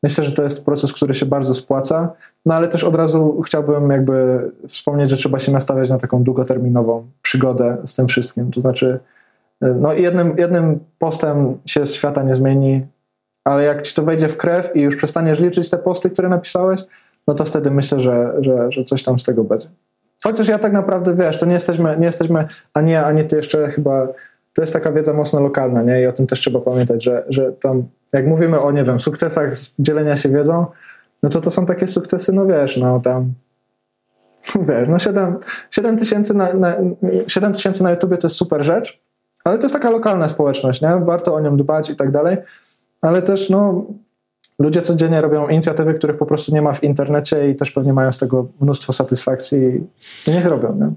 Myślę, 0.02 0.24
że 0.24 0.32
to 0.32 0.42
jest 0.42 0.64
proces, 0.64 0.92
który 0.92 1.14
się 1.14 1.26
bardzo 1.26 1.54
spłaca, 1.54 2.12
no 2.46 2.54
ale 2.54 2.68
też 2.68 2.84
od 2.84 2.96
razu 2.96 3.42
chciałbym 3.46 3.90
jakby 3.90 4.50
wspomnieć, 4.68 5.10
że 5.10 5.16
trzeba 5.16 5.38
się 5.38 5.52
nastawiać 5.52 5.90
na 5.90 5.98
taką 5.98 6.22
długoterminową 6.22 7.06
przygodę 7.22 7.76
z 7.84 7.94
tym 7.94 8.08
wszystkim. 8.08 8.50
To 8.50 8.60
znaczy, 8.60 8.98
no 9.60 9.92
jednym, 9.92 10.38
jednym 10.38 10.78
postem 10.98 11.58
się 11.66 11.86
świata 11.86 12.22
nie 12.22 12.34
zmieni, 12.34 12.86
ale 13.44 13.64
jak 13.64 13.82
ci 13.82 13.94
to 13.94 14.02
wejdzie 14.02 14.28
w 14.28 14.36
krew 14.36 14.76
i 14.76 14.80
już 14.80 14.96
przestaniesz 14.96 15.40
liczyć 15.40 15.70
te 15.70 15.78
posty, 15.78 16.10
które 16.10 16.28
napisałeś, 16.28 16.80
no 17.26 17.34
to 17.34 17.44
wtedy 17.44 17.70
myślę, 17.70 18.00
że, 18.00 18.34
że, 18.40 18.72
że 18.72 18.84
coś 18.84 19.02
tam 19.02 19.18
z 19.18 19.24
tego 19.24 19.44
będzie. 19.44 19.68
Chociaż 20.24 20.48
ja 20.48 20.58
tak 20.58 20.72
naprawdę, 20.72 21.14
wiesz, 21.14 21.38
to 21.38 21.46
nie 21.46 21.54
jesteśmy, 21.54 21.96
nie 21.98 22.06
jesteśmy 22.06 22.46
ani 22.74 22.92
ja, 22.92 23.06
ani 23.06 23.24
ty 23.24 23.36
jeszcze 23.36 23.68
chyba, 23.68 24.06
to 24.54 24.62
jest 24.62 24.72
taka 24.72 24.92
wiedza 24.92 25.12
mocno 25.12 25.40
lokalna, 25.40 25.82
nie? 25.82 26.02
I 26.02 26.06
o 26.06 26.12
tym 26.12 26.26
też 26.26 26.40
trzeba 26.40 26.60
pamiętać, 26.60 27.04
że, 27.04 27.24
że 27.28 27.52
tam 27.52 27.84
jak 28.12 28.26
mówimy 28.26 28.60
o, 28.60 28.72
nie 28.72 28.84
wiem, 28.84 29.00
sukcesach 29.00 29.52
dzielenia 29.78 30.16
się 30.16 30.28
wiedzą, 30.28 30.66
no 31.22 31.30
to 31.30 31.40
to 31.40 31.50
są 31.50 31.66
takie 31.66 31.86
sukcesy, 31.86 32.32
no 32.32 32.46
wiesz, 32.46 32.76
no 32.76 33.00
tam 33.00 33.32
wiesz, 34.68 34.88
no 34.88 34.98
7, 34.98 35.36
7 35.70 35.98
tysięcy 35.98 36.34
na, 36.34 36.54
na, 36.54 36.76
7 37.28 37.52
tysięcy 37.52 37.82
na 37.82 37.90
YouTubie 37.90 38.16
to 38.16 38.26
jest 38.26 38.36
super 38.36 38.64
rzecz, 38.64 39.00
ale 39.44 39.58
to 39.58 39.64
jest 39.64 39.74
taka 39.74 39.90
lokalna 39.90 40.28
społeczność, 40.28 40.82
nie? 40.82 41.00
Warto 41.02 41.34
o 41.34 41.40
nią 41.40 41.56
dbać 41.56 41.90
i 41.90 41.96
tak 41.96 42.10
dalej, 42.10 42.36
ale 43.02 43.22
też 43.22 43.50
no 43.50 43.86
ludzie 44.58 44.82
codziennie 44.82 45.20
robią 45.20 45.48
inicjatywy, 45.48 45.94
których 45.94 46.16
po 46.16 46.26
prostu 46.26 46.54
nie 46.54 46.62
ma 46.62 46.72
w 46.72 46.82
internecie 46.82 47.50
i 47.50 47.56
też 47.56 47.70
pewnie 47.70 47.92
mają 47.92 48.12
z 48.12 48.18
tego 48.18 48.46
mnóstwo 48.60 48.92
satysfakcji 48.92 49.58
i 50.26 50.30
niech 50.30 50.46
robią, 50.46 50.76
nie? 50.76 50.92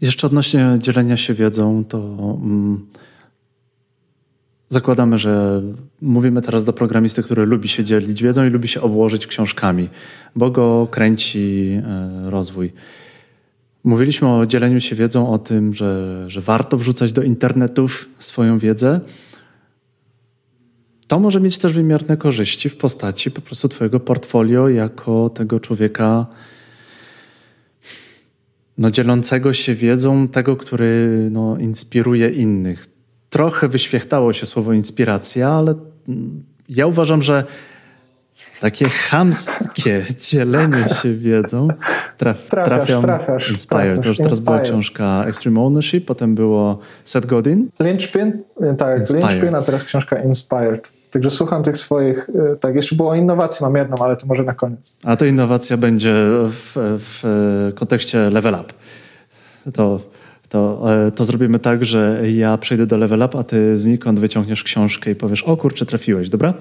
Jeszcze 0.00 0.26
odnośnie 0.26 0.74
dzielenia 0.78 1.16
się 1.16 1.34
wiedzą, 1.34 1.84
to... 1.84 1.98
Mm, 1.98 2.86
Zakładamy, 4.68 5.18
że 5.18 5.62
mówimy 6.02 6.42
teraz 6.42 6.64
do 6.64 6.72
programisty, 6.72 7.22
który 7.22 7.46
lubi 7.46 7.68
się 7.68 7.84
dzielić 7.84 8.22
wiedzą 8.22 8.46
i 8.46 8.50
lubi 8.50 8.68
się 8.68 8.80
obłożyć 8.80 9.26
książkami, 9.26 9.88
bo 10.36 10.50
go 10.50 10.88
kręci 10.90 11.70
e, 11.84 12.30
rozwój. 12.30 12.72
Mówiliśmy 13.84 14.28
o 14.28 14.46
dzieleniu 14.46 14.80
się 14.80 14.96
wiedzą, 14.96 15.30
o 15.30 15.38
tym, 15.38 15.74
że, 15.74 16.24
że 16.28 16.40
warto 16.40 16.76
wrzucać 16.76 17.12
do 17.12 17.22
internetów 17.22 18.08
swoją 18.18 18.58
wiedzę. 18.58 19.00
To 21.06 21.18
może 21.20 21.40
mieć 21.40 21.58
też 21.58 21.72
wymierne 21.72 22.16
korzyści 22.16 22.68
w 22.68 22.76
postaci 22.76 23.30
po 23.30 23.40
prostu 23.40 23.68
Twojego 23.68 24.00
portfolio 24.00 24.68
jako 24.68 25.30
tego 25.30 25.60
człowieka 25.60 26.26
no, 28.78 28.90
dzielącego 28.90 29.52
się 29.52 29.74
wiedzą, 29.74 30.28
tego, 30.28 30.56
który 30.56 31.28
no, 31.30 31.58
inspiruje 31.58 32.28
innych 32.28 32.95
trochę 33.36 33.68
wyświechtało 33.68 34.32
się 34.32 34.46
słowo 34.46 34.72
inspiracja, 34.72 35.50
ale 35.50 35.74
ja 36.68 36.86
uważam, 36.86 37.22
że 37.22 37.44
takie 38.60 38.88
chamskie 38.88 40.02
dzielenie 40.30 40.88
się 41.02 41.14
wiedzą 41.14 41.68
traf, 42.16 42.44
trafiasz, 42.44 42.74
trafią 42.74 43.02
trafiasz, 43.02 43.50
Inspired. 43.50 43.84
Trafiasz, 43.84 44.02
to 44.02 44.08
już 44.08 44.16
teraz 44.16 44.40
była 44.40 44.60
książka 44.60 45.24
Extreme 45.26 45.60
Ownership, 45.60 46.06
potem 46.06 46.34
było 46.34 46.78
Seth 47.04 47.26
Godin. 47.26 47.68
Linchpin, 47.80 48.42
tak, 48.78 49.00
Inspired. 49.00 49.30
Linchpin, 49.30 49.54
a 49.54 49.62
teraz 49.62 49.84
książka 49.84 50.22
Inspired. 50.22 50.92
Także 51.10 51.30
słucham 51.30 51.62
tych 51.62 51.78
swoich, 51.78 52.28
y, 52.28 52.56
tak, 52.60 52.74
jeszcze 52.74 52.96
było 52.96 53.14
innowacji, 53.14 53.64
mam 53.64 53.76
jedną, 53.76 53.96
ale 53.96 54.16
to 54.16 54.26
może 54.26 54.42
na 54.42 54.54
koniec. 54.54 54.96
A 55.04 55.16
to 55.16 55.24
innowacja 55.24 55.76
będzie 55.76 56.14
w, 56.48 56.72
w 56.98 57.22
kontekście 57.74 58.30
level 58.30 58.54
up. 58.54 58.74
To 59.72 60.00
to, 60.56 60.92
e, 61.06 61.10
to 61.10 61.24
zrobimy 61.24 61.58
tak, 61.58 61.84
że 61.84 62.22
ja 62.32 62.58
przejdę 62.58 62.86
do 62.86 62.96
level 62.96 63.22
up, 63.22 63.38
a 63.38 63.42
ty 63.42 63.76
znikąd 63.76 64.20
wyciągniesz 64.20 64.64
książkę 64.64 65.10
i 65.10 65.14
powiesz, 65.14 65.42
o 65.42 65.56
kurczę, 65.56 65.86
trafiłeś, 65.86 66.28
dobra? 66.28 66.54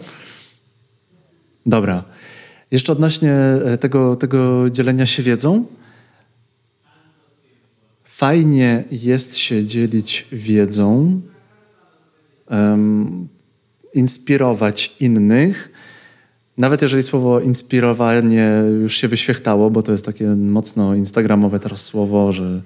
Dobra. 1.66 2.04
Jeszcze 2.72 2.92
odnośnie 2.92 3.34
e, 3.34 3.78
tego, 3.78 4.16
tego 4.16 4.70
dzielenia 4.70 5.06
się 5.06 5.24
wiedzą. 5.24 5.66
Fajnie 8.04 8.84
jest 8.92 9.38
się 9.38 9.66
dzielić 9.66 10.28
wiedzą, 10.32 11.22
um, 12.50 13.28
inspirować 13.94 14.96
innych, 15.00 15.72
nawet 16.58 16.82
jeżeli 16.82 17.04
słowo 17.04 17.40
inspirowanie 17.40 18.64
już 18.82 18.98
się 18.98 19.08
wyświechtało, 19.08 19.70
bo 19.70 19.82
to 19.82 19.92
jest 19.92 20.06
takie 20.06 20.28
mocno 20.28 20.96
instagramowe 20.96 21.60
teraz 21.60 21.82
słowo, 21.82 22.32
że 22.32 22.62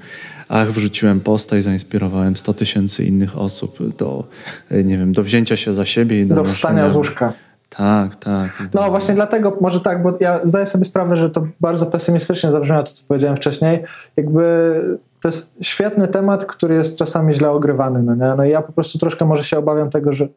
ach, 0.49 0.71
wrzuciłem 0.71 1.21
posta 1.21 1.57
i 1.57 1.61
zainspirowałem 1.61 2.35
100 2.35 2.53
tysięcy 2.53 3.03
innych 3.05 3.37
osób 3.37 3.95
do, 3.97 4.23
nie 4.71 4.97
wiem, 4.97 5.13
do 5.13 5.23
wzięcia 5.23 5.55
się 5.55 5.73
za 5.73 5.85
siebie 5.85 6.21
i 6.21 6.25
do, 6.25 6.35
do 6.35 6.43
wstania 6.43 6.89
z 6.89 6.95
łóżka. 6.95 7.33
Tak, 7.69 8.15
tak. 8.15 8.63
No 8.73 8.89
właśnie 8.89 9.15
dlatego, 9.15 9.57
może 9.61 9.81
tak, 9.81 10.01
bo 10.01 10.17
ja 10.19 10.39
zdaję 10.43 10.65
sobie 10.65 10.85
sprawę, 10.85 11.17
że 11.17 11.29
to 11.29 11.47
bardzo 11.61 11.85
pesymistycznie 11.85 12.51
zabrzmiało 12.51 12.83
to, 12.83 12.91
co 12.91 13.05
powiedziałem 13.07 13.35
wcześniej. 13.35 13.83
Jakby 14.17 14.73
to 15.21 15.27
jest 15.27 15.55
świetny 15.61 16.07
temat, 16.07 16.45
który 16.45 16.75
jest 16.75 16.97
czasami 16.97 17.33
źle 17.33 17.51
ogrywany. 17.51 18.03
No, 18.03 18.15
nie? 18.15 18.35
no 18.37 18.45
i 18.45 18.49
ja 18.49 18.61
po 18.61 18.73
prostu 18.73 18.97
troszkę 18.97 19.25
może 19.25 19.43
się 19.43 19.57
obawiam 19.57 19.89
tego, 19.89 20.13
że 20.13 20.27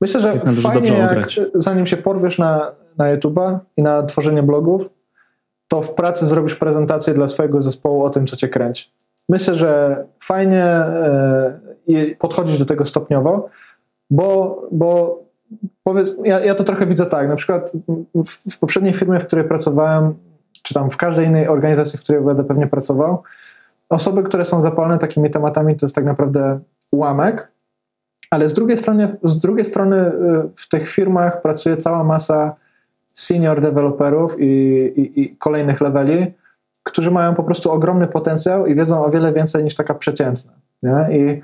myślę, 0.00 0.20
że 0.20 0.40
fajnie 0.62 0.98
jak 0.98 1.28
zanim 1.54 1.86
się 1.86 1.96
porwiesz 1.96 2.38
na, 2.38 2.72
na 2.98 3.16
YouTube'a 3.16 3.58
i 3.76 3.82
na 3.82 4.02
tworzenie 4.02 4.42
blogów, 4.42 4.90
to 5.68 5.82
w 5.82 5.94
pracy 5.94 6.26
zrobisz 6.26 6.54
prezentację 6.54 7.14
dla 7.14 7.28
swojego 7.28 7.62
zespołu 7.62 8.04
o 8.04 8.10
tym, 8.10 8.26
co 8.26 8.36
cię 8.36 8.48
kręci. 8.48 8.92
Myślę, 9.28 9.54
że 9.54 10.04
fajnie 10.22 10.64
e, 10.64 11.60
podchodzić 12.18 12.58
do 12.58 12.64
tego 12.64 12.84
stopniowo, 12.84 13.48
bo, 14.10 14.62
bo 14.72 15.20
powiedz, 15.82 16.16
ja, 16.24 16.40
ja 16.40 16.54
to 16.54 16.64
trochę 16.64 16.86
widzę 16.86 17.06
tak, 17.06 17.28
na 17.28 17.36
przykład 17.36 17.72
w, 18.14 18.52
w 18.54 18.58
poprzedniej 18.58 18.92
firmie, 18.92 19.18
w 19.18 19.26
której 19.26 19.48
pracowałem, 19.48 20.14
czy 20.62 20.74
tam 20.74 20.90
w 20.90 20.96
każdej 20.96 21.26
innej 21.26 21.48
organizacji, 21.48 21.98
w 21.98 22.02
której 22.02 22.22
będę 22.22 22.44
pewnie 22.44 22.66
pracował, 22.66 23.22
osoby, 23.88 24.22
które 24.22 24.44
są 24.44 24.60
zapalne 24.60 24.98
takimi 24.98 25.30
tematami, 25.30 25.76
to 25.76 25.86
jest 25.86 25.94
tak 25.94 26.04
naprawdę 26.04 26.60
ułamek, 26.92 27.48
ale 28.30 28.48
z 28.48 28.54
drugiej 28.54 28.76
strony, 28.76 29.16
z 29.22 29.38
drugiej 29.38 29.64
strony 29.64 29.96
y, 29.96 30.12
w 30.56 30.68
tych 30.68 30.88
firmach 30.88 31.40
pracuje 31.40 31.76
cała 31.76 32.04
masa 32.04 32.56
senior 33.12 33.60
deweloperów 33.60 34.36
i, 34.38 34.44
i, 34.96 35.20
i, 35.20 35.36
kolejnych 35.36 35.80
leveli, 35.80 36.26
którzy 36.82 37.10
mają 37.10 37.34
po 37.34 37.44
prostu 37.44 37.72
ogromny 37.72 38.06
potencjał 38.06 38.66
i 38.66 38.74
wiedzą 38.74 39.04
o 39.04 39.10
wiele 39.10 39.32
więcej 39.32 39.64
niż 39.64 39.74
taka 39.74 39.94
przeciętna. 39.94 40.52
Nie? 40.82 41.18
I 41.18 41.42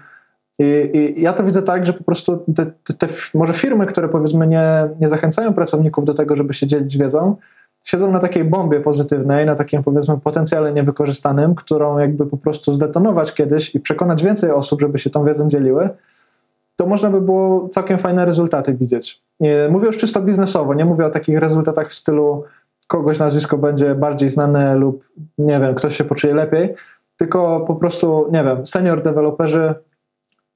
i, 0.58 0.90
I, 0.96 1.22
ja 1.22 1.32
to 1.32 1.44
widzę 1.44 1.62
tak, 1.62 1.86
że 1.86 1.92
po 1.92 2.04
prostu 2.04 2.44
te, 2.56 2.66
te, 2.66 2.94
te, 2.94 3.06
może 3.34 3.52
firmy, 3.52 3.86
które 3.86 4.08
powiedzmy 4.08 4.46
nie, 4.46 4.88
nie 5.00 5.08
zachęcają 5.08 5.54
pracowników 5.54 6.04
do 6.04 6.14
tego, 6.14 6.36
żeby 6.36 6.54
się 6.54 6.66
dzielić 6.66 6.98
wiedzą, 6.98 7.36
siedzą 7.84 8.12
na 8.12 8.18
takiej 8.18 8.44
bombie 8.44 8.80
pozytywnej, 8.80 9.46
na 9.46 9.54
takim 9.54 9.82
powiedzmy 9.82 10.20
potencjale 10.20 10.72
niewykorzystanym, 10.72 11.54
którą 11.54 11.98
jakby 11.98 12.26
po 12.26 12.36
prostu 12.36 12.72
zdetonować 12.72 13.34
kiedyś 13.34 13.74
i 13.74 13.80
przekonać 13.80 14.24
więcej 14.24 14.50
osób, 14.50 14.80
żeby 14.80 14.98
się 14.98 15.10
tą 15.10 15.24
wiedzą 15.24 15.48
dzieliły, 15.48 15.88
to 16.76 16.86
można 16.86 17.10
by 17.10 17.20
było 17.20 17.68
całkiem 17.68 17.98
fajne 17.98 18.26
rezultaty 18.26 18.74
widzieć. 18.74 19.22
Mówię 19.70 19.86
już 19.86 19.98
czysto 19.98 20.22
biznesowo, 20.22 20.74
nie 20.74 20.84
mówię 20.84 21.06
o 21.06 21.10
takich 21.10 21.38
rezultatach 21.38 21.88
w 21.88 21.94
stylu 21.94 22.44
kogoś 22.86 23.18
nazwisko 23.18 23.58
będzie 23.58 23.94
bardziej 23.94 24.28
znane 24.28 24.76
lub 24.76 25.08
nie 25.38 25.60
wiem, 25.60 25.74
ktoś 25.74 25.96
się 25.96 26.04
poczuje 26.04 26.34
lepiej, 26.34 26.74
tylko 27.16 27.60
po 27.60 27.74
prostu, 27.74 28.28
nie 28.32 28.44
wiem, 28.44 28.66
senior 28.66 29.02
deweloperzy 29.02 29.74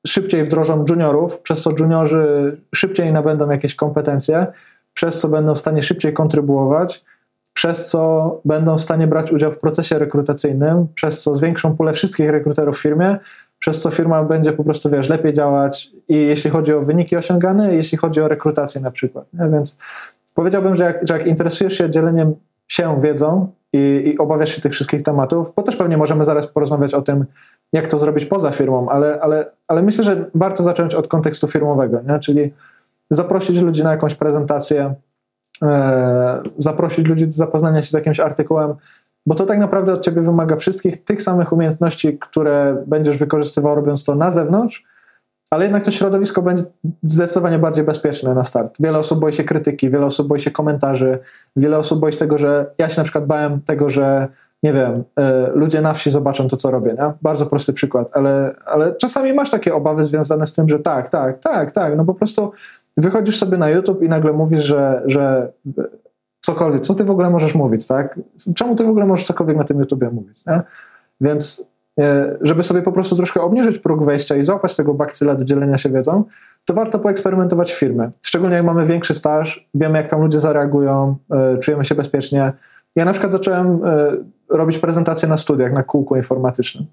szybciej 0.06 0.44
wdrożą 0.44 0.84
juniorów, 0.88 1.40
przez 1.40 1.62
co 1.62 1.70
juniorzy 1.78 2.56
szybciej 2.74 3.12
nabędą 3.12 3.50
jakieś 3.50 3.74
kompetencje, 3.74 4.46
przez 4.94 5.20
co 5.20 5.28
będą 5.28 5.54
w 5.54 5.58
stanie 5.58 5.82
szybciej 5.82 6.12
kontrybuować, 6.12 7.04
przez 7.52 7.86
co 7.86 8.40
będą 8.44 8.76
w 8.76 8.80
stanie 8.80 9.06
brać 9.06 9.32
udział 9.32 9.52
w 9.52 9.58
procesie 9.58 9.98
rekrutacyjnym, 9.98 10.86
przez 10.94 11.22
co 11.22 11.36
zwiększą 11.36 11.76
pulę 11.76 11.92
wszystkich 11.92 12.30
rekruterów 12.30 12.78
w 12.78 12.82
firmie, 12.82 13.18
przez 13.58 13.80
co 13.80 13.90
firma 13.90 14.24
będzie 14.24 14.52
po 14.52 14.64
prostu, 14.64 14.90
wiesz, 14.90 15.08
lepiej 15.08 15.32
działać 15.32 15.90
i 16.08 16.16
jeśli 16.16 16.50
chodzi 16.50 16.74
o 16.74 16.80
wyniki 16.80 17.16
osiągane, 17.16 17.74
jeśli 17.74 17.98
chodzi 17.98 18.20
o 18.20 18.28
rekrutację 18.28 18.80
na 18.80 18.90
przykład. 18.90 19.26
Nie? 19.32 19.48
Więc 19.48 19.78
powiedziałbym, 20.34 20.76
że 20.76 20.84
jak, 20.84 21.06
że 21.08 21.14
jak 21.14 21.26
interesujesz 21.26 21.78
się 21.78 21.90
dzieleniem 21.90 22.34
się 22.68 23.00
wiedzą 23.00 23.52
i, 23.72 24.02
i 24.06 24.18
obawiasz 24.18 24.54
się 24.54 24.60
tych 24.60 24.72
wszystkich 24.72 25.02
tematów, 25.02 25.52
bo 25.56 25.62
też 25.62 25.76
pewnie 25.76 25.96
możemy 25.96 26.24
zaraz 26.24 26.46
porozmawiać 26.46 26.94
o 26.94 27.02
tym, 27.02 27.24
jak 27.72 27.86
to 27.86 27.98
zrobić 27.98 28.26
poza 28.26 28.50
firmą, 28.50 28.88
ale, 28.88 29.20
ale, 29.20 29.50
ale 29.68 29.82
myślę, 29.82 30.04
że 30.04 30.30
warto 30.34 30.62
zacząć 30.62 30.94
od 30.94 31.08
kontekstu 31.08 31.48
firmowego, 31.48 32.00
nie? 32.08 32.18
czyli 32.18 32.52
zaprosić 33.10 33.60
ludzi 33.60 33.82
na 33.82 33.90
jakąś 33.90 34.14
prezentację, 34.14 34.94
e, 35.62 36.42
zaprosić 36.58 37.06
ludzi 37.06 37.26
do 37.26 37.32
zapoznania 37.32 37.82
się 37.82 37.88
z 37.88 37.92
jakimś 37.92 38.20
artykułem, 38.20 38.74
bo 39.26 39.34
to 39.34 39.46
tak 39.46 39.58
naprawdę 39.58 39.92
od 39.92 40.04
ciebie 40.04 40.22
wymaga 40.22 40.56
wszystkich 40.56 41.04
tych 41.04 41.22
samych 41.22 41.52
umiejętności, 41.52 42.18
które 42.18 42.84
będziesz 42.86 43.18
wykorzystywał 43.18 43.74
robiąc 43.74 44.04
to 44.04 44.14
na 44.14 44.30
zewnątrz, 44.30 44.84
ale 45.50 45.64
jednak 45.64 45.84
to 45.84 45.90
środowisko 45.90 46.42
będzie 46.42 46.62
zdecydowanie 47.02 47.58
bardziej 47.58 47.84
bezpieczne 47.84 48.34
na 48.34 48.44
start. 48.44 48.74
Wiele 48.80 48.98
osób 48.98 49.20
boi 49.20 49.32
się 49.32 49.44
krytyki, 49.44 49.90
wiele 49.90 50.06
osób 50.06 50.28
boi 50.28 50.40
się 50.40 50.50
komentarzy, 50.50 51.18
wiele 51.56 51.78
osób 51.78 52.00
boi 52.00 52.12
się 52.12 52.18
tego, 52.18 52.38
że 52.38 52.66
ja 52.78 52.88
się 52.88 53.00
na 53.00 53.04
przykład 53.04 53.26
bałem 53.26 53.60
tego, 53.60 53.88
że 53.88 54.28
nie 54.62 54.72
wiem, 54.72 54.94
y, 54.94 55.22
ludzie 55.54 55.80
na 55.80 55.92
wsi 55.92 56.10
zobaczą 56.10 56.48
to, 56.48 56.56
co 56.56 56.70
robię, 56.70 56.94
nie? 56.98 57.12
Bardzo 57.22 57.46
prosty 57.46 57.72
przykład, 57.72 58.10
ale, 58.12 58.54
ale 58.66 58.94
czasami 58.94 59.32
masz 59.32 59.50
takie 59.50 59.74
obawy 59.74 60.04
związane 60.04 60.46
z 60.46 60.52
tym, 60.52 60.68
że 60.68 60.78
tak, 60.78 61.08
tak, 61.08 61.38
tak, 61.38 61.72
tak, 61.72 61.96
no 61.96 62.04
po 62.04 62.14
prostu 62.14 62.52
wychodzisz 62.96 63.38
sobie 63.38 63.58
na 63.58 63.68
YouTube 63.68 64.02
i 64.02 64.08
nagle 64.08 64.32
mówisz, 64.32 64.64
że, 64.64 65.02
że 65.06 65.52
cokolwiek, 66.46 66.80
co 66.80 66.94
ty 66.94 67.04
w 67.04 67.10
ogóle 67.10 67.30
możesz 67.30 67.54
mówić, 67.54 67.86
tak? 67.86 68.20
Czemu 68.54 68.76
ty 68.76 68.84
w 68.84 68.88
ogóle 68.88 69.06
możesz 69.06 69.26
cokolwiek 69.26 69.56
na 69.56 69.64
tym 69.64 69.80
YouTubie 69.80 70.10
mówić, 70.10 70.46
nie? 70.46 70.60
Więc 71.20 71.68
y, 72.00 72.02
żeby 72.40 72.62
sobie 72.62 72.82
po 72.82 72.92
prostu 72.92 73.16
troszkę 73.16 73.40
obniżyć 73.40 73.78
próg 73.78 74.04
wejścia 74.04 74.36
i 74.36 74.42
złapać 74.42 74.76
tego 74.76 74.94
bakcyla 74.94 75.34
do 75.34 75.44
dzielenia 75.44 75.76
się 75.76 75.90
wiedzą, 75.90 76.24
to 76.64 76.74
warto 76.74 76.98
poeksperymentować 76.98 77.72
w 77.72 77.78
firmie. 77.78 78.10
Szczególnie 78.22 78.56
jak 78.56 78.64
mamy 78.64 78.86
większy 78.86 79.14
staż, 79.14 79.68
wiemy 79.74 79.98
jak 79.98 80.08
tam 80.08 80.20
ludzie 80.20 80.40
zareagują, 80.40 81.16
y, 81.54 81.58
czujemy 81.58 81.84
się 81.84 81.94
bezpiecznie. 81.94 82.52
Ja 82.96 83.04
na 83.04 83.12
przykład 83.12 83.32
zacząłem 83.32 83.80
robić 84.48 84.78
prezentacje 84.78 85.28
na 85.28 85.36
studiach, 85.36 85.72
na 85.72 85.82
kółku 85.82 86.16
informatycznym. 86.16 86.86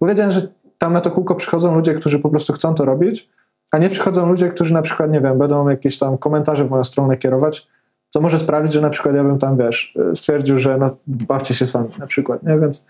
Bo 0.00 0.06
wiedziałem, 0.06 0.32
że 0.32 0.48
tam 0.78 0.92
na 0.92 1.00
to 1.00 1.10
kółko 1.10 1.34
przychodzą 1.34 1.74
ludzie, 1.74 1.94
którzy 1.94 2.18
po 2.18 2.28
prostu 2.28 2.52
chcą 2.52 2.74
to 2.74 2.84
robić, 2.84 3.30
a 3.72 3.78
nie 3.78 3.88
przychodzą 3.88 4.26
ludzie, 4.26 4.48
którzy 4.48 4.74
na 4.74 4.82
przykład, 4.82 5.10
nie 5.10 5.20
wiem, 5.20 5.38
będą 5.38 5.68
jakieś 5.68 5.98
tam 5.98 6.18
komentarze 6.18 6.64
w 6.64 6.70
moją 6.70 6.84
stronę 6.84 7.16
kierować, 7.16 7.68
co 8.10 8.20
może 8.20 8.38
sprawić, 8.38 8.72
że 8.72 8.80
na 8.80 8.90
przykład 8.90 9.14
ja 9.14 9.24
bym 9.24 9.38
tam, 9.38 9.56
wiesz, 9.56 9.94
stwierdził, 10.14 10.58
że 10.58 10.78
no, 10.78 10.96
bawcie 11.06 11.54
się 11.54 11.66
sami 11.66 11.88
na 11.98 12.06
przykład, 12.06 12.42
nie? 12.42 12.58
Więc 12.58 12.86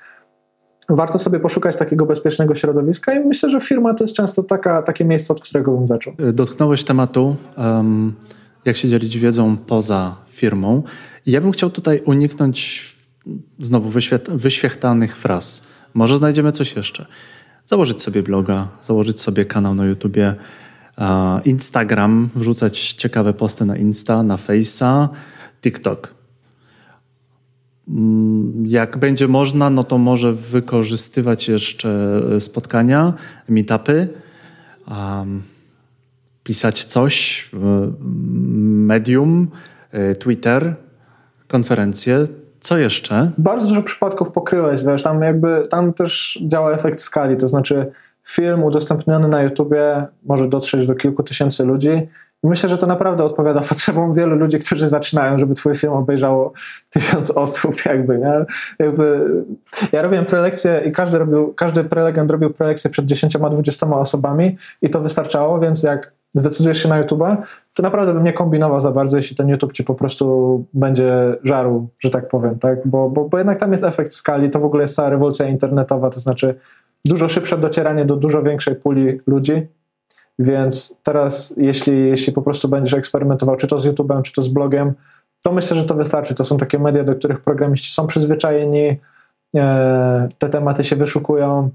warto 0.89 1.19
sobie 1.19 1.41
poszukać 1.41 1.77
takiego 1.77 2.07
bezpiecznego 2.07 2.55
środowiska 2.55 3.15
i 3.15 3.21
myślę, 3.21 3.51
że 3.51 3.61
firma 3.61 3.95
to 3.95 4.05
jest 4.05 4.15
często 4.15 4.43
taka, 4.43 4.83
takie 4.83 5.05
miejsce, 5.05 5.33
od 5.35 5.41
którego 5.41 5.73
bym 5.73 5.87
zaczął. 5.87 6.13
Dotknąłeś 6.33 6.85
tematu, 6.85 7.37
um, 7.57 8.15
jak 8.65 8.77
się 8.77 8.89
dzielić 8.89 9.19
wiedzą 9.19 9.57
poza 9.57 10.17
firmą. 10.29 10.83
Ja 11.27 11.41
bym 11.41 11.53
chciał 11.53 11.71
tutaj 11.71 12.03
uniknąć 12.05 12.91
znowu 13.59 13.91
wyświechtanych 14.29 15.17
fraz. 15.17 15.63
Może 15.95 16.17
znajdziemy 16.17 16.53
coś 16.53 16.77
jeszcze. 16.77 17.07
Założyć 17.65 18.03
sobie 18.03 18.23
bloga, 18.23 18.69
założyć 18.81 19.21
sobie 19.21 19.45
kanał 19.45 19.75
na 19.75 19.87
YouTubie, 19.87 20.35
Instagram, 21.45 22.29
wrzucać 22.35 22.93
ciekawe 22.93 23.33
posty 23.33 23.65
na 23.65 23.77
Insta, 23.77 24.23
na 24.23 24.37
Face'a, 24.37 25.09
TikTok. 25.61 26.15
Mm, 27.89 28.67
jak 28.67 28.99
będzie 28.99 29.29
można, 29.29 29.71
no 29.71 29.85
to 29.85 29.99
może 29.99 30.33
wykorzystywać 30.33 31.49
jeszcze 31.49 32.21
spotkania, 32.39 33.15
meetupy, 33.49 34.09
pisać 36.45 36.85
coś, 36.85 37.51
medium, 38.91 39.49
y, 39.95 40.17
Twitter, 40.17 40.75
konferencje. 41.49 42.25
Co 42.61 42.79
jeszcze? 42.79 43.31
Bardzo 43.39 43.67
dużo 43.67 43.83
przypadków 43.83 44.31
pokryłeś, 44.31 44.85
wiesz, 44.85 45.03
tam 45.03 45.23
jakby, 45.23 45.67
tam 45.71 45.93
też 45.93 46.39
działa 46.47 46.73
efekt 46.73 47.01
skali, 47.01 47.37
to 47.37 47.49
znaczy 47.49 47.93
film 48.31 48.65
udostępniony 48.65 49.29
na 49.29 49.43
YouTubie 49.43 50.07
może 50.27 50.49
dotrzeć 50.49 50.87
do 50.87 50.95
kilku 50.95 51.23
tysięcy 51.23 51.65
ludzi. 51.65 52.09
Myślę, 52.43 52.69
że 52.69 52.79
to 52.79 52.87
naprawdę 52.87 53.25
odpowiada 53.25 53.61
potrzebom 53.69 54.15
wielu 54.15 54.37
ludzi, 54.37 54.59
którzy 54.59 54.89
zaczynają, 54.89 55.39
żeby 55.39 55.55
twój 55.55 55.75
film 55.75 55.93
obejrzało 55.93 56.53
tysiąc 56.91 57.31
osób, 57.45 57.75
jakby, 57.87 58.19
nie? 58.19 58.45
Jakby, 58.79 59.27
ja 59.93 60.03
robiłem 60.03 60.25
prelekcję 60.25 60.83
i 60.87 60.93
każdy, 60.93 61.19
robił, 61.19 61.55
każdy 61.55 61.85
prelegent 61.85 62.31
robił 62.31 62.51
prelekcję 62.51 62.91
przed 62.91 63.07
dziesięcioma, 63.07 63.49
dwudziestoma 63.49 63.99
osobami 63.99 64.57
i 64.83 64.91
to 64.91 65.01
wystarczało, 65.01 65.61
więc 65.61 65.83
jak 65.83 66.13
zdecydujesz 66.35 66.83
się 66.83 66.89
na 66.89 67.03
YouTube'a, 67.03 67.37
to 67.77 67.83
naprawdę 67.83 68.15
bym 68.15 68.25
nie 68.25 68.33
kombinował 68.33 68.81
za 68.81 68.91
bardzo, 68.91 69.17
jeśli 69.17 69.37
ten 69.37 69.49
YouTube 69.49 69.73
ci 69.73 69.85
po 69.85 69.95
prostu 69.95 70.65
będzie 70.75 71.37
żarł, 71.45 71.89
że 72.01 72.11
tak 72.11 72.29
powiem, 72.29 72.59
tak? 72.59 72.79
Bo, 72.89 73.11
bo, 73.11 73.29
bo 73.29 73.39
jednak 73.39 73.59
tam 73.59 73.73
jest 73.73 73.85
efekt 73.85 74.13
skali, 74.13 74.51
to 74.51 74.61
w 74.61 74.65
ogóle 74.65 74.83
jest 74.83 74.95
cała 74.95 75.11
rewolucja 75.11 75.49
internetowa, 75.49 76.11
to 76.11 76.21
znaczy 76.21 76.55
dużo 77.05 77.29
szybsze 77.29 77.59
docieranie 77.59 78.05
do 78.05 78.17
dużo 78.17 78.43
większej 78.43 78.77
puli 78.77 79.19
ludzi, 79.27 79.67
więc 80.39 80.97
teraz 81.03 81.55
jeśli, 81.57 82.09
jeśli 82.09 82.33
po 82.33 82.43
prostu 82.43 82.69
będziesz 82.69 82.95
eksperymentował, 82.95 83.57
czy 83.57 83.67
to 83.67 83.79
z 83.79 83.87
YouTube'em, 83.87 84.23
czy 84.23 84.33
to 84.33 84.43
z 84.43 84.49
blogiem, 84.49 84.93
to 85.43 85.53
myślę, 85.53 85.77
że 85.77 85.85
to 85.85 85.95
wystarczy. 85.95 86.35
To 86.35 86.45
są 86.45 86.57
takie 86.57 86.79
media, 86.79 87.05
do 87.05 87.15
których 87.15 87.41
programiści 87.41 87.93
są 87.93 88.07
przyzwyczajeni, 88.07 88.97
e, 89.57 90.29
te 90.39 90.49
tematy 90.49 90.85
się 90.85 90.97
wyszukują, 90.97 91.71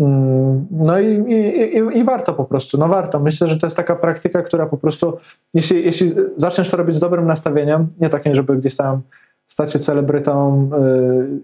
Mm, 0.00 0.66
no 0.70 1.00
i, 1.00 1.06
i, 1.06 1.98
i, 1.98 2.04
warto 2.04 2.34
po 2.34 2.44
prostu, 2.44 2.78
no 2.78 2.88
warto. 2.88 3.20
Myślę, 3.20 3.48
że 3.48 3.56
to 3.56 3.66
jest 3.66 3.76
taka 3.76 3.96
praktyka, 3.96 4.42
która 4.42 4.66
po 4.66 4.76
prostu, 4.76 5.18
jeśli, 5.54 5.84
jeśli 5.84 6.14
zaczniesz 6.36 6.70
to 6.70 6.76
robić 6.76 6.96
z 6.96 7.00
dobrym 7.00 7.26
nastawieniem, 7.26 7.88
nie 8.00 8.08
takim, 8.08 8.34
żeby 8.34 8.56
gdzieś 8.56 8.76
tam 8.76 9.00
stać 9.48 9.72
się 9.72 9.78
celebrytą 9.78 10.70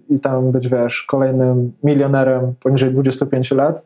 yy, 0.09 0.17
i 0.17 0.21
tam 0.21 0.53
być, 0.53 0.69
wiesz, 0.69 1.03
kolejnym 1.03 1.73
milionerem 1.83 2.55
poniżej 2.61 2.91
25 2.91 3.51
lat, 3.51 3.83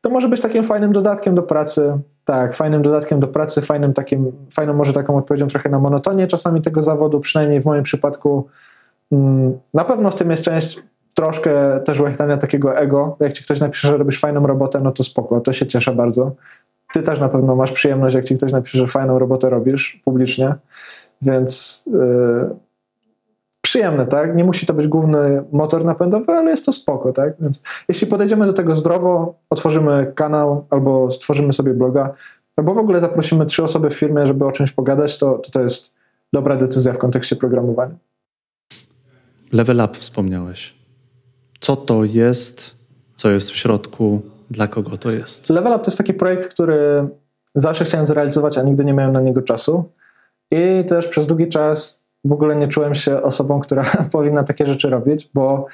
to 0.00 0.10
może 0.10 0.28
być 0.28 0.40
takim 0.40 0.64
fajnym 0.64 0.92
dodatkiem 0.92 1.34
do 1.34 1.42
pracy. 1.42 1.98
Tak, 2.24 2.54
fajnym 2.54 2.82
dodatkiem 2.82 3.20
do 3.20 3.28
pracy, 3.28 3.62
fajnym 3.62 3.92
takim, 3.92 4.32
fajną 4.54 4.72
może 4.72 4.92
taką 4.92 5.16
odpowiedzią 5.16 5.46
trochę 5.46 5.68
na 5.68 5.78
monotonię 5.78 6.26
czasami 6.26 6.62
tego 6.62 6.82
zawodu, 6.82 7.20
przynajmniej 7.20 7.60
w 7.60 7.66
moim 7.66 7.82
przypadku. 7.82 8.46
Mm, 9.12 9.58
na 9.74 9.84
pewno 9.84 10.10
w 10.10 10.14
tym 10.14 10.30
jest 10.30 10.44
część 10.44 10.82
troszkę 11.14 11.80
też 11.84 12.00
łechtania 12.00 12.36
takiego 12.36 12.76
ego. 12.76 13.16
Jak 13.20 13.32
ci 13.32 13.44
ktoś 13.44 13.60
napisze, 13.60 13.88
że 13.88 13.96
robisz 13.96 14.20
fajną 14.20 14.46
robotę, 14.46 14.80
no 14.80 14.92
to 14.92 15.04
spoko, 15.04 15.40
to 15.40 15.52
się 15.52 15.66
cieszę 15.66 15.94
bardzo. 15.94 16.32
Ty 16.92 17.02
też 17.02 17.20
na 17.20 17.28
pewno 17.28 17.56
masz 17.56 17.72
przyjemność, 17.72 18.14
jak 18.14 18.24
ci 18.24 18.34
ktoś 18.34 18.52
napisze, 18.52 18.78
że 18.78 18.86
fajną 18.86 19.18
robotę 19.18 19.50
robisz 19.50 20.00
publicznie, 20.04 20.54
więc 21.22 21.84
yy, 21.92 22.56
przyjemne, 23.70 24.06
tak? 24.06 24.36
Nie 24.36 24.44
musi 24.44 24.66
to 24.66 24.74
być 24.74 24.86
główny 24.86 25.44
motor 25.52 25.84
napędowy, 25.84 26.32
ale 26.32 26.50
jest 26.50 26.66
to 26.66 26.72
spoko, 26.72 27.12
tak? 27.12 27.34
Więc 27.40 27.62
jeśli 27.88 28.06
podejdziemy 28.06 28.46
do 28.46 28.52
tego 28.52 28.74
zdrowo, 28.74 29.34
otworzymy 29.50 30.12
kanał 30.14 30.66
albo 30.70 31.10
stworzymy 31.10 31.52
sobie 31.52 31.74
bloga, 31.74 32.14
albo 32.56 32.74
w 32.74 32.78
ogóle 32.78 33.00
zaprosimy 33.00 33.46
trzy 33.46 33.64
osoby 33.64 33.90
w 33.90 33.94
firmie, 33.94 34.26
żeby 34.26 34.46
o 34.46 34.52
czymś 34.52 34.72
pogadać, 34.72 35.18
to 35.18 35.38
to, 35.38 35.50
to 35.50 35.62
jest 35.62 35.94
dobra 36.32 36.56
decyzja 36.56 36.92
w 36.92 36.98
kontekście 36.98 37.36
programowania. 37.36 37.94
Level 39.52 39.80
up 39.80 39.94
wspomniałeś 39.94 40.80
co 41.60 41.76
to 41.76 42.04
jest, 42.04 42.76
co 43.14 43.30
jest 43.30 43.50
w 43.50 43.56
środku, 43.56 44.22
dla 44.50 44.68
kogo 44.68 44.98
to 44.98 45.10
jest. 45.10 45.50
Level 45.50 45.72
Up 45.72 45.78
to 45.78 45.90
jest 45.90 45.98
taki 45.98 46.14
projekt, 46.14 46.48
który 46.48 47.08
zawsze 47.54 47.84
chciałem 47.84 48.06
zrealizować, 48.06 48.58
a 48.58 48.62
nigdy 48.62 48.84
nie 48.84 48.94
miałem 48.94 49.12
na 49.12 49.20
niego 49.20 49.42
czasu. 49.42 49.84
I 50.50 50.84
też 50.88 51.08
przez 51.08 51.26
długi 51.26 51.48
czas 51.48 51.99
w 52.24 52.32
ogóle 52.32 52.56
nie 52.56 52.68
czułem 52.68 52.94
się 52.94 53.22
osobą, 53.22 53.60
która 53.60 53.84
powinna 54.12 54.44
takie 54.44 54.66
rzeczy 54.66 54.88
robić, 54.88 55.30
bo 55.34 55.66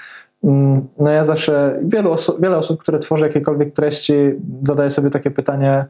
mm, 0.44 0.86
no 0.98 1.10
ja 1.10 1.24
zawsze, 1.24 1.80
wielu 1.84 2.12
oso 2.12 2.36
wiele 2.40 2.56
osób, 2.56 2.80
które 2.80 2.98
tworzy 2.98 3.26
jakiekolwiek 3.26 3.72
treści, 3.72 4.14
zadaje 4.62 4.90
sobie 4.90 5.10
takie 5.10 5.30
pytanie, 5.30 5.84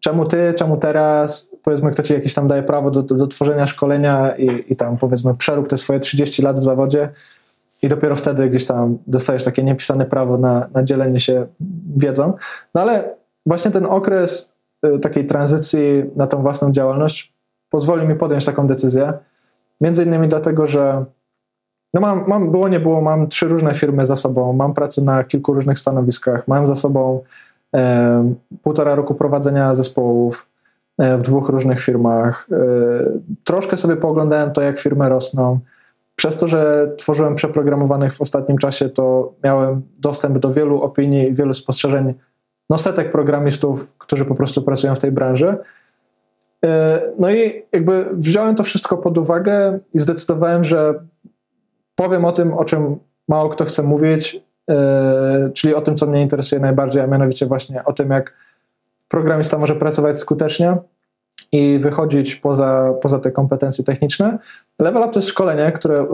czemu 0.00 0.26
ty, 0.26 0.54
czemu 0.56 0.76
teraz, 0.76 1.50
powiedzmy, 1.62 1.90
kto 1.90 2.02
ci 2.02 2.14
jakieś 2.14 2.34
tam 2.34 2.48
daje 2.48 2.62
prawo 2.62 2.90
do, 2.90 3.02
do, 3.02 3.14
do 3.14 3.26
tworzenia 3.26 3.66
szkolenia 3.66 4.36
i, 4.36 4.64
i 4.72 4.76
tam 4.76 4.96
powiedzmy 4.96 5.34
przerób 5.34 5.68
te 5.68 5.76
swoje 5.76 6.00
30 6.00 6.42
lat 6.42 6.60
w 6.60 6.62
zawodzie, 6.62 7.08
i 7.82 7.88
dopiero 7.88 8.16
wtedy 8.16 8.48
gdzieś 8.48 8.66
tam 8.66 8.98
dostajesz 9.06 9.44
takie 9.44 9.62
niepisane 9.62 10.06
prawo 10.06 10.38
na, 10.38 10.68
na 10.74 10.82
dzielenie 10.82 11.20
się 11.20 11.46
wiedzą. 11.96 12.32
No 12.74 12.80
ale 12.80 13.14
właśnie 13.46 13.70
ten 13.70 13.86
okres 13.86 14.52
y, 14.86 14.98
takiej 14.98 15.26
tranzycji 15.26 16.04
na 16.16 16.26
tą 16.26 16.42
własną 16.42 16.72
działalność 16.72 17.31
pozwoli 17.72 18.08
mi 18.08 18.14
podjąć 18.14 18.44
taką 18.44 18.66
decyzję. 18.66 19.12
Między 19.80 20.04
innymi 20.04 20.28
dlatego, 20.28 20.66
że 20.66 21.04
no 21.94 22.00
mam, 22.00 22.24
mam, 22.28 22.50
było 22.50 22.68
nie 22.68 22.80
było, 22.80 23.00
mam 23.00 23.28
trzy 23.28 23.48
różne 23.48 23.74
firmy 23.74 24.06
za 24.06 24.16
sobą, 24.16 24.52
mam 24.52 24.74
pracę 24.74 25.02
na 25.02 25.24
kilku 25.24 25.52
różnych 25.54 25.78
stanowiskach, 25.78 26.48
mam 26.48 26.66
za 26.66 26.74
sobą 26.74 27.22
e, 27.74 28.34
półtora 28.62 28.94
roku 28.94 29.14
prowadzenia 29.14 29.74
zespołów 29.74 30.48
e, 30.98 31.18
w 31.18 31.22
dwóch 31.22 31.48
różnych 31.48 31.80
firmach. 31.80 32.46
E, 32.52 32.56
troszkę 33.44 33.76
sobie 33.76 33.96
pooglądałem 33.96 34.52
to, 34.52 34.62
jak 34.62 34.78
firmy 34.78 35.08
rosną. 35.08 35.58
Przez 36.16 36.36
to, 36.36 36.48
że 36.48 36.92
tworzyłem 36.96 37.34
przeprogramowanych 37.34 38.14
w 38.14 38.20
ostatnim 38.20 38.58
czasie, 38.58 38.88
to 38.88 39.32
miałem 39.44 39.82
dostęp 39.98 40.38
do 40.38 40.50
wielu 40.50 40.82
opinii, 40.82 41.34
wielu 41.34 41.54
spostrzeżeń 41.54 42.14
no 42.70 42.78
setek 42.78 43.12
programistów, 43.12 43.94
którzy 43.98 44.24
po 44.24 44.34
prostu 44.34 44.62
pracują 44.62 44.94
w 44.94 44.98
tej 44.98 45.12
branży. 45.12 45.56
E, 46.64 47.00
no 47.18 47.30
i 47.30 47.62
jakby 47.72 48.06
wziąłem 48.12 48.54
to 48.54 48.62
wszystko 48.62 48.96
pod 48.96 49.18
uwagę 49.18 49.78
i 49.94 49.98
zdecydowałem, 49.98 50.64
że 50.64 50.94
powiem 51.94 52.24
o 52.24 52.32
tym, 52.32 52.54
o 52.54 52.64
czym 52.64 52.98
mało 53.28 53.48
kto 53.48 53.64
chce 53.64 53.82
mówić, 53.82 54.40
e, 54.70 55.50
czyli 55.54 55.74
o 55.74 55.80
tym, 55.80 55.96
co 55.96 56.06
mnie 56.06 56.22
interesuje 56.22 56.60
najbardziej, 56.60 57.02
a 57.02 57.06
mianowicie 57.06 57.46
właśnie 57.46 57.84
o 57.84 57.92
tym, 57.92 58.10
jak 58.10 58.34
programista 59.08 59.58
może 59.58 59.76
pracować 59.76 60.18
skutecznie 60.18 60.76
i 61.52 61.78
wychodzić 61.78 62.36
poza, 62.36 62.94
poza 63.02 63.18
te 63.18 63.30
kompetencje 63.30 63.84
techniczne. 63.84 64.38
Level 64.80 65.02
Up 65.02 65.12
to 65.12 65.18
jest 65.18 65.28
szkolenie, 65.28 65.72
które 65.72 66.02
y, 66.02 66.06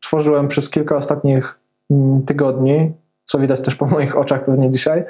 tworzyłem 0.00 0.48
przez 0.48 0.70
kilka 0.70 0.96
ostatnich 0.96 1.58
mm, 1.90 2.22
tygodni, 2.22 2.92
co 3.24 3.38
widać 3.38 3.60
też 3.60 3.74
po 3.74 3.86
moich 3.86 4.16
oczach 4.16 4.44
pewnie 4.44 4.70
dzisiaj, 4.70 5.04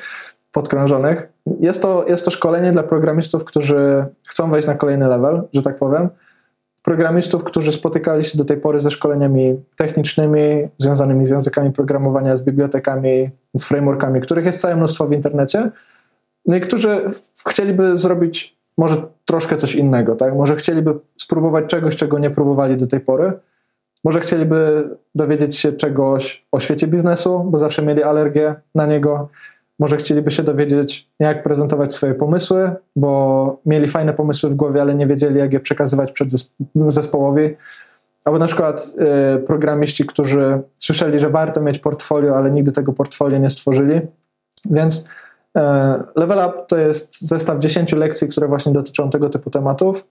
podkrążonych. 0.52 1.32
Jest 1.60 1.82
to, 1.82 2.04
jest 2.08 2.24
to 2.24 2.30
szkolenie 2.30 2.72
dla 2.72 2.82
programistów, 2.82 3.44
którzy 3.44 4.06
chcą 4.28 4.50
wejść 4.50 4.68
na 4.68 4.74
kolejny 4.74 5.08
level, 5.08 5.42
że 5.52 5.62
tak 5.62 5.78
powiem. 5.78 6.08
Programistów, 6.82 7.44
którzy 7.44 7.72
spotykali 7.72 8.24
się 8.24 8.38
do 8.38 8.44
tej 8.44 8.56
pory 8.56 8.80
ze 8.80 8.90
szkoleniami 8.90 9.62
technicznymi, 9.76 10.68
związanymi 10.78 11.24
z 11.24 11.30
językami 11.30 11.72
programowania, 11.72 12.36
z 12.36 12.42
bibliotekami, 12.42 13.30
z 13.54 13.64
frameworkami, 13.64 14.20
których 14.20 14.44
jest 14.44 14.60
całe 14.60 14.76
mnóstwo 14.76 15.06
w 15.06 15.12
internecie, 15.12 15.70
no 16.46 16.56
i 16.56 16.60
którzy 16.60 17.04
chcieliby 17.48 17.96
zrobić 17.96 18.56
może 18.78 18.96
troszkę 19.24 19.56
coś 19.56 19.74
innego, 19.74 20.14
tak? 20.14 20.34
Może 20.34 20.56
chcieliby 20.56 20.94
spróbować 21.20 21.64
czegoś, 21.66 21.96
czego 21.96 22.18
nie 22.18 22.30
próbowali 22.30 22.76
do 22.76 22.86
tej 22.86 23.00
pory. 23.00 23.32
Może 24.04 24.20
chcieliby 24.20 24.88
dowiedzieć 25.14 25.58
się 25.58 25.72
czegoś 25.72 26.46
o 26.52 26.60
świecie 26.60 26.86
biznesu, 26.86 27.44
bo 27.50 27.58
zawsze 27.58 27.82
mieli 27.82 28.02
alergię 28.02 28.54
na 28.74 28.86
niego. 28.86 29.28
Może 29.78 29.96
chcieliby 29.96 30.30
się 30.30 30.42
dowiedzieć, 30.42 31.10
jak 31.18 31.42
prezentować 31.42 31.94
swoje 31.94 32.14
pomysły, 32.14 32.70
bo 32.96 33.60
mieli 33.66 33.88
fajne 33.88 34.12
pomysły 34.12 34.50
w 34.50 34.54
głowie, 34.54 34.80
ale 34.80 34.94
nie 34.94 35.06
wiedzieli, 35.06 35.38
jak 35.38 35.52
je 35.52 35.60
przekazywać 35.60 36.12
przed 36.12 36.28
zespołowi. 36.88 37.56
Albo 38.24 38.38
na 38.38 38.46
przykład 38.46 38.94
y, 39.36 39.38
programiści, 39.38 40.06
którzy 40.06 40.60
słyszeli, 40.78 41.20
że 41.20 41.30
warto 41.30 41.60
mieć 41.60 41.78
portfolio, 41.78 42.36
ale 42.36 42.50
nigdy 42.50 42.72
tego 42.72 42.92
portfolio 42.92 43.38
nie 43.38 43.50
stworzyli. 43.50 44.00
Więc 44.70 45.08
E, 45.56 46.02
Level 46.16 46.38
Up 46.48 46.64
to 46.68 46.76
jest 46.76 47.20
zestaw 47.20 47.58
10 47.58 47.92
lekcji, 47.92 48.28
które 48.28 48.48
właśnie 48.48 48.72
dotyczą 48.72 49.10
tego 49.10 49.28
typu 49.28 49.50
tematów. 49.50 50.08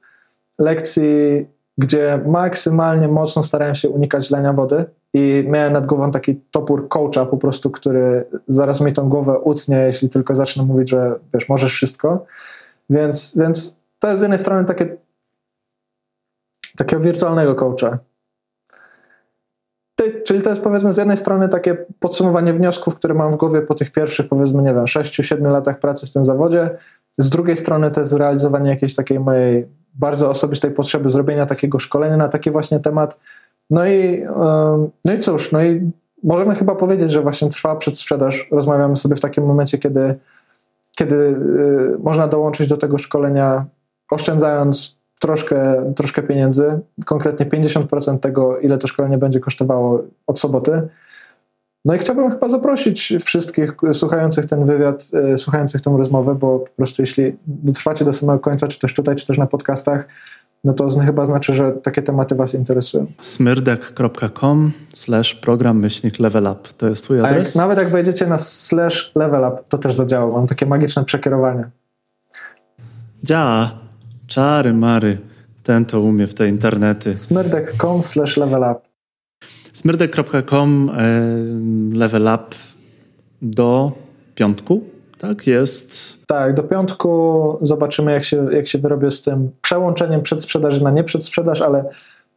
Lekcji, 0.60 1.46
gdzie 1.78 2.22
maksymalnie 2.26 3.08
mocno 3.08 3.44
starałem 3.44 3.76
się 3.76 3.90
unikać 3.90 4.30
lania 4.30 4.54
wody 4.54 4.86
i 5.16 5.44
miałem 5.48 5.74
nad 5.74 5.86
głową 5.86 6.12
taki 6.12 6.36
topór 6.52 6.90
coacha 6.90 7.26
po 7.26 7.38
prostu, 7.38 7.72
który 7.72 8.26
zaraz 8.48 8.82
mi 8.82 8.94
tą 8.94 9.10
głowę 9.10 9.40
utnie, 9.40 9.78
jeśli 9.78 10.10
tylko 10.10 10.36
zacznę 10.36 10.64
mówić, 10.64 10.90
że 10.90 11.20
wiesz, 11.34 11.50
możesz 11.50 11.74
wszystko. 11.74 12.26
Więc, 12.90 13.38
więc 13.38 13.78
to 14.00 14.08
jest 14.08 14.20
z 14.20 14.22
jednej 14.22 14.40
strony 14.40 14.66
takie 14.66 14.98
takiego 16.78 17.02
wirtualnego 17.02 17.56
coacha, 17.56 18.00
czyli 20.26 20.42
to 20.42 20.50
jest 20.50 20.64
powiedzmy 20.64 20.94
z 20.94 20.98
jednej 20.98 21.18
strony 21.18 21.50
takie 21.50 21.78
podsumowanie 22.00 22.54
wniosków, 22.54 22.96
które 22.96 23.14
mam 23.14 23.32
w 23.32 23.36
głowie 23.36 23.62
po 23.62 23.76
tych 23.76 23.92
pierwszych 23.92 24.28
powiedzmy, 24.28 24.62
nie 24.62 24.74
wiem, 24.74 24.86
6-7 24.86 25.52
latach 25.52 25.80
pracy 25.80 26.08
w 26.08 26.14
tym 26.14 26.26
zawodzie. 26.26 26.70
Z 27.18 27.30
drugiej 27.30 27.56
strony 27.56 27.92
to 27.92 28.02
jest 28.02 28.12
zrealizowanie 28.12 28.70
jakiejś 28.70 28.96
takiej 28.96 29.20
mojej 29.20 29.68
bardzo 29.94 30.30
osobistej 30.30 30.72
potrzeby 30.72 31.10
zrobienia 31.10 31.46
takiego 31.46 31.80
szkolenia 31.80 32.18
na 32.18 32.28
taki 32.28 32.52
właśnie 32.52 32.80
temat. 32.80 33.20
No 33.70 33.88
i, 33.88 34.24
no 35.06 35.14
i 35.14 35.20
cóż, 35.20 35.52
no 35.52 35.64
i 35.64 35.92
możemy 36.24 36.56
chyba 36.56 36.76
powiedzieć, 36.76 37.12
że 37.12 37.22
właśnie 37.22 37.50
trwa 37.50 37.76
przedsprzedaż. 37.76 38.48
Rozmawiamy 38.52 38.96
sobie 38.96 39.16
w 39.16 39.20
takim 39.20 39.46
momencie, 39.46 39.78
kiedy, 39.78 40.16
kiedy 40.96 41.16
y, 41.16 41.98
można 42.00 42.28
dołączyć 42.28 42.68
do 42.68 42.78
tego 42.78 42.98
szkolenia, 42.98 43.66
oszczędzając 44.12 44.98
troszkę, 45.20 45.92
troszkę 45.96 46.24
pieniędzy, 46.24 46.80
konkretnie 47.06 47.46
50% 47.46 48.20
tego, 48.20 48.60
ile 48.60 48.78
to 48.78 48.88
szkolenie 48.88 49.18
będzie 49.18 49.40
kosztowało 49.40 50.04
od 50.28 50.40
soboty. 50.40 50.88
No 51.86 51.96
i 51.96 51.98
chciałbym 51.98 52.32
chyba 52.32 52.50
zaprosić 52.50 53.14
wszystkich 53.26 53.76
słuchających 53.94 54.46
ten 54.46 54.66
wywiad, 54.66 55.08
e, 55.14 55.38
słuchających 55.38 55.82
tę 55.82 55.96
rozmowę, 55.98 56.36
bo 56.36 56.60
po 56.60 56.70
prostu 56.70 57.02
jeśli 57.02 57.38
dotrwacie 57.48 58.06
do 58.06 58.14
samego 58.14 58.40
końca, 58.40 58.68
czy 58.68 58.80
też 58.80 58.94
tutaj, 58.94 59.16
czy 59.16 59.28
też 59.28 59.38
na 59.38 59.48
podcastach, 59.48 60.08
no 60.66 60.74
to 60.74 60.90
chyba 61.00 61.26
znaczy, 61.26 61.54
że 61.54 61.72
takie 61.72 62.02
tematy 62.02 62.36
Was 62.36 62.54
interesują. 62.54 63.06
smyrdek.com 63.22 64.72
slash 64.94 65.36
program 65.36 65.80
myślnik 65.80 66.20
level 66.20 66.44
up. 66.44 66.70
To 66.78 66.88
jest 66.90 67.04
Twój 67.04 67.20
adres? 67.20 67.56
Jak, 67.56 67.62
nawet 67.62 67.78
jak 67.78 67.92
wejdziecie 67.92 68.28
na 68.28 68.38
slash 68.38 69.12
level 69.16 69.42
up, 69.54 69.64
to 69.70 69.78
też 69.78 69.96
zadziała. 69.96 70.38
Mam 70.38 70.48
takie 70.48 70.66
magiczne 70.66 71.06
przekierowanie. 71.06 71.70
Działa. 73.24 73.72
Czary 74.28 74.74
mary, 74.74 75.18
ten 75.64 75.86
to 75.86 76.02
umie 76.02 76.28
w 76.28 76.34
te 76.34 76.48
internety. 76.48 77.10
smyrdek.com 77.10 78.04
slash 78.04 78.38
level 78.38 78.62
up. 78.72 78.80
Smyrdek.com 79.74 80.92
level 81.94 82.24
up 82.36 82.44
do 83.42 83.92
piątku, 84.36 84.84
tak 85.18 85.48
jest? 85.48 86.18
Tak, 86.28 86.54
do 86.54 86.64
piątku 86.64 87.58
zobaczymy 87.62 88.12
jak 88.12 88.24
się, 88.24 88.48
jak 88.52 88.68
się 88.68 88.80
wyrobię 88.80 89.12
z 89.12 89.22
tym 89.22 89.52
przełączeniem 89.62 90.22
przedsprzedaży 90.22 90.84
na 90.84 90.92
nieprzedzsprzedaż, 90.92 91.62
ale 91.62 91.86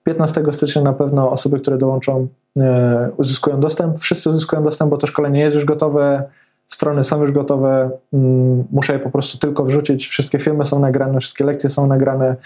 15 0.04 0.44
stycznia 0.50 0.82
na 0.82 0.92
pewno 0.92 1.30
osoby, 1.30 1.60
które 1.60 1.78
dołączą 1.78 2.28
e, 2.58 3.10
uzyskują 3.16 3.60
dostęp. 3.60 4.00
Wszyscy 4.00 4.30
uzyskują 4.30 4.62
dostęp, 4.62 4.90
bo 4.90 4.96
to 4.96 5.06
szkolenie 5.06 5.40
jest 5.40 5.56
już 5.56 5.64
gotowe. 5.64 6.22
strony 6.66 7.04
są 7.04 7.20
już 7.20 7.32
gotowe, 7.32 7.90
mm, 8.12 8.64
muszę 8.70 8.92
je 8.92 8.98
po 8.98 9.10
prostu 9.10 9.38
tylko 9.38 9.64
wrzucić. 9.64 10.06
Wszystkie 10.08 10.38
filmy 10.38 10.64
są 10.64 10.78
nagrane, 10.78 11.20
wszystkie 11.20 11.44
lekcje 11.44 11.70
są 11.70 11.86
nagrane, 11.86 12.36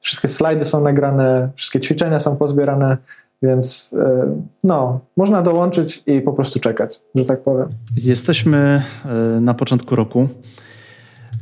wszystkie 0.00 0.28
slajdy 0.28 0.64
są 0.64 0.80
nagrane, 0.80 1.48
wszystkie 1.54 1.80
ćwiczenia 1.80 2.18
są 2.18 2.36
pozbierane, 2.36 2.96
więc 3.42 3.94
e, 3.98 4.36
no, 4.64 5.00
można 5.16 5.42
dołączyć 5.42 6.02
i 6.06 6.20
po 6.20 6.32
prostu 6.32 6.60
czekać, 6.60 7.00
że 7.14 7.24
tak 7.24 7.42
powiem. 7.42 7.68
Jesteśmy 7.96 8.82
e, 9.04 9.40
na 9.40 9.54
początku 9.54 9.96
roku. 9.96 10.28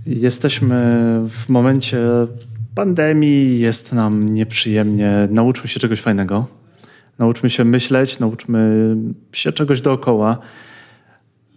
Jesteśmy 0.07 0.77
w 1.29 1.49
momencie 1.49 1.99
pandemii, 2.75 3.61
jest 3.61 3.93
nam 3.93 4.29
nieprzyjemnie. 4.29 5.29
Nauczmy 5.31 5.69
się 5.69 5.81
czegoś 5.81 6.01
fajnego. 6.01 6.47
Nauczmy 7.19 7.51
się 7.51 7.65
myśleć, 7.65 8.19
nauczmy 8.19 8.97
się 9.33 9.53
czegoś 9.53 9.81
dookoła. 9.81 10.39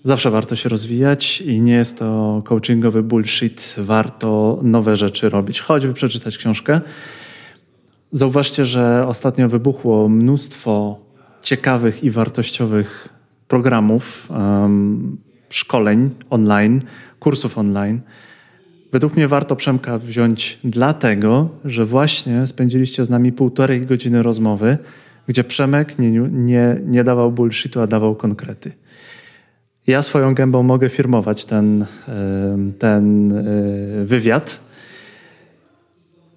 Zawsze 0.04 0.32
warto 0.32 0.56
się 0.56 0.70
rozwijać 0.70 1.42
i 1.42 1.62
nie 1.62 1.74
jest 1.74 2.00
to 2.00 2.42
coachingowy 2.46 3.04
bullshit. 3.04 3.76
Warto 3.78 4.60
nowe 4.64 4.96
rzeczy 4.96 5.30
robić, 5.30 5.62
choćby 5.62 5.94
przeczytać 5.94 6.38
książkę. 6.38 6.82
Zauważcie, 8.12 8.66
że 8.66 9.08
ostatnio 9.08 9.50
wybuchło 9.50 10.10
mnóstwo 10.10 11.00
ciekawych 11.42 12.04
i 12.04 12.12
wartościowych 12.12 13.10
programów, 13.48 14.30
um, 14.32 15.18
szkoleń 15.50 16.10
online, 16.30 16.82
kursów 17.20 17.58
online. 17.58 18.02
Według 18.92 19.16
mnie 19.16 19.28
warto 19.28 19.56
Przemka 19.56 19.98
wziąć 19.98 20.60
dlatego, 20.64 21.50
że 21.66 21.86
właśnie 21.86 22.48
spędziliście 22.48 23.04
z 23.04 23.10
nami 23.10 23.32
półtorej 23.32 23.86
godziny 23.86 24.24
rozmowy, 24.24 24.78
gdzie 25.28 25.44
Przemek 25.44 26.00
nie, 26.00 26.12
nie, 26.32 26.82
nie 26.86 27.04
dawał 27.04 27.32
bullshitu, 27.32 27.82
a 27.82 27.88
dawał 27.88 28.16
konkrety. 28.16 28.72
Ja 29.88 30.02
swoją 30.02 30.34
gębą 30.34 30.64
mogę 30.64 30.90
firmować 30.90 31.46
ten, 31.46 31.86
ten 32.80 33.32
e, 33.32 33.44
wywiad, 34.06 34.71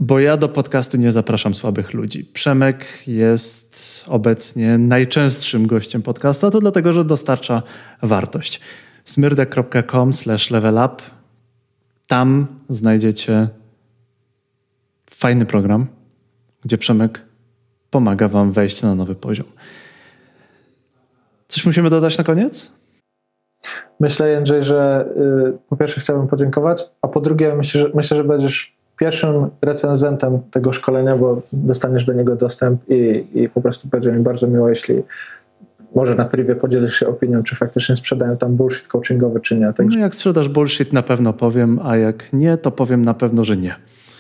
bo 0.07 0.21
ja 0.21 0.37
do 0.37 0.49
podcastu 0.49 0.97
nie 0.97 1.13
zapraszam 1.13 1.55
słabych 1.55 1.95
ludzi. 1.95 2.25
Przemek 2.25 2.85
jest 3.07 4.05
obecnie 4.09 4.79
najczęstszym 4.79 5.67
gościem 5.67 6.03
podcastu, 6.03 6.47
a 6.47 6.51
to 6.51 6.61
dlatego, 6.61 6.93
że 6.93 7.05
dostarcza 7.05 7.63
wartość. 8.03 8.61
smyrdek.com 9.05 10.13
slash 10.13 10.51
levelup 10.51 11.03
tam 12.07 12.47
znajdziecie 12.69 13.49
fajny 15.11 15.47
program, 15.47 15.87
gdzie 16.65 16.79
Przemek 16.79 17.23
pomaga 17.91 18.29
Wam 18.29 18.53
wejść 18.53 18.83
na 18.83 18.95
nowy 18.95 19.15
poziom. 19.15 19.47
Coś 21.49 21.67
musimy 21.67 21.91
dodać 21.91 22.19
na 22.19 22.25
koniec? 22.25 22.73
Myślę, 24.01 24.31
Jędrzej, 24.31 24.65
że 24.65 25.09
y, 25.55 25.59
po 25.69 25.77
pierwsze 25.77 26.01
chciałbym 26.01 26.27
podziękować, 26.27 26.85
a 27.03 27.09
po 27.09 27.21
drugie 27.21 27.55
myślę, 27.55 27.81
że, 27.81 27.91
myślę, 27.95 28.17
że 28.17 28.25
będziesz 28.25 28.84
pierwszym 28.97 29.51
recenzentem 29.63 30.39
tego 30.51 30.73
szkolenia, 30.73 31.17
bo 31.17 31.43
dostaniesz 31.53 32.05
do 32.05 32.13
niego 32.13 32.37
dostęp 32.37 32.81
i, 32.89 33.27
i 33.35 33.49
po 33.49 33.61
prostu 33.61 33.89
będzie 33.89 34.13
mi 34.13 34.21
bardzo 34.21 34.47
miło, 34.47 34.69
jeśli 34.69 35.03
może 35.95 36.15
na 36.15 36.25
privie 36.25 36.57
podzielisz 36.57 36.95
się 36.95 37.09
opinią, 37.09 37.43
czy 37.43 37.57
faktycznie 37.57 37.97
sprzedają 37.97 38.37
tam 38.37 38.57
bullshit 38.57 38.89
coachingowy, 38.89 39.41
czy 39.41 39.59
nie. 39.59 39.73
Także... 39.73 39.99
No 39.99 40.05
jak 40.05 40.15
sprzedasz 40.15 40.49
bullshit, 40.49 40.93
na 40.93 41.03
pewno 41.03 41.33
powiem, 41.33 41.81
a 41.83 41.97
jak 41.97 42.33
nie, 42.33 42.57
to 42.57 42.71
powiem 42.71 43.05
na 43.05 43.15
pewno, 43.15 43.45
że 43.45 43.57
nie. 43.57 43.75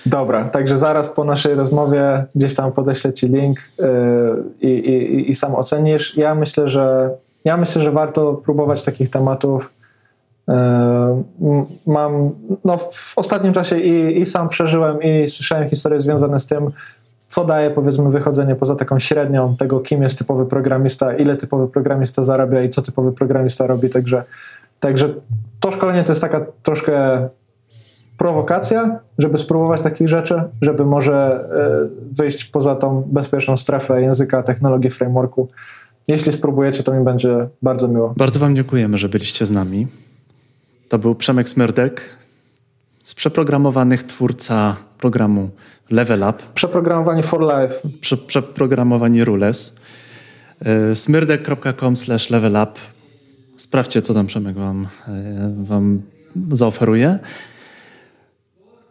Dobra, 0.06 0.44
także 0.44 0.78
zaraz 0.78 1.08
po 1.08 1.24
naszej 1.24 1.54
rozmowie 1.54 2.24
gdzieś 2.34 2.54
tam 2.54 2.72
podeślę 2.72 3.12
ci 3.12 3.28
link 3.28 3.58
yy, 3.78 3.88
i, 4.60 4.68
i, 4.68 5.30
i 5.30 5.34
sam 5.34 5.54
ocenisz. 5.54 6.16
Ja 6.16 6.34
myślę, 6.34 6.68
że 6.68 7.10
ja 7.44 7.56
myślę, 7.56 7.82
że 7.82 7.92
warto 7.92 8.34
próbować 8.34 8.84
takich 8.84 9.08
tematów. 9.08 9.83
Yy, 10.48 10.54
mam, 11.86 12.30
no 12.64 12.76
w 12.78 13.12
ostatnim 13.16 13.52
czasie 13.52 13.78
i, 13.78 14.20
i 14.20 14.26
sam 14.26 14.48
przeżyłem, 14.48 15.02
i 15.02 15.28
słyszałem 15.28 15.68
historie 15.68 16.00
związane 16.00 16.38
z 16.38 16.46
tym, 16.46 16.70
co 17.18 17.44
daje 17.44 17.70
powiedzmy 17.70 18.10
wychodzenie 18.10 18.56
poza 18.56 18.74
taką 18.74 18.98
średnią 18.98 19.56
tego, 19.56 19.80
kim 19.80 20.02
jest 20.02 20.18
typowy 20.18 20.46
programista, 20.46 21.14
ile 21.14 21.36
typowy 21.36 21.68
programista 21.68 22.24
zarabia 22.24 22.62
i 22.62 22.68
co 22.68 22.82
typowy 22.82 23.12
programista 23.12 23.66
robi. 23.66 23.90
Także, 23.90 24.24
także 24.80 25.14
to 25.60 25.70
szkolenie 25.72 26.04
to 26.04 26.12
jest 26.12 26.22
taka 26.22 26.46
troszkę 26.62 27.28
prowokacja, 28.18 29.00
żeby 29.18 29.38
spróbować 29.38 29.80
takich 29.80 30.08
rzeczy, 30.08 30.42
żeby 30.62 30.84
może 30.84 31.14
e, 31.14 31.88
wyjść 32.12 32.44
poza 32.44 32.74
tą 32.74 33.02
bezpieczną 33.06 33.56
strefę 33.56 34.02
języka, 34.02 34.42
technologii, 34.42 34.90
frameworku. 34.90 35.48
Jeśli 36.08 36.32
spróbujecie, 36.32 36.82
to 36.82 36.92
mi 36.94 37.04
będzie 37.04 37.48
bardzo 37.62 37.88
miło. 37.88 38.14
Bardzo 38.16 38.40
Wam 38.40 38.56
dziękujemy, 38.56 38.98
że 38.98 39.08
byliście 39.08 39.46
z 39.46 39.50
nami. 39.50 39.86
To 40.88 40.98
był 40.98 41.14
Przemek 41.14 41.48
Smerdek, 41.48 42.16
z 43.02 43.14
przeprogramowanych 43.14 44.02
twórca 44.02 44.76
programu 44.98 45.50
Level 45.90 46.22
Up. 46.30 46.42
Przeprogramowanie 46.54 47.22
for 47.22 47.40
life. 47.40 47.88
Prze, 48.00 48.16
przeprogramowanie 48.16 49.24
rules. 49.24 49.76
E, 50.60 50.94
smyrdek.com 50.94 51.96
slash 51.96 52.30
level 52.30 52.56
up. 52.62 52.72
Sprawdźcie, 53.56 54.02
co 54.02 54.14
tam 54.14 54.26
Przemek 54.26 54.56
wam, 54.56 54.88
e, 55.08 55.54
wam 55.64 56.02
zaoferuje. 56.52 57.18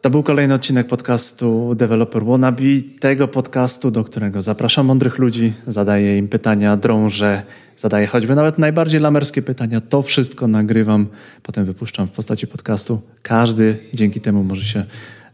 To 0.04 0.10
był 0.10 0.24
kolejny 0.24 0.54
odcinek 0.54 0.88
podcastu 0.88 1.76
Developer 1.76 2.26
Wannabe, 2.26 2.64
tego 3.00 3.28
podcastu, 3.28 3.92
do 3.92 4.04
którego 4.04 4.42
zapraszam 4.42 4.86
mądrych 4.86 5.18
ludzi, 5.20 5.54
zadaję 5.68 6.18
im 6.18 6.28
pytania, 6.28 6.78
drążę, 6.78 7.44
zadaję 7.78 8.08
choćby 8.08 8.36
nawet 8.36 8.58
najbardziej 8.58 9.00
lamerskie 9.00 9.42
pytania. 9.42 9.82
To 9.82 10.02
wszystko 10.02 10.48
nagrywam, 10.48 11.08
potem 11.44 11.66
wypuszczam 11.66 12.08
w 12.08 12.12
postaci 12.12 12.48
podcastu. 12.48 13.02
Każdy 13.22 13.80
dzięki 13.94 14.22
temu 14.22 14.44
może 14.44 14.66
się 14.66 14.86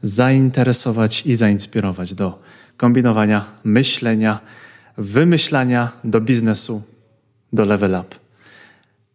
zainteresować 0.01 1.25
i 1.25 1.35
zainspirować 1.35 2.13
do 2.13 2.41
kombinowania, 2.77 3.45
myślenia, 3.63 4.39
wymyślania 4.97 5.91
do 6.03 6.21
biznesu, 6.21 6.81
do 7.53 7.65
level 7.65 7.91
up. 7.91 8.15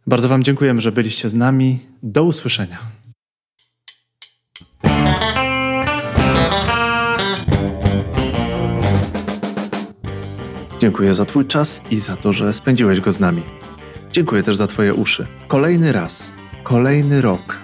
Bardzo 0.06 0.28
Wam 0.28 0.42
dziękujemy, 0.42 0.80
że 0.80 0.92
byliście 0.92 1.28
z 1.28 1.34
nami. 1.34 1.80
Do 2.02 2.24
usłyszenia. 2.24 3.03
Dziękuję 10.84 11.14
za 11.14 11.24
Twój 11.24 11.46
czas 11.46 11.80
i 11.90 12.00
za 12.00 12.16
to, 12.16 12.32
że 12.32 12.52
spędziłeś 12.52 13.00
go 13.00 13.12
z 13.12 13.20
nami. 13.20 13.42
Dziękuję 14.12 14.42
też 14.42 14.56
za 14.56 14.66
Twoje 14.66 14.94
uszy. 14.94 15.26
Kolejny 15.48 15.92
raz, 15.92 16.34
kolejny 16.62 17.22
rok, 17.22 17.58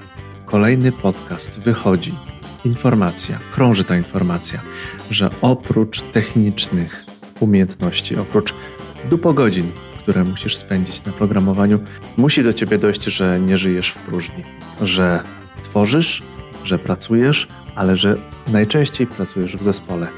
kolejny 0.47 0.93
podcast 0.93 1.61
wychodzi. 1.61 2.15
Informacja, 2.65 3.41
krąży 3.53 3.85
ta 3.85 3.97
informacja, 3.97 4.61
że 5.11 5.31
oprócz 5.41 6.01
technicznych 6.01 7.05
umiejętności, 7.41 8.17
oprócz 8.17 8.55
dupo 9.11 9.33
godzin, 9.33 9.73
które 9.99 10.25
musisz 10.25 10.57
spędzić 10.57 11.05
na 11.05 11.13
programowaniu, 11.13 11.81
musi 12.17 12.43
do 12.45 12.53
ciebie 12.53 12.79
dojść, 12.79 13.05
że 13.05 13.41
nie 13.41 13.59
żyjesz 13.59 13.89
w 13.89 13.99
próżni, 13.99 14.45
że 14.83 15.23
tworzysz, 15.63 16.23
że 16.65 16.79
pracujesz, 16.79 17.49
ale 17.75 17.97
że 17.97 18.17
najczęściej 18.53 19.07
pracujesz 19.07 19.57
w 19.57 19.63
zespole 19.63 20.09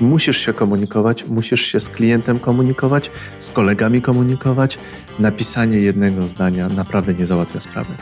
Musisz 0.00 0.38
się 0.38 0.52
komunikować, 0.52 1.26
musisz 1.26 1.60
się 1.60 1.80
z 1.80 1.88
klientem 1.88 2.38
komunikować, 2.38 3.10
z 3.38 3.50
kolegami 3.50 4.02
komunikować. 4.02 4.78
Napisanie 5.18 5.78
jednego 5.78 6.28
zdania 6.28 6.68
naprawdę 6.68 7.14
nie 7.14 7.26
załatwia 7.26 7.60
sprawy. 7.60 7.96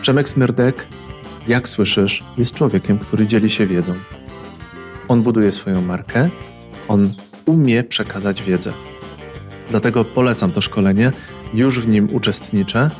Przemek 0.00 0.28
Smyrdek, 0.28 0.86
jak 1.48 1.68
słyszysz, 1.68 2.24
jest 2.38 2.54
człowiekiem, 2.54 2.98
który 2.98 3.26
dzieli 3.26 3.50
się 3.50 3.66
wiedzą. 3.66 3.94
On 5.08 5.22
buduje 5.22 5.52
swoją 5.52 5.80
markę, 5.80 6.30
on 6.88 7.14
umie 7.46 7.84
przekazać 7.84 8.42
wiedzę. 8.42 8.72
Dlatego 9.68 10.04
polecam 10.04 10.52
to 10.52 10.60
szkolenie, 10.60 11.12
już 11.54 11.80
w 11.80 11.88
nim 11.88 12.14
uczestniczę. 12.14 12.90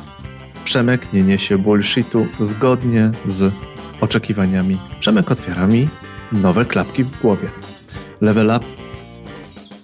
Przemek 0.63 1.13
nie 1.13 1.21
niesie 1.21 1.57
bullshitu 1.57 2.27
zgodnie 2.39 3.11
z 3.25 3.53
oczekiwaniami. 4.01 4.79
Przemek 4.99 5.31
otwiera 5.31 5.67
mi 5.67 5.87
nowe 6.33 6.65
klapki 6.65 7.03
w 7.03 7.21
głowie. 7.21 7.51
Level 8.21 8.51
up, 8.57 8.65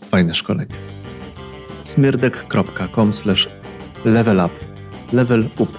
fajne 0.09 0.33
szkolenie. 0.33 0.75
smirdek.com 1.83 3.11
level 4.05 4.39
up, 4.45 4.53
level 5.13 5.45
up. 5.59 5.73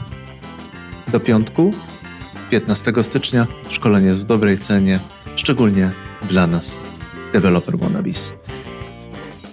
Do 1.12 1.20
piątku, 1.20 1.70
15 2.51 2.92
stycznia, 3.02 3.47
szkolenie 3.68 4.06
jest 4.06 4.20
w 4.20 4.24
dobrej 4.24 4.59
cenie, 4.59 5.01
szczególnie 5.36 5.92
dla 6.28 6.47
nas, 6.47 6.80
developer 7.32 7.78
wannabes. 7.78 8.34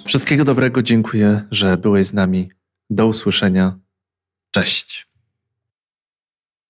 Wszystkiego 0.06 0.46
dobrego, 0.46 0.84
dziękuję, 0.84 1.42
że 1.52 1.78
byłeś 1.78 2.06
z 2.06 2.14
nami. 2.14 2.52
Do 2.90 3.08
usłyszenia. 3.08 3.80
Cześć. 4.52 5.07